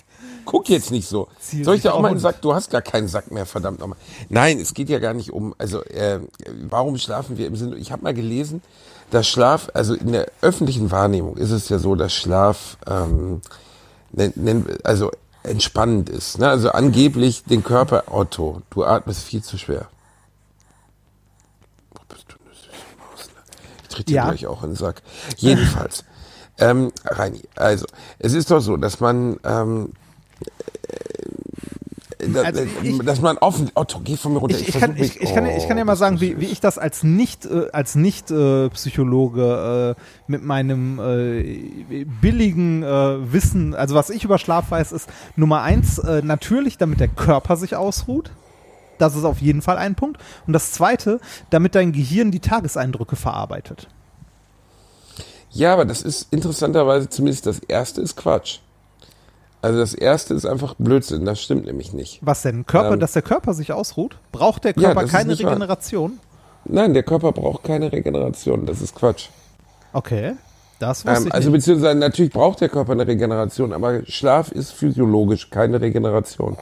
Guck 0.45 0.69
jetzt 0.69 0.91
nicht 0.91 1.07
so. 1.07 1.27
Ziel 1.39 1.63
Soll 1.63 1.75
ich 1.75 1.81
dir 1.81 1.93
auch 1.93 2.01
mal 2.01 2.09
in 2.09 2.15
den 2.15 2.19
auch 2.19 2.31
Sack? 2.31 2.41
Du 2.41 2.53
hast 2.53 2.69
gar 2.69 2.81
keinen 2.81 3.07
Sack 3.07 3.31
mehr, 3.31 3.45
verdammt 3.45 3.79
nochmal. 3.79 3.97
Nein, 4.29 4.59
es 4.59 4.73
geht 4.73 4.89
ja 4.89 4.99
gar 4.99 5.13
nicht 5.13 5.31
um, 5.31 5.53
also, 5.57 5.83
äh, 5.83 6.19
warum 6.69 6.97
schlafen 6.97 7.37
wir 7.37 7.47
im 7.47 7.55
Sinne, 7.55 7.75
ich 7.75 7.91
habe 7.91 8.03
mal 8.03 8.13
gelesen, 8.13 8.61
dass 9.11 9.27
Schlaf, 9.27 9.69
also 9.73 9.93
in 9.93 10.11
der 10.11 10.31
öffentlichen 10.41 10.91
Wahrnehmung 10.91 11.37
ist 11.37 11.51
es 11.51 11.69
ja 11.69 11.79
so, 11.79 11.95
dass 11.95 12.13
Schlaf, 12.13 12.77
ähm, 12.87 13.41
also 14.83 15.11
entspannend 15.43 16.09
ist. 16.09 16.39
Ne? 16.39 16.49
Also 16.49 16.71
angeblich 16.71 17.43
den 17.43 17.63
Körper, 17.63 18.05
Otto, 18.11 18.61
du 18.69 18.83
atmest 18.83 19.23
viel 19.23 19.41
zu 19.43 19.57
schwer. 19.57 19.87
Wo 21.91 22.01
bist 22.09 22.25
du, 22.27 22.33
ne? 22.43 22.51
Ich 23.83 23.87
tritt 23.89 24.09
dir 24.09 24.15
Ja. 24.15 24.25
gleich 24.29 24.45
auch 24.47 24.63
in 24.63 24.71
den 24.71 24.75
Sack. 24.75 25.01
Jedenfalls, 25.37 26.03
ähm, 26.59 26.91
Reini, 27.05 27.41
also 27.55 27.85
es 28.19 28.33
ist 28.33 28.49
doch 28.51 28.59
so, 28.61 28.77
dass 28.77 28.99
man, 28.99 29.37
ähm, 29.43 29.93
äh, 32.19 32.29
da, 32.33 32.41
Also 32.41 32.61
ich- 32.81 32.97
dass 32.99 33.21
man 33.21 33.37
offen, 33.37 33.69
Otto, 33.75 33.99
geh 34.03 34.17
von 34.17 34.33
mir 34.33 34.39
runter. 34.39 34.57
Ich, 34.57 34.69
ich, 34.69 34.79
kann, 34.79 34.93
ich, 34.95 34.99
mich- 34.99 35.21
ich, 35.21 35.33
kann, 35.33 35.45
ja- 35.45 35.55
ich 35.55 35.67
kann 35.67 35.77
ja 35.77 35.83
Oh, 35.83 35.87
mal 35.87 35.95
sagen, 35.95 36.19
wie, 36.19 36.39
wie 36.41 36.45
ich 36.47 36.59
das 36.59 36.77
als 36.79 37.03
nicht 37.03 37.45
äh, 37.45 37.67
als 37.73 37.93
nicht 37.95 38.31
äh, 38.31 38.69
Psychologe 38.69 39.95
äh, 39.97 40.01
mit 40.27 40.43
meinem 40.43 40.99
äh, 40.99 42.05
billigen 42.21 42.81
äh, 42.83 43.31
Wissen, 43.31 43.75
also 43.75 43.93
was 43.95 44.09
ich 44.09 44.23
über 44.23 44.39
Schlaf 44.39 44.71
weiß, 44.71 44.91
ist 44.93 45.09
Nummer 45.35 45.61
eins 45.61 45.99
äh, 45.99 46.21
natürlich, 46.23 46.77
damit 46.79 46.99
der 46.99 47.07
Körper 47.07 47.55
sich 47.55 47.75
ausruht. 47.75 48.31
Das 48.97 49.15
ist 49.15 49.25
auf 49.25 49.37
jeden 49.39 49.61
Fall 49.61 49.77
ein 49.77 49.93
Punkt. 49.93 50.19
Und 50.47 50.53
das 50.53 50.71
zweite, 50.71 51.19
damit 51.51 51.75
dein 51.75 51.91
Gehirn 51.91 52.31
die 52.31 52.39
Tageseindrücke 52.39 53.15
verarbeitet. 53.15 53.87
Ja, 55.51 55.73
aber 55.73 55.85
das 55.85 56.01
ist 56.01 56.31
interessanterweise 56.31 57.09
zumindest 57.09 57.45
das 57.45 57.59
erste 57.59 58.01
ist 58.01 58.15
Quatsch. 58.15 58.59
Also 59.61 59.79
das 59.79 59.93
erste 59.93 60.33
ist 60.33 60.45
einfach 60.45 60.75
Blödsinn, 60.77 61.25
das 61.25 61.41
stimmt 61.41 61.65
nämlich 61.65 61.91
nicht. 61.93 62.19
Was 62.21 62.43
denn? 62.43 62.65
Körper, 62.65 62.93
Ähm. 62.93 62.99
dass 62.99 63.13
der 63.13 63.21
Körper 63.23 63.53
sich 63.53 63.73
ausruht? 63.73 64.17
Braucht 64.31 64.63
der 64.65 64.73
Ja, 64.77 64.89
Körper 64.93 65.03
ist 65.03 65.11
keine 65.11 65.29
nicht 65.31 65.43
wahr. 65.43 65.51
Regeneration? 65.51 66.19
Nein, 66.65 66.93
der 66.93 67.03
Körper 67.03 67.31
braucht 67.31 67.63
keine 67.63 67.91
Regeneration, 67.91 68.65
das 68.65 68.81
ist 68.81 68.93
Quatsch. 68.95 69.29
Okay. 69.93 70.33
Das 70.79 71.05
wusste 71.05 71.21
Ähm, 71.21 71.27
ich 71.27 71.33
also 71.33 71.49
nicht. 71.49 71.57
beziehungsweise 71.59 71.97
natürlich 71.97 72.31
braucht 72.31 72.61
der 72.61 72.69
Körper 72.69 72.91
eine 72.91 73.07
Regeneration, 73.07 73.73
aber 73.73 74.05
Schlaf 74.05 74.51
ist 74.51 74.73
physiologisch 74.73 75.49
keine 75.49 75.81
Regeneration. 75.81 76.55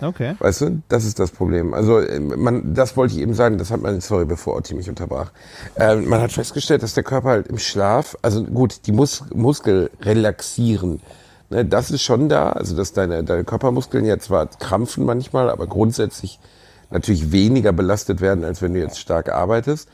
Okay. 0.00 0.34
Weißt 0.38 0.60
du, 0.60 0.82
das 0.88 1.04
ist 1.04 1.18
das 1.18 1.30
Problem. 1.30 1.74
Also 1.74 1.98
äh, 1.98 2.20
man, 2.20 2.74
das 2.74 2.96
wollte 2.96 3.14
ich 3.14 3.20
eben 3.20 3.34
sagen, 3.34 3.58
das 3.58 3.70
hat 3.70 3.80
man, 3.80 4.00
sorry, 4.00 4.24
bevor 4.24 4.56
Otti 4.56 4.74
mich 4.74 4.88
unterbrach. 4.88 5.32
Ähm, 5.76 6.08
man 6.08 6.20
hat 6.20 6.32
festgestellt, 6.32 6.82
dass 6.82 6.94
der 6.94 7.04
Körper 7.04 7.30
halt 7.30 7.48
im 7.48 7.58
Schlaf, 7.58 8.16
also 8.22 8.44
gut, 8.44 8.86
die 8.86 8.92
Mus 8.92 9.24
Muskel 9.34 9.90
relaxieren. 10.02 11.00
Ne, 11.48 11.64
das 11.64 11.90
ist 11.90 12.02
schon 12.02 12.28
da, 12.28 12.50
also 12.50 12.76
dass 12.76 12.92
deine, 12.92 13.22
deine 13.22 13.44
Körpermuskeln 13.44 14.04
ja 14.04 14.18
zwar 14.18 14.46
krampfen 14.46 15.04
manchmal, 15.04 15.48
aber 15.48 15.66
grundsätzlich 15.66 16.40
natürlich 16.90 17.32
weniger 17.32 17.72
belastet 17.72 18.20
werden, 18.20 18.44
als 18.44 18.62
wenn 18.62 18.74
du 18.74 18.80
jetzt 18.80 18.98
stark 18.98 19.30
arbeitest. 19.30 19.88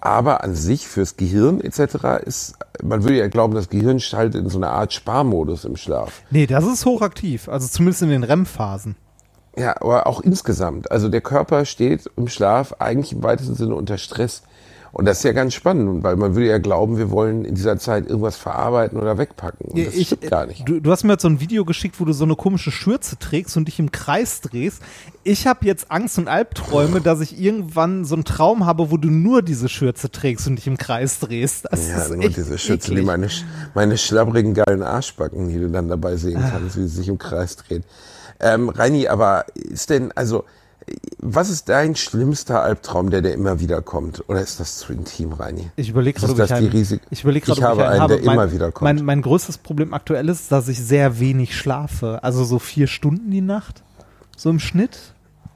Aber 0.00 0.44
an 0.44 0.54
sich 0.54 0.86
fürs 0.86 1.16
Gehirn 1.16 1.60
etc. 1.60 2.22
ist, 2.24 2.54
man 2.82 3.02
würde 3.02 3.18
ja 3.18 3.28
glauben, 3.28 3.54
das 3.54 3.68
Gehirn 3.68 4.00
schaltet 4.00 4.42
in 4.42 4.48
so 4.48 4.58
eine 4.58 4.68
Art 4.68 4.92
Sparmodus 4.92 5.64
im 5.64 5.76
Schlaf. 5.76 6.22
Nee, 6.30 6.46
das 6.46 6.64
ist 6.66 6.84
hochaktiv. 6.84 7.48
Also 7.48 7.66
zumindest 7.66 8.02
in 8.02 8.10
den 8.10 8.22
REM-Phasen. 8.22 8.96
Ja, 9.58 9.76
aber 9.80 10.06
auch 10.06 10.20
insgesamt. 10.20 10.90
Also 10.90 11.08
der 11.08 11.20
Körper 11.20 11.64
steht 11.64 12.10
im 12.16 12.28
Schlaf 12.28 12.74
eigentlich 12.78 13.12
im 13.12 13.22
weitesten 13.22 13.54
Sinne 13.54 13.74
unter 13.74 13.98
Stress. 13.98 14.42
Und 14.90 15.04
das 15.04 15.18
ist 15.18 15.24
ja 15.24 15.32
ganz 15.32 15.52
spannend, 15.52 16.02
weil 16.02 16.16
man 16.16 16.34
würde 16.34 16.48
ja 16.48 16.56
glauben, 16.56 16.96
wir 16.96 17.10
wollen 17.10 17.44
in 17.44 17.54
dieser 17.54 17.78
Zeit 17.78 18.06
irgendwas 18.08 18.36
verarbeiten 18.36 18.98
oder 18.98 19.18
wegpacken. 19.18 19.68
Und 19.70 19.86
das 19.86 19.94
stimmt 20.00 20.22
gar 20.30 20.46
nicht. 20.46 20.66
Du, 20.66 20.80
du 20.80 20.90
hast 20.90 21.04
mir 21.04 21.12
jetzt 21.12 21.22
so 21.22 21.28
ein 21.28 21.40
Video 21.40 21.66
geschickt, 21.66 22.00
wo 22.00 22.06
du 22.06 22.14
so 22.14 22.24
eine 22.24 22.36
komische 22.36 22.70
Schürze 22.70 23.18
trägst 23.18 23.54
und 23.58 23.68
dich 23.68 23.78
im 23.78 23.92
Kreis 23.92 24.40
drehst. 24.40 24.80
Ich 25.24 25.46
habe 25.46 25.66
jetzt 25.66 25.90
Angst 25.90 26.16
und 26.16 26.26
Albträume, 26.26 27.02
dass 27.02 27.20
ich 27.20 27.38
irgendwann 27.38 28.06
so 28.06 28.14
einen 28.14 28.24
Traum 28.24 28.64
habe, 28.64 28.90
wo 28.90 28.96
du 28.96 29.08
nur 29.10 29.42
diese 29.42 29.68
Schürze 29.68 30.10
trägst 30.10 30.46
und 30.48 30.56
dich 30.56 30.66
im 30.66 30.78
Kreis 30.78 31.20
drehst. 31.20 31.66
Das 31.70 31.86
Ja, 31.86 31.98
ist 32.04 32.10
nur 32.16 32.30
diese 32.30 32.56
Schütze, 32.56 32.88
wie 32.88 32.92
eklig. 32.94 33.06
meine, 33.06 33.26
sch- 33.26 33.44
meine 33.74 33.98
schlabbrigen, 33.98 34.54
geilen 34.54 34.82
Arschbacken, 34.82 35.50
die 35.50 35.58
du 35.60 35.68
dann 35.68 35.88
dabei 35.88 36.16
sehen 36.16 36.42
kannst, 36.50 36.78
wie 36.78 36.82
sie 36.88 36.96
sich 36.96 37.08
im 37.08 37.18
Kreis 37.18 37.56
drehen. 37.56 37.84
Ähm, 38.40 38.68
Reini, 38.68 39.08
aber 39.08 39.46
ist 39.54 39.90
denn, 39.90 40.12
also, 40.12 40.44
was 41.18 41.50
ist 41.50 41.68
dein 41.68 41.96
schlimmster 41.96 42.62
Albtraum, 42.62 43.10
der 43.10 43.20
dir 43.20 43.32
immer 43.32 43.60
wieder 43.60 43.82
kommt? 43.82 44.24
Oder 44.28 44.40
ist 44.40 44.58
das 44.60 44.78
zu 44.78 44.92
intim, 44.92 45.32
Reini? 45.32 45.70
Ich 45.76 45.90
überlege 45.90 46.18
gerade, 46.20 46.32
ob 46.32 46.38
ich 46.38 46.52
einen, 46.54 46.70
Risik- 46.70 47.00
ich 47.10 47.24
überleg 47.24 47.44
grad, 47.44 47.58
Ich 47.58 47.62
habe 47.62 47.86
einen, 47.88 48.00
habe. 48.00 48.16
der 48.16 48.24
mein, 48.24 48.34
immer 48.34 48.52
wieder 48.52 48.72
kommt. 48.72 48.82
Mein, 48.96 49.04
mein 49.04 49.22
größtes 49.22 49.58
Problem 49.58 49.92
aktuell 49.92 50.28
ist, 50.28 50.50
dass 50.52 50.68
ich 50.68 50.78
sehr 50.82 51.18
wenig 51.20 51.56
schlafe. 51.56 52.20
Also 52.22 52.44
so 52.44 52.58
vier 52.58 52.86
Stunden 52.86 53.30
die 53.30 53.40
Nacht, 53.42 53.82
so 54.36 54.48
im 54.50 54.60
Schnitt. 54.60 54.98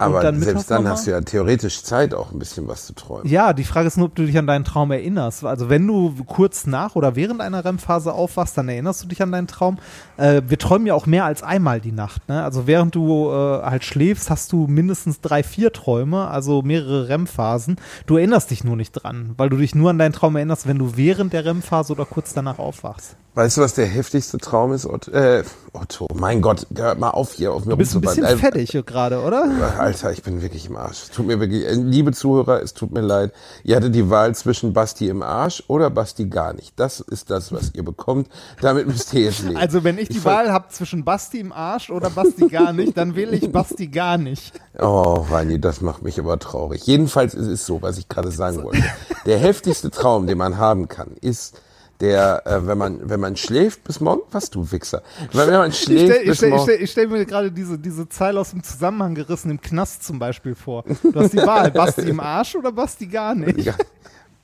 Aber 0.03 0.23
dann 0.23 0.41
selbst 0.41 0.71
dann 0.71 0.89
hast 0.89 1.07
du 1.07 1.13
ja 1.13 1.21
theoretisch 1.21 1.83
Zeit, 1.83 2.15
auch 2.15 2.33
ein 2.33 2.39
bisschen 2.39 2.69
was 2.69 2.87
zu 2.87 2.95
träumen. 2.95 3.27
Ja, 3.27 3.53
die 3.53 3.65
Frage 3.65 3.87
ist 3.87 3.97
nur, 3.97 4.07
ob 4.07 4.15
du 4.15 4.25
dich 4.25 4.37
an 4.39 4.47
deinen 4.47 4.65
Traum 4.65 4.91
erinnerst. 4.91 5.45
Also 5.45 5.69
wenn 5.69 5.87
du 5.87 6.15
kurz 6.27 6.67
nach 6.67 6.97
oder 6.97 7.17
während 7.17 7.41
einer 7.41 7.65
REM-Phase 7.65 8.13
aufwachst, 8.13 8.57
dann 8.57 8.69
erinnerst 8.69 9.03
du 9.03 9.09
dich 9.09 9.23
an 9.23 9.33
deinen 9.33 9.47
Traum. 9.47 9.79
Äh, 10.17 10.43
wir 10.47 10.59
träumen 10.59 10.87
ja 10.87 10.95
auch 10.95 11.07
mehr 11.07 11.25
als 11.25 11.43
einmal 11.43 11.81
die 11.81 11.93
Nacht. 11.93 12.29
Ne? 12.29 12.43
Also 12.43 12.67
während 12.67 12.95
du 12.95 13.31
äh, 13.31 13.63
halt 13.63 13.85
schläfst, 13.85 14.31
hast 14.31 14.53
du 14.53 14.67
mindestens 14.67 15.21
drei, 15.21 15.43
vier 15.43 15.73
Träume, 15.73 16.29
also 16.29 16.63
mehrere 16.63 17.09
REM-Phasen. 17.09 17.77
Du 18.07 18.17
erinnerst 18.17 18.51
dich 18.51 18.65
nur 18.65 18.77
nicht 18.77 18.93
dran, 18.93 19.35
weil 19.37 19.49
du 19.49 19.57
dich 19.57 19.75
nur 19.75 19.91
an 19.91 19.99
deinen 19.99 20.13
Traum 20.13 20.37
erinnerst, 20.37 20.67
wenn 20.67 20.79
du 20.79 20.97
während 20.97 21.33
der 21.33 21.45
REM-Phase 21.45 21.93
oder 21.93 22.05
kurz 22.05 22.35
danach 22.35 22.59
aufwachst. 22.59 23.17
Weißt 23.35 23.57
du, 23.57 23.63
was 23.63 23.73
der 23.73 23.87
heftigste 23.87 24.37
Traum 24.37 24.75
ist, 24.75 24.85
Otto? 24.85 25.11
Äh, 25.11 25.43
Otto, 25.73 26.07
mein 26.15 26.43
Gott, 26.43 26.67
hör 26.77 26.95
mal 26.97 27.11
auf 27.11 27.33
hier 27.33 27.55
auf 27.55 27.65
mir 27.65 27.71
Du 27.71 27.77
bist 27.79 27.95
ein 27.95 28.03
bisschen. 28.03 28.25
Äh, 28.25 28.37
fettig 28.37 28.79
gerade, 28.85 29.23
oder? 29.23 29.51
Alter, 29.93 30.11
ich 30.11 30.23
bin 30.23 30.41
wirklich 30.41 30.65
im 30.69 30.77
Arsch. 30.77 31.11
Tut 31.15 31.27
mir 31.27 31.39
wirklich, 31.39 31.67
äh, 31.67 31.75
liebe 31.75 32.13
Zuhörer, 32.13 32.63
es 32.63 32.73
tut 32.73 32.93
mir 32.93 33.03
leid. 33.03 33.31
Ihr 33.63 33.77
hattet 33.77 33.95
die 33.95 34.09
Wahl 34.09 34.35
zwischen 34.35 34.73
Basti 34.73 35.07
im 35.09 35.23
Arsch 35.23 35.63
oder 35.67 35.91
Basti 35.91 36.25
gar 36.25 36.55
nicht. 36.55 36.73
Das 36.81 37.01
ist 37.01 37.29
das, 37.31 37.53
was 37.53 37.75
ihr 37.75 37.85
bekommt. 37.85 38.29
Damit 38.63 38.87
müsst 38.87 39.13
ihr 39.13 39.25
jetzt 39.25 39.43
leben. 39.43 39.59
Also 39.59 39.85
wenn 39.85 39.99
ich 39.99 40.09
die 40.09 40.25
Wahl 40.25 40.51
habe 40.51 40.69
zwischen 40.71 41.05
Basti 41.05 41.41
im 41.41 41.53
Arsch 41.53 41.91
oder 41.91 42.09
Basti 42.09 42.49
gar 42.49 42.73
nicht, 42.73 42.97
dann 42.97 43.17
wähle 43.17 43.37
ich 43.37 43.53
Basti 43.53 43.89
gar 43.89 44.17
nicht. 44.17 44.55
Oh, 44.79 45.27
Reini, 45.31 45.61
das 45.61 45.83
macht 45.83 46.03
mich 46.03 46.19
aber 46.19 46.39
traurig. 46.39 46.87
Jedenfalls 46.87 47.35
ist 47.35 47.49
es 47.49 47.67
so, 47.67 47.83
was 47.83 47.99
ich 47.99 48.09
gerade 48.09 48.31
sagen 48.31 48.63
wollte. 48.63 48.83
Der 49.27 49.37
heftigste 49.37 49.91
Traum, 49.91 50.27
den 50.27 50.39
man 50.39 50.57
haben 50.57 50.89
kann, 50.89 51.17
ist 51.21 51.61
der, 52.03 52.43
äh, 52.45 52.67
wenn 52.67 52.77
man, 52.77 53.09
wenn 53.09 53.21
man 53.21 53.37
schläft 53.37 53.85
bis 53.85 54.01
morgen, 54.01 54.23
was 54.33 54.51
du 54.51 54.71
Wichser, 54.73 55.03
wenn 55.33 55.51
man 55.51 55.71
Ich 55.71 55.79
schläft 55.79 56.13
stelle 56.13 56.27
bis 56.27 56.37
stell, 56.37 56.51
morgen, 56.51 56.63
stell, 56.65 56.87
stell 56.89 57.07
mir 57.07 57.25
gerade 57.25 57.53
diese, 57.53 57.79
diese 57.79 58.09
Zeile 58.09 58.41
aus 58.41 58.51
dem 58.51 58.63
Zusammenhang 58.63 59.15
gerissen 59.15 59.53
im 59.53 59.61
Knast 59.61 60.03
zum 60.03 60.19
Beispiel 60.19 60.57
vor. 60.57 60.85
Du 61.03 61.15
hast 61.15 61.33
die 61.33 61.39
Wahl, 61.39 61.71
Basti 61.73 62.03
im 62.03 62.19
Arsch 62.19 62.57
oder 62.57 62.73
Basti 62.73 63.07
gar 63.07 63.37
nicht. 63.37 63.65
Ja. 63.65 63.75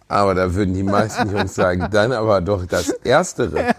Aber 0.08 0.34
da 0.34 0.54
würden 0.54 0.72
die 0.74 0.82
meisten 0.82 1.30
Jungs 1.30 1.54
sagen, 1.54 1.86
dann 1.92 2.12
aber 2.12 2.40
doch 2.40 2.64
das 2.66 2.88
Erstere. 3.04 3.74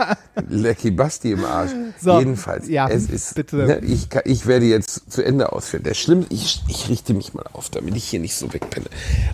Lecky 0.48 0.92
Basti 0.92 1.32
im 1.32 1.44
Arsch. 1.44 1.72
So, 2.00 2.20
Jedenfalls, 2.20 2.68
ja, 2.70 2.88
es 2.88 3.10
ist, 3.10 3.36
bitte. 3.36 3.56
Ne, 3.58 3.80
ich, 3.80 4.08
ich 4.26 4.46
werde 4.46 4.66
jetzt 4.66 5.12
zu 5.12 5.24
Ende 5.26 5.52
ausführen. 5.52 5.84
Der 5.84 5.96
Schlimm, 5.96 6.26
ich, 6.30 6.62
ich 6.68 6.88
richte 6.88 7.14
mich 7.14 7.34
mal 7.34 7.46
auf, 7.54 7.70
damit 7.70 7.96
ich 7.96 8.06
hier 8.06 8.20
nicht 8.20 8.36
so 8.36 8.54
wegpenne. 8.54 8.86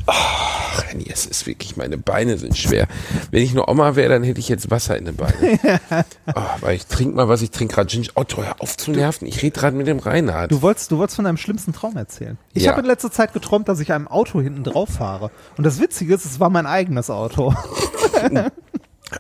Ach, 0.05 0.83
Renny, 0.89 1.05
es 1.11 1.25
ist 1.25 1.45
wirklich, 1.47 1.75
meine 1.77 1.97
Beine 1.97 2.37
sind 2.37 2.57
schwer. 2.57 2.87
Wenn 3.29 3.43
ich 3.43 3.53
nur 3.53 3.67
Oma 3.69 3.95
wäre, 3.95 4.09
dann 4.09 4.23
hätte 4.23 4.39
ich 4.39 4.47
jetzt 4.49 4.71
Wasser 4.71 4.97
in 4.97 5.05
den 5.05 5.15
Beinen. 5.17 5.59
oh, 6.33 6.41
weil 6.61 6.75
ich 6.75 6.85
trinke 6.87 7.15
mal 7.15 7.27
was, 7.27 7.41
ich 7.41 7.51
trinke 7.51 7.75
gerade 7.75 7.87
Ginger. 7.89 8.11
Otto, 8.15 8.41
hör 8.43 8.55
auf 8.59 8.77
zu 8.77 8.91
nerven. 8.91 9.27
Ich 9.27 9.41
rede 9.41 9.59
gerade 9.59 9.75
mit 9.75 9.87
dem 9.87 9.99
Reinhard. 9.99 10.51
Du 10.51 10.61
wolltest, 10.61 10.91
du 10.91 10.97
wolltest 10.97 11.17
von 11.17 11.25
deinem 11.25 11.37
schlimmsten 11.37 11.73
Traum 11.73 11.97
erzählen. 11.97 12.37
Ich 12.53 12.63
Ja. 12.63 12.71
habe 12.71 12.81
in 12.81 12.87
letzter 12.87 13.11
Zeit 13.11 13.33
geträumt, 13.33 13.67
dass 13.67 13.79
ich 13.81 13.91
einem 13.91 14.07
Auto 14.07 14.41
hinten 14.41 14.63
drauf 14.63 14.89
fahre. 14.89 15.29
Und 15.57 15.65
das 15.65 15.79
Witzige 15.79 16.13
ist, 16.13 16.23
es 16.25 16.39
war 16.39 16.49
mein 16.49 16.65
eigenes 16.65 16.84
Auto. 17.09 17.53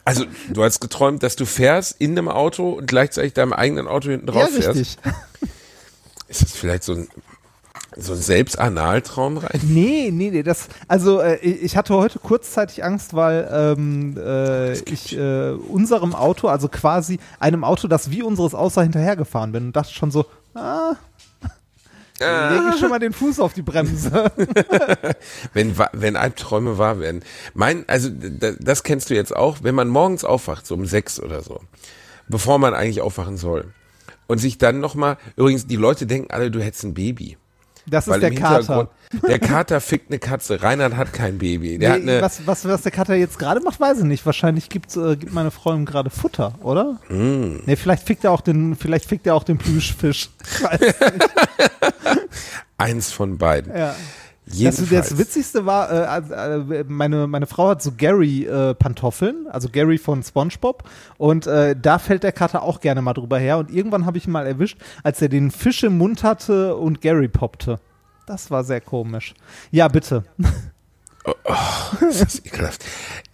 Also, 0.03 0.25
du 0.49 0.63
hast 0.63 0.81
geträumt, 0.81 1.23
dass 1.23 1.35
du 1.35 1.45
fährst 1.45 1.95
in 1.99 2.11
einem 2.11 2.27
Auto 2.27 2.71
und 2.71 2.87
gleichzeitig 2.87 3.33
deinem 3.33 3.53
eigenen 3.53 3.87
Auto 3.87 4.09
hinten 4.09 4.25
drauf 4.25 4.49
fährst. 4.49 4.97
Ist 6.27 6.41
das 6.41 6.51
vielleicht 6.53 6.83
so 6.83 6.93
ein, 6.93 7.07
so 7.95 8.13
ein 8.13 8.19
Selbstanaltraum 8.19 9.37
rein? 9.37 9.61
Nee, 9.63 10.09
nee, 10.11 10.31
nee, 10.31 10.43
das, 10.43 10.67
also 10.87 11.21
äh, 11.21 11.35
ich 11.37 11.77
hatte 11.77 11.93
heute 11.93 12.19
kurzzeitig 12.19 12.83
Angst, 12.83 13.13
weil 13.13 13.47
ähm, 13.51 14.17
äh, 14.17 14.73
ich 14.89 15.15
äh, 15.15 15.51
unserem 15.51 16.15
Auto, 16.15 16.47
also 16.47 16.67
quasi 16.67 17.19
einem 17.39 17.63
Auto, 17.63 17.87
das 17.87 18.09
wie 18.09 18.23
unseres 18.23 18.55
aussah, 18.55 18.81
hinterhergefahren 18.81 19.51
bin 19.51 19.67
und 19.67 19.75
dachte 19.75 19.93
schon 19.93 20.09
so, 20.09 20.25
ah, 20.55 20.95
lege 22.19 22.69
ich 22.73 22.79
schon 22.79 22.89
mal 22.89 22.99
den 22.99 23.13
Fuß 23.13 23.39
auf 23.39 23.53
die 23.53 23.61
Bremse. 23.61 24.31
Wenn, 25.53 25.75
wenn 25.93 26.15
Albträume 26.15 26.77
wahr 26.77 26.99
werden. 26.99 27.23
Mein, 27.53 27.83
also, 27.87 28.09
da- 28.11 28.53
das 28.59 28.83
kennst 28.83 29.09
du 29.09 29.15
jetzt 29.15 29.35
auch, 29.35 29.57
wenn 29.63 29.75
man 29.75 29.87
morgens 29.89 30.23
aufwacht, 30.23 30.65
so 30.65 30.75
um 30.75 30.85
sechs 30.85 31.19
oder 31.19 31.41
so, 31.41 31.59
bevor 32.27 32.57
man 32.59 32.73
eigentlich 32.73 33.01
aufwachen 33.01 33.37
soll. 33.37 33.73
Und 34.27 34.39
sich 34.39 34.57
dann 34.57 34.79
nochmal, 34.79 35.17
übrigens, 35.35 35.67
die 35.67 35.75
Leute 35.75 36.07
denken 36.07 36.31
alle, 36.31 36.49
du 36.51 36.61
hättest 36.61 36.83
ein 36.85 36.93
Baby. 36.93 37.37
Das 37.87 38.07
ist 38.07 38.21
der 38.21 38.33
Kater. 38.33 38.89
Der 39.27 39.39
Kater 39.39 39.79
fickt 39.79 40.09
eine 40.09 40.19
Katze. 40.19 40.61
Reinhard 40.61 40.95
hat 40.95 41.13
kein 41.13 41.37
Baby. 41.37 41.77
Der 41.77 41.93
hat 41.93 42.03
Nee, 42.03 42.13
eine, 42.13 42.21
was, 42.21 42.45
was, 42.47 42.65
was 42.65 42.81
der 42.81 42.91
Kater 42.91 43.15
jetzt 43.15 43.37
gerade 43.37 43.61
macht, 43.61 43.79
weiß 43.79 43.99
ich 43.99 44.03
nicht. 44.05 44.25
Wahrscheinlich 44.25 44.69
gibt, 44.69 44.95
äh, 44.97 45.15
gibt 45.15 45.33
meine 45.33 45.51
Frau 45.51 45.73
ihm 45.73 45.85
gerade 45.85 46.09
Futter, 46.09 46.53
oder? 46.63 46.99
Mm. 47.09 47.61
Nee, 47.65 47.75
vielleicht 47.75 48.03
fickt 48.07 48.23
er 48.23 48.31
auch 48.31 48.41
den, 48.41 48.75
vielleicht 48.75 49.05
fickt 49.05 49.27
er 49.27 49.35
auch 49.35 49.43
den 49.43 49.57
Plüschfisch. 49.57 50.29
Weiß 50.61 50.79
nicht. 50.79 50.95
eins 52.77 53.11
von 53.11 53.37
beiden. 53.37 53.75
ja. 53.75 53.95
Das, 54.45 54.57
Jedenfalls. 54.57 55.09
das 55.09 55.17
Witzigste 55.17 55.65
war, 55.65 55.91
äh, 55.91 56.05
also, 56.05 56.33
äh, 56.33 56.83
meine, 56.87 57.25
meine 57.25 57.47
Frau 57.47 57.69
hat 57.69 57.81
so 57.81 57.91
Gary-Pantoffeln, 57.97 59.47
also 59.49 59.69
Gary 59.69 59.97
von 59.97 60.21
SpongeBob. 60.21 60.83
Und 61.17 61.47
äh, 61.47 61.75
da 61.79 61.97
fällt 61.97 62.23
der 62.23 62.31
Kater 62.31 62.61
auch 62.61 62.79
gerne 62.79 63.01
mal 63.01 63.13
drüber 63.13 63.39
her. 63.39 63.57
Und 63.57 63.71
irgendwann 63.71 64.05
habe 64.05 64.17
ich 64.17 64.27
ihn 64.27 64.31
mal 64.31 64.45
erwischt, 64.45 64.77
als 65.03 65.21
er 65.21 65.29
den 65.29 65.49
Fisch 65.49 65.83
im 65.83 65.97
Mund 65.97 66.23
hatte 66.23 66.75
und 66.75 67.01
Gary 67.01 67.27
poppte. 67.27 67.79
Das 68.27 68.51
war 68.51 68.63
sehr 68.63 68.81
komisch. 68.81 69.33
Ja, 69.71 69.87
bitte. 69.87 70.23
Das 71.99 72.21
ist 72.21 72.45
ekelhaft. 72.45 72.85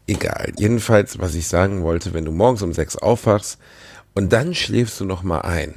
Egal. 0.08 0.54
Jedenfalls, 0.58 1.20
was 1.20 1.36
ich 1.36 1.48
sagen 1.48 1.84
wollte, 1.84 2.14
wenn 2.14 2.24
du 2.24 2.32
morgens 2.32 2.62
um 2.62 2.72
sechs 2.72 2.96
aufwachst 2.96 3.60
und 4.14 4.32
dann 4.32 4.56
schläfst 4.56 5.00
du 5.00 5.06
noch 5.06 5.24
mal 5.24 5.42
ein 5.42 5.76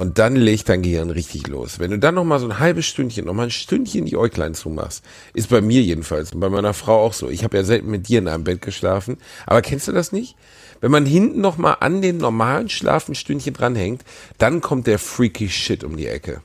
und 0.00 0.18
dann 0.18 0.34
legt 0.34 0.70
dein 0.70 0.80
Gehirn 0.80 1.10
richtig 1.10 1.46
los. 1.46 1.78
Wenn 1.78 1.90
du 1.90 1.98
dann 1.98 2.14
noch 2.14 2.24
mal 2.24 2.38
so 2.38 2.46
ein 2.46 2.58
halbes 2.58 2.86
Stündchen, 2.86 3.26
noch 3.26 3.34
mal 3.34 3.44
ein 3.44 3.50
Stündchen 3.50 4.06
die 4.06 4.16
Äuglein 4.16 4.54
zumachst, 4.54 5.04
ist 5.34 5.50
bei 5.50 5.60
mir 5.60 5.82
jedenfalls 5.82 6.32
und 6.32 6.40
bei 6.40 6.48
meiner 6.48 6.72
Frau 6.72 7.04
auch 7.04 7.12
so. 7.12 7.28
Ich 7.28 7.44
habe 7.44 7.58
ja 7.58 7.64
selten 7.64 7.90
mit 7.90 8.08
dir 8.08 8.20
in 8.20 8.28
einem 8.28 8.44
Bett 8.44 8.62
geschlafen, 8.62 9.18
aber 9.46 9.60
kennst 9.60 9.88
du 9.88 9.92
das 9.92 10.10
nicht? 10.10 10.36
Wenn 10.80 10.90
man 10.90 11.04
hinten 11.04 11.42
noch 11.42 11.58
mal 11.58 11.74
an 11.74 12.00
den 12.00 12.16
normalen 12.16 12.70
Schlaf 12.70 13.10
ein 13.10 13.14
Stündchen 13.14 13.52
dranhängt, 13.52 14.02
dann 14.38 14.62
kommt 14.62 14.86
der 14.86 14.98
freaky 14.98 15.50
Shit 15.50 15.84
um 15.84 15.98
die 15.98 16.06
Ecke. 16.06 16.40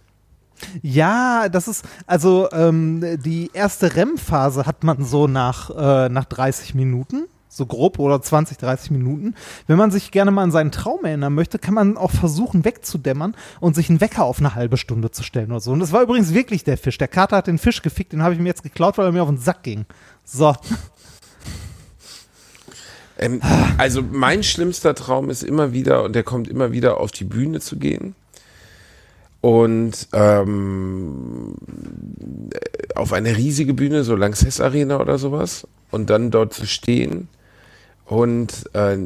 Ja, 0.81 1.47
das 1.47 1.69
ist, 1.69 1.85
also 2.07 2.49
ähm, 2.51 3.21
die 3.23 3.51
erste 3.53 3.95
REM-Phase 3.95 4.65
hat 4.65 4.83
man 4.83 5.05
so 5.05 5.27
nach, 5.27 5.69
äh, 5.69 6.09
nach 6.09 6.25
30 6.25 6.75
Minuten, 6.75 7.27
so 7.55 7.65
grob 7.65 7.99
oder 7.99 8.21
20, 8.21 8.57
30 8.57 8.91
Minuten. 8.91 9.33
Wenn 9.65 9.77
man 9.77 9.89
sich 9.89 10.11
gerne 10.11 10.31
mal 10.31 10.43
an 10.43 10.51
seinen 10.51 10.71
Traum 10.71 11.05
erinnern 11.05 11.33
möchte, 11.33 11.57
kann 11.57 11.73
man 11.73 11.95
auch 11.95 12.11
versuchen 12.11 12.65
wegzudämmern 12.65 13.33
und 13.61 13.75
sich 13.75 13.89
einen 13.89 14.01
Wecker 14.01 14.25
auf 14.25 14.39
eine 14.39 14.55
halbe 14.55 14.75
Stunde 14.75 15.11
zu 15.11 15.23
stellen 15.23 15.51
oder 15.51 15.61
so. 15.61 15.71
Und 15.71 15.79
das 15.79 15.93
war 15.93 16.01
übrigens 16.01 16.33
wirklich 16.33 16.65
der 16.65 16.77
Fisch. 16.77 16.97
Der 16.97 17.07
Kater 17.07 17.37
hat 17.37 17.47
den 17.47 17.57
Fisch 17.57 17.81
gefickt, 17.81 18.11
den 18.11 18.23
habe 18.23 18.33
ich 18.33 18.41
mir 18.41 18.49
jetzt 18.49 18.63
geklaut, 18.63 18.97
weil 18.97 19.05
er 19.05 19.11
mir 19.13 19.23
auf 19.23 19.29
den 19.29 19.37
Sack 19.37 19.63
ging. 19.63 19.85
So. 20.25 20.53
Ähm, 23.17 23.41
also 23.77 24.01
mein 24.01 24.43
schlimmster 24.43 24.93
Traum 24.93 25.29
ist 25.29 25.41
immer 25.41 25.71
wieder, 25.71 26.03
und 26.03 26.13
der 26.13 26.23
kommt 26.23 26.49
immer 26.49 26.73
wieder, 26.73 26.99
auf 26.99 27.11
die 27.11 27.23
Bühne 27.23 27.61
zu 27.61 27.77
gehen 27.77 28.15
und 29.39 30.09
ähm, 30.11 31.53
auf 32.95 33.13
eine 33.13 33.37
riesige 33.37 33.73
Bühne, 33.73 34.03
so 34.03 34.17
Lanxess 34.17 34.59
Arena 34.59 34.99
oder 34.99 35.17
sowas, 35.17 35.65
und 35.91 36.09
dann 36.09 36.31
dort 36.31 36.53
zu 36.53 36.67
stehen 36.67 37.29
und 38.05 38.69
äh, 38.73 38.97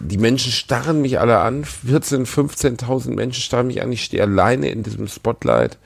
die 0.00 0.18
Menschen 0.18 0.52
starren 0.52 1.00
mich 1.00 1.18
alle 1.18 1.38
an, 1.38 1.64
14, 1.64 2.26
15.000 2.26 3.14
Menschen 3.14 3.42
starren 3.42 3.66
mich 3.68 3.82
an, 3.82 3.90
ich 3.92 4.04
stehe 4.04 4.22
alleine 4.22 4.68
in 4.68 4.82
diesem 4.82 5.08
Spotlight 5.08 5.78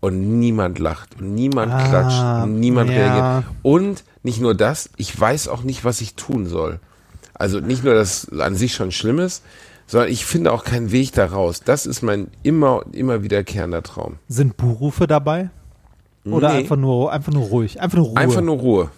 und 0.00 0.38
niemand 0.38 0.78
lacht 0.78 1.20
und 1.20 1.34
niemand 1.34 1.72
Ah, 1.72 1.88
klatscht 1.88 2.44
und 2.44 2.58
niemand 2.60 2.90
ja. 2.90 2.96
reagiert. 2.96 3.52
Und 3.62 4.04
nicht 4.22 4.40
nur 4.40 4.54
das, 4.54 4.90
ich 4.96 5.18
weiß 5.18 5.48
auch 5.48 5.62
nicht, 5.62 5.84
was 5.84 6.00
ich 6.00 6.14
tun 6.14 6.46
soll. 6.46 6.80
Also 7.34 7.60
nicht 7.60 7.84
nur, 7.84 7.94
dass 7.94 8.28
an 8.30 8.54
sich 8.54 8.74
schon 8.74 8.92
schlimm 8.92 9.18
ist, 9.18 9.42
sondern 9.86 10.10
ich 10.10 10.24
finde 10.24 10.52
auch 10.52 10.64
keinen 10.64 10.92
Weg 10.92 11.12
da 11.12 11.26
raus. 11.26 11.60
Das 11.64 11.84
ist 11.84 12.00
mein 12.02 12.28
immer, 12.42 12.82
immer 12.92 13.22
wiederkehrender 13.22 13.82
Traum. 13.82 14.16
Sind 14.28 14.56
Buhrufe 14.56 15.06
dabei? 15.06 15.50
Oder 16.24 16.50
Nee. 16.52 16.58
einfach, 16.60 16.76
nur, 16.76 17.12
einfach 17.12 17.32
nur 17.32 17.44
ruhig? 17.44 17.80
Einfach 17.82 17.98
nur 17.98 18.06
Ruhe. 18.08 18.16
Einfach 18.16 18.40
nur 18.40 18.56
Ruhe. 18.56 18.90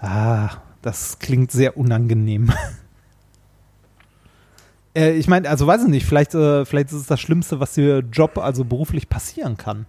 Ah, 0.00 0.50
das 0.84 1.18
klingt 1.18 1.50
sehr 1.50 1.78
unangenehm. 1.78 2.52
äh, 4.94 5.12
ich 5.12 5.28
meine, 5.28 5.48
also 5.48 5.66
weiß 5.66 5.82
ich 5.82 5.88
nicht, 5.88 6.04
vielleicht, 6.04 6.34
äh, 6.34 6.66
vielleicht 6.66 6.90
ist 6.90 7.00
es 7.00 7.06
das 7.06 7.20
Schlimmste, 7.20 7.58
was 7.58 7.72
dir 7.72 8.00
Job, 8.00 8.36
also 8.36 8.64
beruflich 8.64 9.08
passieren 9.08 9.56
kann. 9.56 9.86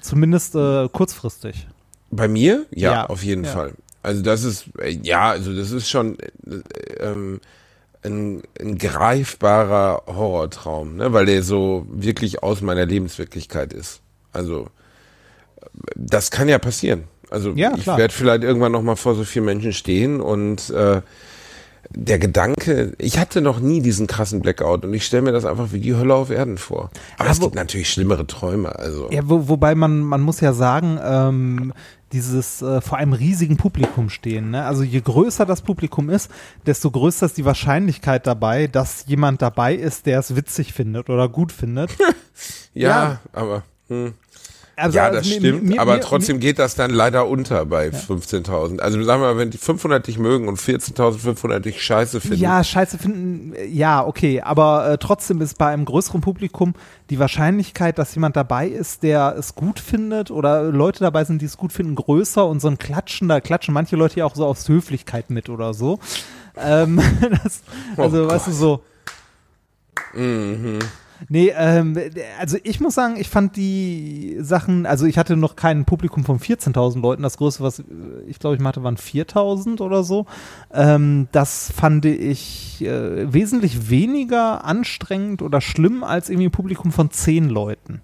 Zumindest 0.00 0.56
äh, 0.56 0.88
kurzfristig. 0.88 1.68
Bei 2.10 2.26
mir? 2.26 2.66
Ja, 2.70 2.92
Ja, 2.92 3.06
auf 3.06 3.22
jeden 3.22 3.44
ja. 3.44 3.52
Fall. 3.52 3.74
Also 4.02 4.22
das 4.22 4.42
ist, 4.42 4.66
äh, 4.80 4.98
ja, 5.02 5.30
also 5.30 5.54
das 5.54 5.70
ist 5.70 5.88
schon 5.88 6.18
äh, 6.18 6.60
ähm, 6.98 7.40
ein, 8.02 8.42
ein 8.60 8.78
greifbarer 8.78 10.02
Horrortraum, 10.06 10.96
ne? 10.96 11.12
weil 11.12 11.26
der 11.26 11.44
so 11.44 11.86
wirklich 11.88 12.42
aus 12.42 12.62
meiner 12.62 12.86
Lebenswirklichkeit 12.86 13.72
ist. 13.72 14.00
Also 14.32 14.70
äh, 15.60 15.66
das 15.94 16.32
kann 16.32 16.48
ja 16.48 16.58
passieren. 16.58 17.04
Also 17.30 17.52
Ja, 17.52 17.72
ich 17.76 17.86
werde 17.86 18.12
vielleicht 18.12 18.42
irgendwann 18.42 18.72
noch 18.72 18.82
mal 18.82 18.96
vor 18.96 19.14
so 19.14 19.24
vielen 19.24 19.44
Menschen 19.44 19.72
stehen 19.72 20.20
und 20.20 20.70
äh, 20.70 21.02
der 21.90 22.18
Gedanke, 22.18 22.92
ich 22.98 23.18
hatte 23.18 23.40
noch 23.40 23.60
nie 23.60 23.80
diesen 23.80 24.06
krassen 24.06 24.40
Blackout 24.40 24.84
und 24.84 24.92
ich 24.92 25.06
stelle 25.06 25.22
mir 25.22 25.32
das 25.32 25.44
einfach 25.44 25.72
wie 25.72 25.80
die 25.80 25.94
Hölle 25.94 26.14
auf 26.14 26.30
Erden 26.30 26.58
vor. 26.58 26.90
Aber 27.16 27.26
Ja, 27.26 27.32
es 27.32 27.40
gibt 27.40 27.54
natürlich 27.54 27.90
schlimmere 27.90 28.26
Träume. 28.26 28.78
Also 28.78 29.08
Ja, 29.10 29.22
wo, 29.24 29.48
wobei 29.48 29.74
man, 29.74 30.00
man 30.00 30.20
muss 30.20 30.40
ja 30.40 30.52
sagen, 30.52 30.98
ähm, 31.02 31.72
dieses 32.12 32.62
äh, 32.62 32.80
vor 32.80 32.98
einem 32.98 33.12
riesigen 33.12 33.56
Publikum 33.56 34.10
stehen. 34.10 34.50
Ne? 34.50 34.64
Also 34.64 34.82
je 34.82 35.00
größer 35.00 35.46
das 35.46 35.62
Publikum 35.62 36.10
ist, 36.10 36.30
desto 36.66 36.90
größer 36.90 37.26
ist 37.26 37.36
die 37.36 37.44
Wahrscheinlichkeit 37.44 38.26
dabei, 38.26 38.66
dass 38.66 39.04
jemand 39.06 39.42
dabei 39.42 39.74
ist, 39.74 40.06
der 40.06 40.18
es 40.18 40.34
witzig 40.36 40.72
findet 40.72 41.10
oder 41.10 41.28
gut 41.28 41.52
findet. 41.52 41.90
ja, 42.74 42.88
ja. 42.88 43.20
aber 43.32 43.62
hm. 43.88 44.14
Also, 44.78 44.96
ja, 44.96 45.06
also 45.06 45.18
das 45.18 45.26
mir- 45.28 45.34
stimmt, 45.38 45.64
mir- 45.64 45.80
aber 45.80 45.94
mir- 45.94 46.00
trotzdem 46.00 46.38
geht 46.38 46.58
das 46.60 46.76
dann 46.76 46.90
leider 46.90 47.26
unter 47.26 47.66
bei 47.66 47.90
15.000. 47.90 48.80
Also 48.80 49.02
sagen 49.02 49.20
wir 49.20 49.34
mal, 49.34 49.36
wenn 49.38 49.50
die 49.50 49.58
500 49.58 50.06
dich 50.06 50.18
mögen 50.18 50.46
und 50.46 50.56
14.500 50.58 51.58
dich 51.60 51.82
scheiße 51.82 52.20
finden. 52.20 52.38
Ja, 52.38 52.62
scheiße 52.62 52.96
finden, 52.98 53.54
äh, 53.54 53.66
ja, 53.66 54.06
okay, 54.06 54.40
aber 54.40 54.88
äh, 54.92 54.98
trotzdem 54.98 55.40
ist 55.40 55.58
bei 55.58 55.66
einem 55.66 55.84
größeren 55.84 56.20
Publikum 56.20 56.74
die 57.10 57.18
Wahrscheinlichkeit, 57.18 57.98
dass 57.98 58.14
jemand 58.14 58.36
dabei 58.36 58.68
ist, 58.68 59.02
der 59.02 59.34
es 59.36 59.54
gut 59.56 59.80
findet 59.80 60.30
oder 60.30 60.62
Leute 60.64 61.00
dabei 61.00 61.24
sind, 61.24 61.42
die 61.42 61.46
es 61.46 61.56
gut 61.56 61.72
finden, 61.72 61.96
größer 61.96 62.46
und 62.46 62.60
so 62.60 62.68
ein 62.68 62.78
Klatschen, 62.78 63.28
da 63.28 63.40
klatschen 63.40 63.74
manche 63.74 63.96
Leute 63.96 64.20
ja 64.20 64.26
auch 64.26 64.36
so 64.36 64.46
aus 64.46 64.68
Höflichkeit 64.68 65.30
mit 65.30 65.48
oder 65.48 65.74
so. 65.74 65.98
Ähm, 66.56 67.00
das, 67.42 67.62
also, 67.96 68.24
Oh 68.24 68.28
weißt 68.28 68.46
du, 68.46 68.52
so. 68.52 68.82
Nee, 71.28 71.52
ähm, 71.56 71.98
also 72.38 72.58
ich 72.62 72.80
muss 72.80 72.94
sagen, 72.94 73.16
ich 73.18 73.28
fand 73.28 73.56
die 73.56 74.36
Sachen, 74.40 74.86
also 74.86 75.06
ich 75.06 75.18
hatte 75.18 75.36
noch 75.36 75.56
kein 75.56 75.84
Publikum 75.84 76.24
von 76.24 76.38
14.000 76.38 77.00
Leuten. 77.00 77.22
Das 77.22 77.38
größte, 77.38 77.62
was 77.62 77.82
ich 78.26 78.38
glaube 78.38 78.56
ich 78.56 78.62
hatte, 78.62 78.82
waren 78.82 78.96
4.000 78.96 79.80
oder 79.80 80.04
so. 80.04 80.26
Ähm, 80.72 81.28
das 81.32 81.72
fand 81.72 82.04
ich 82.04 82.82
äh, 82.82 83.32
wesentlich 83.32 83.90
weniger 83.90 84.64
anstrengend 84.64 85.42
oder 85.42 85.60
schlimm 85.60 86.04
als 86.04 86.28
irgendwie 86.30 86.48
ein 86.48 86.52
Publikum 86.52 86.92
von 86.92 87.10
10 87.10 87.48
Leuten. 87.48 88.00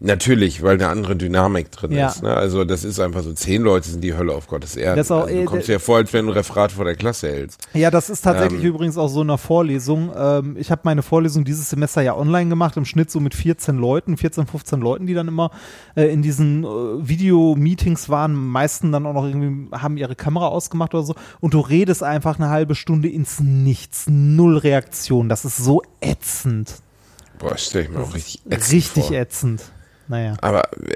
Natürlich, 0.00 0.62
weil 0.62 0.74
eine 0.74 0.88
andere 0.88 1.16
Dynamik 1.16 1.70
drin 1.70 1.92
Ja. 1.92 2.08
ist. 2.08 2.22
Ne? 2.22 2.34
Also 2.34 2.64
das 2.64 2.84
ist 2.84 3.00
einfach 3.00 3.22
so, 3.22 3.32
zehn 3.32 3.62
Leute 3.62 3.88
sind 3.88 4.02
die 4.02 4.14
Hölle 4.14 4.32
auf 4.32 4.46
Gottes 4.46 4.76
Erden. 4.76 5.00
Auch, 5.10 5.22
also, 5.22 5.26
äh, 5.28 5.40
du 5.40 5.44
kommst 5.44 5.68
dir 5.68 5.72
ja 5.74 5.78
vor, 5.78 5.96
als 5.98 6.12
wenn 6.12 6.26
du 6.26 6.32
ein 6.32 6.36
Referat 6.36 6.72
vor 6.72 6.84
der 6.84 6.94
Klasse 6.96 7.28
hältst. 7.30 7.68
Ja, 7.74 7.90
das 7.90 8.10
ist 8.10 8.22
tatsächlich 8.22 8.60
Ähm. 8.62 8.66
übrigens 8.68 8.96
auch 8.98 9.08
so 9.08 9.20
eine 9.20 9.38
Vorlesung. 9.38 10.10
Ähm, 10.16 10.56
ich 10.58 10.70
habe 10.70 10.82
meine 10.84 11.02
Vorlesung 11.02 11.44
dieses 11.44 11.68
Semester 11.70 12.02
ja 12.02 12.16
online 12.16 12.48
gemacht, 12.48 12.76
im 12.76 12.84
Schnitt 12.84 13.10
so 13.10 13.20
mit 13.20 13.34
14 13.34 13.76
Leuten, 13.76 14.16
14, 14.16 14.46
15 14.46 14.80
Leuten, 14.80 15.06
die 15.06 15.14
dann 15.14 15.28
immer 15.28 15.50
äh, 15.96 16.04
in 16.12 16.22
diesen 16.22 16.64
äh, 16.64 16.66
Video-Meetings 17.08 18.08
waren. 18.08 18.34
Meisten 18.34 18.92
dann 18.92 19.06
auch 19.06 19.14
noch 19.14 19.24
irgendwie 19.26 19.68
haben 19.76 19.96
ihre 19.96 20.14
Kamera 20.16 20.48
ausgemacht 20.48 20.94
oder 20.94 21.04
so. 21.04 21.14
Und 21.40 21.54
du 21.54 21.60
redest 21.60 22.02
einfach 22.02 22.38
eine 22.38 22.48
halbe 22.50 22.74
Stunde 22.74 23.08
ins 23.08 23.40
Nichts. 23.40 24.06
Null 24.08 24.56
Reaktion. 24.58 25.28
Das 25.28 25.44
ist 25.44 25.56
so 25.56 25.82
ätzend. 26.00 26.74
Boah, 27.40 27.56
stell 27.58 27.82
ich 27.82 27.88
mir 27.88 27.98
auch 28.00 28.14
richtig 28.14 28.42
ätzend 28.48 28.72
Richtig 28.72 29.04
vor. 29.06 29.16
ätzend. 29.16 29.62
Naja. 30.08 30.36
Aber 30.40 30.64
äh, 30.72 30.94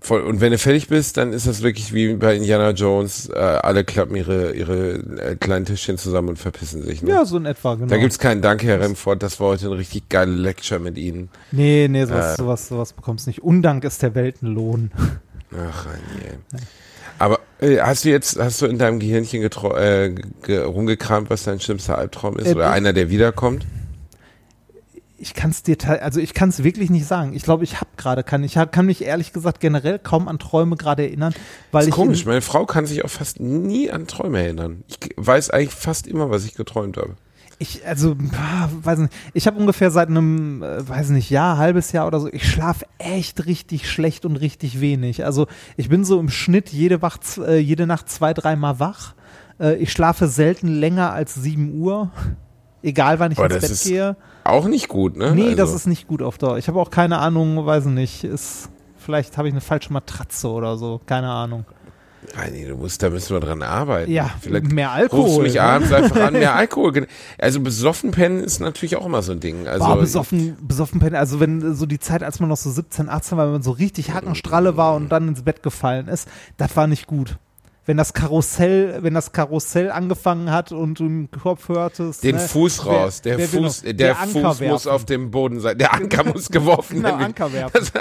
voll, 0.00 0.22
und 0.22 0.40
wenn 0.40 0.52
du 0.52 0.58
fertig 0.58 0.88
bist, 0.88 1.18
dann 1.18 1.32
ist 1.34 1.46
das 1.46 1.62
wirklich 1.62 1.92
wie 1.92 2.14
bei 2.14 2.34
Indiana 2.34 2.70
Jones, 2.70 3.28
äh, 3.28 3.34
alle 3.38 3.84
klappen 3.84 4.16
ihre, 4.16 4.52
ihre 4.52 4.94
äh, 4.94 5.36
kleinen 5.36 5.66
Tischchen 5.66 5.98
zusammen 5.98 6.30
und 6.30 6.38
verpissen 6.38 6.82
sich. 6.82 7.02
Ne? 7.02 7.10
Ja, 7.10 7.24
so 7.26 7.36
in 7.36 7.44
etwa, 7.46 7.74
genau. 7.74 7.88
Da 7.88 7.98
gibt's 7.98 8.18
keinen 8.18 8.40
Dank, 8.42 8.62
Herr 8.64 8.80
Remford, 8.80 9.22
das 9.22 9.38
war 9.38 9.48
heute 9.48 9.66
eine 9.66 9.76
richtig 9.78 10.08
geile 10.08 10.32
Lecture 10.32 10.80
mit 10.80 10.96
Ihnen. 10.98 11.28
nee, 11.52 11.88
nee, 11.90 12.04
sowas, 12.06 12.34
Äh. 12.34 12.36
sowas, 12.38 12.68
sowas 12.68 12.92
bekommst 12.94 13.26
du 13.26 13.30
nicht. 13.30 13.42
Undank 13.42 13.84
ist 13.84 14.02
der 14.02 14.14
Weltenlohn. 14.14 14.90
Ach, 15.54 15.86
nee. 16.18 16.58
Aber 17.18 17.40
äh, 17.60 17.78
hast 17.80 18.04
du 18.04 18.08
jetzt, 18.08 18.38
hast 18.38 18.62
du 18.62 18.66
in 18.66 18.78
deinem 18.78 18.98
Gehirnchen 18.98 19.42
äh, 19.42 20.14
ge 20.42 20.58
rumgekramt, 20.62 21.28
was 21.30 21.44
dein 21.44 21.60
schlimmster 21.60 21.98
Albtraum 21.98 22.38
ist? 22.38 22.46
Äh, 22.46 22.54
Oder 22.54 22.70
einer, 22.70 22.92
der 22.92 23.10
wiederkommt? 23.10 23.66
Ich 25.18 25.34
kann 25.34 25.50
es 25.50 25.62
dir, 25.62 25.76
also 26.02 26.20
ich 26.20 26.32
kann 26.32 26.48
es 26.48 26.62
wirklich 26.62 26.90
nicht 26.90 27.06
sagen. 27.06 27.32
Ich 27.34 27.42
glaube, 27.42 27.64
ich 27.64 27.76
habe 27.76 27.90
gerade 27.96 28.22
kann, 28.22 28.44
ich 28.44 28.56
hab, 28.56 28.72
kann 28.72 28.86
mich 28.86 29.04
ehrlich 29.04 29.32
gesagt 29.32 29.60
generell 29.60 29.98
kaum 29.98 30.28
an 30.28 30.38
Träume 30.38 30.76
gerade 30.76 31.02
erinnern, 31.02 31.34
weil 31.72 31.82
ist 31.82 31.88
ich 31.88 31.94
komisch, 31.94 32.22
in, 32.22 32.28
meine 32.28 32.40
Frau 32.40 32.66
kann 32.66 32.86
sich 32.86 33.04
auch 33.04 33.10
fast 33.10 33.40
nie 33.40 33.90
an 33.90 34.06
Träume 34.06 34.40
erinnern. 34.40 34.84
Ich 34.86 34.98
weiß 35.16 35.50
eigentlich 35.50 35.74
fast 35.74 36.06
immer, 36.06 36.30
was 36.30 36.44
ich 36.44 36.54
geträumt 36.54 36.96
habe. 36.96 37.16
ich 37.58 37.84
also 37.86 38.16
weiß 38.16 39.00
nicht, 39.00 39.12
ich 39.34 39.46
habe 39.48 39.58
ungefähr 39.58 39.90
seit 39.90 40.08
einem, 40.08 40.62
äh, 40.62 40.88
weiß 40.88 41.10
nicht, 41.10 41.30
Jahr, 41.30 41.58
halbes 41.58 41.90
Jahr 41.90 42.06
oder 42.06 42.20
so, 42.20 42.32
ich 42.32 42.48
schlafe 42.48 42.86
echt 42.98 43.46
richtig 43.46 43.90
schlecht 43.90 44.24
und 44.24 44.36
richtig 44.36 44.80
wenig. 44.80 45.24
Also 45.24 45.48
ich 45.76 45.88
bin 45.88 46.04
so 46.04 46.20
im 46.20 46.28
Schnitt 46.28 46.68
jede, 46.68 47.02
Wach, 47.02 47.18
äh, 47.38 47.58
jede 47.58 47.86
Nacht 47.86 48.08
zwei, 48.08 48.32
dreimal 48.34 48.78
wach. 48.78 49.14
Äh, 49.58 49.76
ich 49.76 49.90
schlafe 49.90 50.28
selten 50.28 50.68
länger 50.68 51.12
als 51.12 51.34
7 51.34 51.80
Uhr, 51.80 52.12
egal 52.82 53.18
wann 53.18 53.32
ich 53.32 53.38
Boah, 53.38 53.46
ins 53.46 53.54
das 53.54 53.62
Bett 53.62 53.70
ist 53.72 53.84
gehe. 53.84 54.16
Auch 54.48 54.66
nicht 54.66 54.88
gut, 54.88 55.16
ne? 55.16 55.32
Nee, 55.34 55.50
das 55.54 55.60
Also, 55.68 55.76
ist 55.76 55.86
nicht 55.86 56.08
gut 56.08 56.22
auf 56.22 56.38
Dauer. 56.38 56.58
Ich 56.58 56.68
habe 56.68 56.80
auch 56.80 56.90
keine 56.90 57.18
Ahnung, 57.18 57.66
weiß 57.66 57.84
nicht, 57.86 58.24
ist 58.24 58.70
vielleicht 58.96 59.36
habe 59.36 59.48
ich 59.48 59.54
eine 59.54 59.60
falsche 59.60 59.92
Matratze 59.92 60.48
oder 60.48 60.76
so, 60.76 61.00
keine 61.06 61.30
Ahnung. 61.30 61.64
Nein, 62.34 62.52
nee, 62.52 62.66
du 62.66 62.74
musst, 62.76 63.02
da 63.02 63.10
müssen 63.10 63.36
wir 63.36 63.40
dran 63.40 63.62
arbeiten. 63.62 64.10
Ja, 64.10 64.30
Vielleicht 64.40 64.72
mehr 64.72 64.90
Alkohol, 64.90 65.24
Rufst 65.24 65.40
mich 65.40 65.54
ne? 65.54 65.62
abends 65.62 65.92
einfach 65.92 66.20
an, 66.20 66.32
mehr 66.34 66.54
Alkohol. 66.56 67.06
Also 67.38 67.60
besoffen 67.60 68.10
pennen 68.10 68.40
ist 68.40 68.60
natürlich 68.60 68.96
auch 68.96 69.06
immer 69.06 69.22
so 69.22 69.32
ein 69.32 69.40
Ding. 69.40 69.66
Also, 69.68 69.86
Boah, 69.86 69.96
besoffen, 69.98 70.56
besoffen 70.60 71.00
pennen. 71.00 71.14
Also 71.16 71.40
wenn 71.40 71.74
so 71.74 71.86
die 71.86 72.00
Zeit, 72.00 72.22
als 72.22 72.40
man 72.40 72.48
noch 72.48 72.56
so 72.56 72.70
17, 72.70 73.08
18 73.08 73.38
war, 73.38 73.46
wenn 73.46 73.52
man 73.52 73.62
so 73.62 73.70
richtig 73.70 74.12
Hackenstralle 74.12 74.76
war 74.76 74.94
und 74.96 75.10
dann 75.10 75.28
ins 75.28 75.42
Bett 75.42 75.62
gefallen 75.62 76.08
ist, 76.08 76.28
das 76.56 76.76
war 76.76 76.86
nicht 76.86 77.06
gut. 77.06 77.38
Wenn 77.88 77.96
das 77.96 78.12
Karussell, 78.12 78.98
wenn 79.00 79.14
das 79.14 79.32
Karussell 79.32 79.90
angefangen 79.90 80.52
hat 80.52 80.72
und 80.72 81.00
du 81.00 81.06
im 81.06 81.30
Kopf 81.30 81.70
hörtest. 81.70 82.22
Den 82.22 82.36
ne, 82.36 82.42
Fuß 82.42 82.84
raus. 82.84 83.22
Der 83.22 83.38
will 83.38 83.46
Fuß, 83.46 83.82
der, 83.82 84.20
Anker 84.20 84.26
Fuß 84.26 84.42
muss 84.42 84.60
werfen. 84.60 84.88
auf 84.90 85.06
dem 85.06 85.30
Boden 85.30 85.58
sein. 85.60 85.78
Der 85.78 85.94
Anker 85.94 86.22
muss 86.34 86.50
geworfen 86.50 86.96
Genau, 86.96 87.08
werden. 87.08 87.24
Anker 87.24 87.50
werfen. 87.50 87.72
Das, 87.72 87.92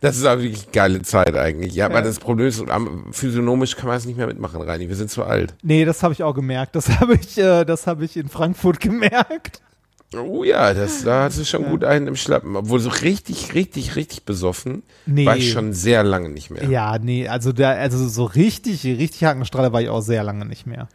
das 0.00 0.16
ist 0.16 0.26
auch 0.26 0.38
wirklich 0.38 0.62
eine 0.62 0.72
geile 0.72 1.02
Zeit 1.02 1.34
eigentlich. 1.34 1.74
Ja, 1.74 1.86
aber 1.86 2.02
das 2.02 2.20
Problem 2.20 2.46
ist, 2.46 2.62
physiognomisch 3.10 3.74
kann 3.74 3.88
man 3.88 3.96
es 3.96 4.04
nicht 4.04 4.16
mehr 4.16 4.28
mitmachen, 4.28 4.62
Reini. 4.62 4.88
Wir 4.88 4.94
sind 4.94 5.10
zu 5.10 5.24
alt. 5.24 5.56
Nee, 5.60 5.84
das 5.84 6.04
habe 6.04 6.14
ich 6.14 6.22
auch 6.22 6.34
gemerkt. 6.34 6.76
Das 6.76 6.88
habe 7.00 7.16
ich, 7.16 7.36
äh, 7.36 7.64
das 7.64 7.88
habe 7.88 8.04
ich 8.04 8.16
in 8.16 8.28
Frankfurt 8.28 8.78
gemerkt. 8.80 9.60
Oh 10.14 10.44
ja, 10.44 10.72
das, 10.72 11.02
da 11.04 11.24
hast 11.24 11.38
du 11.38 11.44
schon 11.44 11.64
gut 11.64 11.82
einen 11.82 12.06
im 12.06 12.16
Schlappen. 12.16 12.54
Obwohl 12.56 12.78
so 12.80 12.90
richtig, 12.90 13.54
richtig, 13.54 13.96
richtig 13.96 14.24
besoffen 14.24 14.82
Nee. 15.04 15.26
war 15.26 15.36
ich 15.36 15.50
schon 15.50 15.72
sehr 15.72 16.04
lange 16.04 16.28
nicht 16.28 16.50
mehr. 16.50 16.64
Ja, 16.64 16.98
nee, 16.98 17.26
also 17.28 17.52
da, 17.52 17.70
also 17.72 18.06
so 18.08 18.24
richtig, 18.24 18.84
richtig 18.84 19.24
Hackenstralle 19.24 19.72
war 19.72 19.82
ich 19.82 19.88
auch 19.88 20.00
sehr 20.02 20.22
lange 20.22 20.46
nicht 20.46 20.64
mehr. 20.66 20.88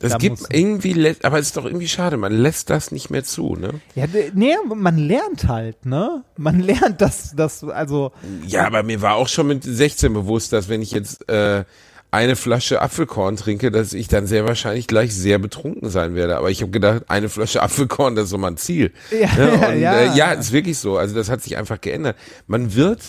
das 0.00 0.12
da 0.12 0.18
gibt 0.18 0.42
irgendwie, 0.52 1.14
aber 1.22 1.38
es 1.38 1.46
ist 1.46 1.56
doch 1.56 1.64
irgendwie 1.64 1.88
schade, 1.88 2.16
man 2.16 2.32
lässt 2.32 2.68
das 2.68 2.90
nicht 2.90 3.08
mehr 3.08 3.22
zu, 3.24 3.54
ne? 3.54 3.70
Ja, 3.94 4.06
d- 4.08 4.32
nee, 4.34 4.54
man 4.74 4.98
lernt 4.98 5.46
halt, 5.48 5.86
ne? 5.86 6.24
Man 6.36 6.58
lernt, 6.60 7.00
dass, 7.00 7.34
dass, 7.36 7.62
also, 7.64 8.10
Ja, 8.46 8.66
aber 8.66 8.82
mir 8.82 9.00
war 9.00 9.14
auch 9.14 9.28
schon 9.28 9.46
mit 9.46 9.62
16 9.64 10.12
bewusst, 10.12 10.52
dass 10.52 10.68
wenn 10.68 10.82
ich 10.82 10.90
jetzt 10.90 11.28
äh, 11.30 11.64
eine 12.10 12.36
Flasche 12.36 12.80
Apfelkorn 12.80 13.36
trinke, 13.36 13.70
dass 13.70 13.92
ich 13.92 14.08
dann 14.08 14.26
sehr 14.26 14.46
wahrscheinlich 14.46 14.86
gleich 14.86 15.14
sehr 15.14 15.38
betrunken 15.38 15.90
sein 15.90 16.14
werde. 16.14 16.36
Aber 16.36 16.50
ich 16.50 16.62
habe 16.62 16.70
gedacht, 16.70 17.04
eine 17.08 17.28
Flasche 17.28 17.62
Apfelkorn, 17.62 18.14
das 18.14 18.24
ist 18.24 18.30
so 18.30 18.38
mein 18.38 18.56
Ziel. 18.56 18.92
Ja, 19.10 19.28
Ne? 19.36 19.52
Und, 19.52 19.80
ja. 19.80 20.00
Äh, 20.00 20.16
ja, 20.16 20.32
ist 20.32 20.52
wirklich 20.52 20.78
so. 20.78 20.96
Also 20.96 21.14
das 21.14 21.28
hat 21.30 21.42
sich 21.42 21.56
einfach 21.56 21.80
geändert. 21.80 22.16
Man 22.46 22.74
wird 22.74 23.00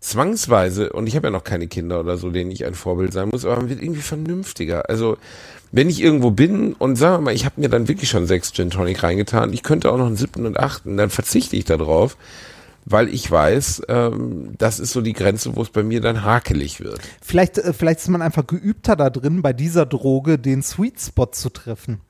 zwangsweise, 0.00 0.92
und 0.92 1.06
ich 1.06 1.16
habe 1.16 1.28
ja 1.28 1.30
noch 1.30 1.44
keine 1.44 1.66
Kinder 1.66 2.00
oder 2.00 2.18
so, 2.18 2.30
denen 2.30 2.50
ich 2.50 2.64
ein 2.64 2.74
Vorbild 2.74 3.12
sein 3.12 3.30
muss, 3.30 3.44
aber 3.44 3.56
man 3.56 3.70
wird 3.70 3.82
irgendwie 3.82 4.02
vernünftiger. 4.02 4.88
Also 4.88 5.16
wenn 5.72 5.88
ich 5.88 6.00
irgendwo 6.00 6.30
bin 6.30 6.74
und 6.74 6.96
sagen 6.96 7.16
wir 7.16 7.20
mal, 7.26 7.34
ich 7.34 7.44
habe 7.46 7.60
mir 7.60 7.68
dann 7.68 7.88
wirklich 7.88 8.10
schon 8.10 8.26
sechs 8.26 8.52
Gin 8.52 8.70
Tonic 8.70 9.02
reingetan, 9.02 9.52
ich 9.52 9.62
könnte 9.62 9.90
auch 9.90 9.96
noch 9.96 10.06
einen 10.06 10.16
siebten 10.16 10.46
und 10.46 10.58
achten, 10.58 10.96
dann 10.96 11.10
verzichte 11.10 11.56
ich 11.56 11.64
darauf, 11.64 12.16
weil 12.86 13.08
ich 13.08 13.30
weiß, 13.30 13.82
ähm, 13.88 14.54
das 14.58 14.78
ist 14.78 14.92
so 14.92 15.00
die 15.00 15.12
Grenze, 15.12 15.56
wo 15.56 15.62
es 15.62 15.70
bei 15.70 15.82
mir 15.82 16.00
dann 16.00 16.22
hakelig 16.22 16.80
wird. 16.80 17.00
vielleicht, 17.22 17.58
äh, 17.58 17.72
vielleicht 17.72 18.00
ist 18.00 18.08
man 18.08 18.22
einfach 18.22 18.46
geübter 18.46 18.96
da 18.96 19.10
drin, 19.10 19.42
bei 19.42 19.52
dieser 19.52 19.86
Droge 19.86 20.38
den 20.38 20.62
Sweet 20.62 21.00
Spot 21.00 21.26
zu 21.26 21.50
treffen. 21.50 22.00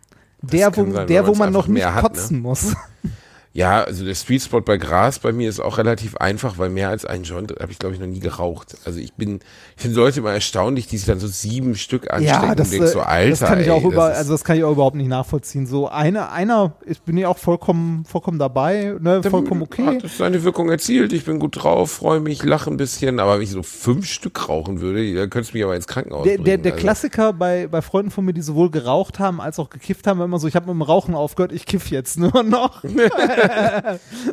Der, 0.43 0.77
wo, 0.77 0.91
sein, 0.91 1.07
der, 1.07 1.27
wo 1.27 1.35
man 1.35 1.53
noch 1.53 1.69
nicht 1.69 1.85
hat, 1.87 2.03
ne? 2.03 2.09
kotzen 2.09 2.41
muss. 2.41 2.75
Ja, 3.57 3.85
also 3.85 4.05
der 4.05 4.17
Sweet 4.17 4.43
Spot 4.43 4.63
bei 4.63 4.79
Gras 4.79 5.21
bei 5.21 5.31
mir 5.31 5.49
ist 5.49 5.61
auch 5.61 5.79
relativ 5.79 6.17
einfach, 6.17 6.59
weil 6.59 6.71
mehr 6.71 6.89
als 6.89 7.05
ein 7.05 7.23
Joint 7.23 7.55
habe 7.61 7.71
ich, 7.71 7.79
glaube 7.79 7.95
ich, 7.95 8.01
noch 8.01 8.09
nie 8.09 8.19
geraucht. 8.19 8.77
Also 8.85 8.99
ich 8.99 9.13
bin, 9.15 9.39
ich 9.77 9.83
finde 9.83 9.97
Leute 9.97 10.19
immer 10.19 10.33
erstaunlich, 10.33 10.89
die 10.89 10.97
sich 10.97 11.07
dann 11.07 11.21
so 11.21 11.29
sieben 11.29 11.77
Stück 11.77 12.13
anstecken 12.13 12.49
Ja, 12.49 12.55
das, 12.57 12.73
und 12.73 12.79
denkst 12.81 12.93
so, 12.93 12.99
äh, 12.99 13.03
Alter, 13.03 13.31
das 13.31 13.49
kann 13.49 13.61
ich 13.61 13.67
ey, 13.69 13.73
auch 13.73 13.83
das 13.85 13.93
über, 13.93 14.05
also 14.07 14.33
das 14.33 14.43
kann 14.43 14.57
ich 14.57 14.65
auch 14.65 14.73
überhaupt 14.73 14.97
nicht 14.97 15.07
nachvollziehen. 15.07 15.69
So 15.69 15.89
eine, 15.89 16.33
einer, 16.33 16.73
ich 16.85 17.01
bin 17.03 17.17
ja 17.17 17.29
auch 17.29 17.39
vollkommen, 17.39 18.05
vollkommen 18.07 18.41
dabei, 18.41 18.97
ne, 18.99 19.21
Dann 19.21 19.31
vollkommen 19.31 19.63
okay. 19.63 19.87
Hat 19.87 20.03
es 20.03 20.19
seine 20.19 20.43
Wirkung 20.43 20.69
erzielt. 20.69 21.13
Ich 21.13 21.25
bin 21.25 21.39
gut 21.39 21.63
drauf, 21.63 21.93
freue 21.93 22.19
mich, 22.19 22.43
lache 22.43 22.69
ein 22.69 22.77
bisschen. 22.77 23.21
Aber 23.21 23.37
wenn 23.37 23.43
ich 23.43 23.53
so 23.53 23.63
fünf 23.63 24.07
Stück 24.07 24.49
rauchen 24.49 24.81
würde, 24.81 25.15
dann 25.15 25.31
könntest 25.31 25.55
du 25.55 25.59
mich 25.59 25.65
aber 25.65 25.77
ins 25.77 25.87
Krankenhaus 25.87 26.25
Der, 26.25 26.39
der, 26.39 26.43
bringen. 26.43 26.63
der 26.65 26.73
Also, 26.73 26.83
Klassiker 26.83 27.33
bei, 27.33 27.69
bei 27.69 27.83
Freunden 27.83 28.11
von 28.11 28.25
mir, 28.25 28.33
die 28.33 28.43
sowohl 28.43 28.73
geraucht 28.73 29.21
haben 29.21 29.41
als 29.41 29.61
auch 29.61 29.71
gekifft 29.71 30.09
haben, 30.09 30.19
war 30.19 30.25
immer 30.25 30.41
so, 30.41 30.49
ich 30.49 30.57
habe 30.57 30.67
mit 30.67 30.75
dem 30.75 30.83
Rauchen 30.83 31.15
aufgehört, 31.15 31.53
ich 31.53 31.67
kiff 31.67 31.89
jetzt 31.93 32.19
nur 32.19 32.43
noch. 32.43 32.83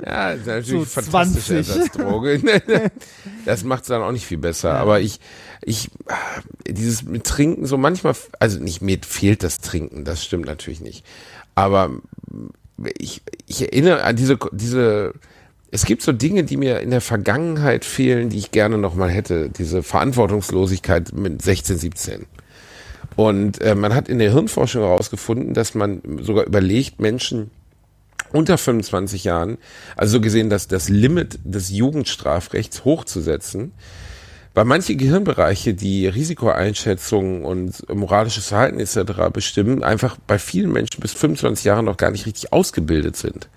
Ja, 0.05 0.31
ist 0.31 0.45
natürlich 0.45 0.89
So 0.89 1.01
20. 1.01 1.57
Ersatzdroge. 1.57 2.41
das 3.45 3.63
macht 3.63 3.83
es 3.83 3.87
dann 3.89 4.01
auch 4.01 4.11
nicht 4.11 4.25
viel 4.25 4.37
besser. 4.37 4.75
Aber 4.75 4.99
ich, 4.99 5.19
ich, 5.61 5.89
dieses 6.67 7.03
mit 7.03 7.25
Trinken 7.25 7.65
so 7.65 7.77
manchmal, 7.77 8.15
also 8.39 8.59
nicht 8.59 8.81
mir 8.81 8.97
fehlt 9.05 9.43
das 9.43 9.59
Trinken, 9.59 10.05
das 10.05 10.23
stimmt 10.23 10.45
natürlich 10.45 10.81
nicht. 10.81 11.05
Aber 11.55 11.91
ich, 12.97 13.21
ich 13.47 13.61
erinnere 13.61 14.03
an 14.03 14.15
diese, 14.15 14.37
diese, 14.51 15.13
es 15.71 15.85
gibt 15.85 16.01
so 16.01 16.11
Dinge, 16.11 16.43
die 16.43 16.57
mir 16.57 16.79
in 16.79 16.91
der 16.91 17.01
Vergangenheit 17.01 17.85
fehlen, 17.85 18.29
die 18.29 18.37
ich 18.37 18.51
gerne 18.51 18.77
nochmal 18.77 19.09
hätte. 19.09 19.49
Diese 19.49 19.83
Verantwortungslosigkeit 19.83 21.13
mit 21.13 21.41
16, 21.41 21.77
17. 21.77 22.25
Und 23.15 23.61
äh, 23.61 23.75
man 23.75 23.93
hat 23.93 24.09
in 24.09 24.19
der 24.19 24.31
Hirnforschung 24.31 24.83
herausgefunden, 24.83 25.53
dass 25.53 25.75
man 25.75 26.01
sogar 26.21 26.45
überlegt, 26.45 26.99
Menschen 26.99 27.51
unter 28.31 28.57
25 28.57 29.23
Jahren, 29.23 29.57
also 29.95 30.13
so 30.13 30.21
gesehen, 30.21 30.49
dass 30.49 30.67
das 30.67 30.89
Limit 30.89 31.39
des 31.43 31.69
Jugendstrafrechts 31.69 32.85
hochzusetzen, 32.85 33.73
weil 34.53 34.65
manche 34.65 34.95
Gehirnbereiche, 34.95 35.73
die 35.73 36.07
Risikoeinschätzung 36.07 37.45
und 37.45 37.87
moralisches 37.93 38.47
Verhalten 38.47 38.79
etc. 38.79 39.29
bestimmen, 39.31 39.83
einfach 39.83 40.17
bei 40.27 40.37
vielen 40.37 40.71
Menschen 40.71 40.99
bis 40.99 41.13
25 41.13 41.65
Jahre 41.65 41.83
noch 41.83 41.97
gar 41.97 42.11
nicht 42.11 42.25
richtig 42.25 42.51
ausgebildet 42.51 43.15
sind. 43.15 43.47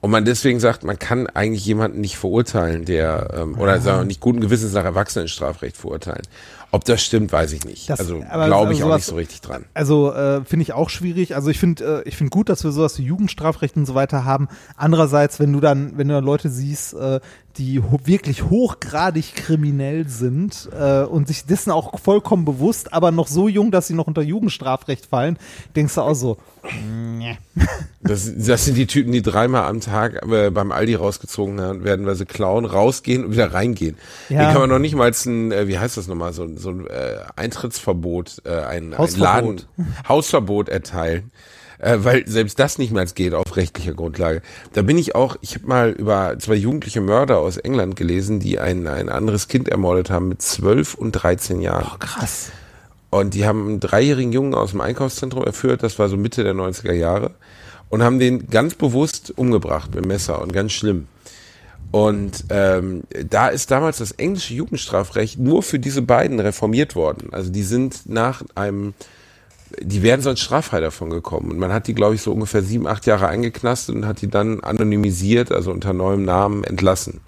Und 0.00 0.10
man 0.10 0.24
deswegen 0.24 0.60
sagt, 0.60 0.84
man 0.84 0.98
kann 0.98 1.26
eigentlich 1.26 1.66
jemanden 1.66 2.00
nicht 2.00 2.16
verurteilen, 2.16 2.84
der, 2.84 3.30
ähm, 3.34 3.58
oder 3.58 3.80
sagen 3.80 4.02
wir 4.02 4.04
nicht 4.04 4.20
guten 4.20 4.40
Gewissens 4.40 4.72
nach 4.74 4.84
Erwachsenenstrafrecht 4.84 5.76
verurteilen. 5.76 6.22
Ob 6.76 6.84
das 6.84 7.02
stimmt, 7.02 7.32
weiß 7.32 7.52
ich 7.54 7.64
nicht. 7.64 7.88
Das- 7.88 8.00
also 8.00 8.18
glaube 8.20 8.34
ich 8.34 8.42
also 8.42 8.54
auch 8.54 8.72
sowas- 8.80 8.96
nicht 8.98 9.06
so 9.06 9.14
richtig 9.14 9.40
dran. 9.40 9.64
Also 9.72 10.12
äh, 10.12 10.44
finde 10.44 10.62
ich 10.62 10.74
auch 10.74 10.90
schwierig. 10.90 11.34
Also 11.34 11.48
ich 11.48 11.58
finde, 11.58 12.02
äh, 12.04 12.08
ich 12.08 12.16
finde 12.18 12.28
gut, 12.28 12.50
dass 12.50 12.64
wir 12.64 12.70
sowas 12.70 12.98
wie 12.98 13.02
Jugendstrafrecht 13.04 13.76
und 13.76 13.86
so 13.86 13.94
weiter 13.94 14.26
haben. 14.26 14.48
Andererseits, 14.76 15.40
wenn 15.40 15.54
du 15.54 15.60
dann, 15.60 15.96
wenn 15.96 16.06
du 16.08 16.14
dann 16.14 16.24
Leute 16.24 16.50
siehst, 16.50 16.92
äh, 16.92 17.20
die 17.56 17.80
ho 17.80 17.98
wirklich 18.04 18.50
hochgradig 18.50 19.34
kriminell 19.34 20.06
sind 20.06 20.68
äh, 20.78 21.04
und 21.04 21.26
sich 21.26 21.46
dessen 21.46 21.70
auch 21.70 21.98
vollkommen 21.98 22.44
bewusst, 22.44 22.92
aber 22.92 23.10
noch 23.12 23.28
so 23.28 23.48
jung, 23.48 23.70
dass 23.70 23.86
sie 23.86 23.94
noch 23.94 24.06
unter 24.06 24.20
Jugendstrafrecht 24.20 25.06
fallen, 25.06 25.38
denkst 25.74 25.94
du 25.94 26.02
auch 26.02 26.12
so. 26.14 26.36
Das, 28.02 28.30
das 28.36 28.64
sind 28.64 28.76
die 28.76 28.86
Typen, 28.86 29.10
die 29.10 29.22
dreimal 29.22 29.64
am 29.64 29.80
Tag 29.80 30.22
äh, 30.30 30.50
beim 30.50 30.70
Aldi 30.70 30.94
rausgezogen 30.94 31.82
werden, 31.82 32.06
weil 32.06 32.14
sie 32.14 32.24
klauen, 32.26 32.64
rausgehen 32.64 33.24
und 33.24 33.32
wieder 33.32 33.52
reingehen. 33.52 33.96
Ja. 34.28 34.42
Hier 34.42 34.48
kann 34.52 34.60
man 34.60 34.70
noch 34.70 34.78
nicht 34.78 34.94
mal 34.94 35.10
ein, 35.10 35.50
äh, 35.52 35.66
wie 35.66 35.78
heißt 35.78 35.96
das 35.96 36.06
nochmal, 36.06 36.32
so, 36.32 36.46
so 36.56 36.65
ein 36.70 36.86
äh, 36.86 37.18
Eintrittsverbot, 37.36 38.42
äh, 38.44 38.50
ein, 38.50 38.92
ein 38.92 38.98
Hausverbot. 38.98 39.66
Laden, 39.76 39.96
Hausverbot 40.08 40.68
erteilen. 40.68 41.30
Äh, 41.78 41.98
weil 41.98 42.26
selbst 42.26 42.58
das 42.58 42.78
nicht 42.78 42.92
mehr 42.92 43.04
geht 43.06 43.34
auf 43.34 43.56
rechtlicher 43.56 43.92
Grundlage. 43.92 44.42
Da 44.72 44.82
bin 44.82 44.96
ich 44.98 45.14
auch, 45.14 45.36
ich 45.42 45.54
habe 45.56 45.66
mal 45.66 45.90
über 45.90 46.38
zwei 46.38 46.54
jugendliche 46.54 47.00
Mörder 47.00 47.38
aus 47.38 47.58
England 47.58 47.96
gelesen, 47.96 48.40
die 48.40 48.58
ein, 48.58 48.86
ein 48.86 49.08
anderes 49.08 49.48
Kind 49.48 49.68
ermordet 49.68 50.10
haben 50.10 50.28
mit 50.28 50.40
12 50.40 50.94
und 50.94 51.12
13 51.12 51.60
Jahren. 51.60 51.98
krass. 51.98 52.50
Und 53.10 53.34
die 53.34 53.46
haben 53.46 53.66
einen 53.66 53.80
dreijährigen 53.80 54.32
Jungen 54.32 54.54
aus 54.54 54.72
dem 54.72 54.80
Einkaufszentrum 54.80 55.44
erführt, 55.44 55.82
das 55.82 55.98
war 55.98 56.08
so 56.08 56.16
Mitte 56.16 56.44
der 56.44 56.54
90er 56.54 56.92
Jahre, 56.92 57.32
und 57.88 58.02
haben 58.02 58.18
den 58.18 58.48
ganz 58.48 58.74
bewusst 58.74 59.32
umgebracht 59.36 59.94
mit 59.94 60.04
Messer 60.06 60.40
und 60.42 60.52
ganz 60.52 60.72
schlimm. 60.72 61.06
Und 61.90 62.44
ähm, 62.50 63.04
da 63.30 63.48
ist 63.48 63.70
damals 63.70 63.98
das 63.98 64.12
englische 64.12 64.54
Jugendstrafrecht 64.54 65.38
nur 65.38 65.62
für 65.62 65.78
diese 65.78 66.02
beiden 66.02 66.40
reformiert 66.40 66.94
worden. 66.94 67.28
Also 67.32 67.50
die 67.50 67.62
sind 67.62 68.08
nach 68.08 68.42
einem, 68.54 68.94
die 69.80 70.02
wären 70.02 70.20
sonst 70.20 70.40
straffrei 70.40 70.80
davon 70.80 71.10
gekommen. 71.10 71.50
Und 71.50 71.58
man 71.58 71.72
hat 71.72 71.86
die, 71.86 71.94
glaube 71.94 72.14
ich, 72.14 72.22
so 72.22 72.32
ungefähr 72.32 72.62
sieben, 72.62 72.86
acht 72.86 73.06
Jahre 73.06 73.28
eingeknastet 73.28 73.94
und 73.94 74.06
hat 74.06 74.20
die 74.20 74.28
dann 74.28 74.60
anonymisiert, 74.60 75.52
also 75.52 75.70
unter 75.70 75.92
neuem 75.92 76.24
Namen 76.24 76.64
entlassen 76.64 77.20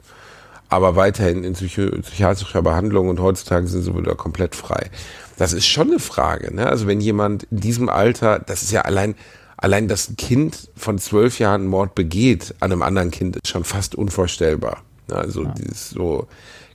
aber 0.69 0.97
weiterhin 0.97 1.45
in 1.45 1.55
psycho 1.55 1.91
psychiatrischer 2.03 2.63
Behandlung 2.63 3.09
und 3.09 3.21
heutzutage 3.21 3.67
sind 3.67 3.83
sie 3.83 3.97
wieder 3.97 4.15
komplett 4.15 4.55
frei. 4.55 4.91
Das 5.37 5.53
ist 5.53 5.67
schon 5.67 5.89
eine 5.89 5.99
Frage. 5.99 6.55
Ne? 6.55 6.67
Also 6.67 6.87
wenn 6.87 7.01
jemand 7.01 7.45
in 7.45 7.61
diesem 7.61 7.89
Alter, 7.89 8.39
das 8.39 8.63
ist 8.63 8.73
ja 8.73 8.83
allein, 8.83 9.15
allein 9.59 9.89
dass 9.89 10.09
ein 10.09 10.17
Kind 10.17 10.71
von 10.75 10.99
zwölf 10.99 11.39
Jahren 11.39 11.67
Mord 11.67 11.95
begeht 11.95 12.55
an 12.61 12.73
einem 12.73 12.83
anderen 12.83 13.11
Kind, 13.11 13.37
ist 13.37 13.49
schon 13.49 13.65
fast 13.65 13.95
unvorstellbar. 13.95 14.83
Also 15.11 15.45
dieses 15.45 15.91
so 15.91 16.27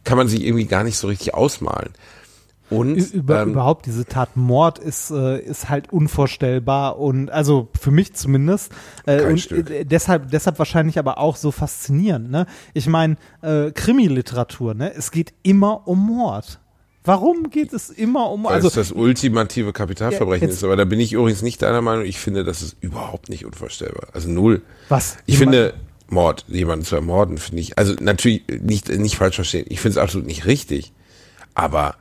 kann 0.04 0.18
man 0.18 0.28
sich 0.28 0.44
irgendwie 0.44 0.66
gar 0.66 0.84
nicht 0.84 0.98
so 0.98 1.08
richtig 1.08 1.34
ausmalen. 1.34 1.90
Und 2.70 2.96
Über, 3.14 3.44
ähm, 3.44 3.52
überhaupt 3.52 3.86
diese 3.86 4.06
Tat 4.06 4.36
Mord 4.36 4.80
ist, 4.80 5.12
äh, 5.12 5.40
ist 5.40 5.70
halt 5.70 5.94
unvorstellbar 5.94 6.98
und 6.98 7.30
also 7.30 7.70
für 7.80 7.92
mich 7.92 8.16
zumindest 8.16 8.72
äh, 9.06 9.22
und 9.26 9.52
äh, 9.52 9.86
deshalb 9.86 10.32
deshalb 10.32 10.58
wahrscheinlich 10.60 10.98
aber 10.98 11.20
auch 11.20 11.36
so 11.36 11.52
faszinierend. 11.52 12.32
Ne? 12.32 12.48
Ich 12.74 12.88
meine 12.88 13.18
äh, 13.42 13.72
Krimi-Literatur, 13.72 14.74
ne? 14.74 14.94
Es 14.94 15.12
geht 15.12 15.34
immer 15.44 15.88
um 15.88 16.00
Mord. 16.00 16.60
Warum 17.06 17.50
geht 17.50 17.74
es 17.74 17.90
immer 17.90 18.30
um 18.32 18.46
weil 18.46 18.54
also 18.54 18.68
es 18.70 18.76
das 18.76 18.92
ultimative 18.92 19.74
Kapitalverbrechen 19.74 20.48
Ja, 20.48 20.54
ist. 20.54 20.64
Aber 20.64 20.76
da 20.78 20.86
bin 20.86 21.00
ich 21.00 21.12
übrigens 21.14 21.42
nicht 21.42 21.62
deiner 21.62 21.82
Meinung. 21.82 22.06
Ich 22.06 22.18
finde, 22.18 22.44
das 22.44 22.62
ist 22.62 22.78
überhaupt 22.82 23.28
nicht 23.30 23.46
unvorstellbar. 23.46 24.08
Also 24.14 24.30
null. 24.30 24.62
was? 24.90 25.18
Ich 25.26 25.40
Jemand- 25.40 25.56
finde, 25.56 25.74
Mord, 26.08 26.46
jemanden 26.48 26.86
zu 26.86 26.96
ermorden, 26.96 27.38
finde 27.38 27.62
ich, 27.62 27.78
also 27.78 27.94
natürlich 28.00 28.44
nicht, 28.62 28.90
nicht 28.90 29.18
falsch 29.18 29.36
verstehen, 29.36 29.66
ich 29.70 29.80
finde 29.82 29.98
es 30.00 30.04
absolut 30.04 30.28
nicht 30.28 30.46
richtig, 30.46 30.94
aber 31.56 31.96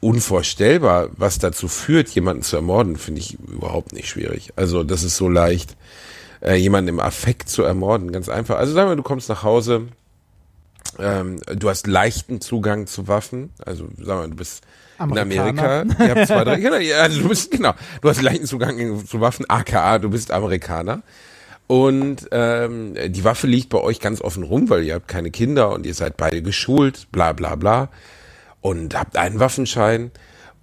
unvorstellbar, 0.00 1.08
was 1.16 1.38
dazu 1.38 1.66
führt, 1.68 2.08
jemanden 2.10 2.42
zu 2.42 2.56
ermorden, 2.56 2.96
finde 2.96 3.20
ich 3.20 3.38
überhaupt 3.40 3.92
nicht 3.92 4.08
schwierig. 4.08 4.52
Also 4.56 4.84
das 4.84 5.02
ist 5.02 5.16
so 5.16 5.28
leicht, 5.28 5.76
äh, 6.42 6.54
jemanden 6.56 6.88
im 6.88 7.00
Affekt 7.00 7.48
zu 7.48 7.62
ermorden, 7.62 8.12
ganz 8.12 8.28
einfach. 8.28 8.58
Also 8.58 8.74
sagen 8.74 8.90
wir, 8.90 8.96
du 8.96 9.02
kommst 9.02 9.28
nach 9.30 9.42
Hause, 9.42 9.88
ähm, 10.98 11.40
du 11.46 11.68
hast 11.68 11.86
leichten 11.86 12.40
Zugang 12.40 12.86
zu 12.86 13.08
Waffen, 13.08 13.50
also 13.64 13.88
sagen 13.98 14.20
wir, 14.20 14.28
du 14.28 14.36
bist 14.36 14.64
in 14.98 15.18
Amerikaner. 15.18 15.80
Amerika, 15.80 16.20
ihr 16.20 16.26
zwei, 16.26 16.44
drei, 16.44 16.56
genau, 16.60 16.76
also 17.00 17.22
du 17.22 17.28
bist, 17.28 17.50
genau, 17.50 17.74
du 18.00 18.08
hast 18.08 18.22
leichten 18.22 18.46
Zugang 18.46 19.06
zu 19.06 19.20
Waffen, 19.20 19.44
aka, 19.48 19.98
du 19.98 20.10
bist 20.10 20.30
Amerikaner. 20.30 21.02
Und 21.66 22.28
ähm, 22.30 22.94
die 23.08 23.24
Waffe 23.24 23.46
liegt 23.46 23.70
bei 23.70 23.78
euch 23.78 23.98
ganz 23.98 24.20
offen 24.20 24.42
rum, 24.42 24.68
weil 24.68 24.84
ihr 24.84 24.94
habt 24.94 25.08
keine 25.08 25.30
Kinder 25.30 25.72
und 25.72 25.86
ihr 25.86 25.94
seid 25.94 26.16
beide 26.16 26.42
geschult, 26.42 27.06
bla 27.10 27.32
bla 27.32 27.54
bla. 27.54 27.88
Und 28.60 28.98
habt 28.98 29.16
einen 29.16 29.40
Waffenschein. 29.40 30.10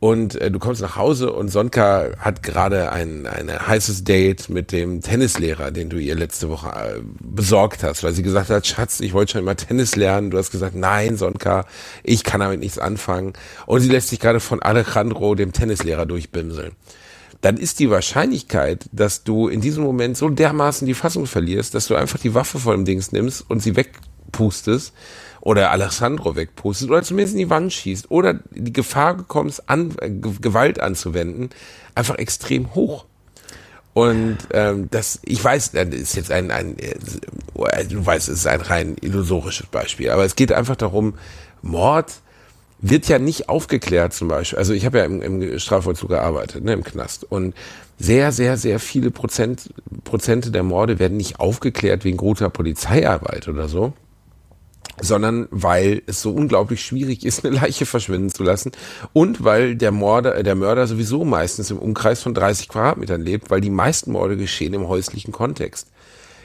Und 0.02 0.34
äh, 0.42 0.50
du 0.50 0.58
kommst 0.58 0.82
nach 0.82 0.96
Hause 0.96 1.32
und 1.32 1.50
Sonka 1.50 2.10
hat 2.18 2.42
gerade 2.42 2.92
ein, 2.92 3.28
ein 3.28 3.52
heißes 3.52 4.04
Date 4.04 4.50
mit 4.50 4.72
dem 4.72 5.02
Tennislehrer, 5.02 5.70
den 5.70 5.92
du 5.92 5.98
ihr 5.98 6.16
letzte 6.16 6.50
Woche 6.50 6.70
äh, 6.70 7.02
besorgt 7.20 7.84
hast, 7.84 8.04
weil 8.04 8.12
sie 8.12 8.24
gesagt 8.24 8.50
hat, 8.50 8.66
Schatz, 8.66 9.00
ich 9.00 9.14
wollte 9.14 9.34
schon 9.34 9.42
immer 9.42 9.56
Tennis 9.56 9.96
lernen. 9.96 10.32
Du 10.32 10.40
hast 10.40 10.50
gesagt, 10.50 10.76
nein, 10.76 11.18
Sonka, 11.18 11.66
ich 12.02 12.24
kann 12.24 12.40
damit 12.40 12.62
nichts 12.62 12.80
anfangen. 12.80 13.34
Und 13.68 13.82
sie 13.82 13.90
lässt 13.90 14.08
sich 14.08 14.20
gerade 14.20 14.40
von 14.40 14.60
Alejandro, 14.64 15.36
dem 15.36 15.54
Tennislehrer, 15.54 16.08
durchbimseln 16.08 16.72
dann 17.42 17.58
ist 17.58 17.80
die 17.80 17.90
Wahrscheinlichkeit, 17.90 18.86
dass 18.92 19.24
du 19.24 19.48
in 19.48 19.62
diesem 19.62 19.84
Moment 19.84 20.16
so 20.16 20.30
dermaßen 20.30 20.86
die 20.86 20.94
Fassung 20.94 21.26
verlierst, 21.26 21.74
dass 21.74 21.88
du 21.88 21.96
einfach 21.96 22.20
die 22.20 22.36
Waffe 22.36 22.60
von 22.60 22.76
dem 22.76 22.86
Dings 22.86 23.12
nimmst 23.12 23.50
und 23.50 23.64
sie 23.64 23.76
wegpustest 23.76 24.94
oder 25.42 25.72
Alessandro 25.72 26.36
wegpustest 26.36 26.90
oder 26.90 27.04
zumindest 27.04 27.34
in 27.34 27.40
die 27.40 27.50
Wand 27.50 27.74
schießt 27.74 28.10
oder 28.10 28.40
die 28.52 28.74
Gefahr 28.74 29.16
bekommst, 29.16 29.70
an, 29.70 29.94
äh, 30.00 30.10
Ge- 30.10 30.34
Gewalt 30.40 30.80
anzuwenden, 30.80 31.50
einfach 31.96 32.16
extrem 32.16 32.74
hoch. 32.76 33.06
Und 33.94 34.38
ähm, 34.54 34.88
das, 34.90 35.20
ich 35.26 35.44
weiß, 35.44 35.72
das 35.72 35.90
ist 35.90 36.16
jetzt 36.16 36.32
ein, 36.32 36.50
ein 36.50 36.78
äh, 36.80 36.96
du 37.86 38.06
weißt, 38.06 38.30
es 38.30 38.40
ist 38.40 38.48
ein 38.48 38.62
rein 38.62 38.96
illusorisches 39.02 39.68
Beispiel, 39.68 40.12
aber 40.12 40.24
es 40.24 40.38
geht 40.38 40.54
einfach 40.54 40.78
darum, 40.78 41.16
Mord 41.62 42.14
wird 42.80 43.08
ja 43.08 43.20
nicht 43.20 43.50
aufgeklärt 43.50 44.14
zum 44.14 44.28
Beispiel. 44.28 44.58
Also 44.58 44.74
ich 44.74 44.86
habe 44.86 45.00
ja 45.00 45.06
im, 45.06 45.22
im 45.22 45.60
Strafvollzug 45.60 46.10
gearbeitet, 46.10 46.64
ne, 46.64 46.74
im 46.74 46.84
Knast. 46.84 47.26
Und 47.30 47.54
sehr, 48.00 48.32
sehr, 48.32 48.58
sehr 48.58 48.80
viele 48.80 49.12
Prozent, 49.12 49.74
Prozente 50.04 50.52
der 50.52 50.64
Morde 50.64 50.98
werden 50.98 51.18
nicht 51.18 51.40
aufgeklärt 51.40 52.04
wegen 52.06 52.18
guter 52.18 52.50
Polizeiarbeit 52.50 53.48
oder 53.48 53.68
so, 53.68 53.94
sondern 55.00 55.48
weil 55.52 56.02
es 56.08 56.22
so 56.22 56.32
unglaublich 56.32 56.84
schwierig 56.84 57.26
ist, 57.26 57.46
eine 57.46 57.56
Leiche 57.56 57.86
verschwinden 57.86 58.30
zu 58.30 58.44
lassen 58.44 58.72
und 59.14 59.44
weil 59.44 59.76
der 59.76 59.92
Mörder, 59.92 60.36
äh, 60.36 60.44
der 60.44 60.56
Mörder 60.56 60.88
sowieso 60.88 61.24
meistens 61.24 61.72
im 61.72 61.80
Umkreis 61.80 62.22
von 62.22 62.34
30 62.34 62.68
Quadratmetern 62.68 63.22
lebt, 63.22 63.50
weil 63.50 63.62
die 63.62 63.70
meisten 63.70 64.12
Morde 64.12 64.38
geschehen 64.38 64.74
im 64.74 64.88
häuslichen 64.88 65.32
Kontext. 65.32 65.88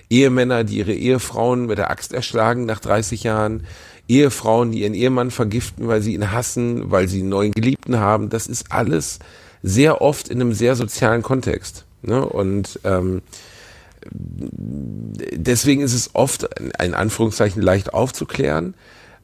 Ehemänner, 0.09 0.63
die 0.63 0.79
ihre 0.79 0.95
Ehefrauen 0.95 1.67
mit 1.67 1.79
der 1.79 1.91
Axt 1.91 2.13
erschlagen 2.13 2.65
nach 2.65 2.79
30 2.79 3.25
Jahren, 3.25 3.65
Ehefrauen, 4.09 4.71
die 4.71 4.83
ihren 4.83 4.95
Ehemann 4.95 5.33
vergiften, 5.33 5.89
weil 5.89 6.01
sie 6.01 6.15
ihn 6.15 6.31
hassen, 6.31 6.91
weil 6.91 7.09
sie 7.09 7.21
einen 7.21 7.29
neuen 7.31 7.53
Geliebten 7.53 7.99
haben, 7.99 8.29
das 8.29 8.47
ist 8.47 8.71
alles 8.71 9.19
sehr 9.63 10.01
oft 10.01 10.29
in 10.29 10.41
einem 10.41 10.53
sehr 10.53 10.77
sozialen 10.77 11.23
Kontext. 11.23 11.85
Ne? 12.03 12.25
Und 12.25 12.79
ähm, 12.85 13.23
deswegen 14.13 15.83
ist 15.83 15.95
es 15.95 16.15
oft, 16.15 16.49
in 16.83 16.95
Anführungszeichen, 16.95 17.63
leicht 17.63 17.95
aufzuklären. 17.95 18.75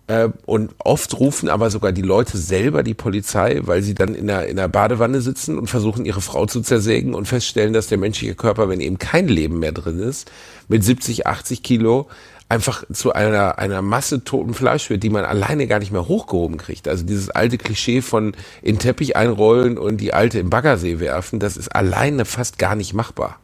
Äh, 0.09 0.29
Und 0.47 0.75
oft 0.79 1.19
rufen 1.19 1.49
aber 1.49 1.71
sogar 1.71 1.93
die 1.93 2.03
Leute 2.03 2.37
selber 2.37 2.83
die 2.83 2.95
Polizei, 2.95 3.61
weil 3.63 3.83
sie 3.83 3.95
dann 3.95 4.15
in 4.15 4.27
der, 4.27 4.49
in 4.49 4.57
der 4.57 4.69
Badewanne 4.69 5.21
sitzen 5.21 5.59
und 5.59 5.69
versuchen, 5.69 6.05
ihre 6.05 6.21
Frau 6.21 6.47
zu 6.47 6.61
zersägen 6.61 7.15
und 7.15 7.29
feststellen, 7.29 7.73
dass 7.73 7.87
der 7.87 7.99
menschliche 7.99 8.35
Körper, 8.35 8.69
wenn 8.69 8.81
eben 8.81 8.99
kein 8.99 9.29
Leben 9.29 9.61
mehr 9.61 9.73
drin 9.73 10.01
ist, 10.01 10.31
mit 10.69 10.83
70, 10.83 11.27
80 11.27 11.63
Kilo 11.63 12.09
einfach 12.49 12.85
zu 12.93 13.15
einer, 13.15 13.59
einer 13.59 13.81
Masse 13.81 14.25
toten 14.25 14.53
Fleisch 14.53 14.91
wird, 14.91 15.03
die 15.03 15.09
man 15.09 15.25
alleine 15.25 15.67
gar 15.67 15.79
nicht 15.79 15.91
mehr 15.91 16.07
hochgehoben 16.07 16.59
kriegt. 16.59 16.87
Also 16.87 17.05
dieses 17.05 17.31
alte 17.31 17.57
Klischee 17.57 18.03
von 18.03 18.35
in 18.61 18.79
Teppich 18.79 19.17
einrollen 19.17 19.79
und 19.79 19.99
die 19.99 20.13
alte 20.13 20.39
im 20.39 20.51
Baggersee 20.51 21.01
werfen, 21.01 21.39
das 21.39 21.57
ist 21.57 21.75
alleine 21.75 22.27
fast 22.27 22.59
gar 22.59 22.75
nicht 22.75 22.93
machbar. 22.93 23.39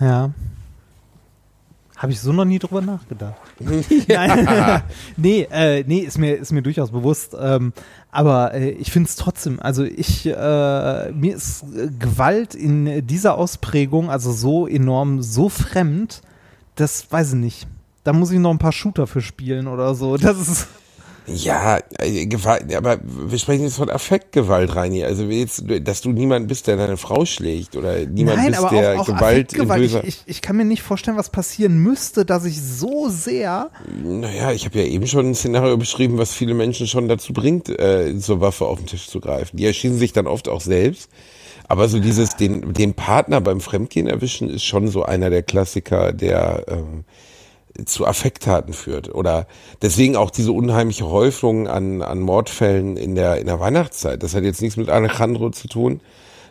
Ja. 0.00 0.32
Habe 2.02 2.10
ich 2.10 2.20
so 2.20 2.32
noch 2.32 2.44
nie 2.44 2.58
drüber 2.58 2.80
nachgedacht. 2.80 3.36
Nee, 5.16 5.46
äh, 5.52 5.84
nee, 5.86 6.00
ist 6.00 6.18
mir, 6.18 6.34
ist 6.34 6.50
mir 6.50 6.60
durchaus 6.62 6.90
bewusst. 6.90 7.36
Ähm, 7.40 7.72
aber 8.10 8.54
äh, 8.54 8.70
ich 8.70 8.90
finde 8.90 9.08
es 9.08 9.14
trotzdem, 9.14 9.60
also 9.60 9.84
ich, 9.84 10.26
äh, 10.26 11.12
mir 11.12 11.36
ist 11.36 11.62
äh, 11.62 11.88
Gewalt 11.96 12.56
in 12.56 13.06
dieser 13.06 13.38
Ausprägung, 13.38 14.10
also 14.10 14.32
so 14.32 14.66
enorm, 14.66 15.22
so 15.22 15.48
fremd, 15.48 16.22
das 16.74 17.06
weiß 17.12 17.34
ich 17.34 17.38
nicht. 17.38 17.66
Da 18.02 18.12
muss 18.12 18.32
ich 18.32 18.40
noch 18.40 18.50
ein 18.50 18.58
paar 18.58 18.72
Shooter 18.72 19.06
für 19.06 19.20
spielen 19.20 19.68
oder 19.68 19.94
so. 19.94 20.16
Das 20.16 20.40
ist. 20.40 20.66
Ja, 21.26 21.78
äh, 21.98 22.26
Gewalt, 22.26 22.74
aber 22.74 22.98
wir 23.02 23.38
sprechen 23.38 23.62
jetzt 23.62 23.76
von 23.76 23.88
Affektgewalt, 23.88 24.74
Reini. 24.74 25.04
Also 25.04 25.24
jetzt, 25.24 25.64
dass 25.82 26.00
du 26.00 26.10
niemand 26.10 26.48
bist, 26.48 26.66
der 26.66 26.76
deine 26.76 26.96
Frau 26.96 27.24
schlägt 27.24 27.76
oder 27.76 28.06
niemand 28.06 28.38
Nein, 28.38 28.46
bist, 28.48 28.62
der 28.72 28.94
auch, 28.94 29.00
auch 29.00 29.06
Gewalt 29.06 29.52
in 29.52 29.60
Affektgewalt. 29.60 29.80
böser. 29.80 30.04
Ich, 30.04 30.08
ich, 30.08 30.22
ich 30.26 30.42
kann 30.42 30.56
mir 30.56 30.64
nicht 30.64 30.82
vorstellen, 30.82 31.16
was 31.16 31.30
passieren 31.30 31.78
müsste, 31.78 32.24
dass 32.24 32.44
ich 32.44 32.60
so 32.60 33.08
sehr 33.08 33.70
Naja, 34.02 34.50
ich 34.52 34.64
habe 34.64 34.80
ja 34.80 34.84
eben 34.84 35.06
schon 35.06 35.30
ein 35.30 35.34
Szenario 35.34 35.76
beschrieben, 35.76 36.18
was 36.18 36.32
viele 36.32 36.54
Menschen 36.54 36.88
schon 36.88 37.08
dazu 37.08 37.32
bringt, 37.32 37.68
äh, 37.68 38.18
zur 38.18 38.40
Waffe 38.40 38.66
auf 38.66 38.78
den 38.78 38.86
Tisch 38.86 39.06
zu 39.06 39.20
greifen. 39.20 39.56
Die 39.56 39.66
erschießen 39.66 39.98
sich 39.98 40.12
dann 40.12 40.26
oft 40.26 40.48
auch 40.48 40.60
selbst. 40.60 41.10
Aber 41.68 41.88
so 41.88 42.00
dieses, 42.00 42.36
den, 42.36 42.72
den 42.72 42.94
Partner 42.94 43.40
beim 43.40 43.60
Fremdgehen 43.60 44.08
erwischen, 44.08 44.50
ist 44.50 44.64
schon 44.64 44.88
so 44.88 45.04
einer 45.04 45.30
der 45.30 45.42
Klassiker, 45.42 46.12
der 46.12 46.64
ähm, 46.68 47.04
zu 47.84 48.06
Affekttaten 48.06 48.74
führt. 48.74 49.14
Oder 49.14 49.46
deswegen 49.80 50.16
auch 50.16 50.30
diese 50.30 50.52
unheimliche 50.52 51.08
Häufung 51.08 51.68
an, 51.68 52.02
an 52.02 52.20
Mordfällen 52.20 52.96
in 52.96 53.14
der, 53.14 53.38
in 53.38 53.46
der 53.46 53.60
Weihnachtszeit. 53.60 54.22
Das 54.22 54.34
hat 54.34 54.44
jetzt 54.44 54.62
nichts 54.62 54.76
mit 54.76 54.90
Alejandro 54.90 55.50
zu 55.50 55.68
tun, 55.68 56.00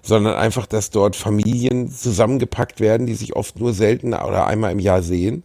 sondern 0.01 0.35
einfach, 0.35 0.65
dass 0.65 0.89
dort 0.89 1.15
Familien 1.15 1.89
zusammengepackt 1.89 2.79
werden, 2.79 3.05
die 3.05 3.13
sich 3.13 3.35
oft 3.35 3.59
nur 3.59 3.73
selten 3.73 4.13
oder 4.13 4.47
einmal 4.47 4.71
im 4.71 4.79
Jahr 4.79 5.03
sehen. 5.03 5.43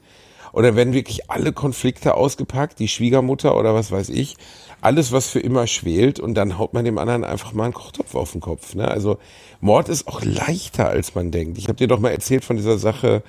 Oder 0.52 0.74
werden 0.74 0.94
wirklich 0.94 1.30
alle 1.30 1.52
Konflikte 1.52 2.14
ausgepackt, 2.14 2.78
die 2.78 2.88
Schwiegermutter 2.88 3.58
oder 3.58 3.74
was 3.74 3.92
weiß 3.92 4.08
ich, 4.08 4.36
alles, 4.80 5.12
was 5.12 5.28
für 5.28 5.40
immer 5.40 5.66
schwelt 5.66 6.18
und 6.18 6.34
dann 6.34 6.56
haut 6.56 6.72
man 6.72 6.86
dem 6.86 6.96
anderen 6.96 7.24
einfach 7.24 7.52
mal 7.52 7.64
einen 7.64 7.74
Kochtopf 7.74 8.14
auf 8.14 8.32
den 8.32 8.40
Kopf. 8.40 8.74
Ne? 8.74 8.88
Also 8.88 9.18
Mord 9.60 9.90
ist 9.90 10.08
auch 10.08 10.22
leichter, 10.22 10.88
als 10.88 11.14
man 11.14 11.30
denkt. 11.30 11.58
Ich 11.58 11.68
habe 11.68 11.76
dir 11.76 11.88
doch 11.88 12.00
mal 12.00 12.10
erzählt 12.10 12.44
von 12.44 12.56
dieser 12.56 12.78
Sache 12.78 13.22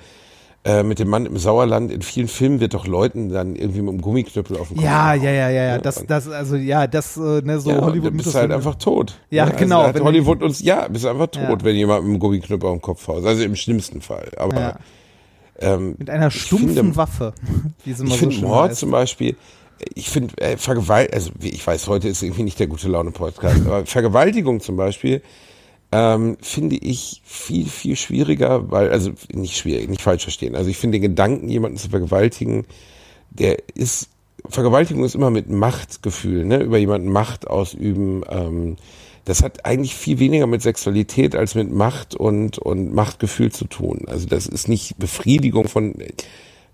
äh, 0.64 0.82
mit 0.82 0.98
dem 0.98 1.08
Mann 1.08 1.24
im 1.26 1.36
Sauerland. 1.38 1.90
In 1.92 2.02
vielen 2.02 2.28
Filmen 2.28 2.60
wird 2.60 2.74
doch 2.74 2.86
Leuten 2.86 3.28
dann 3.30 3.54
irgendwie 3.56 3.80
mit 3.80 3.90
einem 3.90 4.00
Gummiknüppel 4.00 4.56
auf 4.56 4.68
den 4.68 4.76
Kopf 4.78 4.84
Ja, 4.84 5.14
ja, 5.14 5.30
ja, 5.30 5.48
ja, 5.50 5.62
ja. 5.64 5.74
ne? 5.76 5.82
Das, 5.82 6.04
das, 6.06 6.28
also 6.28 6.56
ja, 6.56 6.86
das, 6.86 7.16
äh, 7.16 7.40
ne, 7.42 7.60
so 7.60 7.70
ja, 7.70 7.80
Hollywood 7.80 8.12
du 8.12 8.16
bist 8.16 8.34
halt 8.34 8.50
einfach 8.50 8.74
tot. 8.74 9.18
Ja, 9.30 9.46
Ne? 9.46 9.52
genau, 9.56 9.82
Also 9.82 10.04
Hollywood 10.04 10.42
uns, 10.42 10.60
ja, 10.62 10.86
bist 10.88 11.06
einfach 11.06 11.28
tot, 11.28 11.42
Ja. 11.60 11.64
wenn 11.64 11.76
jemand 11.76 12.02
mit 12.04 12.10
einem 12.10 12.18
Gummiknüppel 12.20 12.68
auf 12.68 12.76
den 12.76 12.82
Kopf 12.82 13.06
haut. 13.08 13.24
Also 13.24 13.42
im 13.44 13.56
schlimmsten 13.56 14.00
Fall. 14.00 14.30
Aber 14.36 14.60
Ja. 14.60 14.76
ähm, 15.60 15.94
Mit 15.98 16.10
einer 16.10 16.30
stumpfen 16.30 16.74
finde- 16.74 16.96
Waffe. 16.96 17.32
Ich 17.86 17.96
so 17.96 18.04
finde 18.06 18.36
Mord 18.40 18.70
heißt. 18.70 18.80
zum 18.80 18.90
Beispiel, 18.90 19.36
ich 19.94 20.10
finde 20.10 20.36
äh, 20.38 20.56
Vergewalt, 20.56 21.14
also 21.14 21.30
ich 21.40 21.64
weiß, 21.64 21.86
heute 21.86 22.08
ist 22.08 22.22
irgendwie 22.22 22.42
nicht 22.42 22.58
der 22.58 22.66
gute 22.66 22.88
Laune 22.88 23.12
Podcast, 23.12 23.60
aber 23.64 23.86
Vergewaltigung 23.86 24.60
zum 24.60 24.76
Beispiel 24.76 25.22
ähm, 25.92 26.36
finde 26.40 26.76
ich 26.76 27.22
viel, 27.24 27.66
viel 27.66 27.96
schwieriger, 27.96 28.70
weil, 28.70 28.90
also 28.90 29.12
nicht 29.32 29.56
schwierig, 29.56 29.88
nicht 29.88 30.02
falsch 30.02 30.24
verstehen. 30.24 30.54
Also 30.54 30.70
ich 30.70 30.76
finde 30.76 30.96
den 30.96 31.02
Gedanken, 31.02 31.48
jemanden 31.48 31.78
zu 31.78 31.88
vergewaltigen, 31.88 32.66
der 33.30 33.56
ist, 33.74 34.08
Vergewaltigung 34.48 35.04
ist 35.04 35.14
immer 35.14 35.30
mit 35.30 35.48
Machtgefühl, 35.48 36.44
ne, 36.44 36.62
über 36.62 36.78
jemanden 36.78 37.10
Macht 37.10 37.46
ausüben, 37.46 38.22
ähm, 38.28 38.76
das 39.24 39.42
hat 39.42 39.66
eigentlich 39.66 39.94
viel 39.94 40.18
weniger 40.20 40.46
mit 40.46 40.62
Sexualität 40.62 41.36
als 41.36 41.54
mit 41.54 41.70
Macht 41.70 42.14
und, 42.14 42.56
und 42.58 42.94
Machtgefühl 42.94 43.52
zu 43.52 43.66
tun. 43.66 44.04
Also 44.06 44.26
das 44.26 44.46
ist 44.46 44.68
nicht 44.68 44.98
Befriedigung 44.98 45.68
von 45.68 45.94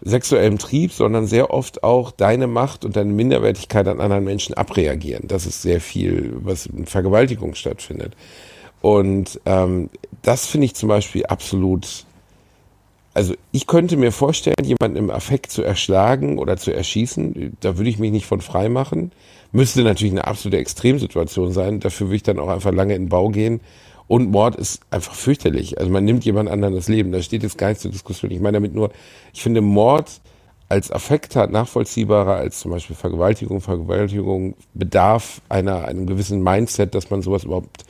sexuellem 0.01 0.59
Trieb, 0.59 0.93
sondern 0.93 1.27
sehr 1.27 1.51
oft 1.51 1.83
auch 1.83 2.13
deine 2.13 2.47
Macht 2.47 2.85
und 2.85 2.95
deine 2.95 3.13
Minderwertigkeit 3.13 3.89
an 3.89 4.01
anderen 4.01 4.23
Menschen 4.23 4.55
abreagieren. 4.55 5.27
Das 5.27 5.47
ist 5.47 5.63
sehr 5.63 5.81
viel, 5.81 6.33
was 6.43 6.67
in 6.67 6.87
Vergewaltigung 6.87 7.57
stattfindet. 7.57 8.15
Und 8.85 9.41
ähm, 9.47 9.89
das 10.21 10.45
finde 10.45 10.67
ich 10.67 10.75
zum 10.75 10.91
Beispiel 10.91 11.25
absolut. 11.25 12.05
Also 13.15 13.33
ich 13.51 13.67
könnte 13.67 13.97
mir 13.97 14.13
vorstellen, 14.13 14.63
jemanden 14.63 14.99
im 14.99 15.11
Affekt 15.11 15.51
zu 15.51 15.63
erschlagen 15.63 16.37
oder 16.39 16.59
zu 16.59 16.71
erschießen. 16.71 17.57
Da 17.61 17.79
würde 17.79 17.89
ich 17.89 17.99
mich 17.99 18.13
nicht 18.13 18.27
von 18.27 18.43
frei 18.43 18.69
machen. 18.69 19.13
Müsste 19.53 19.85
natürlich 19.85 20.13
eine 20.13 20.27
absolute 20.27 20.59
Extremsituation 20.59 21.53
sein. 21.53 21.81
Dafür 21.81 22.09
würde 22.09 22.17
ich 22.17 22.25
dann 22.25 22.39
auch 22.39 22.49
einfach 22.49 22.73
lange 22.73 22.95
in 22.95 23.05
den 23.05 23.09
Bau 23.09 23.31
gehen. 23.31 23.63
Und 24.07 24.31
Mord 24.31 24.57
ist 24.57 24.83
einfach 24.91 25.15
fürchterlich. 25.15 25.79
Also 25.79 25.91
man 25.91 26.05
nimmt 26.05 26.27
jemand 26.27 26.51
anderen 26.51 26.75
das 26.75 26.87
Leben. 26.87 27.11
Da 27.11 27.23
steht 27.23 27.43
jetzt 27.43 27.57
gar 27.57 27.69
nichts 27.69 27.81
zur 27.81 27.91
Diskussion. 27.91 28.33
Ich 28.33 28.41
meine 28.41 28.59
damit 28.59 28.75
nur, 28.75 28.91
ich 29.33 29.41
finde 29.41 29.63
Mord 29.63 30.21
als 30.69 30.91
Affekttat 30.91 31.51
nachvollziehbarer 31.51 32.35
als 32.35 32.61
zum 32.61 32.73
Beispiel 32.73 32.97
Vergewaltigung. 32.97 33.63
Vergewaltigung 33.63 34.57
bedarf 34.75 35.41
einer, 35.49 35.87
einem 35.87 36.07
gewissen 36.07 36.43
Mindset, 36.43 36.95
dass 36.95 37.09
man 37.09 37.23
sowas 37.23 37.45
überhaupt 37.45 37.87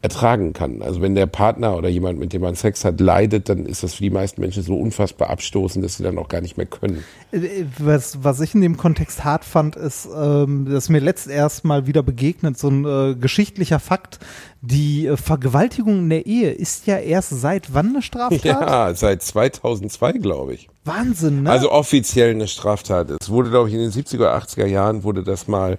ertragen 0.00 0.52
kann. 0.52 0.80
Also 0.80 1.00
wenn 1.02 1.16
der 1.16 1.26
Partner 1.26 1.76
oder 1.76 1.88
jemand, 1.88 2.20
mit 2.20 2.32
dem 2.32 2.42
man 2.42 2.54
Sex 2.54 2.84
hat, 2.84 3.00
leidet, 3.00 3.48
dann 3.48 3.66
ist 3.66 3.82
das 3.82 3.94
für 3.94 4.04
die 4.04 4.10
meisten 4.10 4.40
Menschen 4.40 4.62
so 4.62 4.76
unfassbar 4.76 5.28
abstoßend, 5.30 5.84
dass 5.84 5.96
sie 5.96 6.04
dann 6.04 6.18
auch 6.18 6.28
gar 6.28 6.40
nicht 6.40 6.56
mehr 6.56 6.66
können. 6.66 7.02
Äh, 7.32 7.64
Was, 7.78 8.22
was 8.22 8.40
ich 8.40 8.54
in 8.54 8.60
dem 8.60 8.76
Kontext 8.76 9.24
hart 9.24 9.44
fand, 9.44 9.74
ist, 9.74 10.08
ähm, 10.14 10.68
dass 10.70 10.88
mir 10.88 11.00
letzt 11.00 11.26
erst 11.28 11.64
mal 11.64 11.88
wieder 11.88 12.04
begegnet, 12.04 12.56
so 12.56 12.68
ein 12.68 12.84
äh, 12.84 13.16
geschichtlicher 13.16 13.80
Fakt, 13.80 14.20
die 14.60 15.06
äh, 15.06 15.16
Vergewaltigung 15.16 15.98
in 15.98 16.10
der 16.10 16.26
Ehe 16.26 16.52
ist 16.52 16.86
ja 16.86 16.98
erst 16.98 17.30
seit 17.30 17.74
wann 17.74 17.88
eine 17.88 18.02
Straftat? 18.02 18.44
Ja, 18.44 18.94
seit 18.94 19.22
2002, 19.22 20.12
glaube 20.12 20.54
ich. 20.54 20.68
Wahnsinn, 20.84 21.42
ne? 21.42 21.50
Also 21.50 21.72
offiziell 21.72 22.30
eine 22.30 22.46
Straftat. 22.46 23.10
Es 23.20 23.30
wurde, 23.30 23.50
glaube 23.50 23.68
ich, 23.68 23.74
in 23.74 23.80
den 23.80 23.90
70er, 23.90 24.28
80er 24.28 24.66
Jahren 24.66 25.02
wurde 25.02 25.24
das 25.24 25.48
mal, 25.48 25.78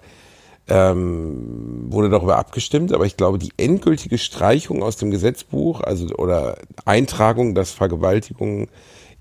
ähm, 0.70 1.88
wurde 1.90 2.10
darüber 2.10 2.38
abgestimmt, 2.38 2.94
aber 2.94 3.06
ich 3.06 3.18
glaube, 3.18 3.40
die 3.40 3.52
endgültige 3.58 4.18
Streichung 4.18 4.84
aus 4.84 4.98
dem 4.98 5.12
Gesetzbuch, 5.12 5.82
also 5.82 6.08
oder 6.16 6.58
Eintragung, 6.86 7.56
dass 7.56 7.72
Vergewaltigung 7.72 8.68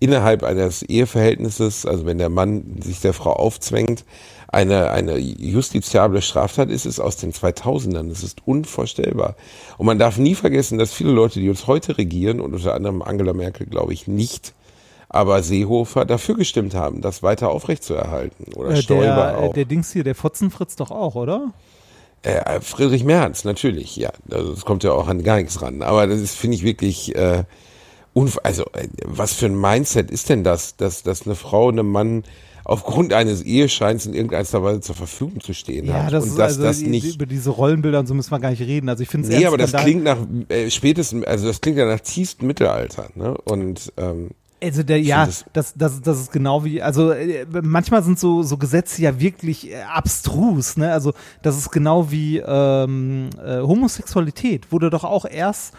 innerhalb 0.01 0.45
eines 0.45 0.83
Eheverhältnisses, 0.83 1.87
also 1.87 2.07
wenn 2.07 2.19
der 2.19 2.29
Mann 2.29 2.81
sich 2.81 3.01
der 3.01 3.15
Frau 3.15 3.33
aufzwängt, 3.33 4.05
eine, 4.47 4.91
eine 4.91 5.19
justiziable 5.19 6.23
Straftat 6.23 6.71
ist, 6.71 6.87
ist 6.87 7.01
aus 7.01 7.17
den 7.17 7.33
2000ern. 7.33 8.09
Das 8.09 8.23
ist 8.23 8.47
unvorstellbar. 8.47 9.37
Und 9.77 9.87
man 9.87 9.99
darf 9.99 10.17
nie 10.17 10.35
vergessen, 10.35 10.79
dass 10.79 10.95
viele 10.95 11.11
Leute, 11.13 11.41
die 11.41 11.51
uns 11.51 11.67
heute 11.67 11.99
regieren, 11.99 12.41
und 12.41 12.55
unter 12.55 12.75
anderem 12.75 13.03
Angela 13.03 13.35
Merkel, 13.35 13.67
glaube 13.67 13.93
ich, 13.93 14.07
nicht, 14.07 14.55
aber 15.09 15.43
Seehofer 15.43 16.05
dafür 16.05 16.37
gestimmt 16.37 16.75
haben, 16.75 17.01
das 17.01 17.23
weiter 17.23 17.51
aufrechtzuerhalten. 17.51 18.53
Oder 18.55 18.71
äh, 18.71 18.77
Stoiber 18.77 19.07
der, 19.15 19.39
auch. 19.39 19.51
äh, 19.51 19.55
der 19.55 19.65
Dings 19.65 19.93
hier, 19.93 20.05
der 20.05 20.15
Fotzenfritz 20.15 20.77
doch 20.77 20.91
auch, 20.91 21.15
oder? 21.15 21.53
Äh, 22.23 22.61
Friedrich 22.61 23.05
Merz, 23.05 23.45
natürlich, 23.45 23.97
ja. 23.97 24.11
Also 24.31 24.53
das 24.53 24.65
kommt 24.65 24.85
ja 24.85 24.93
auch 24.93 25.09
an 25.09 25.23
gar 25.23 25.37
nichts 25.37 25.63
ran. 25.63 25.83
Aber 25.83 26.07
das 26.07 26.21
ist, 26.21 26.35
finde 26.37 26.57
ich, 26.57 26.65
wirklich, 26.65 27.15
äh, 27.17 27.45
unf 28.13 28.39
also 28.43 28.65
äh, 28.73 28.89
was 29.05 29.33
für 29.35 29.47
ein 29.47 29.59
Mindset 29.59 30.11
ist 30.11 30.29
denn 30.29 30.45
das, 30.45 30.77
dass, 30.77 31.03
dass 31.03 31.27
eine 31.27 31.37
Frau 31.37 31.69
einem 31.69 31.91
Mann 31.91 32.25
aufgrund 32.65 33.15
eines 33.15 33.41
Ehescheins 33.43 34.05
in 34.05 34.13
irgendeiner 34.13 34.63
Weise 34.63 34.81
zur 34.83 34.95
Verfügung 34.95 35.41
zu 35.41 35.55
stehen 35.55 35.87
Ja, 35.87 36.05
hat. 36.05 36.13
das 36.13 36.25
und 36.25 36.31
ist 36.31 36.39
dass 36.39 36.59
also 36.59 36.63
das 36.65 36.81
nicht. 36.83 37.15
über 37.15 37.25
diese 37.25 37.49
Rollenbilder 37.51 38.01
und 38.01 38.07
so 38.07 38.13
müssen 38.15 38.31
wir 38.31 38.41
gar 38.41 38.51
nicht 38.51 38.61
reden. 38.61 38.91
Also 38.91 39.05
ich 39.05 39.09
finde 39.09 39.29
es 39.29 39.35
Nee, 39.35 39.47
aber 39.47 39.57
das 39.57 39.73
klingt 39.73 40.05
nach 40.05 40.19
äh, 40.51 40.71
spätestens, 40.71 41.25
also 41.25 41.47
das 41.47 41.63
klingt 41.63 41.79
ja 41.79 41.87
nach 41.87 42.01
tiefstem 42.01 42.47
Mittelalter, 42.47 43.09
ne? 43.15 43.39
Und 43.45 43.91
ähm, 43.97 44.33
Also 44.63 44.83
der, 44.83 45.01
ja, 45.01 45.29
das, 45.53 45.75
das, 45.77 46.01
das 46.03 46.21
ist 46.21 46.33
genau 46.33 46.65
wie, 46.65 46.83
also 46.83 47.13
äh, 47.13 47.47
manchmal 47.63 48.03
sind 48.03 48.19
so, 48.19 48.43
so 48.43 48.57
Gesetze 48.57 49.03
ja 49.03 49.21
wirklich 49.21 49.71
äh, 49.71 49.83
abstrus, 49.83 50.77
ne? 50.77 50.93
Also 50.93 51.13
das 51.43 51.57
ist 51.57 51.71
genau 51.71 52.11
wie 52.11 52.39
ähm, 52.39 53.31
äh, 53.45 53.61
Homosexualität 53.61 54.73
wurde 54.73 54.91
doch 54.91 55.05
auch 55.05 55.25
erst 55.25 55.75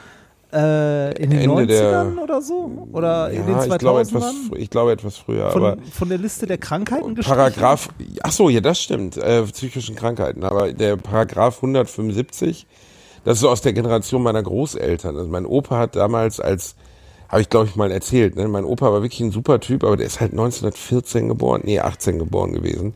äh, 0.54 1.14
in 1.22 1.30
den 1.30 1.42
Ende 1.42 1.68
der- 1.68 2.04
90ern 2.06 2.20
oder 2.24 2.42
so? 2.42 2.88
Oder 2.94 3.30
in 3.32 3.46
den 3.46 3.56
ja, 3.58 3.66
ich 3.66 3.78
glaube 3.78 4.00
2000ern? 4.02 4.08
etwas, 4.08 4.34
ich 4.56 4.70
glaube 4.70 4.92
etwas 4.94 5.18
früher, 5.18 5.46
aber 5.48 5.74
von, 5.76 5.84
von 5.86 6.10
der 6.10 6.18
Liste 6.18 6.48
der 6.48 6.58
Krankheiten 6.58 7.16
gestrichen? 7.16 7.38
Paragraph, 7.38 7.90
ach 8.24 8.32
so, 8.32 8.50
ja, 8.50 8.62
das 8.62 8.82
stimmt, 8.82 9.18
äh, 9.18 9.44
psychischen 9.44 9.96
Krankheiten, 9.96 10.44
aber 10.44 10.72
der 10.74 10.96
Paragraph 10.96 11.58
175, 11.58 12.66
das 13.26 13.36
ist 13.36 13.42
so 13.42 13.50
aus 13.50 13.62
der 13.62 13.74
Generation 13.74 14.24
meiner 14.24 14.42
Großeltern. 14.42 15.18
Also 15.18 15.30
mein 15.30 15.46
Opa 15.46 15.78
hat 15.78 15.96
damals 15.96 16.40
als, 16.40 16.76
habe 17.30 17.42
ich 17.42 17.50
glaube 17.50 17.68
ich 17.68 17.76
mal 17.76 17.92
erzählt, 17.92 18.36
ne? 18.36 18.48
mein 18.48 18.66
Opa 18.66 18.92
war 18.92 19.02
wirklich 19.02 19.22
ein 19.22 19.32
super 19.32 19.60
Typ, 19.60 19.84
aber 19.84 19.98
der 19.98 20.08
ist 20.08 20.20
halt 20.20 20.32
1914 20.32 21.30
geboren, 21.30 21.62
nee, 21.64 21.80
18 21.80 22.20
geboren 22.20 22.54
gewesen. 22.54 22.94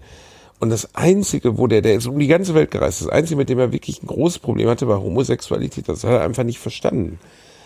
Und 0.60 0.70
das 0.70 0.96
Einzige, 0.96 1.58
wo 1.58 1.68
der, 1.68 1.82
der 1.82 1.96
ist 1.96 2.08
um 2.08 2.18
die 2.18 2.28
ganze 2.28 2.56
Welt 2.56 2.72
gereist, 2.72 3.02
das 3.02 3.10
Einzige, 3.10 3.38
mit 3.38 3.50
dem 3.50 3.60
er 3.60 3.72
wirklich 3.72 4.02
ein 4.02 4.08
großes 4.08 4.40
Problem 4.40 4.70
hatte, 4.70 4.88
war 4.88 5.02
Homosexualität. 5.02 5.90
Das 5.90 6.04
hat 6.04 6.12
er 6.12 6.22
einfach 6.22 6.44
nicht 6.44 6.60
verstanden. 6.60 7.20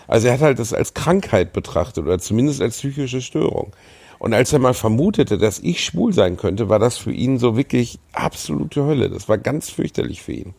Also 0.08 0.28
er 0.28 0.34
hat 0.34 0.42
halt 0.42 0.60
das 0.60 0.74
als 0.74 0.94
Krankheit 0.94 1.54
betrachtet 1.54 2.06
oder 2.06 2.18
zumindest 2.18 2.62
als 2.62 2.78
psychische 2.78 3.22
Störung. 3.22 3.74
Und 4.20 4.34
als 4.34 4.52
er 4.52 4.60
mal 4.60 4.74
vermutete, 4.74 5.38
dass 5.38 5.60
ich 5.60 5.84
schwul 5.84 6.12
sein 6.12 6.38
könnte, 6.38 6.70
war 6.70 6.80
das 6.80 6.98
für 6.98 7.12
ihn 7.12 7.38
so 7.38 7.56
wirklich 7.56 8.00
absolute 8.14 8.84
Hölle. 8.84 9.10
Das 9.10 9.30
war 9.30 9.38
ganz 9.38 9.70
fürchterlich 9.70 10.24
für 10.24 10.34
ihn. 10.34 10.54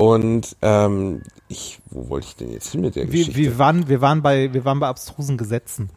Und 0.00 0.56
ähm, 0.62 1.20
ich, 1.48 1.78
wo 1.90 2.08
wollte 2.08 2.28
ich 2.28 2.36
denn 2.36 2.50
jetzt 2.50 2.72
hin 2.72 2.80
mit 2.80 2.96
der 2.96 3.04
Geschichte? 3.04 3.36
Wir, 3.36 3.50
wir, 3.50 3.58
waren, 3.58 3.86
wir, 3.86 4.00
waren 4.00 4.22
bei, 4.22 4.50
wir 4.50 4.64
waren 4.64 4.80
bei 4.80 4.86
abstrusen 4.86 5.36
Gesetzen. 5.36 5.90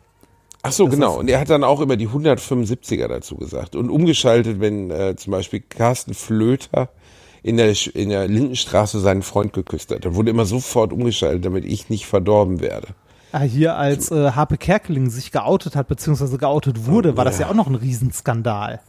Ach 0.62 0.74
so, 0.74 0.88
Das 0.88 0.96
genau. 0.96 1.20
Und 1.20 1.30
er 1.30 1.40
hat 1.40 1.50
dann 1.50 1.64
auch 1.64 1.80
über 1.80 1.96
die 1.96 2.10
175er 2.10 3.08
dazu 3.08 3.38
gesagt. 3.38 3.78
Und 3.78 3.90
umgeschaltet, 3.90 4.60
wenn 4.60 4.92
äh, 4.92 5.16
zum 5.16 5.32
Beispiel 5.32 5.62
Carsten 5.62 6.14
Flöter 6.16 6.90
in 7.44 7.56
der, 7.56 7.74
in 7.94 8.10
der 8.10 8.28
Lindenstraße 8.28 9.00
seinen 9.00 9.22
Freund 9.22 9.54
geküsst 9.54 9.90
hat. 9.90 10.04
Dann 10.04 10.16
wurde 10.16 10.32
immer 10.32 10.44
sofort 10.44 10.92
umgeschaltet, 10.92 11.46
damit 11.46 11.64
ich 11.64 11.90
nicht 11.90 12.06
verdorben 12.06 12.60
werde. 12.60 12.90
Ah, 13.32 13.40
hier 13.40 13.78
als 13.78 14.12
äh, 14.12 14.32
Harpe 14.32 14.58
Kerkeling 14.58 15.12
sich 15.12 15.32
geoutet 15.32 15.78
hat, 15.78 15.88
beziehungsweise 15.88 16.38
geoutet 16.38 16.88
wurde, 16.88 17.16
war 17.16 17.24
das 17.24 17.40
ja 17.40 17.50
auch 17.50 17.56
noch 17.56 17.68
ein 17.68 17.76
Riesenskandal. 17.76 18.82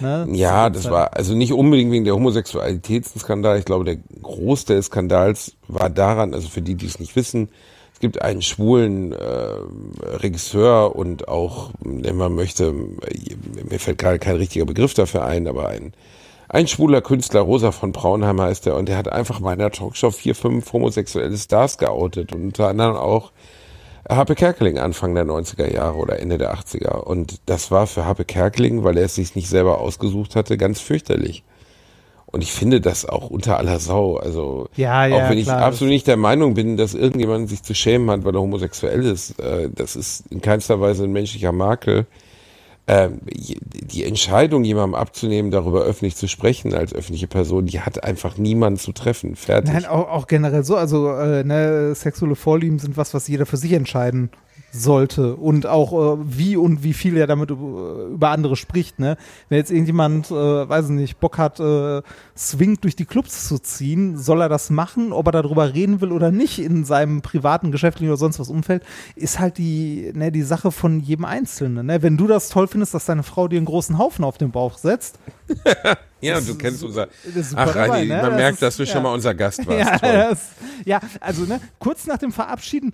Ne? 0.00 0.26
Ja, 0.32 0.70
das 0.70 0.90
war 0.90 1.16
also 1.16 1.34
nicht 1.34 1.52
unbedingt 1.52 1.92
wegen 1.92 2.04
der 2.04 2.14
Homosexualitätsskandal. 2.14 3.58
Ich 3.58 3.64
glaube, 3.64 3.84
der 3.84 3.96
Großteil 4.22 4.76
des 4.76 4.86
Skandals 4.86 5.56
war 5.66 5.90
daran, 5.90 6.34
also 6.34 6.48
für 6.48 6.62
die, 6.62 6.74
die 6.74 6.86
es 6.86 6.98
nicht 6.98 7.16
wissen, 7.16 7.48
es 7.98 8.00
gibt 8.00 8.22
einen 8.22 8.42
schwulen 8.42 9.10
äh, 9.12 9.16
Regisseur 10.04 10.94
und 10.94 11.26
auch, 11.26 11.70
wenn 11.80 12.16
man 12.16 12.32
möchte, 12.32 12.72
mir 12.72 13.80
fällt 13.80 13.98
gerade 13.98 14.20
kein 14.20 14.36
richtiger 14.36 14.66
Begriff 14.66 14.94
dafür 14.94 15.24
ein, 15.24 15.48
aber 15.48 15.66
ein, 15.66 15.92
ein 16.48 16.68
schwuler 16.68 17.00
Künstler, 17.00 17.40
Rosa 17.40 17.72
von 17.72 17.90
Braunheim 17.90 18.40
heißt 18.40 18.68
er, 18.68 18.76
und 18.76 18.88
der 18.88 18.98
hat 18.98 19.10
einfach 19.10 19.40
mal 19.40 19.54
in 19.54 19.58
der 19.58 19.72
Talkshow 19.72 20.12
vier, 20.12 20.36
fünf 20.36 20.72
homosexuelle 20.72 21.36
Stars 21.36 21.76
geoutet 21.76 22.32
und 22.32 22.44
unter 22.44 22.68
anderem 22.68 22.94
auch 22.94 23.32
Happe 24.08 24.34
Kerkeling 24.34 24.78
Anfang 24.78 25.14
der 25.14 25.24
90er 25.24 25.72
Jahre 25.72 25.96
oder 25.96 26.18
Ende 26.18 26.38
der 26.38 26.54
80er. 26.54 26.96
Und 26.96 27.40
das 27.46 27.70
war 27.70 27.86
für 27.86 28.04
Happe 28.04 28.24
Kerkeling, 28.24 28.84
weil 28.84 28.96
er 28.96 29.04
es 29.04 29.14
sich 29.14 29.34
nicht 29.34 29.48
selber 29.48 29.80
ausgesucht 29.80 30.36
hatte, 30.36 30.56
ganz 30.56 30.80
fürchterlich. 30.80 31.44
Und 32.30 32.42
ich 32.42 32.52
finde 32.52 32.82
das 32.82 33.06
auch 33.06 33.30
unter 33.30 33.56
aller 33.56 33.78
Sau. 33.78 34.16
Also 34.16 34.68
Ja, 34.76 35.06
ja, 35.06 35.16
auch 35.16 35.30
wenn 35.30 35.38
ich 35.38 35.46
klar, 35.46 35.62
absolut 35.62 35.92
nicht 35.92 36.06
der 36.06 36.18
Meinung 36.18 36.54
bin, 36.54 36.76
dass 36.76 36.94
irgendjemand 36.94 37.48
sich 37.48 37.62
zu 37.62 37.74
schämen 37.74 38.10
hat, 38.10 38.24
weil 38.24 38.34
er 38.34 38.42
homosexuell 38.42 39.04
ist, 39.04 39.40
äh, 39.40 39.70
das 39.74 39.96
ist 39.96 40.24
in 40.30 40.42
keinster 40.42 40.78
Weise 40.80 41.04
ein 41.04 41.12
menschlicher 41.12 41.52
Makel. 41.52 42.06
Ähm, 42.90 43.20
die 43.26 44.04
Entscheidung, 44.04 44.64
jemandem 44.64 44.94
abzunehmen, 44.94 45.50
darüber 45.50 45.82
öffentlich 45.82 46.16
zu 46.16 46.26
sprechen 46.26 46.72
als 46.74 46.94
öffentliche 46.94 47.26
Person, 47.26 47.66
die 47.66 47.80
hat 47.80 48.02
einfach 48.02 48.38
niemand 48.38 48.80
zu 48.80 48.92
treffen. 48.92 49.36
Fertig. 49.36 49.72
Nein, 49.72 49.84
auch, 49.84 50.08
auch 50.08 50.26
generell 50.26 50.64
so. 50.64 50.74
Also, 50.76 51.10
äh, 51.10 51.44
ne, 51.44 51.94
sexuelle 51.94 52.34
Vorlieben 52.34 52.78
sind 52.78 52.96
was, 52.96 53.12
was 53.12 53.28
jeder 53.28 53.44
für 53.44 53.58
sich 53.58 53.72
entscheiden 53.72 54.30
sollte. 54.70 55.36
Und 55.36 55.66
auch, 55.66 55.92
äh, 55.92 56.18
wie 56.24 56.56
und 56.56 56.82
wie 56.82 56.92
viel 56.92 57.16
er 57.16 57.26
damit 57.26 57.50
über, 57.50 58.28
andere 58.30 58.56
spricht. 58.56 58.98
Ne? 58.98 59.16
Wenn 59.48 59.58
jetzt 59.58 59.70
irgendjemand, 59.70 60.30
äh, 60.30 60.34
weiß 60.34 60.86
ich 60.86 60.90
nicht, 60.90 61.20
Bock 61.20 61.38
hat, 61.38 61.58
äh, 61.60 62.02
swingt 62.36 62.84
durch 62.84 62.94
die 62.96 63.04
Clubs 63.06 63.48
zu 63.48 63.58
ziehen, 63.58 64.16
soll 64.18 64.42
er 64.42 64.48
das 64.48 64.70
machen? 64.70 65.12
Ob 65.12 65.26
er 65.26 65.32
darüber 65.32 65.72
reden 65.74 66.00
will 66.00 66.12
oder 66.12 66.30
nicht 66.30 66.58
in 66.58 66.84
seinem 66.84 67.22
privaten, 67.22 67.72
geschäftlichen 67.72 68.10
oder 68.10 68.18
sonst 68.18 68.38
was 68.38 68.48
Umfeld, 68.48 68.82
ist 69.16 69.38
halt 69.38 69.58
die, 69.58 70.12
ne, 70.14 70.30
die 70.30 70.42
Sache 70.42 70.70
von 70.70 71.00
jedem 71.00 71.24
Einzelnen. 71.24 71.86
Ne? 71.86 72.02
Wenn 72.02 72.16
du 72.16 72.26
das 72.26 72.48
toll 72.50 72.68
findest, 72.68 72.94
dass 72.94 73.06
deine 73.06 73.22
Frau 73.22 73.48
dir 73.48 73.56
einen 73.56 73.66
großen 73.66 73.96
Haufen 73.98 74.24
auf 74.24 74.38
den 74.38 74.50
Bauch 74.50 74.76
setzt, 74.76 75.18
ja, 76.20 76.40
du 76.40 76.54
kennst 76.56 76.84
unser. 76.84 77.08
Ach, 77.56 77.74
Reini, 77.74 78.06
ne? 78.08 78.16
man 78.16 78.24
Das 78.30 78.34
merkt, 78.36 78.52
ist- 78.54 78.62
dass 78.62 78.76
du 78.76 78.82
ja. 78.82 78.92
schon 78.92 79.02
mal 79.02 79.14
unser 79.14 79.34
Gast 79.34 79.66
warst. 79.66 80.02
Ja, 80.02 80.28
das, 80.28 80.40
ja, 80.84 81.00
also 81.20 81.44
ne, 81.44 81.60
kurz 81.78 82.06
nach 82.06 82.18
dem 82.18 82.32
Verabschieden, 82.32 82.92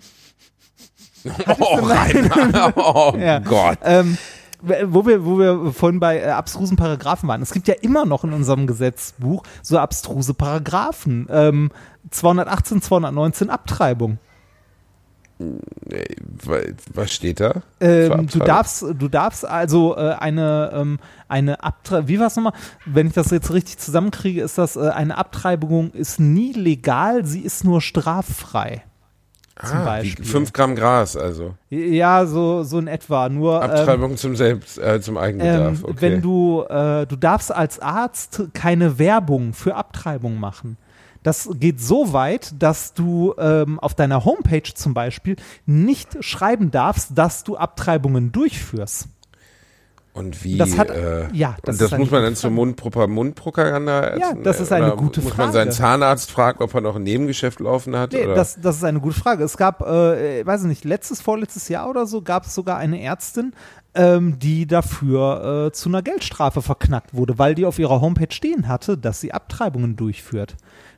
Oh, 1.59 1.75
Rainer. 1.81 2.73
oh 2.75 3.15
Ja. 3.17 3.39
Gott. 3.39 3.79
ähm, 3.83 4.17
wo 4.61 5.05
wir, 5.05 5.25
wo 5.25 5.37
wir 5.37 5.73
vorhin 5.73 5.99
bei 5.99 6.19
äh, 6.19 6.25
abstrusen 6.27 6.75
Paragraphen 6.77 7.27
waren. 7.29 7.41
Es 7.41 7.51
gibt 7.51 7.67
ja 7.67 7.75
immer 7.81 8.05
noch 8.05 8.23
in 8.23 8.33
unserem 8.33 8.67
Gesetzbuch 8.67 9.43
so 9.61 9.77
abstruse 9.77 10.33
Paragraphen. 10.33 11.27
Ähm, 11.29 11.71
218, 12.09 12.81
219 12.81 13.49
Abtreibung. 13.49 14.17
Was 16.93 17.11
steht 17.11 17.41
da? 17.41 17.61
Ähm, 17.81 18.27
du 18.27 18.39
darfst, 18.39 18.81
du 18.81 19.07
darfst 19.09 19.45
also 19.45 19.97
äh, 19.97 20.13
eine, 20.13 20.71
ähm, 20.73 20.99
eine 21.27 21.61
Abtreibung, 21.61 22.07
wie 22.07 22.19
war 22.19 22.27
es 22.27 22.35
nochmal? 22.37 22.53
Wenn 22.85 23.07
ich 23.07 23.13
das 23.13 23.31
jetzt 23.31 23.51
richtig 23.51 23.77
zusammenkriege, 23.77 24.41
ist 24.41 24.57
das, 24.57 24.77
äh, 24.77 24.89
eine 24.89 25.17
Abtreibung 25.17 25.91
ist 25.91 26.21
nie 26.21 26.53
legal, 26.53 27.25
sie 27.25 27.41
ist 27.41 27.65
nur 27.65 27.81
straffrei. 27.81 28.83
Zum 29.63 29.77
ah, 29.77 29.85
Beispiel. 29.85 30.25
fünf 30.25 30.51
Gramm 30.51 30.75
Gras, 30.75 31.15
also. 31.15 31.53
Ja, 31.69 32.25
so, 32.25 32.63
so 32.63 32.77
in 32.77 32.87
etwa. 32.87 33.29
Nur, 33.29 33.63
ähm, 33.63 33.71
Abtreibung 33.71 34.17
zum 34.17 34.35
Selbst, 34.35 34.77
äh, 34.77 34.99
zum 34.99 35.17
Eigenbedarf. 35.17 35.79
Ähm, 35.79 35.85
okay. 35.85 35.95
Wenn 35.99 36.21
du, 36.21 36.63
äh, 36.63 37.05
du 37.05 37.15
darfst 37.15 37.53
als 37.53 37.79
Arzt 37.79 38.49
keine 38.53 38.99
Werbung 38.99 39.53
für 39.53 39.75
Abtreibung 39.75 40.39
machen. 40.39 40.77
Das 41.23 41.49
geht 41.53 41.81
so 41.81 42.13
weit, 42.13 42.53
dass 42.59 42.93
du 42.93 43.33
ähm, 43.39 43.79
auf 43.79 43.95
deiner 43.95 44.25
Homepage 44.25 44.71
zum 44.75 44.93
Beispiel 44.93 45.37
nicht 45.65 46.23
schreiben 46.23 46.69
darfst, 46.69 47.17
dass 47.17 47.43
du 47.43 47.57
Abtreibungen 47.57 48.31
durchführst. 48.31 49.07
Und 50.15 50.43
wie? 50.43 50.57
das 50.57 50.77
hat- 50.77 50.89
äh, 50.89 51.27
ja, 51.33 51.55
das 51.63 51.77
das 51.77 51.91
muss 51.97 52.09
man 52.09 52.23
dann 52.23 52.35
zur 52.35 52.49
Frage. 52.49 52.55
Mundpro 52.55 53.07
Mundpropaganda. 53.07 54.17
Ja, 54.17 54.33
das 54.33 54.59
ist 54.59 54.71
eine 54.71 54.95
gute 54.95 55.21
Muss 55.21 55.35
man 55.37 55.51
seinen 55.51 55.71
Frage. 55.71 55.75
Zahnarzt 55.77 56.31
fragen, 56.31 56.63
ob 56.63 56.73
er 56.73 56.81
noch 56.81 56.95
ein 56.95 57.03
Nebengeschäft 57.03 57.59
laufen 57.59 57.95
hat? 57.97 58.13
Nee, 58.13 58.23
oder? 58.23 58.35
das, 58.35 58.59
das 58.59 58.77
ist 58.77 58.83
eine 58.83 58.99
gute 58.99 59.19
Frage. 59.19 59.43
Es 59.43 59.57
gab, 59.57 59.81
äh, 59.81 60.45
weiß 60.45 60.61
ich 60.63 60.67
nicht, 60.67 60.85
letztes, 60.85 61.21
vorletztes 61.21 61.67
Jahr 61.69 61.89
oder 61.89 62.05
so, 62.05 62.21
gab 62.21 62.45
es 62.45 62.55
sogar 62.55 62.77
eine 62.77 63.01
Ärztin, 63.01 63.53
ähm, 63.93 64.39
die 64.39 64.65
dafür 64.67 65.67
äh, 65.67 65.71
zu 65.71 65.89
einer 65.89 66.01
Geldstrafe 66.01 66.61
verknackt 66.61 67.13
wurde, 67.13 67.37
weil 67.37 67.55
die 67.55 67.65
auf 67.65 67.77
ihrer 67.79 68.01
Homepage 68.01 68.33
stehen 68.33 68.67
hatte, 68.67 68.97
dass 68.97 69.19
sie 69.21 69.33
Abtreibungen 69.33 69.95
durchführt. 69.95 70.55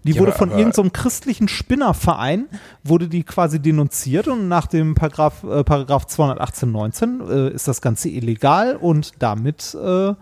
Die 0.07 0.13
Ja, 0.13 0.21
wurde 0.21 0.31
von 0.31 0.51
irgendeinem 0.51 0.91
christlichen 0.93 1.47
Spinnerverein, 1.47 2.45
wurde 2.83 3.07
die 3.07 3.23
quasi 3.23 3.59
denunziert 3.59 4.27
und 4.27 4.47
nach 4.47 4.65
dem 4.67 4.95
Paragraph, 4.95 5.43
äh, 5.43 5.63
Paragraph 5.63 6.05
218.19 6.07 7.29
äh, 7.29 7.53
ist 7.53 7.67
das 7.67 7.81
Ganze 7.81 8.09
illegal 8.09 8.75
und 8.75 9.11
damit 9.19 9.75
äh, 9.75 10.13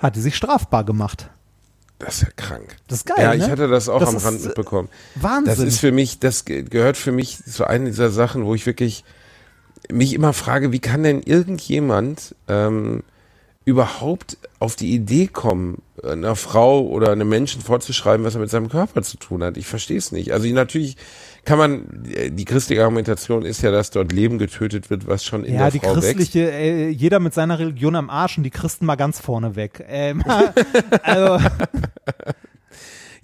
hat 0.00 0.16
die 0.16 0.20
sich 0.20 0.34
strafbar 0.36 0.84
gemacht. 0.84 1.30
das 2.00 2.16
ist 2.16 2.22
ja 2.22 2.28
krank. 2.36 2.76
Das 2.88 2.98
ist 2.98 3.06
geil, 3.06 3.16
Ja, 3.22 3.30
ne? 3.30 3.36
ich 3.44 3.48
hatte 3.50 3.68
das 3.68 3.88
auch 3.88 4.00
Das 4.00 4.08
am 4.10 4.16
Rand 4.16 4.40
äh, 4.42 4.46
mitbekommen. 4.46 4.88
Wahnsinn. 5.14 5.44
Das 5.46 5.58
ist 5.60 5.78
für 5.78 5.92
mich, 5.92 6.18
das 6.18 6.44
ge- 6.44 6.62
gehört 6.64 6.96
für 6.96 7.12
mich 7.12 7.42
zu 7.44 7.66
einer 7.66 7.86
dieser 7.86 8.10
Sachen, 8.10 8.44
wo 8.44 8.54
ich 8.54 8.66
wirklich 8.66 9.04
mich 9.90 10.14
immer 10.14 10.32
frage, 10.32 10.72
wie 10.72 10.80
kann 10.80 11.02
denn 11.02 11.22
irgendjemand 11.22 12.34
ähm, 12.48 13.02
überhaupt 13.64 14.36
auf 14.58 14.76
die 14.76 14.92
Idee 14.92 15.26
kommen, 15.26 15.82
einer 16.02 16.36
Frau 16.36 16.82
oder 16.86 17.12
einem 17.12 17.28
Menschen 17.28 17.62
vorzuschreiben, 17.62 18.24
was 18.26 18.34
er 18.34 18.40
mit 18.40 18.50
seinem 18.50 18.68
Körper 18.68 19.02
zu 19.02 19.16
tun 19.16 19.42
hat? 19.42 19.56
Ich 19.56 19.66
verstehe 19.66 19.96
es 19.96 20.12
nicht. 20.12 20.32
Also 20.32 20.46
natürlich 20.48 20.96
kann 21.44 21.58
man, 21.58 21.86
die 22.30 22.44
christliche 22.44 22.82
Argumentation 22.82 23.42
ist 23.44 23.62
ja, 23.62 23.70
dass 23.70 23.90
dort 23.90 24.12
Leben 24.12 24.38
getötet 24.38 24.90
wird, 24.90 25.06
was 25.06 25.24
schon 25.24 25.44
in 25.44 25.54
Ja, 25.54 25.62
der 25.62 25.70
die 25.72 25.78
Frau 25.80 25.96
wächst. 25.96 26.16
christliche, 26.16 26.50
äh, 26.50 26.88
jeder 26.88 27.20
mit 27.20 27.32
seiner 27.32 27.58
Religion 27.58 27.96
am 27.96 28.10
Arsch 28.10 28.36
und 28.36 28.44
die 28.44 28.50
Christen 28.50 28.86
mal 28.86 28.96
ganz 28.96 29.18
vorne 29.20 29.56
weg. 29.56 29.84
Ähm, 29.88 30.22
also, 31.02 31.38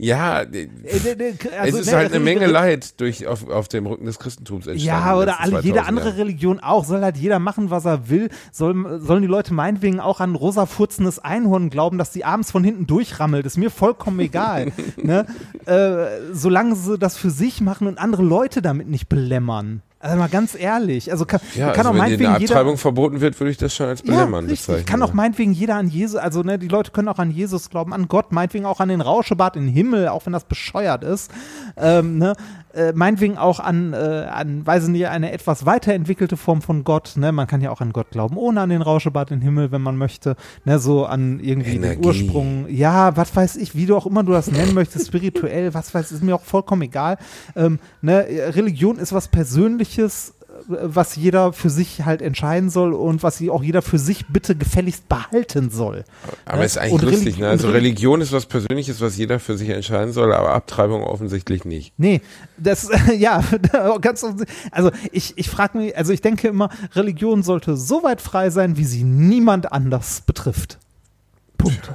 Ja, 0.01 0.41
äh, 0.41 0.63
äh, 0.63 0.69
es 0.85 1.59
also, 1.59 1.79
ist 1.79 1.93
halt 1.93 2.13
eine 2.13 2.25
Menge 2.25 2.47
Leid 2.47 2.99
durch, 3.01 3.27
auf, 3.27 3.49
auf 3.49 3.69
dem 3.69 3.87
Rücken 3.87 4.07
des 4.07 4.19
Christentums 4.19 4.67
entstanden. 4.67 5.05
Ja, 5.05 5.17
oder 5.17 5.41
alle, 5.41 5.61
jede 5.61 5.79
2000 5.79 5.89
andere. 5.89 6.17
Religion 6.17 6.61
auch. 6.61 6.85
Soll 6.85 7.03
halt 7.03 7.19
jeder 7.19 7.39
machen, 7.39 7.71
was 7.71 7.85
er 7.85 8.09
will. 8.09 8.31
Soll, 8.51 9.01
sollen 9.01 9.23
die 9.23 9.29
Leute 9.29 9.53
meinetwegen 9.53 10.01
auch 10.01 10.21
an 10.21 10.35
rosa 10.35 10.65
furzendes 10.65 11.19
Einhorn 11.19 11.69
glauben, 11.69 11.99
dass 11.99 12.13
die 12.13 12.25
abends 12.25 12.51
von 12.51 12.65
hinten 12.65 12.87
durchrammelt. 12.87 13.45
Ist 13.45 13.59
mir 13.59 13.71
vollkommen 13.71 14.19
egal. 14.21 14.73
ne? 14.97 15.27
äh, 15.67 16.33
solange 16.33 16.77
sie 16.77 16.99
das 16.99 17.17
für 17.17 17.31
sich 17.31 17.61
machen 17.61 17.87
und 17.87 17.99
andere 17.99 18.23
Leute 18.23 18.63
damit 18.63 18.89
nicht 18.89 19.09
belämmern. 19.09 19.83
Also 20.03 20.17
mal 20.17 20.29
ganz 20.31 20.55
ehrlich. 20.59 21.13
Also 21.13 21.27
kann, 21.27 21.41
Ja, 21.55 21.73
kann 21.73 21.79
also 21.79 21.91
auch 21.91 21.93
wenn 21.93 21.99
meinetwegen 21.99 22.31
eine 22.31 22.39
jeder. 22.41 22.55
Abtreibung 22.55 22.79
verboten 22.79 23.21
wird, 23.21 23.39
würde 23.39 23.51
ich 23.51 23.59
das 23.59 23.75
schon 23.75 23.87
als 23.87 24.01
Ja, 24.01 24.07
Belämmern 24.15 24.47
richtig. 24.47 24.67
bezeichnen. 24.67 24.87
Kann 24.87 25.03
auch 25.03 25.09
ja. 25.09 25.15
meinetwegen 25.15 25.53
jeder 25.53 25.77
an 25.77 25.89
Jesus, 25.89 26.17
also 26.19 26.43
ne, 26.43 26.59
die 26.59 26.69
Leute 26.69 26.91
können 26.91 27.09
auch 27.09 27.19
an 27.19 27.31
Jesus 27.31 27.69
glauben, 27.69 27.93
an 27.93 28.09
Gott, 28.09 28.33
meinetwegen 28.33 28.65
auch 28.65 28.81
an 28.81 28.89
den 28.89 29.03
Rauschebad 29.03 29.57
im 29.57 29.69
Himmel, 29.69 30.09
auch 30.09 30.25
wenn 30.25 30.33
das 30.33 30.45
bescheuert 30.45 31.05
ist. 31.05 31.31
Ähm, 31.77 32.17
ne, 32.17 32.33
äh, 32.75 32.93
meinetwegen 32.95 33.37
auch 33.37 33.61
an, 33.61 33.93
äh, 33.93 33.97
an, 33.97 34.67
weiß 34.67 34.85
ich 34.85 34.89
nicht, 34.91 35.07
eine 35.09 35.33
etwas 35.33 35.67
weiterentwickelte 35.67 36.37
Form 36.37 36.63
von 36.63 36.85
Gott. 36.85 37.15
Ne? 37.17 37.33
Man 37.33 37.47
kann 37.47 37.61
ja 37.61 37.71
auch 37.71 37.81
an 37.81 37.93
Gott 37.93 38.11
glauben, 38.11 38.37
ohne 38.37 38.61
an 38.61 38.71
den 38.71 38.83
Rauschebad 38.83 39.31
im 39.31 39.41
Himmel, 39.41 39.73
wenn 39.73 39.83
man 39.83 39.97
möchte. 39.97 40.37
Ne? 40.65 40.79
So 40.79 41.07
an 41.07 41.41
irgendwie 41.41 41.77
Energie. 41.77 42.01
den 42.01 42.07
Ursprung. 42.07 42.67
Ja, 42.69 43.17
was 43.17 43.35
weiß 43.35 43.57
ich, 43.57 43.75
wie 43.75 43.87
du 43.87 43.97
auch 43.97 44.07
immer 44.07 44.23
du 44.23 44.33
das 44.33 44.51
nennen 44.51 44.75
möchtest, 44.75 45.09
spirituell, 45.09 45.75
was 45.75 45.95
weiß, 45.95 46.13
ist 46.13 46.23
mir 46.23 46.35
auch 46.35 46.43
vollkommen 46.43 46.83
egal. 46.83 47.19
Ähm, 47.57 47.79
ne? 48.03 48.27
Religion 48.55 48.99
ist 48.99 49.13
was 49.13 49.29
Persönliches 49.29 50.35
was 50.67 51.17
jeder 51.17 51.53
für 51.53 51.71
sich 51.71 52.05
halt 52.05 52.23
entscheiden 52.23 52.71
soll 52.71 52.93
und 52.93 53.23
was 53.23 53.41
auch 53.49 53.63
jeder 53.63 53.83
für 53.83 53.99
sich 53.99 54.27
bitte 54.27 54.55
gefälligst 54.55 55.09
behalten 55.09 55.71
soll. 55.71 56.05
Aber 56.45 56.59
Ne? 56.59 56.65
ist 56.65 56.79
eigentlich 56.79 56.93
Und 56.93 57.03
lustig, 57.03 57.39
ne? 57.39 57.49
Also 57.49 57.71
Religion 57.71 58.21
ist 58.21 58.33
was 58.33 58.47
Persönliches, 58.47 59.01
was 59.01 59.17
jeder 59.17 59.41
für 59.41 59.57
sich 59.57 59.69
entscheiden 59.69 60.13
soll, 60.13 60.33
aber 60.33 60.51
Abtreibung 60.51 61.03
offensichtlich 61.03 61.65
nicht. 61.65 61.93
Nee, 61.97 62.21
das, 62.59 62.89
ja, 63.19 63.43
ganz, 64.01 64.25
also 64.71 64.91
ich, 65.13 65.37
ich 65.37 65.49
frage 65.49 65.79
mich, 65.79 65.97
also 65.97 66.13
ich 66.13 66.21
denke 66.21 66.49
immer, 66.49 66.71
Religion 66.95 67.43
sollte 67.43 67.77
so 67.77 68.03
weit 68.03 68.21
frei 68.21 68.51
sein, 68.51 68.77
wie 68.77 68.85
sie 68.85 69.05
niemand 69.05 69.73
anders 69.73 70.23
betrifft. 70.23 70.79
Punkt. 71.59 71.91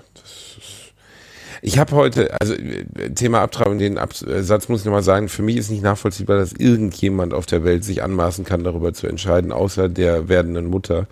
Ich 1.68 1.80
habe 1.80 1.96
heute, 1.96 2.40
also 2.40 2.54
äh, 2.54 2.86
Thema 3.16 3.42
Abtreibung, 3.42 3.80
den 3.80 3.98
Ab 3.98 4.14
äh, 4.22 4.42
muss 4.68 4.82
ich 4.82 4.86
nochmal 4.86 5.02
sagen, 5.02 5.30
für 5.30 5.42
mich 5.42 5.58
ist 5.58 5.72
nicht 5.72 5.82
nachvollziehbar, 5.82 6.38
dass 6.38 6.54
irgendjemand 6.54 7.34
auf 7.34 7.48
der 7.48 7.64
Welt 7.64 7.84
sich 7.84 8.04
anmaßen 8.04 8.46
kann, 8.46 8.64
darüber 8.64 8.94
zu 8.94 9.08
entscheiden, 9.08 9.52
außer 9.52 9.90
der 9.90 10.30
werdenden 10.30 10.68
Mutter. 10.68 11.08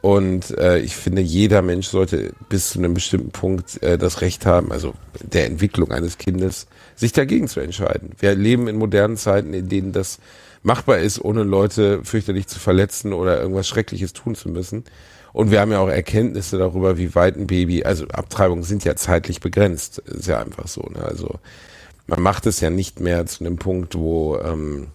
Und 0.00 0.56
äh, 0.56 0.78
ich 0.78 0.96
finde, 0.96 1.20
jeder 1.20 1.60
Mensch 1.60 1.88
sollte 1.88 2.32
bis 2.48 2.70
zu 2.70 2.78
einem 2.78 2.94
bestimmten 2.94 3.28
Punkt 3.28 3.82
äh, 3.82 3.98
das 3.98 4.22
Recht 4.22 4.46
haben, 4.46 4.72
also 4.72 4.94
der 5.22 5.44
Entwicklung 5.44 5.90
eines 5.90 6.16
Kindes, 6.16 6.66
sich 6.96 7.12
dagegen 7.12 7.46
zu 7.46 7.60
entscheiden. 7.60 8.12
Wir 8.18 8.34
leben 8.34 8.68
in 8.68 8.76
modernen 8.76 9.18
Zeiten, 9.18 9.52
in 9.52 9.68
denen 9.68 9.92
das 9.92 10.18
machbar 10.62 10.96
ist, 10.96 11.22
ohne 11.22 11.42
Leute 11.42 12.02
fürchterlich 12.04 12.46
zu 12.46 12.58
verletzen 12.58 13.12
oder 13.12 13.38
irgendwas 13.38 13.68
Schreckliches 13.68 14.14
tun 14.14 14.34
zu 14.34 14.48
müssen. 14.48 14.84
Und 15.34 15.50
wir 15.50 15.60
haben 15.60 15.72
ja 15.72 15.80
auch 15.80 15.88
Erkenntnisse 15.88 16.58
darüber, 16.58 16.96
wie 16.96 17.16
weit 17.16 17.36
ein 17.36 17.48
Baby, 17.48 17.82
also 17.82 18.06
Abtreibungen 18.06 18.62
sind 18.62 18.84
ja 18.84 18.94
zeitlich 18.94 19.40
begrenzt, 19.40 19.98
ist 19.98 20.28
ja 20.28 20.40
einfach 20.40 20.68
so. 20.68 20.82
Ne? 20.82 21.02
Also 21.04 21.40
man 22.06 22.22
macht 22.22 22.46
es 22.46 22.60
ja 22.60 22.70
nicht 22.70 23.00
mehr 23.00 23.26
zu 23.26 23.44
einem 23.44 23.56
Punkt, 23.56 23.96
wo 23.96 24.38
ähm, 24.38 24.86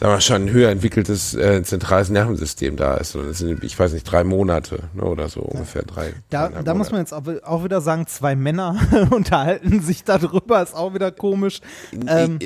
sagen 0.00 0.12
wir 0.12 0.20
schon 0.20 0.42
ein 0.42 0.50
höher 0.50 0.70
entwickeltes 0.70 1.34
äh, 1.34 1.62
zentrales 1.62 2.08
Nervensystem 2.10 2.76
da 2.76 2.94
ist. 2.94 3.16
Und 3.16 3.28
das 3.28 3.38
sind, 3.38 3.64
ich 3.64 3.78
weiß 3.78 3.92
nicht, 3.92 4.04
drei 4.04 4.22
Monate 4.24 4.84
ne, 4.94 5.02
oder 5.02 5.28
so, 5.28 5.40
ungefähr 5.40 5.82
drei. 5.82 6.12
Da, 6.30 6.48
da 6.48 6.74
muss 6.74 6.90
man 6.92 7.00
jetzt 7.00 7.12
auch, 7.12 7.64
wieder 7.64 7.80
sagen, 7.80 8.06
zwei 8.06 8.36
Männer 8.36 8.76
unterhalten 9.10 9.80
sich 9.80 10.04
darüber, 10.04 10.62
ist 10.62 10.74
auch 10.76 10.94
wieder 10.94 11.10
komisch. 11.10 11.60
Ähm, 12.06 12.38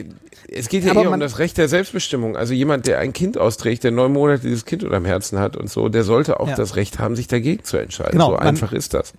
es 0.49 0.69
geht 0.69 0.85
ja 0.85 0.95
eher 0.95 1.11
um 1.11 1.21
das 1.21 1.39
Recht 1.39 1.59
der 1.59 1.69
Selbstbestimmung. 1.69 2.37
Also 2.37 2.55
jemand, 2.55 2.87
der 2.87 2.99
ein 3.01 3.13
Kind 3.13 3.37
austrägt, 3.37 3.85
der 3.85 3.91
neun 3.91 4.13
Monate 4.13 4.43
dieses 4.43 4.65
Kind 4.65 4.83
unterm 4.85 5.05
Herzen 5.05 5.39
hat 5.39 5.57
und 5.57 5.71
so, 5.71 5.89
der 5.89 6.05
sollte 6.05 6.41
auch 6.41 6.49
Ja. 6.49 6.57
das 6.57 6.77
Recht 6.77 6.99
haben, 6.99 7.17
sich 7.17 7.29
dagegen 7.29 7.65
zu 7.65 7.77
entscheiden. 7.77 8.13
Genau, 8.13 8.31
so 8.31 8.37
man- 8.37 8.47
einfach 8.47 8.73
ist 8.73 8.95
das. 8.95 9.13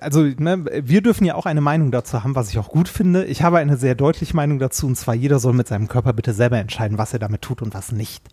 Also 0.00 0.22
ne, 0.22 0.64
wir 0.82 1.00
dürfen 1.00 1.24
ja 1.24 1.34
auch 1.34 1.46
eine 1.46 1.60
Meinung 1.60 1.90
dazu 1.90 2.22
haben, 2.22 2.34
was 2.34 2.50
ich 2.50 2.58
auch 2.58 2.68
gut 2.68 2.88
finde. 2.88 3.24
Ich 3.24 3.42
habe 3.42 3.58
eine 3.58 3.76
sehr 3.76 3.94
deutliche 3.94 4.36
Meinung 4.36 4.58
dazu, 4.58 4.86
und 4.86 4.96
zwar 4.96 5.14
jeder 5.14 5.38
soll 5.38 5.54
mit 5.54 5.68
seinem 5.68 5.88
Körper 5.88 6.12
bitte 6.12 6.32
selber 6.32 6.58
entscheiden, 6.58 6.98
was 6.98 7.12
er 7.12 7.18
damit 7.18 7.42
tut 7.42 7.62
und 7.62 7.74
was 7.74 7.92
nicht. 7.92 8.28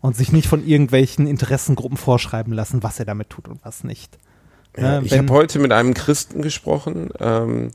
Und 0.00 0.16
sich 0.16 0.30
nicht 0.30 0.48
von 0.48 0.64
irgendwelchen 0.64 1.26
Interessengruppen 1.26 1.96
vorschreiben 1.96 2.52
lassen, 2.52 2.82
was 2.82 2.98
er 3.00 3.04
damit 3.04 3.30
tut 3.30 3.48
und 3.48 3.64
was 3.64 3.82
nicht. 3.82 4.16
Ja, 4.76 5.00
Ne, 5.00 5.06
ich 5.06 5.18
habe 5.18 5.32
heute 5.32 5.58
mit 5.58 5.72
einem 5.72 5.94
Christen 5.94 6.42
gesprochen, 6.42 7.10
ähm, 7.18 7.70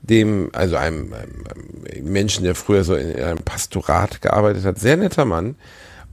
dem, 0.00 0.48
also 0.54 0.76
einem, 0.76 1.12
einem, 1.12 1.44
einem 1.46 2.12
Menschen, 2.12 2.44
der 2.44 2.54
früher 2.54 2.84
so 2.84 2.94
in 2.94 3.22
einem 3.22 3.38
Pastorat 3.44 4.22
gearbeitet 4.22 4.64
hat, 4.64 4.78
sehr 4.78 4.96
netter 4.96 5.26
Mann 5.26 5.56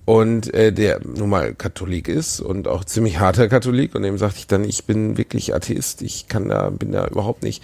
und 0.07 0.53
äh, 0.53 0.71
der 0.71 1.01
nun 1.05 1.29
mal 1.29 1.53
Katholik 1.53 2.07
ist 2.07 2.39
und 2.39 2.69
auch 2.69 2.85
ziemlich 2.85 3.19
harter 3.19 3.49
Katholik 3.49 3.93
und 3.93 4.03
dem 4.03 4.17
sagte 4.17 4.37
ich 4.39 4.47
dann, 4.47 4.63
ich 4.63 4.85
bin 4.85 5.17
wirklich 5.17 5.53
Atheist, 5.53 6.01
ich 6.01 6.29
kann 6.29 6.47
da, 6.47 6.69
bin 6.69 6.93
da 6.93 7.07
überhaupt 7.07 7.43
nicht. 7.43 7.61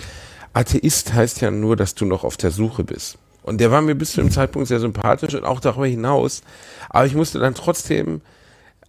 Atheist 0.52 1.14
heißt 1.14 1.40
ja 1.40 1.52
nur, 1.52 1.78
dass 1.78 1.96
du 1.96 2.04
noch 2.04 2.26
auf 2.26 2.36
der 2.36 2.52
Suche 2.52 2.84
bist. 2.84 3.18
Und 3.44 3.62
der 3.62 3.72
war 3.72 3.82
mir 3.82 3.96
bis 3.96 4.12
zu 4.12 4.20
dem 4.22 4.30
Zeitpunkt 4.30 4.68
sehr 4.68 4.82
sympathisch 4.82 5.34
und 5.36 5.46
auch 5.46 5.62
darüber 5.62 5.88
hinaus. 5.88 6.42
Aber 6.90 7.06
ich 7.06 7.16
musste 7.16 7.40
dann 7.40 7.56
trotzdem 7.56 8.20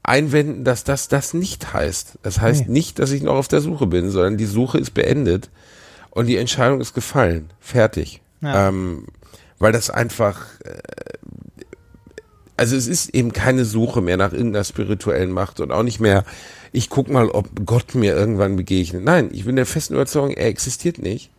einwenden, 0.02 0.64
dass 0.64 0.82
das 0.82 1.06
das 1.06 1.32
nicht 1.32 1.72
heißt. 1.72 2.18
Das 2.24 2.40
heißt 2.40 2.66
Nee. 2.66 2.72
nicht, 2.72 2.98
dass 2.98 3.12
ich 3.12 3.22
noch 3.22 3.36
auf 3.36 3.46
der 3.46 3.60
Suche 3.60 3.86
bin, 3.86 4.10
sondern 4.10 4.36
die 4.36 4.46
Suche 4.46 4.78
ist 4.78 4.94
beendet 4.94 5.48
und 6.10 6.26
die 6.26 6.38
Entscheidung 6.38 6.80
ist 6.80 6.92
gefallen. 6.92 7.50
Fertig. 7.60 8.20
Ja. 8.40 8.66
Ähm, 8.68 9.06
weil 9.60 9.70
das 9.70 9.90
einfach, 9.90 10.44
äh, 10.64 10.72
also 12.56 12.76
es 12.76 12.86
ist 12.86 13.14
eben 13.14 13.32
keine 13.32 13.64
Suche 13.64 14.00
mehr 14.00 14.16
nach 14.16 14.32
irgendeiner 14.32 14.64
spirituellen 14.64 15.30
Macht 15.30 15.60
und 15.60 15.72
auch 15.72 15.82
nicht 15.82 16.00
mehr, 16.00 16.24
ich 16.72 16.88
guck 16.88 17.08
mal, 17.08 17.28
ob 17.28 17.48
Gott 17.66 17.94
mir 17.94 18.14
irgendwann 18.14 18.56
begegnet. 18.56 19.04
Nein, 19.04 19.30
ich 19.32 19.44
bin 19.44 19.56
der 19.56 19.66
festen 19.66 19.94
Überzeugung, 19.94 20.30
er 20.30 20.46
existiert 20.46 20.98
nicht. 20.98 21.30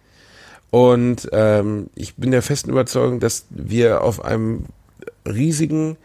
Und 0.72 1.30
ähm, 1.32 1.88
ich 1.96 2.16
bin 2.16 2.32
der 2.32 2.42
festen 2.42 2.70
Überzeugung, 2.70 3.20
dass 3.20 3.46
wir 3.50 4.02
auf 4.02 4.26
einem 4.26 4.66
riesigen, 5.26 5.96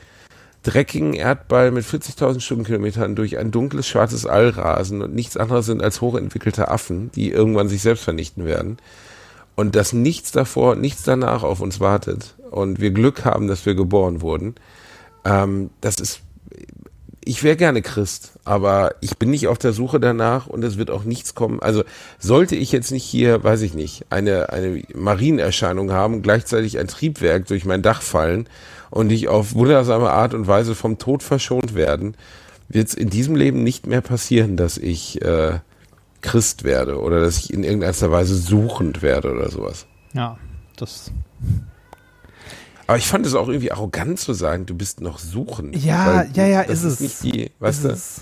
dreckigen 0.62 1.14
Erdball 1.14 1.70
mit 1.72 1.84
40.000 1.84 2.40
Stundenkilometern 2.40 3.16
durch 3.16 3.38
ein 3.38 3.50
dunkles, 3.50 3.88
schwarzes 3.88 4.26
All 4.26 4.50
rasen 4.50 5.02
und 5.02 5.14
nichts 5.14 5.36
anderes 5.36 5.66
sind 5.66 5.82
als 5.82 6.00
hochentwickelte 6.00 6.68
Affen, 6.68 7.10
die 7.12 7.30
irgendwann 7.30 7.68
sich 7.68 7.82
selbst 7.82 8.04
vernichten 8.04 8.44
werden. 8.44 8.76
Und 9.56 9.74
dass 9.74 9.92
nichts 9.92 10.30
davor, 10.30 10.76
nichts 10.76 11.02
danach 11.02 11.42
auf 11.42 11.60
uns 11.60 11.80
wartet. 11.80 12.36
Und 12.50 12.80
wir 12.80 12.92
Glück 12.92 13.24
haben, 13.24 13.48
dass 13.48 13.66
wir 13.66 13.74
geboren 13.74 14.20
wurden. 14.20 14.54
Ähm, 15.24 15.70
das 15.80 15.96
ist, 15.96 16.20
ich 17.24 17.42
wäre 17.42 17.56
gerne 17.56 17.82
Christ, 17.82 18.32
aber 18.44 18.94
ich 19.00 19.18
bin 19.18 19.30
nicht 19.30 19.48
auf 19.48 19.58
der 19.58 19.72
Suche 19.72 20.00
danach 20.00 20.46
und 20.46 20.64
es 20.64 20.78
wird 20.78 20.90
auch 20.90 21.04
nichts 21.04 21.34
kommen. 21.34 21.60
Also 21.60 21.84
sollte 22.18 22.56
ich 22.56 22.72
jetzt 22.72 22.90
nicht 22.90 23.04
hier, 23.04 23.44
weiß 23.44 23.62
ich 23.62 23.74
nicht, 23.74 24.06
eine, 24.10 24.50
eine 24.50 24.82
Marienerscheinung 24.94 25.92
haben, 25.92 26.22
gleichzeitig 26.22 26.78
ein 26.78 26.88
Triebwerk 26.88 27.46
durch 27.46 27.64
mein 27.64 27.82
Dach 27.82 28.02
fallen 28.02 28.48
und 28.90 29.10
ich 29.10 29.28
auf 29.28 29.54
wundersame 29.54 30.10
Art 30.10 30.34
und 30.34 30.46
Weise 30.46 30.74
vom 30.74 30.98
Tod 30.98 31.22
verschont 31.22 31.74
werden, 31.74 32.16
wird 32.68 32.88
es 32.88 32.94
in 32.94 33.10
diesem 33.10 33.36
Leben 33.36 33.62
nicht 33.62 33.86
mehr 33.86 34.00
passieren, 34.00 34.56
dass 34.56 34.78
ich 34.78 35.22
äh, 35.22 35.58
Christ 36.22 36.64
werde 36.64 37.00
oder 37.00 37.20
dass 37.20 37.38
ich 37.38 37.52
in 37.52 37.64
irgendeiner 37.64 38.10
Weise 38.10 38.34
suchend 38.34 39.02
werde 39.02 39.32
oder 39.32 39.50
sowas. 39.50 39.86
ja, 40.14 40.38
das. 40.76 41.10
Aber 42.90 42.98
ich 42.98 43.06
fand 43.06 43.24
es 43.24 43.36
auch 43.36 43.46
irgendwie 43.46 43.70
arrogant 43.70 44.18
zu 44.18 44.32
sagen, 44.32 44.66
du 44.66 44.74
bist 44.74 45.00
noch 45.00 45.20
suchend. 45.20 45.76
Ja, 45.76 46.24
ja, 46.24 46.44
ja, 46.44 46.64
das 46.64 46.82
ist 46.82 47.00
es. 47.00 47.20
Die, 47.20 47.52
weißt 47.60 47.84
ist 47.84 47.88
du? 47.88 47.92
es. 47.92 48.20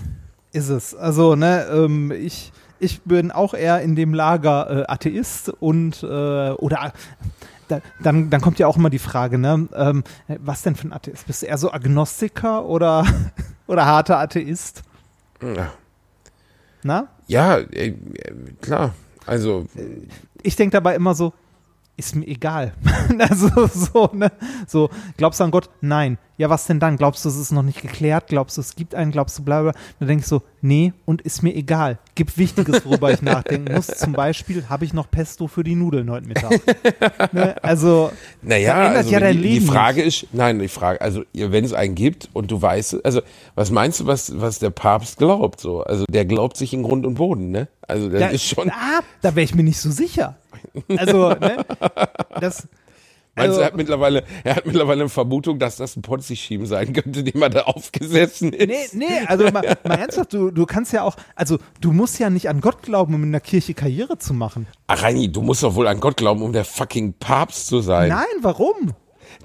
Ist 0.51 0.69
es. 0.69 0.95
Also, 0.95 1.35
ne, 1.35 1.65
ähm, 1.73 2.11
ich, 2.11 2.51
ich 2.79 3.01
bin 3.01 3.31
auch 3.31 3.55
eher 3.55 3.81
in 3.81 3.95
dem 3.95 4.13
Lager 4.13 4.81
äh, 4.81 4.85
Atheist 4.87 5.49
und 5.59 6.03
äh, 6.03 6.05
oder 6.51 6.93
da, 7.67 7.81
dann, 8.03 8.29
dann 8.29 8.41
kommt 8.41 8.59
ja 8.59 8.67
auch 8.67 8.77
immer 8.77 8.91
die 8.91 8.99
Frage, 8.99 9.39
ne, 9.39 9.67
ähm, 9.73 10.03
was 10.27 10.61
denn 10.61 10.75
für 10.75 10.89
ein 10.89 10.93
Atheist? 10.93 11.25
Bist 11.25 11.41
du 11.41 11.47
eher 11.47 11.57
so 11.57 11.71
Agnostiker 11.71 12.63
oder, 12.65 13.07
oder 13.65 13.87
harter 13.87 14.19
Atheist? 14.19 14.83
Ja, 15.41 15.71
Na? 16.83 17.07
ja 17.25 17.57
äh, 17.57 17.87
äh, 17.87 17.95
klar. 18.61 18.93
Also, 19.25 19.65
Ich 20.43 20.55
denke 20.55 20.73
dabei 20.73 20.93
immer 20.93 21.15
so, 21.15 21.33
ist 21.99 22.15
mir 22.15 22.25
egal. 22.25 22.73
also 23.19 23.67
so, 23.67 24.09
ne? 24.13 24.31
So, 24.65 24.89
glaubst 25.17 25.39
du 25.39 25.43
an 25.43 25.51
Gott? 25.51 25.69
Nein. 25.81 26.17
Ja, 26.37 26.49
was 26.49 26.67
denn 26.67 26.79
dann? 26.79 26.95
Glaubst 26.95 27.25
du, 27.25 27.29
es 27.29 27.35
ist 27.35 27.51
noch 27.51 27.63
nicht 27.63 27.81
geklärt? 27.81 28.27
Glaubst 28.27 28.55
du, 28.55 28.61
es 28.61 28.77
gibt 28.77 28.95
einen? 28.95 29.11
Glaubst 29.11 29.37
du, 29.37 29.43
bla 29.43 29.61
bla? 29.61 29.73
Dann 29.99 30.07
denke 30.07 30.21
ich 30.21 30.27
so, 30.27 30.41
nee, 30.61 30.93
und 31.03 31.21
ist 31.21 31.43
mir 31.43 31.53
egal. 31.53 31.99
Gibt 32.15 32.37
Wichtiges, 32.37 32.85
worüber 32.85 33.11
ich 33.11 33.21
nachdenken 33.21 33.73
muss. 33.73 33.87
Zum 33.97 34.13
Beispiel, 34.13 34.69
habe 34.69 34.85
ich 34.85 34.93
noch 34.93 35.11
Pesto 35.11 35.47
für 35.47 35.65
die 35.65 35.75
Nudeln 35.75 36.09
heute 36.09 36.29
Mittag? 36.29 36.51
ne? 37.33 37.61
Also, 37.61 38.11
naja, 38.41 38.85
ändert 38.85 38.97
also 38.99 39.11
ja 39.11 39.19
dein 39.19 39.35
die, 39.35 39.41
die 39.41 39.47
Leben 39.49 39.65
Frage 39.65 40.01
ist, 40.01 40.27
nein, 40.31 40.59
die 40.59 40.69
Frage, 40.69 41.01
also 41.01 41.23
wenn 41.33 41.65
es 41.65 41.73
einen 41.73 41.95
gibt 41.95 42.29
und 42.31 42.49
du 42.49 42.61
weißt, 42.61 43.03
also 43.03 43.21
was 43.55 43.69
meinst 43.69 43.99
du, 43.99 44.07
was, 44.07 44.39
was 44.39 44.59
der 44.59 44.69
Papst 44.69 45.17
glaubt? 45.17 45.59
So, 45.59 45.83
also 45.83 46.05
der 46.09 46.23
glaubt 46.23 46.55
sich 46.55 46.73
in 46.73 46.83
Grund 46.83 47.05
und 47.05 47.15
Boden, 47.15 47.51
ne? 47.51 47.67
Also 47.85 48.07
das 48.07 48.19
da, 48.19 48.27
ist 48.27 48.45
schon. 48.45 48.69
ah, 48.69 49.01
da 49.21 49.35
wäre 49.35 49.43
ich 49.43 49.55
mir 49.55 49.63
nicht 49.63 49.79
so 49.79 49.91
sicher. 49.91 50.37
Also, 50.97 51.29
ne? 51.29 51.65
Das, 52.39 52.67
Meinst 53.35 53.49
du, 53.49 53.51
also- 53.51 53.59
er 53.61 53.65
hat 53.67 53.75
mittlerweile, 53.77 54.23
er 54.43 54.55
hat 54.55 54.65
mittlerweile 54.65 55.01
eine 55.01 55.09
Vermutung, 55.09 55.59
dass 55.59 55.77
das 55.77 55.95
ein 55.95 56.01
Ponzi-Scheme 56.01 56.65
sein 56.65 56.93
könnte, 56.93 57.23
dem 57.23 57.41
er 57.41 57.49
da 57.49 57.61
aufgesessen 57.61 58.53
ist. 58.53 58.93
Nee, 58.93 59.05
nee, 59.07 59.25
also 59.27 59.45
mal, 59.45 59.77
mal 59.83 59.97
ernsthaft, 59.99 60.33
du, 60.33 60.51
du 60.51 60.65
kannst 60.65 60.91
ja 60.93 61.03
auch, 61.03 61.15
also 61.35 61.57
du 61.79 61.91
musst 61.91 62.19
ja 62.19 62.29
nicht 62.29 62.49
an 62.49 62.59
Gott 62.59 62.81
glauben, 62.81 63.13
um 63.13 63.23
in 63.23 63.31
der 63.31 63.41
Kirche 63.41 63.73
Karriere 63.73 64.17
zu 64.17 64.33
machen. 64.33 64.67
Ach, 64.87 65.01
Reini, 65.03 65.31
du 65.31 65.41
musst 65.41 65.63
doch 65.63 65.75
wohl 65.75 65.87
an 65.87 65.99
Gott 65.99 66.17
glauben, 66.17 66.41
um 66.41 66.51
der 66.53 66.65
fucking 66.65 67.13
Papst 67.13 67.67
zu 67.67 67.79
sein. 67.81 68.09
Nein, 68.09 68.25
warum? 68.41 68.93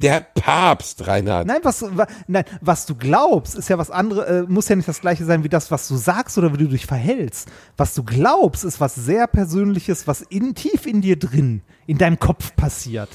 Der 0.02 0.20
Papst, 0.20 1.06
Reinhard. 1.06 1.46
Nein, 1.46 1.60
was, 1.62 1.82
wa, 1.96 2.06
nein, 2.26 2.44
was 2.60 2.86
du 2.86 2.94
glaubst, 2.94 3.54
ist 3.54 3.68
ja 3.68 3.78
was 3.78 3.90
anderes, 3.90 4.26
äh, 4.26 4.42
muss 4.48 4.68
ja 4.68 4.76
nicht 4.76 4.88
das 4.88 5.00
gleiche 5.00 5.24
sein 5.24 5.44
wie 5.44 5.48
das, 5.48 5.70
was 5.70 5.88
du 5.88 5.96
sagst 5.96 6.36
oder 6.38 6.52
wie 6.52 6.58
du 6.58 6.68
dich 6.68 6.86
verhältst. 6.86 7.48
Was 7.76 7.94
du 7.94 8.02
glaubst, 8.02 8.64
ist 8.64 8.80
was 8.80 8.94
sehr 8.94 9.26
Persönliches, 9.26 10.06
was 10.06 10.22
in, 10.22 10.54
tief 10.54 10.86
in 10.86 11.00
dir 11.00 11.18
drin, 11.18 11.62
in 11.86 11.98
deinem 11.98 12.18
Kopf 12.18 12.54
passiert. 12.56 13.08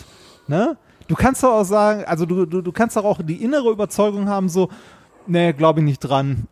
Ne? 0.47 0.77
Du 1.07 1.15
kannst 1.15 1.43
doch 1.43 1.53
auch 1.53 1.63
sagen, 1.63 2.03
also 2.05 2.25
du, 2.25 2.45
du, 2.45 2.61
du 2.61 2.71
kannst 2.71 2.95
doch 2.95 3.03
auch 3.03 3.21
die 3.21 3.43
innere 3.43 3.71
Überzeugung 3.71 4.29
haben, 4.29 4.47
so, 4.47 4.69
nee, 5.27 5.53
glaube 5.53 5.79
ich 5.79 5.85
nicht 5.85 5.99
dran. 5.99 6.47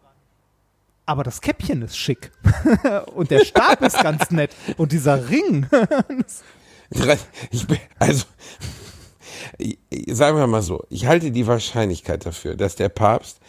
Aber 1.06 1.24
das 1.24 1.40
Käppchen 1.40 1.84
ist 1.84 1.98
schick. 1.98 2.32
Und 3.16 3.32
der 3.32 3.46
Stab 3.46 3.82
ist 3.82 4.02
ganz 4.02 4.30
nett. 4.30 4.54
Und 4.76 4.92
dieser 4.92 5.30
Ring. 5.30 5.68
Ich 7.52 7.68
bin, 7.68 7.80
also, 8.00 8.24
sagen 10.08 10.38
wir 10.38 10.48
mal 10.48 10.62
so, 10.62 10.84
ich 10.90 11.06
halte 11.06 11.32
die 11.32 11.48
Wahrscheinlichkeit 11.48 12.26
dafür, 12.26 12.56
dass 12.56 12.76
der 12.76 12.90
Papst 12.90 13.40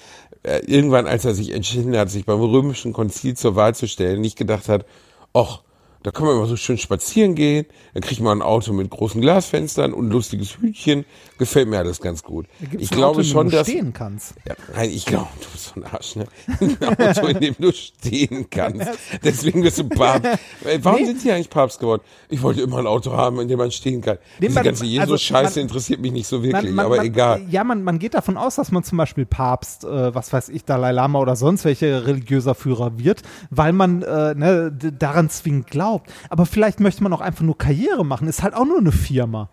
äh, 0.42 0.58
irgendwann, 0.66 1.06
als 1.06 1.24
er 1.24 1.34
sich 1.34 1.52
entschieden 1.52 1.96
hat, 1.96 2.10
sich 2.10 2.24
beim 2.24 2.40
römischen 2.40 2.92
Konzil 2.92 3.36
zur 3.36 3.56
Wahl 3.56 3.74
zu 3.74 3.86
stellen, 3.88 4.20
nicht 4.20 4.36
gedacht 4.36 4.68
hat, 4.68 4.86
ach, 5.32 5.62
da 6.08 6.12
kann 6.12 6.26
man 6.26 6.36
immer 6.36 6.46
so 6.46 6.56
schön 6.56 6.78
spazieren 6.78 7.34
gehen, 7.34 7.66
dann 7.92 8.02
kriegt 8.02 8.22
man 8.22 8.38
ein 8.38 8.42
Auto 8.42 8.72
mit 8.72 8.88
großen 8.88 9.20
Glasfenstern 9.20 9.92
und 9.92 10.08
lustiges 10.10 10.56
Hütchen, 10.58 11.04
gefällt 11.36 11.68
mir 11.68 11.76
alles 11.76 12.00
ganz 12.00 12.22
gut. 12.22 12.46
Ich 12.78 12.88
glaube 12.90 13.18
Auto, 13.18 13.22
schon, 13.24 13.50
dass 13.50 13.68
stehen 13.68 13.92
kannst. 13.92 14.32
Ja, 14.48 14.54
nein, 14.74 14.88
ich 14.88 15.04
glaube, 15.04 15.28
du 15.38 15.46
bist 15.52 15.72
so 15.74 15.80
ein 15.80 15.84
Arsch, 15.84 16.16
ne? 16.16 16.24
Ein 16.60 17.08
Auto, 17.08 17.26
in 17.26 17.40
dem 17.40 17.54
du 17.58 17.72
stehen 17.72 18.48
kannst. 18.48 18.88
Deswegen 19.22 19.60
bist 19.62 19.76
du 19.78 19.84
Papst. 19.88 20.24
Äh, 20.64 20.78
Warum 20.82 21.00
Nee. 21.00 21.06
sind 21.08 21.22
die 21.24 21.30
eigentlich 21.30 21.50
Papst 21.50 21.78
geworden? 21.78 22.00
Ich 22.30 22.40
wollte 22.42 22.62
immer 22.62 22.78
ein 22.78 22.86
Auto 22.86 23.12
haben, 23.12 23.38
in 23.40 23.48
dem 23.48 23.58
man 23.58 23.70
stehen 23.70 24.00
kann. 24.00 24.16
Diese 24.40 24.54
man- 24.54 24.64
ganze 24.64 24.84
also 24.84 24.84
Jesus-Scheiße 24.86 25.58
man- 25.58 25.62
interessiert 25.68 26.00
mich 26.00 26.12
nicht 26.12 26.26
so 26.26 26.42
wirklich, 26.42 26.64
Man- 26.72 26.74
man- 26.74 26.86
aber 26.86 27.04
egal. 27.04 27.42
Ja, 27.50 27.64
man, 27.64 27.82
man 27.84 27.98
geht 27.98 28.14
davon 28.14 28.38
aus, 28.38 28.54
dass 28.56 28.72
man 28.72 28.82
zum 28.82 28.96
Beispiel 28.96 29.26
Papst, 29.26 29.84
äh, 29.84 30.14
was 30.14 30.32
weiß 30.32 30.48
ich, 30.48 30.64
Dalai 30.64 30.92
Lama 30.92 31.18
oder 31.18 31.36
sonst 31.36 31.66
welche 31.66 32.06
religiöser 32.06 32.54
Führer 32.54 32.98
wird, 32.98 33.20
weil 33.50 33.74
man 33.74 34.00
äh, 34.02 34.34
ne, 34.34 34.72
daran 34.72 35.28
zwingend 35.28 35.66
glaubt. 35.66 35.97
Aber 36.30 36.46
vielleicht 36.46 36.80
möchte 36.80 37.02
man 37.02 37.12
auch 37.12 37.20
einfach 37.20 37.42
nur 37.42 37.56
Karriere 37.58 38.04
machen. 38.04 38.28
Ist 38.28 38.42
halt 38.42 38.54
auch 38.54 38.64
nur 38.64 38.78
eine 38.78 38.92
Firma. 38.92 39.48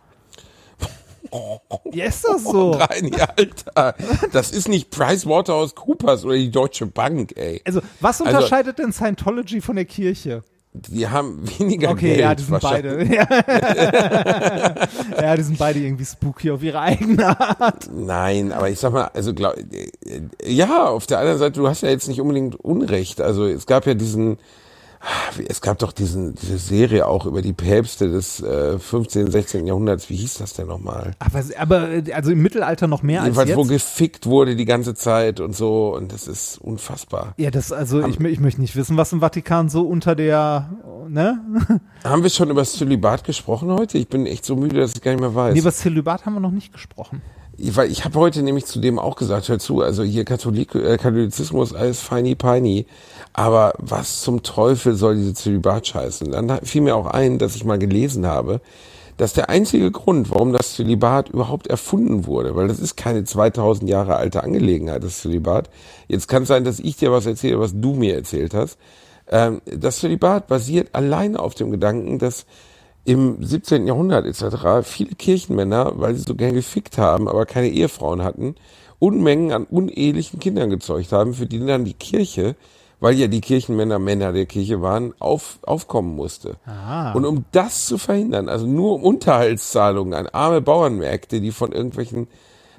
Ja, 1.91 2.05
ist 2.05 2.23
das 2.23 2.43
so? 2.43 2.71
Rein, 2.79 3.11
Alter. 3.35 3.95
Das 4.31 4.51
ist 4.51 4.69
nicht 4.69 4.89
PricewaterhouseCoopers 4.91 6.23
oder 6.23 6.35
die 6.35 6.51
Deutsche 6.51 6.85
Bank, 6.85 7.33
ey. 7.35 7.61
Also, 7.65 7.81
was 7.99 8.21
Also- 8.21 8.35
unterscheidet 8.37 8.79
denn 8.79 8.93
Scientology 8.93 9.59
von 9.61 9.75
der 9.75 9.85
Kirche? 9.85 10.43
Die 10.77 11.07
haben 11.07 11.41
weniger 11.57 11.91
Okay, 11.91 12.07
Geld. 12.07 12.19
ja, 12.19 12.35
die 12.35 12.43
sind 12.43 12.59
beide. 12.61 13.01
Ja. 13.05 13.25
ja, 15.21 15.35
die 15.37 15.43
sind 15.43 15.57
beide 15.57 15.79
irgendwie 15.79 16.03
spooky 16.03 16.51
auf 16.51 16.61
ihre 16.63 16.81
eigene 16.81 17.27
Art. 17.39 17.89
Nein, 17.93 18.51
aber 18.51 18.69
ich 18.69 18.77
sag 18.79 18.91
mal, 18.91 19.05
also 19.13 19.33
glaub, 19.33 19.55
äh, 19.57 19.63
ja, 20.45 20.87
auf 20.89 21.07
der 21.07 21.19
anderen 21.19 21.37
Seite, 21.39 21.59
du 21.61 21.67
hast 21.69 21.81
ja 21.81 21.89
jetzt 21.89 22.09
nicht 22.09 22.19
unbedingt 22.19 22.55
Unrecht. 22.57 23.21
Also 23.21 23.45
es 23.45 23.65
gab 23.67 23.85
ja 23.87 23.93
diesen, 23.93 24.37
es 25.47 25.61
gab 25.61 25.79
doch 25.79 25.91
diesen, 25.91 26.35
diese 26.35 26.57
Serie 26.57 27.05
auch 27.07 27.25
über 27.25 27.41
die 27.41 27.53
Päpste 27.53 28.09
des 28.09 28.41
äh, 28.41 28.79
15., 28.79 29.29
16. 29.29 29.67
Jahrhunderts. 29.67 30.09
Wie 30.09 30.15
hieß 30.15 30.35
das 30.39 30.53
denn 30.53 30.67
nochmal? 30.67 31.11
Aber, 31.19 31.43
aber 31.57 31.87
also 32.13 32.31
im 32.31 32.41
Mittelalter 32.41 32.87
noch 32.87 33.03
mehr 33.03 33.21
als 33.21 33.35
Jedenfalls, 33.37 33.55
wo 33.55 33.61
jetzt. 33.63 33.69
gefickt 33.71 34.25
wurde 34.25 34.55
die 34.55 34.65
ganze 34.65 34.95
Zeit 34.95 35.39
und 35.39 35.55
so. 35.55 35.95
Und 35.95 36.11
das 36.13 36.27
ist 36.27 36.57
unfassbar. 36.59 37.33
Ja, 37.37 37.51
das, 37.51 37.71
also 37.71 38.05
ich, 38.05 38.17
mö- 38.17 38.27
ich 38.29 38.39
möchte 38.39 38.61
nicht 38.61 38.75
wissen, 38.75 38.97
was 38.97 39.11
im 39.13 39.19
Vatikan 39.19 39.69
so 39.69 39.81
unter 39.83 40.15
der, 40.15 40.69
ne? 41.09 41.39
Haben 42.03 42.23
wir 42.23 42.29
schon 42.29 42.49
über 42.49 42.61
das 42.61 42.73
Zölibat 42.73 43.23
gesprochen 43.23 43.71
heute? 43.71 43.97
Ich 43.97 44.07
bin 44.07 44.25
echt 44.25 44.45
so 44.45 44.55
müde, 44.55 44.79
dass 44.79 44.93
ich 44.95 45.01
gar 45.01 45.11
nicht 45.11 45.21
mehr 45.21 45.35
weiß. 45.35 45.53
Nee, 45.53 45.59
über 45.59 45.69
das 45.69 45.79
Zölibat 45.79 46.25
haben 46.25 46.33
wir 46.33 46.39
noch 46.39 46.51
nicht 46.51 46.71
gesprochen. 46.73 47.21
Ich, 47.57 47.75
weil 47.77 47.89
ich 47.89 48.03
habe 48.03 48.19
heute 48.19 48.43
nämlich 48.43 48.65
zu 48.65 48.79
dem 48.81 48.99
auch 48.99 49.15
gesagt, 49.15 49.47
hör 49.47 49.59
zu, 49.59 49.81
also 49.81 50.03
hier 50.03 50.25
Katholik, 50.25 50.75
äh, 50.75 50.97
Katholizismus, 50.97 51.73
alles 51.73 52.01
feini 52.01 52.35
peini, 52.35 52.85
aber 53.35 53.73
was 53.77 54.21
zum 54.21 54.43
Teufel 54.43 54.95
soll 54.95 55.17
diese 55.17 55.33
Zölibat 55.33 55.87
scheißen? 55.87 56.31
Dann 56.31 56.59
fiel 56.63 56.81
mir 56.81 56.95
auch 56.95 57.07
ein, 57.07 57.37
dass 57.37 57.57
ich 57.57 57.65
mal 57.65 57.77
gelesen 57.77 58.25
habe, 58.25 58.61
dass 59.17 59.33
der 59.33 59.49
einzige 59.49 59.91
Grund, 59.91 60.31
warum 60.31 60.53
das 60.53 60.75
Zölibat 60.75 61.29
überhaupt 61.29 61.67
erfunden 61.67 62.27
wurde, 62.27 62.55
weil 62.55 62.69
das 62.69 62.79
ist 62.79 62.95
keine 62.95 63.25
2000 63.25 63.89
Jahre 63.89 64.15
alte 64.15 64.41
Angelegenheit, 64.41 65.03
das 65.03 65.19
Zölibat. 65.19 65.69
Jetzt 66.07 66.29
kann 66.29 66.43
es 66.43 66.47
sein, 66.47 66.63
dass 66.63 66.79
ich 66.79 66.95
dir 66.95 67.11
was 67.11 67.25
erzähle, 67.25 67.59
was 67.59 67.73
du 67.75 67.93
mir 67.93 68.15
erzählt 68.15 68.53
hast. 68.53 68.77
Ähm, 69.29 69.61
das 69.65 69.99
Zölibat 69.99 70.47
basiert 70.47 70.95
alleine 70.95 71.39
auf 71.39 71.55
dem 71.55 71.71
Gedanken, 71.71 72.19
dass 72.19 72.45
im 73.03 73.43
17. 73.43 73.85
Jahrhundert 73.85 74.25
etc. 74.25 74.87
viele 74.87 75.11
Kirchenmänner, 75.11 75.91
weil 75.95 76.15
sie 76.15 76.23
so 76.25 76.35
gern 76.35 76.53
gefickt 76.53 76.97
haben, 76.97 77.27
aber 77.27 77.45
keine 77.45 77.67
Ehefrauen 77.67 78.23
hatten, 78.23 78.55
Unmengen 78.97 79.51
an 79.51 79.65
unehelichen 79.65 80.39
Kindern 80.39 80.69
gezeugt 80.69 81.11
haben, 81.11 81.33
für 81.33 81.45
die 81.45 81.59
dann 81.65 81.83
die 81.83 81.93
Kirche, 81.93 82.55
weil 82.99 83.15
ja 83.15 83.27
die 83.27 83.41
Kirchenmänner 83.41 83.99
Männer 83.99 84.31
der 84.33 84.45
Kirche 84.45 84.81
waren, 84.81 85.13
auf, 85.19 85.59
aufkommen 85.63 86.15
musste. 86.15 86.55
Und 87.15 87.25
um 87.25 87.45
das 87.51 87.85
zu 87.85 87.97
verhindern, 87.97 88.49
also 88.49 88.65
nur 88.65 88.93
um 88.95 89.03
Unterhaltszahlungen 89.03 90.13
an 90.13 90.27
arme 90.27 90.61
Bauernmärkte, 90.61 91.41
die 91.41 91.51
von 91.51 91.71
irgendwelchen 91.71 92.27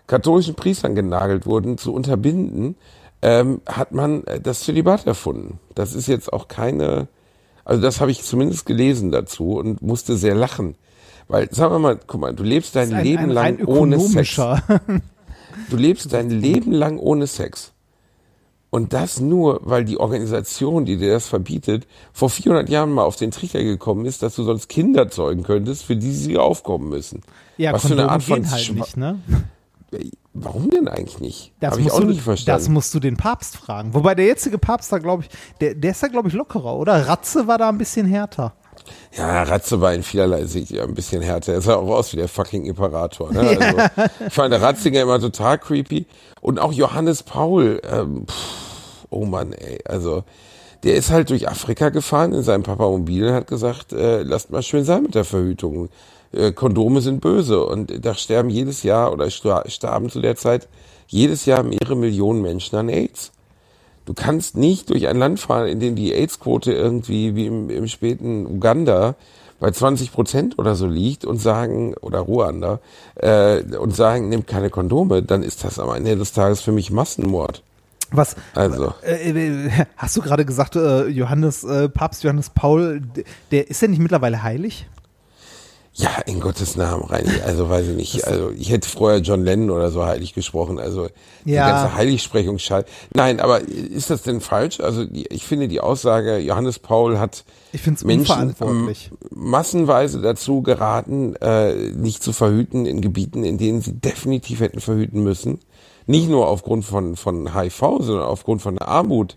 katholischen 0.07 0.55
Priestern 0.55 0.95
genagelt 0.95 1.47
wurden, 1.47 1.79
zu 1.79 1.93
unterbinden, 1.93 2.77
ähm, 3.23 3.61
hat 3.67 3.93
man 3.93 4.25
äh, 4.25 4.41
das 4.41 4.61
Zölibat 4.61 5.07
erfunden. 5.07 5.59
Das 5.75 5.95
ist 5.95 6.07
jetzt 6.07 6.33
auch 6.33 6.49
keine, 6.49 7.09
also 7.64 7.83
das 7.83 8.01
habe 8.01 8.11
ich 8.11 8.23
zumindest 8.23 8.67
gelesen 8.67 9.11
dazu 9.11 9.55
und 9.57 9.83
musste 9.83 10.17
sehr 10.17 10.35
lachen. 10.35 10.77
Weil, 11.29 11.53
sagen 11.53 11.75
wir 11.75 11.79
mal, 11.81 11.99
guck 12.07 12.21
mal, 12.21 12.35
du 12.35 12.45
lebst 12.45 12.77
dein 12.77 12.93
Ein- 12.95 13.05
Leben 13.05 13.23
ein 13.25 13.31
lang 13.31 13.64
ohne 13.67 13.99
Sex. 13.99 14.37
Du 15.71 15.77
lebst 15.77 16.12
dein 16.12 16.31
Leben 16.41 16.71
lang 16.73 16.99
ohne 16.99 17.27
Sex. 17.27 17.73
Und 18.77 18.93
das 18.93 19.20
nur, 19.20 19.62
weil 19.64 19.87
die 19.87 19.97
Organisation, 19.97 20.85
die 20.85 20.99
dir 20.99 21.11
das 21.12 21.27
verbietet, 21.27 21.87
vor 22.12 22.29
400 22.29 22.68
Jahren 22.68 22.93
mal 22.93 23.05
auf 23.05 23.16
den 23.16 23.31
Trichter 23.31 23.62
gekommen 23.62 24.05
ist, 24.05 24.22
dass 24.22 24.35
du 24.35 24.43
sonst 24.43 24.68
Kinder 24.68 25.09
zeugen 25.09 25.45
könntest, 25.45 25.85
für 25.85 25.97
die 25.97 26.12
sie 26.12 26.37
aufkommen 26.37 26.91
müssen. 26.91 27.22
Ja, 27.57 27.72
Was 27.72 27.87
für 27.87 27.95
eine 27.95 28.03
Kondome 28.03 28.12
Art 28.12 28.22
von 28.22 28.51
halt 28.51 28.74
nicht, 28.74 28.97
ne? 28.99 29.18
Warum 30.35 30.68
denn 30.68 30.89
eigentlich 30.89 31.20
nicht? 31.20 31.55
Das 31.59 31.70
Habe 31.70 31.81
ich 31.81 31.85
musst 31.87 31.97
auch 31.97 32.01
du, 32.01 32.07
nicht 32.09 32.20
verstanden. 32.20 32.61
Das 32.61 32.68
musst 32.68 32.93
du 32.93 33.01
den 33.01 33.16
Papst 33.16 33.57
fragen. 33.57 33.95
Wobei 33.95 34.14
der 34.14 34.27
jetzige 34.27 34.59
Papst 34.59 34.93
da, 34.93 34.99
glaube 34.99 35.22
ich, 35.22 35.31
der, 35.62 35.74
der 35.74 35.93
ist 35.93 36.03
da, 36.03 36.09
glaube 36.09 36.29
ich, 36.29 36.35
lockerer, 36.35 36.77
oder? 36.77 37.09
Ratze 37.09 37.47
war 37.47 37.57
da 37.57 37.70
ein 37.70 37.79
bisschen 37.79 38.07
härter. 38.07 38.53
Ja, 39.16 39.43
Ratze 39.45 39.81
war 39.81 39.95
in 39.95 40.03
vielerlei 40.03 40.45
Sicht 40.45 40.70
ja 40.70 40.83
ein 40.83 40.93
bisschen 40.93 41.22
härter. 41.22 41.55
Er 41.55 41.62
sah 41.62 41.77
auch 41.77 41.89
aus 41.89 42.12
wie 42.12 42.18
der 42.18 42.29
fucking 42.29 42.66
Imperator. 42.66 43.33
Ne? 43.33 43.57
Also, 43.97 44.11
ich 44.27 44.35
fand 44.35 44.53
der 44.53 44.61
Ratzinger 44.61 45.01
immer 45.01 45.18
total 45.18 45.57
creepy. 45.57 46.05
Und 46.43 46.59
auch 46.59 46.74
Johannes 46.74 47.22
Paul, 47.22 47.81
ähm, 47.91 48.27
pff, 48.27 48.66
oh 49.17 49.25
Mann, 49.25 49.53
ey. 49.53 49.79
Also, 49.85 50.25
der 50.85 50.95
ist 50.95 51.11
halt 51.11 51.31
durch 51.31 51.49
Afrika 51.49 51.89
gefahren 51.89 52.33
in 52.33 52.43
seinem 52.43 52.62
Papamobil 52.62 53.27
und 53.29 53.35
hat 53.35 53.47
gesagt, 53.47 53.93
äh, 53.93 54.23
lasst 54.23 54.51
mal 54.51 54.62
schön 54.62 54.85
sein 54.85 55.03
mit 55.03 55.14
der 55.14 55.25
Verhütung. 55.25 55.89
Äh, 56.33 56.53
Kondome 56.53 57.01
sind 57.01 57.21
böse. 57.21 57.64
Und 57.64 58.05
da 58.05 58.14
sterben 58.14 58.51
jedes 58.51 58.83
Jahr 58.83 59.12
oder 59.12 59.31
star- 59.31 59.69
starben 59.69 60.11
zu 60.11 60.21
der 60.21 60.37
Zeit 60.37 60.69
jedes 61.09 61.47
Jahr 61.47 61.62
mehrere 61.62 61.97
Millionen 61.97 62.43
Menschen 62.43 62.77
an 62.77 62.89
AIDS. 62.89 63.33
Du 64.05 64.14
kannst 64.14 64.57
nicht 64.57 64.91
durch 64.91 65.09
ein 65.09 65.19
Land 65.19 65.41
fahren, 65.41 65.67
in 65.67 65.81
dem 65.81 65.97
die 65.97 66.12
AIDS-Quote 66.12 66.73
irgendwie 66.73 67.35
wie 67.35 67.47
im, 67.47 67.71
im 67.71 67.89
späten 67.89 68.47
Uganda 68.47 69.17
bei 69.59 69.71
20 69.71 70.12
Prozent 70.12 70.59
oder 70.59 70.75
so 70.75 70.87
liegt 70.87 71.25
und 71.25 71.39
sagen, 71.39 71.95
oder 72.01 72.21
Ruanda, 72.21 72.79
äh, 73.17 73.62
und 73.77 73.97
sagen, 73.97 74.29
nimm 74.29 74.47
keine 74.47 74.71
Kondome, 74.71 75.23
dann 75.23 75.43
ist 75.43 75.64
das 75.64 75.79
am 75.79 75.91
Ende 75.95 76.17
des 76.17 76.33
Tages 76.33 76.61
für 76.61 76.73
mich 76.73 76.91
Massenmord. 76.91 77.62
Was? 78.11 78.37
Also. 78.55 78.95
Äh, 79.03 79.31
äh, 79.31 79.71
hast 79.97 80.17
du 80.17 80.23
gerade 80.23 80.45
gesagt, 80.45 80.77
äh, 80.77 81.07
Johannes, 81.09 81.65
äh, 81.65 81.89
Papst 81.89 82.25
Johannes 82.25 82.51
Paul, 82.51 83.03
der 83.51 83.69
ist 83.69 83.83
ja 83.83 83.89
nicht 83.89 84.01
mittlerweile 84.01 84.43
heilig? 84.43 84.87
Ja, 85.99 86.11
in 86.27 86.41
Gottes 86.41 86.77
Namen, 86.77 87.05
Reini. 87.05 87.41
Also 87.43 87.71
weiß 87.71 87.89
ich 87.89 87.97
nicht. 87.97 88.27
Also 88.27 88.51
ich 88.51 88.71
hätte 88.71 88.87
vorher 88.87 89.21
John 89.21 89.43
Lennon 89.45 89.71
oder 89.71 89.91
so 89.91 90.05
heilig 90.05 90.35
gesprochen. 90.35 90.79
Also 90.79 91.09
die 91.47 91.53
Ja. 91.53 91.71
ganze 91.71 91.95
Heiligsprechung 91.95 92.59
schall. 92.59 92.85
Nein, 93.15 93.41
aber 93.41 93.63
ist 93.63 94.11
das 94.11 94.21
denn 94.21 94.43
falsch? 94.43 94.81
Also 94.81 95.07
die, 95.07 95.27
ich 95.29 95.47
finde 95.47 95.69
die 95.69 95.81
Aussage, 95.81 96.37
Johannes 96.37 96.79
Paul 96.81 97.19
hat 97.19 97.45
Ich 97.73 97.81
finde 97.81 97.97
es 97.97 98.05
Menschen 98.05 98.55
massenweise 99.31 100.21
dazu 100.21 100.61
geraten, 100.61 101.35
äh, 101.37 101.73
nicht 101.93 102.23
zu 102.23 102.35
verhüten 102.35 102.85
in 102.85 103.01
Gebieten, 103.01 103.43
in 103.43 103.57
denen 103.57 103.81
sie 103.81 103.95
definitiv 103.95 104.61
hätten 104.61 104.81
verhüten 104.81 105.23
müssen. 105.23 105.61
Nicht 106.07 106.29
nur 106.29 106.47
aufgrund 106.47 106.85
von, 106.85 107.17
von 107.17 107.55
HIV, 107.55 107.79
sondern 108.01 108.27
aufgrund 108.27 108.63
von 108.63 108.79
Armut. 108.79 109.37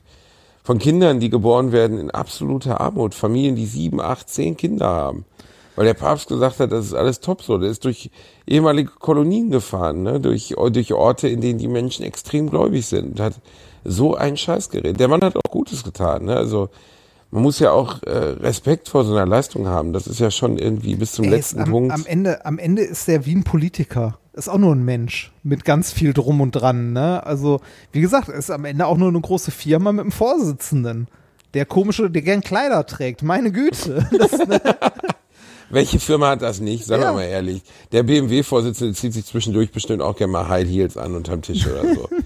Von 0.64 0.78
Kindern, 0.78 1.20
die 1.20 1.30
geboren 1.30 1.72
werden 1.72 1.98
in 1.98 2.12
absoluter 2.12 2.80
Armut. 2.80 3.16
Familien, 3.16 3.56
die 3.56 3.66
sieben, 3.66 4.00
acht, 4.00 4.30
zehn 4.30 4.56
Kinder 4.56 4.88
haben. 4.88 5.26
Weil 5.76 5.86
der 5.86 5.94
Papst 5.94 6.28
gesagt 6.28 6.60
hat, 6.60 6.72
das 6.72 6.86
ist 6.86 6.94
alles 6.94 7.22
top 7.22 7.42
so. 7.42 7.58
Der 7.58 7.70
ist 7.70 7.86
durch 7.86 8.12
ehemalige 8.46 8.92
Kolonien 9.00 9.50
gefahren, 9.50 10.04
ne? 10.04 10.20
durch, 10.20 10.54
durch 10.58 10.94
Orte, 10.94 11.28
in 11.28 11.42
denen 11.42 11.58
die 11.58 11.70
Menschen 11.70 12.04
extrem 12.04 12.50
gläubig 12.50 12.86
sind. 12.86 13.12
Und 13.12 13.20
hat 13.20 13.36
so 13.86 14.16
einen 14.16 14.38
Scheiß 14.38 14.70
geredet. 14.70 15.00
Der 15.00 15.08
Mann 15.08 15.22
hat 15.22 15.38
auch 15.38 15.52
Gutes 15.52 15.84
getan. 15.84 16.26
Ne? 16.26 16.36
Also 16.36 16.70
man 17.32 17.44
muss 17.44 17.60
ja 17.60 17.72
auch 17.72 18.04
äh, 18.04 18.12
Respekt 18.12 18.90
vor 18.90 19.06
so 19.06 19.14
einer 19.14 19.26
Leistung 19.26 19.68
haben. 19.68 19.94
Das 19.94 20.08
ist 20.08 20.20
ja 20.20 20.32
schon 20.32 20.58
irgendwie 20.58 20.96
bis 20.96 21.14
zum 21.14 21.26
ist 21.26 21.32
letzten 21.32 21.62
am, 21.62 21.70
Punkt. 21.70 21.94
Am 21.94 22.06
Ende, 22.06 22.46
am 22.46 22.60
Ende 22.60 22.82
ist 22.82 23.08
der 23.08 23.26
wie 23.26 23.36
ein 23.36 23.44
Politiker. 23.44 24.18
Ist 24.40 24.48
auch 24.48 24.58
nur 24.58 24.74
ein 24.74 24.86
Mensch 24.86 25.32
mit 25.44 25.66
ganz 25.66 25.92
viel 25.92 26.14
drum 26.14 26.40
und 26.40 26.52
dran. 26.54 26.94
Ne? 26.94 27.22
Also, 27.26 27.60
wie 27.92 28.00
gesagt, 28.00 28.30
ist 28.30 28.50
am 28.50 28.64
Ende 28.64 28.86
auch 28.88 28.98
nur 28.98 29.10
eine 29.10 29.20
große 29.20 29.52
Firma 29.52 29.92
mit 29.92 30.02
einem 30.02 30.12
Vorsitzenden. 30.14 31.10
Der 31.54 31.66
komische, 31.66 32.10
der 32.10 32.22
gern 32.22 32.40
Kleider 32.42 32.86
trägt. 32.86 33.22
Meine 33.22 33.52
Güte. 33.52 34.08
Das, 34.18 34.32
ne? 34.48 34.62
Welche 35.72 36.00
Firma 36.00 36.30
hat 36.30 36.42
das 36.42 36.62
nicht? 36.62 36.86
Sagen 36.86 37.02
Ja. 37.04 37.10
wir 37.10 37.16
mal 37.16 37.24
ehrlich. 37.26 37.62
Der 37.92 38.04
BMW-Vorsitzende 38.04 38.94
zieht 38.96 39.14
sich 39.14 39.26
zwischendurch 39.26 39.72
bestimmt 39.72 40.02
auch 40.02 40.16
gerne 40.16 40.32
mal 40.34 40.48
High 40.48 40.68
Heels 40.68 40.98
an 40.98 41.16
unterm 41.16 41.42
Tisch 41.42 41.68
oder 41.68 41.94
so. 41.94 42.10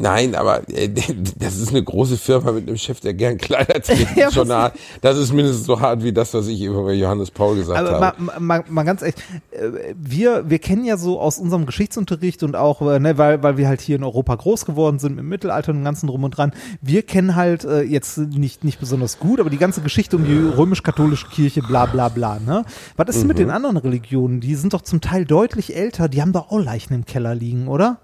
Nein, 0.00 0.36
aber 0.36 0.62
äh, 0.70 0.88
das 1.38 1.56
ist 1.56 1.70
eine 1.70 1.82
große 1.82 2.16
Firma 2.16 2.52
mit 2.52 2.68
einem 2.68 2.76
Chef, 2.76 3.00
der 3.00 3.14
gern 3.14 3.36
Kleider 3.36 3.82
trägt. 3.82 4.08
Ja, 4.16 4.30
schon 4.30 4.50
hart. 4.50 4.78
Das 5.00 5.18
ist 5.18 5.32
mindestens 5.32 5.66
so 5.66 5.80
hart 5.80 6.02
wie 6.02 6.12
das, 6.12 6.32
was 6.34 6.46
ich 6.46 6.62
über 6.62 6.92
Johannes 6.92 7.30
Paul 7.30 7.56
gesagt 7.56 7.78
Aber 7.78 8.00
habe. 8.00 8.22
mal, 8.22 8.40
mal, 8.40 8.64
mal 8.68 8.82
ganz 8.84 9.02
echt, 9.02 9.18
äh, 9.50 9.94
wir, 9.96 10.48
wir 10.48 10.60
kennen 10.60 10.84
ja 10.84 10.96
so 10.96 11.20
aus 11.20 11.38
unserem 11.38 11.66
Geschichtsunterricht 11.66 12.44
und 12.44 12.54
auch, 12.54 12.80
äh, 12.82 13.00
ne, 13.00 13.18
weil, 13.18 13.42
weil 13.42 13.56
wir 13.56 13.66
halt 13.66 13.80
hier 13.80 13.96
in 13.96 14.04
Europa 14.04 14.36
groß 14.36 14.66
geworden 14.66 15.00
sind, 15.00 15.18
im 15.18 15.28
Mittelalter 15.28 15.72
und 15.72 15.78
dem 15.78 15.84
ganzen 15.84 16.06
drum 16.06 16.22
und 16.22 16.36
dran, 16.36 16.52
wir 16.80 17.02
kennen 17.02 17.34
halt 17.34 17.64
äh, 17.64 17.82
jetzt 17.82 18.18
nicht, 18.18 18.62
nicht 18.62 18.78
besonders 18.78 19.18
gut, 19.18 19.40
aber 19.40 19.50
die 19.50 19.58
ganze 19.58 19.80
Geschichte 19.80 20.16
um 20.16 20.24
die 20.24 20.56
römisch-katholische 20.56 21.26
Kirche, 21.28 21.60
bla 21.62 21.86
bla 21.86 22.08
bla. 22.08 22.38
Ne? 22.38 22.64
Was 22.96 23.16
ist 23.16 23.26
mit 23.26 23.38
den 23.38 23.50
anderen 23.50 23.76
Religionen? 23.76 24.40
Die 24.40 24.54
sind 24.54 24.74
doch 24.74 24.82
zum 24.82 25.00
Teil 25.00 25.24
deutlich 25.24 25.74
älter, 25.74 26.08
die 26.08 26.22
haben 26.22 26.32
doch 26.32 26.52
auch 26.52 26.60
Leichen 26.60 26.94
im 26.94 27.04
Keller 27.04 27.34
liegen, 27.34 27.66
oder? 27.66 27.98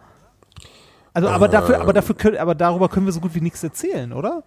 Also, 1.14 1.28
aber 1.28 1.48
dafür, 1.48 1.80
aber 1.80 1.92
dafür 1.92 2.16
können, 2.16 2.36
aber 2.36 2.54
darüber 2.54 2.88
können 2.88 3.06
wir 3.06 3.12
so 3.12 3.20
gut 3.20 3.34
wie 3.34 3.40
nichts 3.40 3.62
erzählen, 3.62 4.12
oder? 4.12 4.42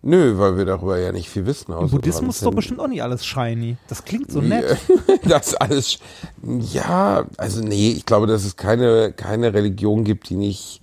Nö, 0.00 0.38
weil 0.38 0.56
wir 0.56 0.64
darüber 0.64 0.98
ja 0.98 1.12
nicht 1.12 1.28
viel 1.28 1.46
wissen. 1.46 1.72
Im 1.72 1.90
Buddhismus 1.90 2.36
ist 2.36 2.46
doch 2.46 2.54
bestimmt 2.54 2.78
auch 2.78 2.88
nicht 2.88 3.02
alles 3.02 3.24
shiny. 3.24 3.78
Das 3.88 4.04
klingt 4.04 4.30
so 4.30 4.40
nett. 4.40 4.76
Das 5.26 5.54
alles, 5.54 5.98
ja, 6.42 7.24
also 7.38 7.62
nee, 7.62 7.92
ich 7.92 8.04
glaube, 8.04 8.26
dass 8.26 8.44
es 8.44 8.56
keine, 8.56 9.12
keine 9.12 9.54
Religion 9.54 10.04
gibt, 10.04 10.28
die 10.28 10.36
nicht 10.36 10.82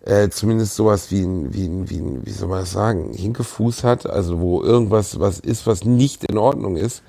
äh, 0.00 0.30
zumindest 0.30 0.74
sowas 0.74 1.10
wie 1.10 1.22
ein, 1.22 1.52
wie 1.52 1.66
ein, 1.66 1.90
wie 1.90 1.98
ein, 1.98 2.24
wie 2.24 2.30
soll 2.30 2.48
man 2.48 2.60
das 2.60 2.72
sagen, 2.72 3.12
Hinkefuß 3.12 3.84
hat, 3.84 4.08
also 4.08 4.40
wo 4.40 4.62
irgendwas 4.62 5.20
was 5.20 5.38
ist, 5.38 5.66
was 5.66 5.84
nicht 5.84 6.24
in 6.24 6.38
Ordnung 6.38 6.76
ist. 6.76 7.02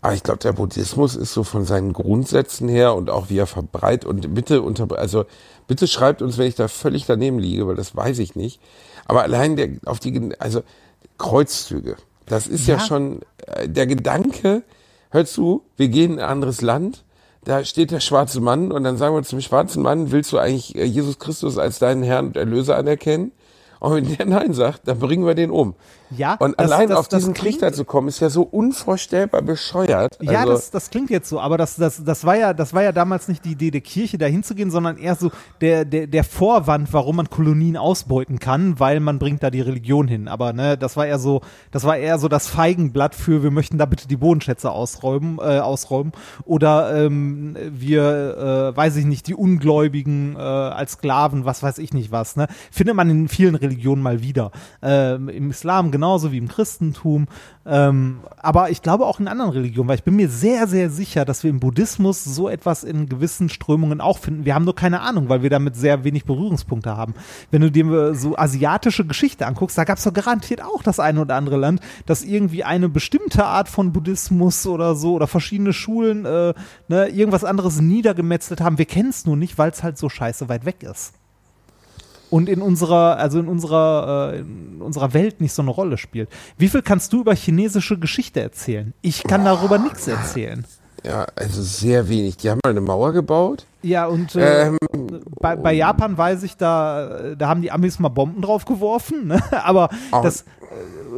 Aber 0.00 0.14
ich 0.14 0.22
glaube, 0.22 0.38
der 0.38 0.52
Buddhismus 0.52 1.16
ist 1.16 1.34
so 1.34 1.42
von 1.42 1.64
seinen 1.64 1.92
Grundsätzen 1.92 2.68
her 2.68 2.94
und 2.94 3.10
auch 3.10 3.30
wie 3.30 3.38
er 3.38 3.46
verbreitet 3.46 4.08
und 4.08 4.34
bitte 4.34 4.62
unter, 4.62 4.86
also 4.96 5.26
bitte 5.68 5.86
schreibt 5.86 6.20
uns, 6.22 6.36
wenn 6.38 6.48
ich 6.48 6.56
da 6.56 6.66
völlig 6.66 7.06
daneben 7.06 7.38
liege, 7.38 7.68
weil 7.68 7.76
das 7.76 7.94
weiß 7.94 8.18
ich 8.18 8.34
nicht. 8.34 8.60
Aber 9.06 9.22
allein 9.22 9.54
der, 9.54 9.68
auf 9.86 10.00
die, 10.00 10.32
also 10.40 10.62
Kreuzzüge, 11.18 11.96
das 12.26 12.46
ist 12.48 12.66
ja, 12.66 12.76
Ja. 12.76 12.80
schon 12.80 13.20
äh, 13.46 13.68
der 13.68 13.86
Gedanke, 13.86 14.62
hör 15.10 15.24
zu, 15.24 15.62
wir 15.76 15.88
gehen 15.88 16.14
in 16.14 16.18
ein 16.18 16.28
anderes 16.28 16.60
Land, 16.60 17.04
da 17.44 17.64
steht 17.64 17.90
der 17.92 18.00
schwarze 18.00 18.40
Mann 18.40 18.72
und 18.72 18.84
dann 18.84 18.96
sagen 18.96 19.14
wir 19.14 19.22
zum 19.22 19.40
schwarzen 19.40 19.82
Mann, 19.82 20.10
willst 20.10 20.32
du 20.32 20.38
eigentlich 20.38 20.74
äh, 20.76 20.84
Jesus 20.84 21.18
Christus 21.18 21.56
als 21.56 21.78
deinen 21.78 22.02
Herrn 22.02 22.26
und 22.26 22.36
Erlöser 22.36 22.76
anerkennen? 22.76 23.32
Und 23.80 23.94
wenn 23.94 24.16
der 24.16 24.26
Nein 24.26 24.54
sagt, 24.54 24.88
dann 24.88 24.98
bringen 24.98 25.24
wir 25.24 25.34
den 25.34 25.50
um. 25.50 25.74
Ja, 26.16 26.34
Und 26.34 26.58
das- 26.58 26.70
allein 26.70 26.88
das- 26.88 26.98
auf 26.98 27.08
das 27.08 27.20
diesen 27.20 27.34
klingt- 27.34 27.60
Trichter 27.60 27.72
zu 27.72 27.84
kommen, 27.84 28.08
ist 28.08 28.20
ja 28.20 28.30
so 28.30 28.42
unvorstellbar 28.42 29.42
bescheuert. 29.42 30.18
Ja, 30.22 30.40
also, 30.40 30.52
das, 30.52 30.70
das 30.70 30.90
klingt 30.90 31.10
jetzt 31.10 31.28
so, 31.28 31.40
aber 31.40 31.58
das, 31.58 31.76
das, 31.76 32.02
das, 32.04 32.24
war 32.24 32.36
ja, 32.36 32.54
das 32.54 32.72
war 32.72 32.82
ja 32.82 32.92
damals 32.92 33.28
nicht 33.28 33.44
die 33.44 33.52
Idee 33.52 33.70
der 33.70 33.80
Kirche, 33.80 34.16
da 34.18 34.26
hinzugehen, 34.26 34.70
sondern 34.70 34.96
eher 34.96 35.14
so 35.16 35.30
der, 35.60 35.84
der, 35.84 36.06
der 36.06 36.24
Vorwand, 36.24 36.92
warum 36.92 37.16
man 37.16 37.28
Kolonien 37.30 37.76
ausbeuten 37.76 38.38
kann, 38.38 38.80
weil 38.80 39.00
man 39.00 39.18
bringt 39.18 39.42
da 39.42 39.50
die 39.50 39.60
Religion 39.60 40.08
hin. 40.08 40.28
Aber 40.28 40.52
ne, 40.52 40.78
das 40.78 40.96
war 40.96 41.06
eher 41.06 41.18
so, 41.18 41.42
das 41.70 41.84
war 41.84 41.96
eher 41.96 42.18
so 42.18 42.28
das 42.28 42.46
Feigenblatt 42.48 43.14
für, 43.14 43.42
wir 43.42 43.50
möchten 43.50 43.76
da 43.78 43.84
bitte 43.86 44.08
die 44.08 44.16
Bodenschätze 44.16 44.70
ausräumen, 44.70 45.38
äh, 45.38 45.58
ausräumen. 45.58 46.12
Oder 46.44 47.04
ähm, 47.04 47.56
wir, 47.70 48.72
äh, 48.72 48.76
weiß 48.76 48.96
ich 48.96 49.04
nicht, 49.04 49.26
die 49.26 49.34
Ungläubigen 49.34 50.36
äh, 50.36 50.38
als 50.38 50.92
Sklaven, 50.92 51.44
was 51.44 51.62
weiß 51.62 51.78
ich 51.78 51.92
nicht 51.92 52.10
was. 52.12 52.36
Ne? 52.36 52.46
Findet 52.70 52.96
man 52.96 53.10
in 53.10 53.28
vielen 53.28 53.54
Religionen 53.54 54.02
mal 54.02 54.22
wieder. 54.22 54.50
Ähm, 54.82 55.28
Im 55.28 55.50
Islam 55.50 55.90
genauso 55.98 56.30
wie 56.30 56.38
im 56.38 56.46
Christentum. 56.46 57.26
Ähm, 57.66 58.20
aber 58.36 58.70
ich 58.70 58.82
glaube 58.82 59.04
auch 59.04 59.18
in 59.18 59.26
anderen 59.26 59.50
Religionen, 59.50 59.88
weil 59.88 59.96
ich 59.96 60.04
bin 60.04 60.14
mir 60.14 60.28
sehr, 60.28 60.68
sehr 60.68 60.90
sicher, 60.90 61.24
dass 61.24 61.42
wir 61.42 61.50
im 61.50 61.58
Buddhismus 61.58 62.22
so 62.22 62.48
etwas 62.48 62.84
in 62.84 63.08
gewissen 63.08 63.48
Strömungen 63.48 64.00
auch 64.00 64.18
finden. 64.18 64.44
Wir 64.44 64.54
haben 64.54 64.64
nur 64.64 64.76
keine 64.76 65.00
Ahnung, 65.00 65.28
weil 65.28 65.42
wir 65.42 65.50
damit 65.50 65.74
sehr 65.74 66.04
wenig 66.04 66.24
Berührungspunkte 66.24 66.96
haben. 66.96 67.14
Wenn 67.50 67.62
du 67.62 67.70
dir 67.70 68.14
so 68.14 68.38
asiatische 68.38 69.04
Geschichte 69.04 69.44
anguckst, 69.44 69.76
da 69.76 69.82
gab 69.82 69.98
es 69.98 70.04
doch 70.04 70.12
garantiert 70.12 70.62
auch 70.62 70.84
das 70.84 71.00
eine 71.00 71.20
oder 71.20 71.34
andere 71.34 71.56
Land, 71.56 71.80
das 72.06 72.22
irgendwie 72.22 72.62
eine 72.62 72.88
bestimmte 72.88 73.44
Art 73.44 73.68
von 73.68 73.92
Buddhismus 73.92 74.66
oder 74.68 74.94
so 74.94 75.14
oder 75.14 75.26
verschiedene 75.26 75.72
Schulen 75.72 76.24
äh, 76.24 76.54
ne, 76.86 77.08
irgendwas 77.08 77.42
anderes 77.42 77.80
niedergemetzelt 77.80 78.60
haben. 78.60 78.78
Wir 78.78 78.86
kennen 78.86 79.10
es 79.10 79.26
nur 79.26 79.36
nicht, 79.36 79.58
weil 79.58 79.70
es 79.70 79.82
halt 79.82 79.98
so 79.98 80.08
scheiße 80.08 80.48
weit 80.48 80.64
weg 80.64 80.84
ist 80.84 81.12
und 82.30 82.48
in 82.48 82.62
unserer, 82.62 83.16
also 83.16 83.38
in 83.38 83.48
unserer, 83.48 84.32
äh, 84.34 84.38
in 84.40 84.80
unserer 84.80 85.14
Welt 85.14 85.40
nicht 85.40 85.52
so 85.52 85.62
eine 85.62 85.70
Rolle 85.70 85.98
spielt. 85.98 86.28
Wie 86.56 86.68
viel 86.68 86.82
kannst 86.82 87.12
du 87.12 87.20
über 87.20 87.34
chinesische 87.34 87.98
Geschichte 87.98 88.40
erzählen? 88.40 88.92
Ich 89.02 89.24
kann 89.24 89.44
darüber 89.44 89.78
nichts 89.78 90.06
erzählen. 90.08 90.64
ja, 91.04 91.26
also 91.36 91.62
sehr 91.62 92.08
wenig. 92.08 92.36
Die 92.38 92.50
haben 92.50 92.60
mal 92.64 92.70
eine 92.70 92.80
Mauer 92.80 93.12
gebaut. 93.12 93.66
Ja, 93.82 94.06
und 94.06 94.34
äh, 94.34 94.66
Ähm, 94.66 94.78
bei, 95.40 95.56
bei 95.56 95.72
Japan 95.72 96.18
weiß 96.18 96.42
ich, 96.42 96.56
da, 96.56 97.34
da 97.36 97.48
haben 97.48 97.62
die 97.62 97.70
Amis 97.70 97.98
mal 97.98 98.08
Bomben 98.08 98.42
drauf 98.42 98.64
geworfen, 98.64 99.28
ne? 99.28 99.42
aber 99.64 99.88
das, 100.10 100.44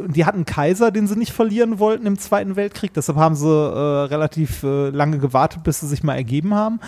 die 0.07 0.25
hatten 0.25 0.37
einen 0.37 0.45
Kaiser, 0.45 0.91
den 0.91 1.07
sie 1.07 1.15
nicht 1.15 1.33
verlieren 1.33 1.79
wollten 1.79 2.05
im 2.05 2.17
Zweiten 2.17 2.55
Weltkrieg, 2.55 2.93
deshalb 2.93 3.17
haben 3.17 3.35
sie 3.35 3.47
äh, 3.47 4.05
relativ 4.05 4.63
äh, 4.63 4.89
lange 4.89 5.17
gewartet, 5.17 5.63
bis 5.63 5.79
sie 5.79 5.87
sich 5.87 6.03
mal 6.03 6.15
ergeben 6.15 6.53
haben. 6.53 6.79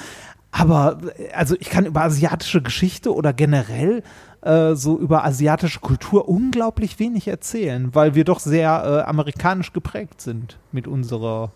Aber 0.53 0.99
äh, 1.17 1.31
also 1.33 1.55
ich 1.59 1.69
kann 1.69 1.85
über 1.85 2.03
asiatische 2.03 2.61
Geschichte 2.61 3.13
oder 3.13 3.33
generell 3.33 4.03
äh, 4.41 4.75
so 4.75 4.97
über 4.97 5.25
asiatische 5.25 5.81
Kultur 5.81 6.29
unglaublich 6.29 6.99
wenig 6.99 7.27
erzählen, 7.27 7.93
weil 7.93 8.15
wir 8.15 8.23
doch 8.23 8.39
sehr 8.39 8.83
äh, 8.85 9.09
amerikanisch 9.09 9.73
geprägt 9.73 10.21
sind 10.21 10.57
mit 10.71 10.87
unserer 10.87 11.51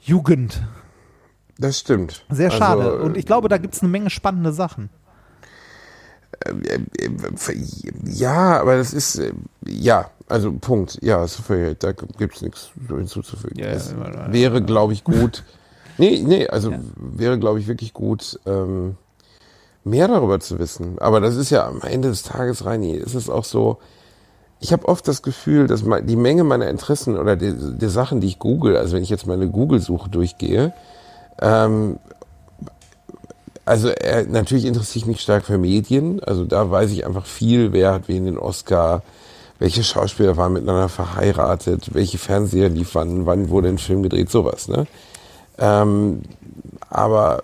Jugend. 0.00 0.62
Das 1.58 1.80
stimmt. 1.80 2.24
Sehr 2.30 2.50
schade. 2.50 2.84
Also, 2.84 3.04
Und 3.04 3.16
ich 3.16 3.26
glaube, 3.26 3.48
da 3.48 3.58
gibt 3.58 3.74
es 3.74 3.82
eine 3.82 3.90
Menge 3.90 4.10
spannende 4.10 4.52
Sachen. 4.52 4.90
Ja, 8.04 8.60
aber 8.60 8.76
das 8.76 8.92
ist, 8.92 9.16
äh, 9.16 9.32
ja, 9.66 10.10
also 10.28 10.52
Punkt. 10.52 10.98
Ja, 11.02 11.24
da 11.78 11.92
gibt's 11.92 12.42
nichts 12.42 12.70
hinzuzufügen. 12.88 13.58
Ja, 13.58 13.66
es 13.66 13.92
ja, 13.92 14.32
wäre, 14.32 14.62
glaube 14.62 14.92
ich, 14.92 15.04
gut. 15.04 15.44
Nee, 15.98 16.22
nee, 16.26 16.46
also 16.48 16.72
wäre, 16.96 17.38
glaube 17.38 17.60
ich, 17.60 17.68
wirklich 17.68 17.92
gut, 17.92 18.40
ähm, 18.46 18.96
mehr 19.84 20.08
darüber 20.08 20.40
zu 20.40 20.58
wissen. 20.58 20.98
Aber 20.98 21.20
das 21.20 21.36
ist 21.36 21.50
ja 21.50 21.66
am 21.66 21.82
Ende 21.82 22.08
des 22.08 22.22
Tages, 22.22 22.64
Reini, 22.64 22.92
ist 22.92 23.14
es 23.14 23.28
auch 23.28 23.44
so, 23.44 23.78
ich 24.60 24.72
habe 24.72 24.88
oft 24.88 25.06
das 25.06 25.22
Gefühl, 25.22 25.66
dass 25.66 25.84
die 26.02 26.16
Menge 26.16 26.42
meiner 26.42 26.68
Interessen 26.68 27.18
oder 27.18 27.36
der, 27.36 27.52
der 27.52 27.90
Sachen, 27.90 28.20
die 28.20 28.28
ich 28.28 28.38
google, 28.38 28.76
also 28.76 28.96
wenn 28.96 29.02
ich 29.02 29.10
jetzt 29.10 29.26
meine 29.26 29.48
Google-Suche 29.48 30.08
durchgehe, 30.08 30.72
ähm, 31.40 31.98
also 33.64 33.88
äh, 33.88 34.24
natürlich 34.28 34.66
interessiere 34.66 35.04
ich 35.04 35.06
mich 35.06 35.20
stark 35.20 35.44
für 35.44 35.58
Medien. 35.58 36.22
Also 36.22 36.44
da 36.44 36.70
weiß 36.70 36.90
ich 36.90 37.06
einfach 37.06 37.26
viel, 37.26 37.72
wer 37.72 37.92
hat 37.92 38.08
wen 38.08 38.26
den 38.26 38.38
Oscar, 38.38 39.02
welche 39.58 39.82
Schauspieler 39.82 40.36
waren 40.36 40.52
miteinander 40.52 40.88
verheiratet, 40.88 41.94
welche 41.94 42.18
Fernseher 42.18 42.68
liefern, 42.68 43.26
wann 43.26 43.48
wurde 43.48 43.68
ein 43.68 43.78
Film 43.78 44.02
gedreht, 44.02 44.30
sowas. 44.30 44.68
Ne? 44.68 44.86
Ähm, 45.58 46.22
aber 46.90 47.42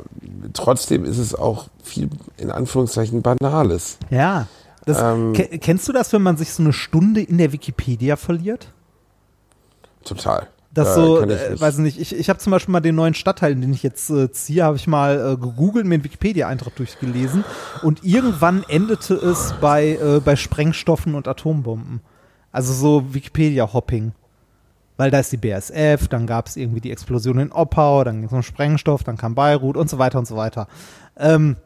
trotzdem 0.53 1.05
ist 1.05 1.19
es 1.19 1.35
auch 1.35 1.69
viel 1.83 2.09
in 2.37 2.51
Anführungszeichen 2.51 3.23
Banales. 3.23 3.99
Ja. 4.11 4.47
Das, 4.87 5.01
Ähm, 5.01 5.33
ke 5.35 5.59
kennst 5.59 5.87
du 5.89 5.93
das, 5.93 6.13
wenn 6.13 6.23
man 6.23 6.37
sich 6.37 6.53
so 6.53 6.63
eine 6.63 6.73
Stunde 6.73 7.21
in 7.21 7.39
der 7.39 7.53
Wikipedia 7.53 8.17
verliert? 8.17 8.73
Total. 10.05 10.49
Das 10.73 10.89
Da 10.89 10.95
so, 10.95 11.17
ich 11.23 11.31
äh, 11.31 11.51
nicht- 11.51 11.61
weiß 11.61 11.79
nicht, 11.79 12.01
ich, 12.01 12.17
ich 12.17 12.29
habe 12.31 12.39
zum 12.39 12.53
Beispiel 12.53 12.73
mal 12.73 12.81
den 12.81 12.95
neuen 12.95 13.15
Stadtteil, 13.15 13.53
in 13.53 13.61
den 13.61 13.73
ich 13.73 13.83
jetzt 13.83 14.09
äh, 14.11 14.31
ziehe, 14.31 14.63
habe 14.65 14.77
ich 14.77 14.87
mal 14.87 15.33
äh, 15.33 15.37
gegoogelt, 15.37 15.85
mir 15.85 15.95
einen 15.97 16.05
Wikipedia-Eintrag 16.05 16.77
durchgelesen 16.77 17.45
und 17.83 18.05
irgendwann 18.05 18.63
endete 18.69 19.15
es 19.15 19.53
bei, 19.61 19.99
äh, 20.01 20.21
bei 20.25 20.37
Sprengstoffen 20.37 21.15
und 21.17 21.27
Atombomben. 21.27 22.01
Also 22.53 22.73
so 22.73 23.13
Wikipedia-Hopping. 23.13 24.13
Weil 25.01 25.11
da 25.11 25.19
ist 25.21 25.33
die 25.33 25.39
BSF, 25.39 26.09
dann 26.09 26.27
gab 26.27 26.47
es 26.47 26.57
irgendwie 26.59 26.83
die 26.83 26.91
Explosion 26.91 27.39
in 27.39 27.53
Oppau, 27.53 28.05
dann 28.05 28.17
ging 28.17 28.27
es 28.27 28.33
um 28.35 28.43
Sprengstoff, 28.43 29.03
dann 29.03 29.17
kam 29.17 29.35
Beirut 29.35 29.79
und 29.79 29.89
so 29.89 29.97
weiter 29.97 30.19
und 30.19 30.27
so 30.27 30.37
weiter. 30.37 30.69
Ähm, 31.17 31.57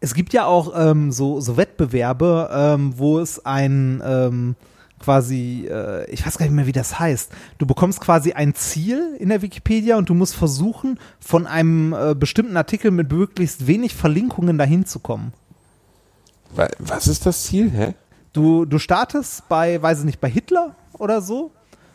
es 0.00 0.14
gibt 0.14 0.32
ja 0.32 0.44
auch 0.44 0.72
ähm, 0.76 1.12
so, 1.12 1.40
so 1.40 1.56
Wettbewerbe, 1.56 2.50
ähm, 2.52 2.94
wo 2.96 3.20
es 3.20 3.46
ein 3.46 4.02
ähm, 4.04 4.56
quasi, 4.98 5.68
äh, 5.70 6.10
ich 6.10 6.26
weiß 6.26 6.38
gar 6.38 6.46
nicht 6.46 6.56
mehr, 6.56 6.66
wie 6.66 6.72
das 6.72 6.98
heißt. 6.98 7.30
Du 7.58 7.66
bekommst 7.66 8.00
quasi 8.00 8.32
ein 8.32 8.52
Ziel 8.56 9.14
in 9.20 9.28
der 9.28 9.40
Wikipedia 9.40 9.96
und 9.96 10.08
du 10.08 10.14
musst 10.14 10.34
versuchen, 10.34 10.98
von 11.20 11.46
einem 11.46 11.92
äh, 11.92 12.16
bestimmten 12.16 12.56
Artikel 12.56 12.90
mit 12.90 13.12
möglichst 13.12 13.68
wenig 13.68 13.94
Verlinkungen 13.94 14.58
dahin 14.58 14.86
zu 14.86 14.98
kommen. 14.98 15.32
Wa- 16.52 16.66
Was 16.80 17.06
ist 17.06 17.26
das 17.26 17.44
Ziel? 17.44 17.70
Hä? 17.70 17.94
Du, 18.32 18.64
du 18.64 18.80
startest 18.80 19.48
bei, 19.48 19.80
weiß 19.80 20.00
ich 20.00 20.04
nicht, 20.04 20.20
bei 20.20 20.28
Hitler 20.28 20.74
oder 20.98 21.20
so 21.22 21.52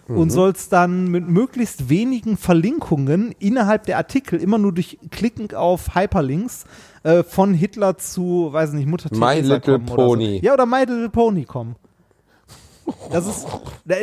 und 0.08 0.30
sollst 0.32 0.74
dann 0.74 1.08
mit 1.08 1.28
möglichst 1.28 1.89
wenigen 1.89 2.38
Verlinkungen 2.38 3.34
innerhalb 3.39 3.86
der 3.86 3.97
Artikel 3.97 4.39
immer 4.39 4.58
nur 4.58 4.74
durch 4.74 4.97
Klicken 5.12 5.54
auf 5.56 5.95
Hyperlinks 5.95 6.66
äh, 7.04 7.24
von 7.24 7.54
Hitler 7.54 7.97
zu, 7.97 8.49
weiß 8.51 8.70
ich 8.70 8.76
nicht, 8.76 8.88
Mutter 8.88 9.10
My 9.16 9.39
Little 9.39 9.80
Pony. 9.80 10.39
So. 10.39 10.45
Ja, 10.45 10.54
oder 10.54 10.66
My 10.66 10.80
Little 10.80 11.10
Pony 11.10 11.45
kommen. 11.45 11.76
Das 13.11 13.27
ist, 13.27 13.45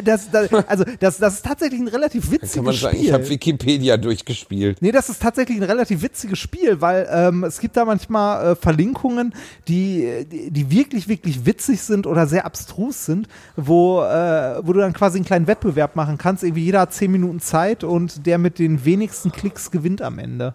das, 0.04 0.30
das, 0.30 0.52
also 0.66 0.84
das, 1.00 1.18
das 1.18 1.34
ist 1.34 1.44
tatsächlich 1.44 1.80
ein 1.80 1.88
relativ 1.88 2.24
Kann 2.24 2.32
witziges 2.32 2.62
man 2.62 2.74
sagen, 2.74 2.96
Spiel. 2.96 3.08
ich 3.08 3.12
habe 3.12 3.28
Wikipedia 3.28 3.96
durchgespielt. 3.96 4.80
Nee, 4.80 4.92
das 4.92 5.08
ist 5.08 5.20
tatsächlich 5.20 5.58
ein 5.58 5.64
relativ 5.64 6.02
witziges 6.02 6.38
Spiel, 6.38 6.80
weil 6.80 7.08
ähm, 7.10 7.44
es 7.44 7.60
gibt 7.60 7.76
da 7.76 7.84
manchmal 7.84 8.52
äh, 8.52 8.56
Verlinkungen, 8.56 9.34
die, 9.68 10.26
die, 10.30 10.50
die 10.50 10.70
wirklich, 10.70 11.08
wirklich 11.08 11.44
witzig 11.44 11.82
sind 11.82 12.06
oder 12.06 12.26
sehr 12.26 12.46
abstrus 12.46 13.04
sind, 13.06 13.28
wo, 13.56 14.02
äh, 14.02 14.60
wo 14.62 14.72
du 14.72 14.80
dann 14.80 14.92
quasi 14.92 15.18
einen 15.18 15.26
kleinen 15.26 15.46
Wettbewerb 15.46 15.96
machen 15.96 16.16
kannst. 16.16 16.44
Irgendwie 16.44 16.64
jeder 16.64 16.80
hat 16.80 16.92
zehn 16.92 17.10
Minuten 17.10 17.40
Zeit 17.40 17.84
und 17.84 18.26
der 18.26 18.38
mit 18.38 18.58
den 18.58 18.84
wenigsten 18.84 19.32
Klicks 19.32 19.70
gewinnt 19.70 20.02
am 20.02 20.18
Ende. 20.18 20.54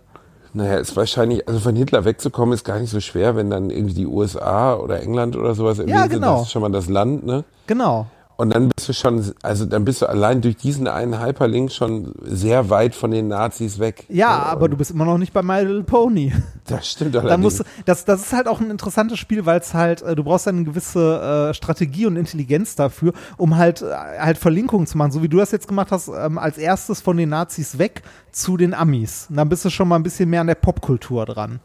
Naja, 0.53 0.77
ist 0.77 0.95
wahrscheinlich, 0.95 1.45
also 1.49 1.59
von 1.59 1.75
Hitler 1.75 2.05
wegzukommen, 2.05 2.53
ist 2.53 2.63
gar 2.63 2.79
nicht 2.79 2.89
so 2.89 3.01
schwer, 3.01 3.35
wenn 3.35 3.49
dann 3.49 3.69
irgendwie 3.69 3.93
die 3.93 4.05
USA 4.05 4.75
oder 4.75 5.01
England 5.01 5.35
oder 5.35 5.53
sowas 5.53 5.79
erwähnt 5.79 5.99
sind, 5.99 6.11
genau. 6.11 6.37
das 6.37 6.43
ist 6.43 6.51
schon 6.53 6.61
mal 6.61 6.71
das 6.71 6.87
Land, 6.87 7.25
ne? 7.25 7.43
Genau. 7.67 8.07
Und 8.37 8.53
dann 8.53 8.69
bist 8.69 8.89
du 8.89 8.93
schon, 8.93 9.33
also 9.41 9.65
dann 9.65 9.85
bist 9.85 10.01
du 10.01 10.07
allein 10.07 10.41
durch 10.41 10.57
diesen 10.57 10.87
einen 10.87 11.21
Hyperlink 11.21 11.71
schon 11.71 12.13
sehr 12.21 12.69
weit 12.69 12.93
von 12.93 13.11
den 13.11 13.29
Nazis 13.29 13.79
weg. 13.79 14.05
Ja, 14.09 14.35
Und 14.35 14.49
aber 14.49 14.69
du 14.69 14.77
bist 14.77 14.91
immer 14.91 15.05
noch 15.05 15.17
nicht 15.17 15.31
bei 15.31 15.41
My 15.41 15.61
Little 15.61 15.83
Pony. 15.83 16.33
Das 16.67 16.89
stimmt 16.89 17.15
allerdings. 17.15 17.43
musst 17.43 17.59
du, 17.59 17.63
das, 17.85 18.05
das 18.05 18.21
ist 18.21 18.33
halt 18.33 18.47
auch 18.47 18.59
ein 18.59 18.71
interessantes 18.71 19.19
Spiel, 19.19 19.45
weil 19.45 19.59
es 19.59 19.75
halt, 19.75 20.01
äh, 20.01 20.15
du 20.15 20.23
brauchst 20.23 20.47
eine 20.47 20.63
gewisse 20.63 21.49
äh, 21.51 21.53
Strategie 21.53 22.07
und 22.07 22.15
Intelligenz 22.15 22.75
dafür, 22.75 23.13
um 23.37 23.55
halt, 23.55 23.83
äh, 23.83 23.93
halt 23.93 24.39
Verlinkungen 24.39 24.87
zu 24.87 24.97
machen, 24.97 25.11
so 25.11 25.21
wie 25.21 25.29
du 25.29 25.37
das 25.37 25.51
jetzt 25.51 25.67
gemacht 25.67 25.91
hast, 25.91 26.07
ähm, 26.07 26.39
als 26.39 26.57
erstes 26.57 27.01
von 27.01 27.17
den 27.17 27.29
Nazis 27.29 27.77
weg 27.77 28.01
zu 28.31 28.57
den 28.57 28.73
Amis. 28.73 29.27
Und 29.29 29.37
dann 29.37 29.47
bist 29.47 29.63
du 29.63 29.69
schon 29.69 29.87
mal 29.87 29.95
ein 29.95 30.01
bisschen 30.01 30.27
mehr 30.27 30.41
an 30.41 30.47
der 30.47 30.55
Popkultur 30.55 31.27
dran. 31.27 31.59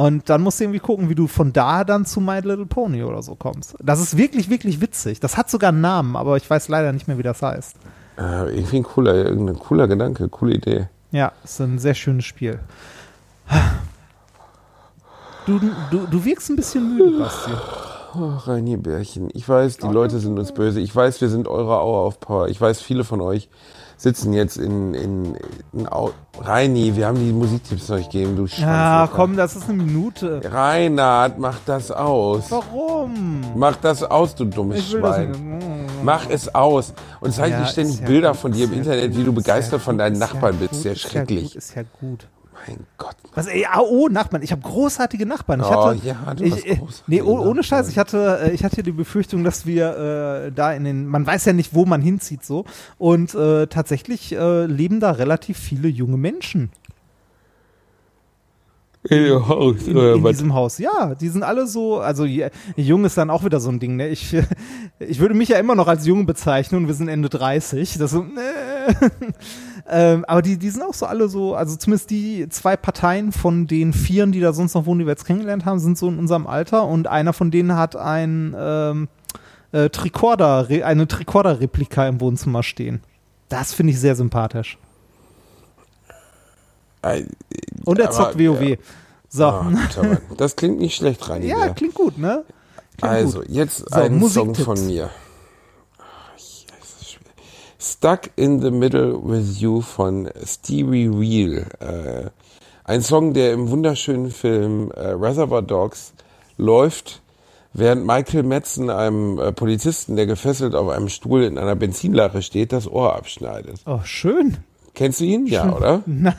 Und 0.00 0.30
dann 0.30 0.40
musst 0.40 0.58
du 0.58 0.64
irgendwie 0.64 0.78
gucken, 0.78 1.10
wie 1.10 1.14
du 1.14 1.26
von 1.26 1.52
da 1.52 1.84
dann 1.84 2.06
zu 2.06 2.22
My 2.22 2.40
Little 2.40 2.64
Pony 2.64 3.02
oder 3.02 3.22
so 3.22 3.34
kommst. 3.34 3.74
Das 3.82 4.00
ist 4.00 4.16
wirklich, 4.16 4.48
wirklich 4.48 4.80
witzig. 4.80 5.20
Das 5.20 5.36
hat 5.36 5.50
sogar 5.50 5.68
einen 5.68 5.82
Namen, 5.82 6.16
aber 6.16 6.38
ich 6.38 6.48
weiß 6.48 6.68
leider 6.68 6.90
nicht 6.94 7.06
mehr, 7.06 7.18
wie 7.18 7.22
das 7.22 7.42
heißt. 7.42 7.76
Äh, 8.16 8.56
irgendwie 8.56 8.78
ein 8.78 8.82
cooler, 8.82 9.14
irgendein 9.14 9.58
cooler 9.58 9.88
Gedanke, 9.88 10.30
coole 10.30 10.54
Idee. 10.54 10.88
Ja, 11.10 11.32
ist 11.44 11.60
ein 11.60 11.78
sehr 11.78 11.92
schönes 11.92 12.24
Spiel. 12.24 12.60
Du, 15.44 15.58
du, 15.58 16.06
du 16.06 16.24
wirkst 16.24 16.48
ein 16.48 16.56
bisschen 16.56 16.96
müde, 16.96 17.18
Basti. 17.18 17.50
Oh, 18.14 18.32
Reini 18.46 18.78
Bärchen. 18.78 19.28
Ich 19.34 19.46
weiß, 19.46 19.76
die 19.76 19.88
Leute 19.88 20.18
sind 20.18 20.38
uns 20.38 20.52
böse. 20.52 20.80
Ich 20.80 20.96
weiß, 20.96 21.20
wir 21.20 21.28
sind 21.28 21.46
eure 21.46 21.78
Hour 21.78 22.06
of 22.06 22.20
Power. 22.20 22.48
Ich 22.48 22.58
weiß, 22.58 22.80
viele 22.80 23.04
von 23.04 23.20
euch 23.20 23.50
sitzen 24.00 24.32
jetzt 24.32 24.56
in, 24.56 24.94
in, 24.94 25.36
in 25.74 25.86
Au 25.86 26.12
Reini, 26.40 26.96
wir 26.96 27.06
haben 27.06 27.18
die 27.18 27.32
Musiktipps 27.32 27.88
noch 27.90 27.98
nicht 27.98 28.10
gegeben, 28.10 28.34
du 28.34 28.44
Ja, 28.44 28.48
Schwanzlocher. 28.48 29.12
komm, 29.14 29.36
das 29.36 29.56
ist 29.56 29.68
eine 29.68 29.82
Minute. 29.82 30.40
Reinhard, 30.42 31.38
mach 31.38 31.58
das 31.66 31.90
aus. 31.90 32.50
Warum? 32.50 33.42
Mach 33.56 33.76
das 33.76 34.02
aus, 34.02 34.34
du 34.34 34.46
dummes 34.46 34.78
Ich 34.78 34.90
Schwein. 34.90 35.58
Mach 36.02 36.30
es 36.30 36.54
aus. 36.54 36.94
Und 37.20 37.34
zeig 37.34 37.50
Ja, 37.50 37.60
mir 37.60 37.66
ständig 37.66 38.00
ja 38.00 38.06
Bilder 38.06 38.30
gut, 38.30 38.38
von 38.40 38.52
dir 38.52 38.64
im 38.64 38.72
ja 38.72 38.78
Internet, 38.78 39.10
gut, 39.10 39.18
wie 39.18 39.24
du 39.24 39.32
ist 39.32 39.36
ja 39.36 39.42
begeistert 39.42 39.82
von 39.82 39.98
deinen 39.98 40.14
ja 40.14 40.26
Nachbarn 40.26 40.58
gut, 40.58 40.70
bist. 40.70 40.82
Sehr 40.82 40.92
ist 40.92 41.02
ja 41.04 41.10
schrecklich. 41.10 41.54
Ist 41.56 41.74
ja 41.74 41.82
gut. 42.00 42.26
Mein 42.66 42.86
Gott. 42.98 43.16
Was, 43.34 43.46
ey, 43.46 43.66
ah, 43.70 43.80
oh, 43.80 44.08
Nachbarn. 44.08 44.42
Ich 44.42 44.52
habe 44.52 44.62
großartige 44.62 45.26
Nachbarn. 45.26 45.60
Ich 45.60 45.66
Oh, 45.66 45.86
hatte, 45.86 46.06
ja, 46.06 46.34
du 46.34 46.44
ich, 46.44 46.52
hast 46.52 46.66
äh, 46.66 46.78
nee, 47.06 47.22
oh, 47.22 47.38
ohne. 47.38 47.62
Scheiß. 47.62 47.88
Ich 47.88 47.98
hatte, 47.98 48.40
äh, 48.42 48.50
ich 48.52 48.64
hatte 48.64 48.82
die 48.82 48.92
Befürchtung, 48.92 49.44
dass 49.44 49.66
wir 49.66 50.46
äh, 50.46 50.52
da 50.52 50.72
in 50.72 50.84
den, 50.84 51.06
man 51.06 51.26
weiß 51.26 51.44
ja 51.46 51.52
nicht, 51.52 51.74
wo 51.74 51.86
man 51.86 52.02
hinzieht 52.02 52.44
so. 52.44 52.64
Und 52.98 53.34
äh, 53.34 53.66
tatsächlich 53.66 54.32
äh, 54.32 54.66
leben 54.66 55.00
da 55.00 55.12
relativ 55.12 55.58
viele 55.58 55.88
junge 55.88 56.16
Menschen 56.16 56.70
In 59.04 59.48
Haus, 59.48 59.86
in, 59.86 59.96
in 59.96 60.24
diesem 60.24 60.52
Haus. 60.52 60.78
Ja, 60.78 61.14
die 61.14 61.28
sind 61.28 61.42
alle 61.42 61.66
so, 61.66 62.00
also 62.00 62.26
jung 62.76 63.04
ist 63.04 63.16
dann 63.16 63.30
auch 63.30 63.44
wieder 63.44 63.58
so 63.60 63.70
ein 63.70 63.80
Ding. 63.80 63.96
Ne? 63.96 64.08
Ich, 64.08 64.36
ich 64.98 65.20
würde 65.20 65.34
mich 65.34 65.48
ja 65.48 65.58
immer 65.58 65.74
noch 65.74 65.88
als 65.88 66.06
jung 66.06 66.26
bezeichnen 66.26 66.82
und 66.82 66.86
wir 66.86 66.94
sind 66.94 67.08
Ende 67.08 67.30
30. 67.30 67.96
Das 67.98 68.10
so, 68.10 68.22
äh. 68.22 68.92
ähm, 69.88 70.24
aber 70.26 70.42
die, 70.42 70.58
die 70.58 70.70
sind 70.70 70.82
auch 70.82 70.94
so 70.94 71.06
alle 71.06 71.28
so, 71.28 71.54
also 71.54 71.76
zumindest 71.76 72.10
die 72.10 72.48
zwei 72.48 72.76
Parteien 72.76 73.32
von 73.32 73.66
den 73.66 73.92
Vieren, 73.92 74.32
die 74.32 74.40
da 74.40 74.52
sonst 74.52 74.74
noch 74.74 74.86
wohnen, 74.86 75.00
die 75.00 75.06
wir 75.06 75.12
jetzt 75.12 75.24
kennengelernt 75.24 75.64
haben, 75.64 75.78
sind 75.78 75.96
so 75.98 76.08
in 76.08 76.18
unserem 76.18 76.46
Alter 76.46 76.84
und 76.86 77.06
einer 77.06 77.32
von 77.32 77.50
denen 77.50 77.76
hat 77.76 77.96
ein 77.96 78.54
ähm, 78.58 79.08
äh, 79.72 79.88
Tricorder, 79.90 80.66
eine 80.84 81.06
Tricorder-Replika 81.08 82.06
im 82.08 82.20
Wohnzimmer 82.20 82.62
stehen. 82.62 83.00
Das 83.48 83.72
finde 83.74 83.92
ich 83.92 84.00
sehr 84.00 84.16
sympathisch. 84.16 84.78
Und 87.84 87.98
er 87.98 88.06
Aber, 88.08 88.14
zockt 88.14 88.38
WoW. 88.38 88.60
ja. 88.62 88.76
So. 89.32 89.44
Mann. 89.50 89.78
das 90.36 90.56
klingt 90.56 90.80
nicht 90.80 90.96
schlecht, 90.96 91.28
Reini. 91.28 91.46
Ja, 91.46 91.68
klingt 91.72 91.94
gut, 91.94 92.18
ne? 92.18 92.44
Klingt 92.98 93.12
Also, 93.14 93.38
gut. 93.40 93.48
jetzt 93.48 93.78
So, 93.88 94.00
ein 94.00 94.28
Song 94.28 94.54
von 94.54 94.86
mir. 94.86 95.08
Ach, 95.98 96.04
ich- 96.36 96.66
es 96.82 97.00
ist 97.00 97.10
schwer. 97.12 97.22
Stuck 97.80 98.30
in 98.36 98.60
the 98.60 98.70
Middle 98.70 99.18
with 99.22 99.58
You 99.58 99.80
von 99.80 100.28
Stevie 100.44 101.08
Wheel. 101.10 101.64
Äh, 101.80 102.28
ein 102.84 103.00
Song, 103.00 103.32
der 103.32 103.54
im 103.54 103.70
wunderschönen 103.70 104.30
Film 104.30 104.90
äh, 104.90 105.12
Reservoir 105.12 105.62
Dogs 105.62 106.12
läuft, 106.58 107.22
während 107.72 108.04
Michael 108.04 108.42
Madsen 108.42 108.90
einem 108.90 109.38
äh, 109.38 109.52
Polizisten, 109.52 110.16
der 110.16 110.26
gefesselt 110.26 110.74
auf 110.74 110.90
einem 110.90 111.08
Stuhl 111.08 111.42
in 111.42 111.56
einer 111.56 111.74
Benzinlache 111.74 112.42
steht, 112.42 112.72
das 112.72 112.86
Ohr 112.86 113.16
abschneidet. 113.16 113.80
Oh, 113.86 114.00
schön. 114.04 114.58
Kennst 114.92 115.20
du 115.20 115.24
ihn? 115.24 115.46
Ja, 115.46 115.74
oder? 115.74 116.02
Nein. 116.06 116.34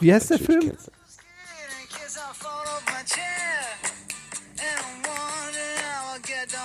Wie 0.00 0.14
heißt 0.14 0.30
der 0.30 0.38
Natürlich 0.38 0.64
Film? 0.64 0.76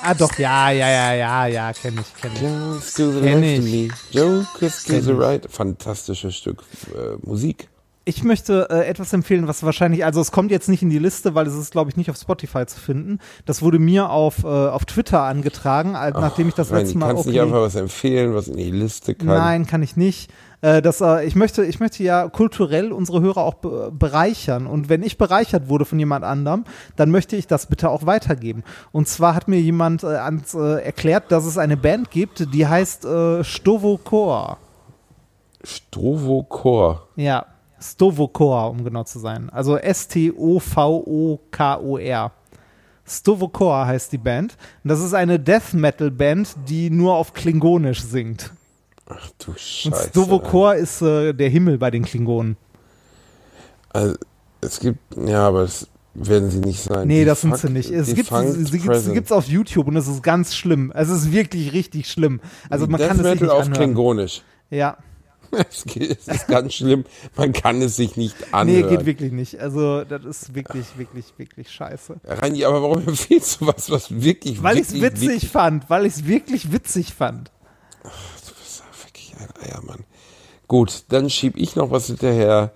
Ah, 0.03 0.13
doch, 0.13 0.37
ja, 0.37 0.71
ja, 0.71 0.89
ja, 0.89 1.13
ja, 1.13 1.45
ja, 1.47 1.73
kenne 1.73 2.01
ich, 2.01 2.21
kenne 2.21 2.33
ich. 2.35 2.41
Just 2.41 2.97
to 2.97 3.11
the 3.11 3.21
Kenn 3.21 3.37
of 3.37 3.43
ich. 3.43 3.91
to 4.11 4.45
Kenn 4.87 5.01
the 5.01 5.11
right. 5.11 5.45
Fantastisches 5.49 6.35
Stück 6.35 6.63
äh, 6.95 7.17
Musik. 7.25 7.69
Ich 8.03 8.23
möchte 8.23 8.67
äh, 8.71 8.87
etwas 8.87 9.13
empfehlen, 9.13 9.47
was 9.47 9.61
wahrscheinlich, 9.61 10.03
also 10.03 10.21
es 10.21 10.31
kommt 10.31 10.49
jetzt 10.49 10.69
nicht 10.69 10.81
in 10.81 10.89
die 10.89 10.97
Liste, 10.97 11.35
weil 11.35 11.45
es 11.45 11.53
ist, 11.53 11.71
glaube 11.71 11.91
ich, 11.91 11.97
nicht 11.97 12.09
auf 12.09 12.17
Spotify 12.17 12.65
zu 12.65 12.79
finden. 12.79 13.19
Das 13.45 13.61
wurde 13.61 13.77
mir 13.77 14.09
auf, 14.09 14.43
äh, 14.43 14.47
auf 14.47 14.85
Twitter 14.85 15.21
angetragen, 15.21 15.95
als, 15.95 16.15
nachdem 16.15 16.47
ich 16.47 16.55
das 16.55 16.71
Reini, 16.71 16.81
letzte 16.81 16.97
Mal 16.97 17.07
kannst 17.13 17.27
nicht 17.27 17.39
einfach 17.39 17.61
was 17.61 17.75
empfehlen, 17.75 18.33
was 18.33 18.47
in 18.47 18.57
die 18.57 18.71
Liste 18.71 19.13
kann. 19.13 19.27
Nein, 19.27 19.67
kann 19.67 19.83
ich 19.83 19.97
nicht. 19.97 20.31
Äh, 20.61 20.81
das, 20.81 21.01
äh, 21.01 21.25
ich, 21.25 21.35
möchte, 21.35 21.65
ich 21.65 21.79
möchte 21.79 22.03
ja 22.03 22.29
kulturell 22.29 22.91
unsere 22.91 23.21
Hörer 23.21 23.43
auch 23.43 23.55
be 23.55 23.91
bereichern. 23.91 24.67
Und 24.67 24.89
wenn 24.89 25.03
ich 25.03 25.17
bereichert 25.17 25.69
wurde 25.69 25.85
von 25.85 25.97
jemand 25.99 26.23
anderem, 26.23 26.65
dann 26.95 27.09
möchte 27.11 27.35
ich 27.35 27.47
das 27.47 27.65
bitte 27.65 27.89
auch 27.89 28.05
weitergeben. 28.05 28.63
Und 28.91 29.07
zwar 29.07 29.33
hat 29.35 29.47
mir 29.47 29.59
jemand 29.59 30.03
äh, 30.03 30.07
ans, 30.07 30.53
äh, 30.53 30.83
erklärt, 30.83 31.31
dass 31.31 31.45
es 31.45 31.57
eine 31.57 31.77
Band 31.77 32.11
gibt, 32.11 32.53
die 32.53 32.67
heißt 32.67 33.05
äh, 33.05 33.43
Stovokor. 33.43 34.57
Strovokor. 35.63 37.07
Ja, 37.15 37.45
Stovokor, 37.79 38.69
um 38.71 38.83
genau 38.83 39.03
zu 39.03 39.19
sein. 39.19 39.49
Also 39.49 39.77
S-T-O-V-O-K-O-R. 39.77 40.31
Stovokor 43.03 43.87
heißt 43.87 44.11
die 44.11 44.17
Band. 44.17 44.57
Und 44.83 44.89
das 44.89 44.99
ist 45.01 45.13
eine 45.13 45.39
Death 45.39 45.73
Metal 45.73 46.11
Band, 46.11 46.55
die 46.67 46.89
nur 46.89 47.15
auf 47.15 47.33
Klingonisch 47.33 48.01
singt. 48.01 48.51
Ach 49.13 49.29
du 49.39 49.51
Und 49.51 49.59
Scheiße. 49.59 50.09
Stovokor 50.09 50.75
ist 50.75 51.01
äh, 51.01 51.33
der 51.33 51.49
Himmel 51.49 51.77
bei 51.77 51.91
den 51.91 52.03
Klingonen. 52.05 52.57
Also, 53.89 54.15
es 54.61 54.79
gibt, 54.79 54.99
ja, 55.17 55.47
aber 55.47 55.63
das 55.63 55.87
werden 56.13 56.49
sie 56.49 56.59
nicht 56.59 56.81
sein. 56.81 57.07
Nee, 57.07 57.19
Die 57.19 57.25
das 57.25 57.41
sind 57.41 57.57
sie 57.57 57.69
nicht. 57.69 57.89
Es 57.89 58.13
gibt, 58.13 58.29
sie, 58.29 58.65
sie, 58.65 58.79
gibt's, 58.79 59.05
sie 59.05 59.13
gibt's 59.13 59.31
auf 59.31 59.47
YouTube 59.47 59.87
und 59.87 59.95
es 59.97 60.07
ist 60.07 60.23
ganz 60.23 60.55
schlimm. 60.55 60.91
Es 60.95 61.09
ist 61.09 61.31
wirklich 61.31 61.73
richtig 61.73 62.09
schlimm. 62.09 62.39
Also 62.69 62.87
man 62.87 62.99
Death 62.99 63.09
kann 63.09 63.17
es 63.19 63.23
sich 63.23 63.31
Metal 63.33 63.47
nicht 63.47 63.51
auf 63.53 63.59
anhören. 63.65 63.73
Klingonisch. 63.77 64.41
Ja, 64.69 64.97
Es 65.69 65.83
geht- 65.83 66.11
es 66.19 66.27
ist 66.27 66.47
ganz 66.47 66.73
schlimm. 66.75 67.03
Man 67.35 67.51
kann 67.51 67.81
es 67.81 67.97
sich 67.97 68.15
nicht 68.15 68.35
nee, 68.39 68.47
anhören. 68.51 68.89
geht 68.89 69.05
wirklich 69.05 69.31
nicht. 69.33 69.59
Also 69.59 70.03
das 70.05 70.23
ist 70.23 70.55
wirklich, 70.55 70.85
wirklich, 70.97 71.25
wirklich 71.37 71.69
scheiße. 71.69 72.21
Reini, 72.23 72.63
aber 72.63 72.81
warum 72.81 72.99
empfiehlst 73.07 73.59
du 73.59 73.67
was, 73.67 73.89
was 73.89 74.21
wirklich, 74.21 74.63
Weil 74.63 74.77
ich 74.77 74.83
es 74.87 74.93
witzig 74.93 75.21
wirklich, 75.21 75.49
fand, 75.49 75.89
weil 75.89 76.05
ich 76.05 76.13
es 76.13 76.25
wirklich 76.27 76.71
witzig 76.71 77.13
fand. 77.13 77.51
Du 79.47 79.53
bist 79.53 79.61
wirklich 79.61 79.73
ein 79.73 79.75
Eiermann. 79.75 80.03
Gut, 80.67 81.03
dann 81.09 81.29
schieb 81.29 81.57
ich 81.57 81.75
noch 81.75 81.91
was 81.91 82.07
hinterher. 82.07 82.71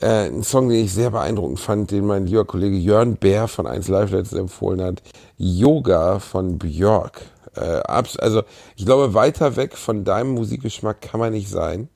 Äh, 0.00 0.28
ein 0.28 0.42
Song, 0.42 0.68
den 0.68 0.84
ich 0.84 0.92
sehr 0.92 1.10
beeindruckend 1.10 1.60
fand, 1.60 1.90
den 1.90 2.06
mein 2.06 2.26
lieber 2.26 2.44
Kollege 2.44 2.76
Jörn 2.76 3.16
Bär 3.16 3.48
von 3.48 3.66
1 3.66 3.88
Live 3.88 4.10
letztens 4.10 4.40
empfohlen 4.40 4.82
hat. 4.82 5.02
Yoga 5.36 6.18
von 6.18 6.58
Björk. 6.58 7.22
Äh, 7.56 7.60
also, 7.60 8.42
ich 8.76 8.84
glaube, 8.84 9.14
weiter 9.14 9.56
weg 9.56 9.76
von 9.76 10.04
deinem 10.04 10.34
Musikgeschmack 10.34 11.00
kann 11.00 11.20
man 11.20 11.32
nicht 11.32 11.48
sein. 11.48 11.88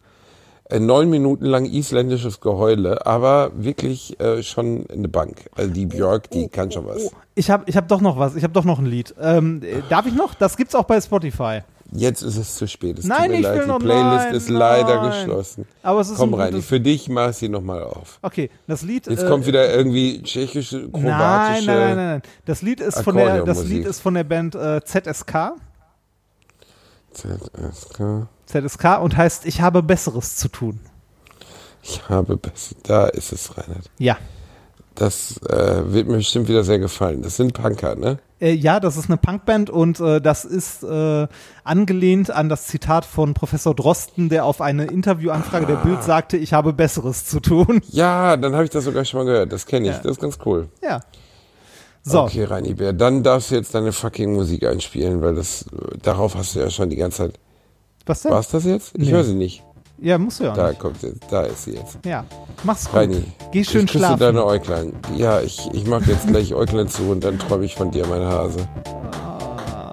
Äh, 0.68 0.80
neun 0.80 1.08
Minuten 1.10 1.44
lang 1.44 1.64
isländisches 1.64 2.40
Geheule, 2.40 3.06
aber 3.06 3.52
wirklich 3.54 4.18
äh, 4.18 4.42
schon 4.42 4.86
eine 4.90 5.08
Bank. 5.08 5.48
Also 5.54 5.72
die 5.72 5.86
Björk, 5.86 6.30
die 6.30 6.48
kann 6.48 6.72
schon 6.72 6.86
was. 6.86 7.12
Ich 7.36 7.50
habe 7.50 7.64
ich 7.66 7.76
hab 7.76 7.86
doch 7.86 8.00
noch 8.00 8.18
was. 8.18 8.34
Ich 8.34 8.42
habe 8.42 8.52
doch 8.52 8.64
noch 8.64 8.80
ein 8.80 8.86
Lied. 8.86 9.14
Ähm, 9.20 9.62
äh, 9.62 9.82
darf 9.88 10.06
ich 10.06 10.14
noch? 10.14 10.34
Das 10.34 10.56
gibt's 10.56 10.74
auch 10.74 10.84
bei 10.84 11.00
Spotify. 11.00 11.60
Jetzt 11.92 12.22
ist 12.22 12.36
es 12.36 12.56
zu 12.56 12.66
spät. 12.66 12.98
Es 12.98 13.04
Nein, 13.04 13.22
tut 13.22 13.28
mir 13.30 13.36
ich 13.36 13.42
leid. 13.42 13.54
will 13.54 13.62
Die 13.62 13.68
noch- 13.68 13.78
Playlist 13.78 14.24
nein, 14.26 14.34
ist 14.34 14.48
leider 14.48 15.02
nein. 15.02 15.10
geschlossen. 15.26 15.66
Aber 15.82 16.00
es 16.00 16.10
ist 16.10 16.16
Komm 16.18 16.34
ein 16.34 16.40
rein, 16.54 16.62
für 16.62 16.80
dich 16.80 17.08
mach 17.08 17.30
ich 17.30 17.36
sie 17.36 17.48
nochmal 17.48 17.82
auf. 17.84 18.18
Okay, 18.22 18.50
das 18.66 18.82
Lied. 18.82 19.06
Jetzt 19.06 19.22
äh, 19.22 19.28
kommt 19.28 19.46
wieder 19.46 19.72
irgendwie 19.72 20.20
tschechische, 20.22 20.88
kroatische. 20.90 21.06
nein, 21.06 21.64
nein, 21.66 21.96
nein, 21.96 21.96
nein. 21.96 22.22
Das 22.44 22.62
Lied 22.62 22.80
ist 22.80 23.00
von 23.02 23.16
der, 23.16 23.44
das. 23.44 23.64
Lied 23.64 23.86
ist 23.86 24.00
von 24.00 24.14
der 24.14 24.24
Band 24.24 24.54
äh, 24.56 24.80
ZSK. 24.84 25.52
ZSK. 27.12 28.28
ZSK 28.46 28.84
und 29.02 29.16
heißt 29.16 29.46
Ich 29.46 29.60
habe 29.60 29.82
Besseres 29.82 30.36
zu 30.36 30.48
tun. 30.48 30.80
Ich 31.82 32.08
habe 32.08 32.36
besser. 32.36 32.74
Da 32.82 33.06
ist 33.06 33.32
es, 33.32 33.56
Reinhard. 33.56 33.88
Ja. 33.98 34.16
Das 34.96 35.40
äh, 35.48 35.92
wird 35.92 36.08
mir 36.08 36.16
bestimmt 36.16 36.48
wieder 36.48 36.64
sehr 36.64 36.78
gefallen. 36.78 37.22
Das 37.22 37.36
sind 37.36 37.52
Punker, 37.52 37.94
ne? 37.94 38.18
Äh, 38.40 38.52
ja, 38.52 38.80
das 38.80 38.96
ist 38.96 39.08
eine 39.08 39.16
Punkband 39.18 39.70
und 39.70 40.00
äh, 40.00 40.20
das 40.20 40.44
ist 40.44 40.82
äh, 40.82 41.28
angelehnt 41.64 42.30
an 42.30 42.48
das 42.48 42.66
Zitat 42.66 43.04
von 43.04 43.34
Professor 43.34 43.74
Drosten, 43.74 44.28
der 44.28 44.44
auf 44.46 44.60
eine 44.60 44.86
Interviewanfrage 44.86 45.66
der 45.66 45.76
Bild 45.76 46.02
sagte, 46.02 46.36
ich 46.38 46.52
habe 46.52 46.72
Besseres 46.72 47.24
zu 47.26 47.40
tun. 47.40 47.80
Ja, 47.90 48.36
dann 48.36 48.54
habe 48.54 48.64
ich 48.64 48.70
das 48.70 48.84
sogar 48.84 49.04
schon 49.04 49.20
mal 49.20 49.24
gehört. 49.26 49.52
Das 49.52 49.66
kenne 49.66 49.86
ich. 49.88 49.94
Ja. 49.96 50.02
Das 50.02 50.12
ist 50.12 50.20
ganz 50.20 50.38
cool. 50.44 50.68
Ja. 50.82 51.00
So, 52.02 52.22
Okay, 52.22 52.44
Reini 52.44 52.74
Bär, 52.74 52.92
dann 52.92 53.22
darfst 53.22 53.50
du 53.50 53.54
jetzt 53.56 53.74
deine 53.74 53.92
fucking 53.92 54.32
Musik 54.34 54.64
einspielen, 54.64 55.22
weil 55.22 55.34
das 55.34 55.64
darauf 56.02 56.36
hast 56.36 56.54
du 56.54 56.60
ja 56.60 56.70
schon 56.70 56.88
die 56.88 56.96
ganze 56.96 57.18
Zeit. 57.24 57.38
was 58.06 58.22
denn? 58.22 58.32
War's 58.32 58.48
das 58.48 58.64
jetzt? 58.64 58.92
Ich 58.94 59.08
Nee. 59.08 59.12
höre 59.12 59.24
sie 59.24 59.34
nicht. 59.34 59.62
Ja, 59.98 60.18
musst 60.18 60.40
du 60.40 60.44
ja 60.44 60.52
Da 60.54 60.68
nicht. 60.68 60.78
kommt 60.80 61.00
sie. 61.00 61.14
Da 61.30 61.42
ist 61.42 61.64
sie 61.64 61.72
jetzt. 61.72 61.98
Ja, 62.04 62.24
mach's 62.64 62.84
gut. 62.86 62.94
Reini, 62.96 63.22
Geh 63.52 63.64
schön 63.64 63.84
ich 63.84 63.92
küsse 63.92 63.98
schlafen. 64.04 64.20
deine 64.20 64.44
Äuglein. 64.44 64.92
Ja, 65.16 65.40
ich, 65.40 65.68
ich 65.72 65.86
mach 65.86 66.06
jetzt 66.06 66.26
gleich 66.26 66.54
Äuglein 66.54 66.88
zu 66.88 67.04
und 67.04 67.24
dann 67.24 67.38
träume 67.38 67.64
ich 67.64 67.74
von 67.74 67.90
dir, 67.90 68.06
mein 68.06 68.22
Hase. 68.24 68.68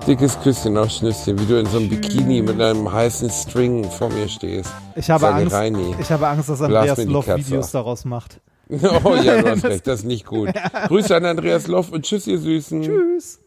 Dickes 0.06 0.38
Küsschen 0.42 0.78
auf 0.78 0.90
Schnüsschen, 0.90 1.40
wie 1.40 1.46
du 1.46 1.58
in 1.58 1.66
so 1.66 1.78
einem 1.78 1.88
Bikini 1.90 2.42
mit 2.42 2.60
einem 2.62 2.92
heißen 2.92 3.30
String 3.30 3.90
vor 3.90 4.10
mir 4.10 4.28
stehst. 4.28 4.70
Ich 4.96 5.10
habe 5.10 5.22
Sage 5.22 5.36
Angst, 5.44 5.54
Reini. 5.56 5.96
ich 5.98 6.12
habe 6.12 6.28
Angst, 6.28 6.50
dass 6.50 6.62
Andreas 6.62 6.98
Katze 6.98 7.38
Videos 7.38 7.72
daraus 7.72 8.04
macht. 8.06 8.40
Oh 9.04 9.14
ja, 9.22 9.42
du 9.42 9.50
hast 9.52 9.64
recht, 9.66 9.86
das 9.88 10.00
ist 10.00 10.06
nicht 10.06 10.26
gut. 10.26 10.50
Grüße 10.88 11.16
an 11.16 11.26
Andreas 11.26 11.68
Loff 11.68 11.92
und 11.92 12.04
tschüss, 12.06 12.26
ihr 12.28 12.40
Süßen. 12.40 12.82
Tschüss. 12.82 13.40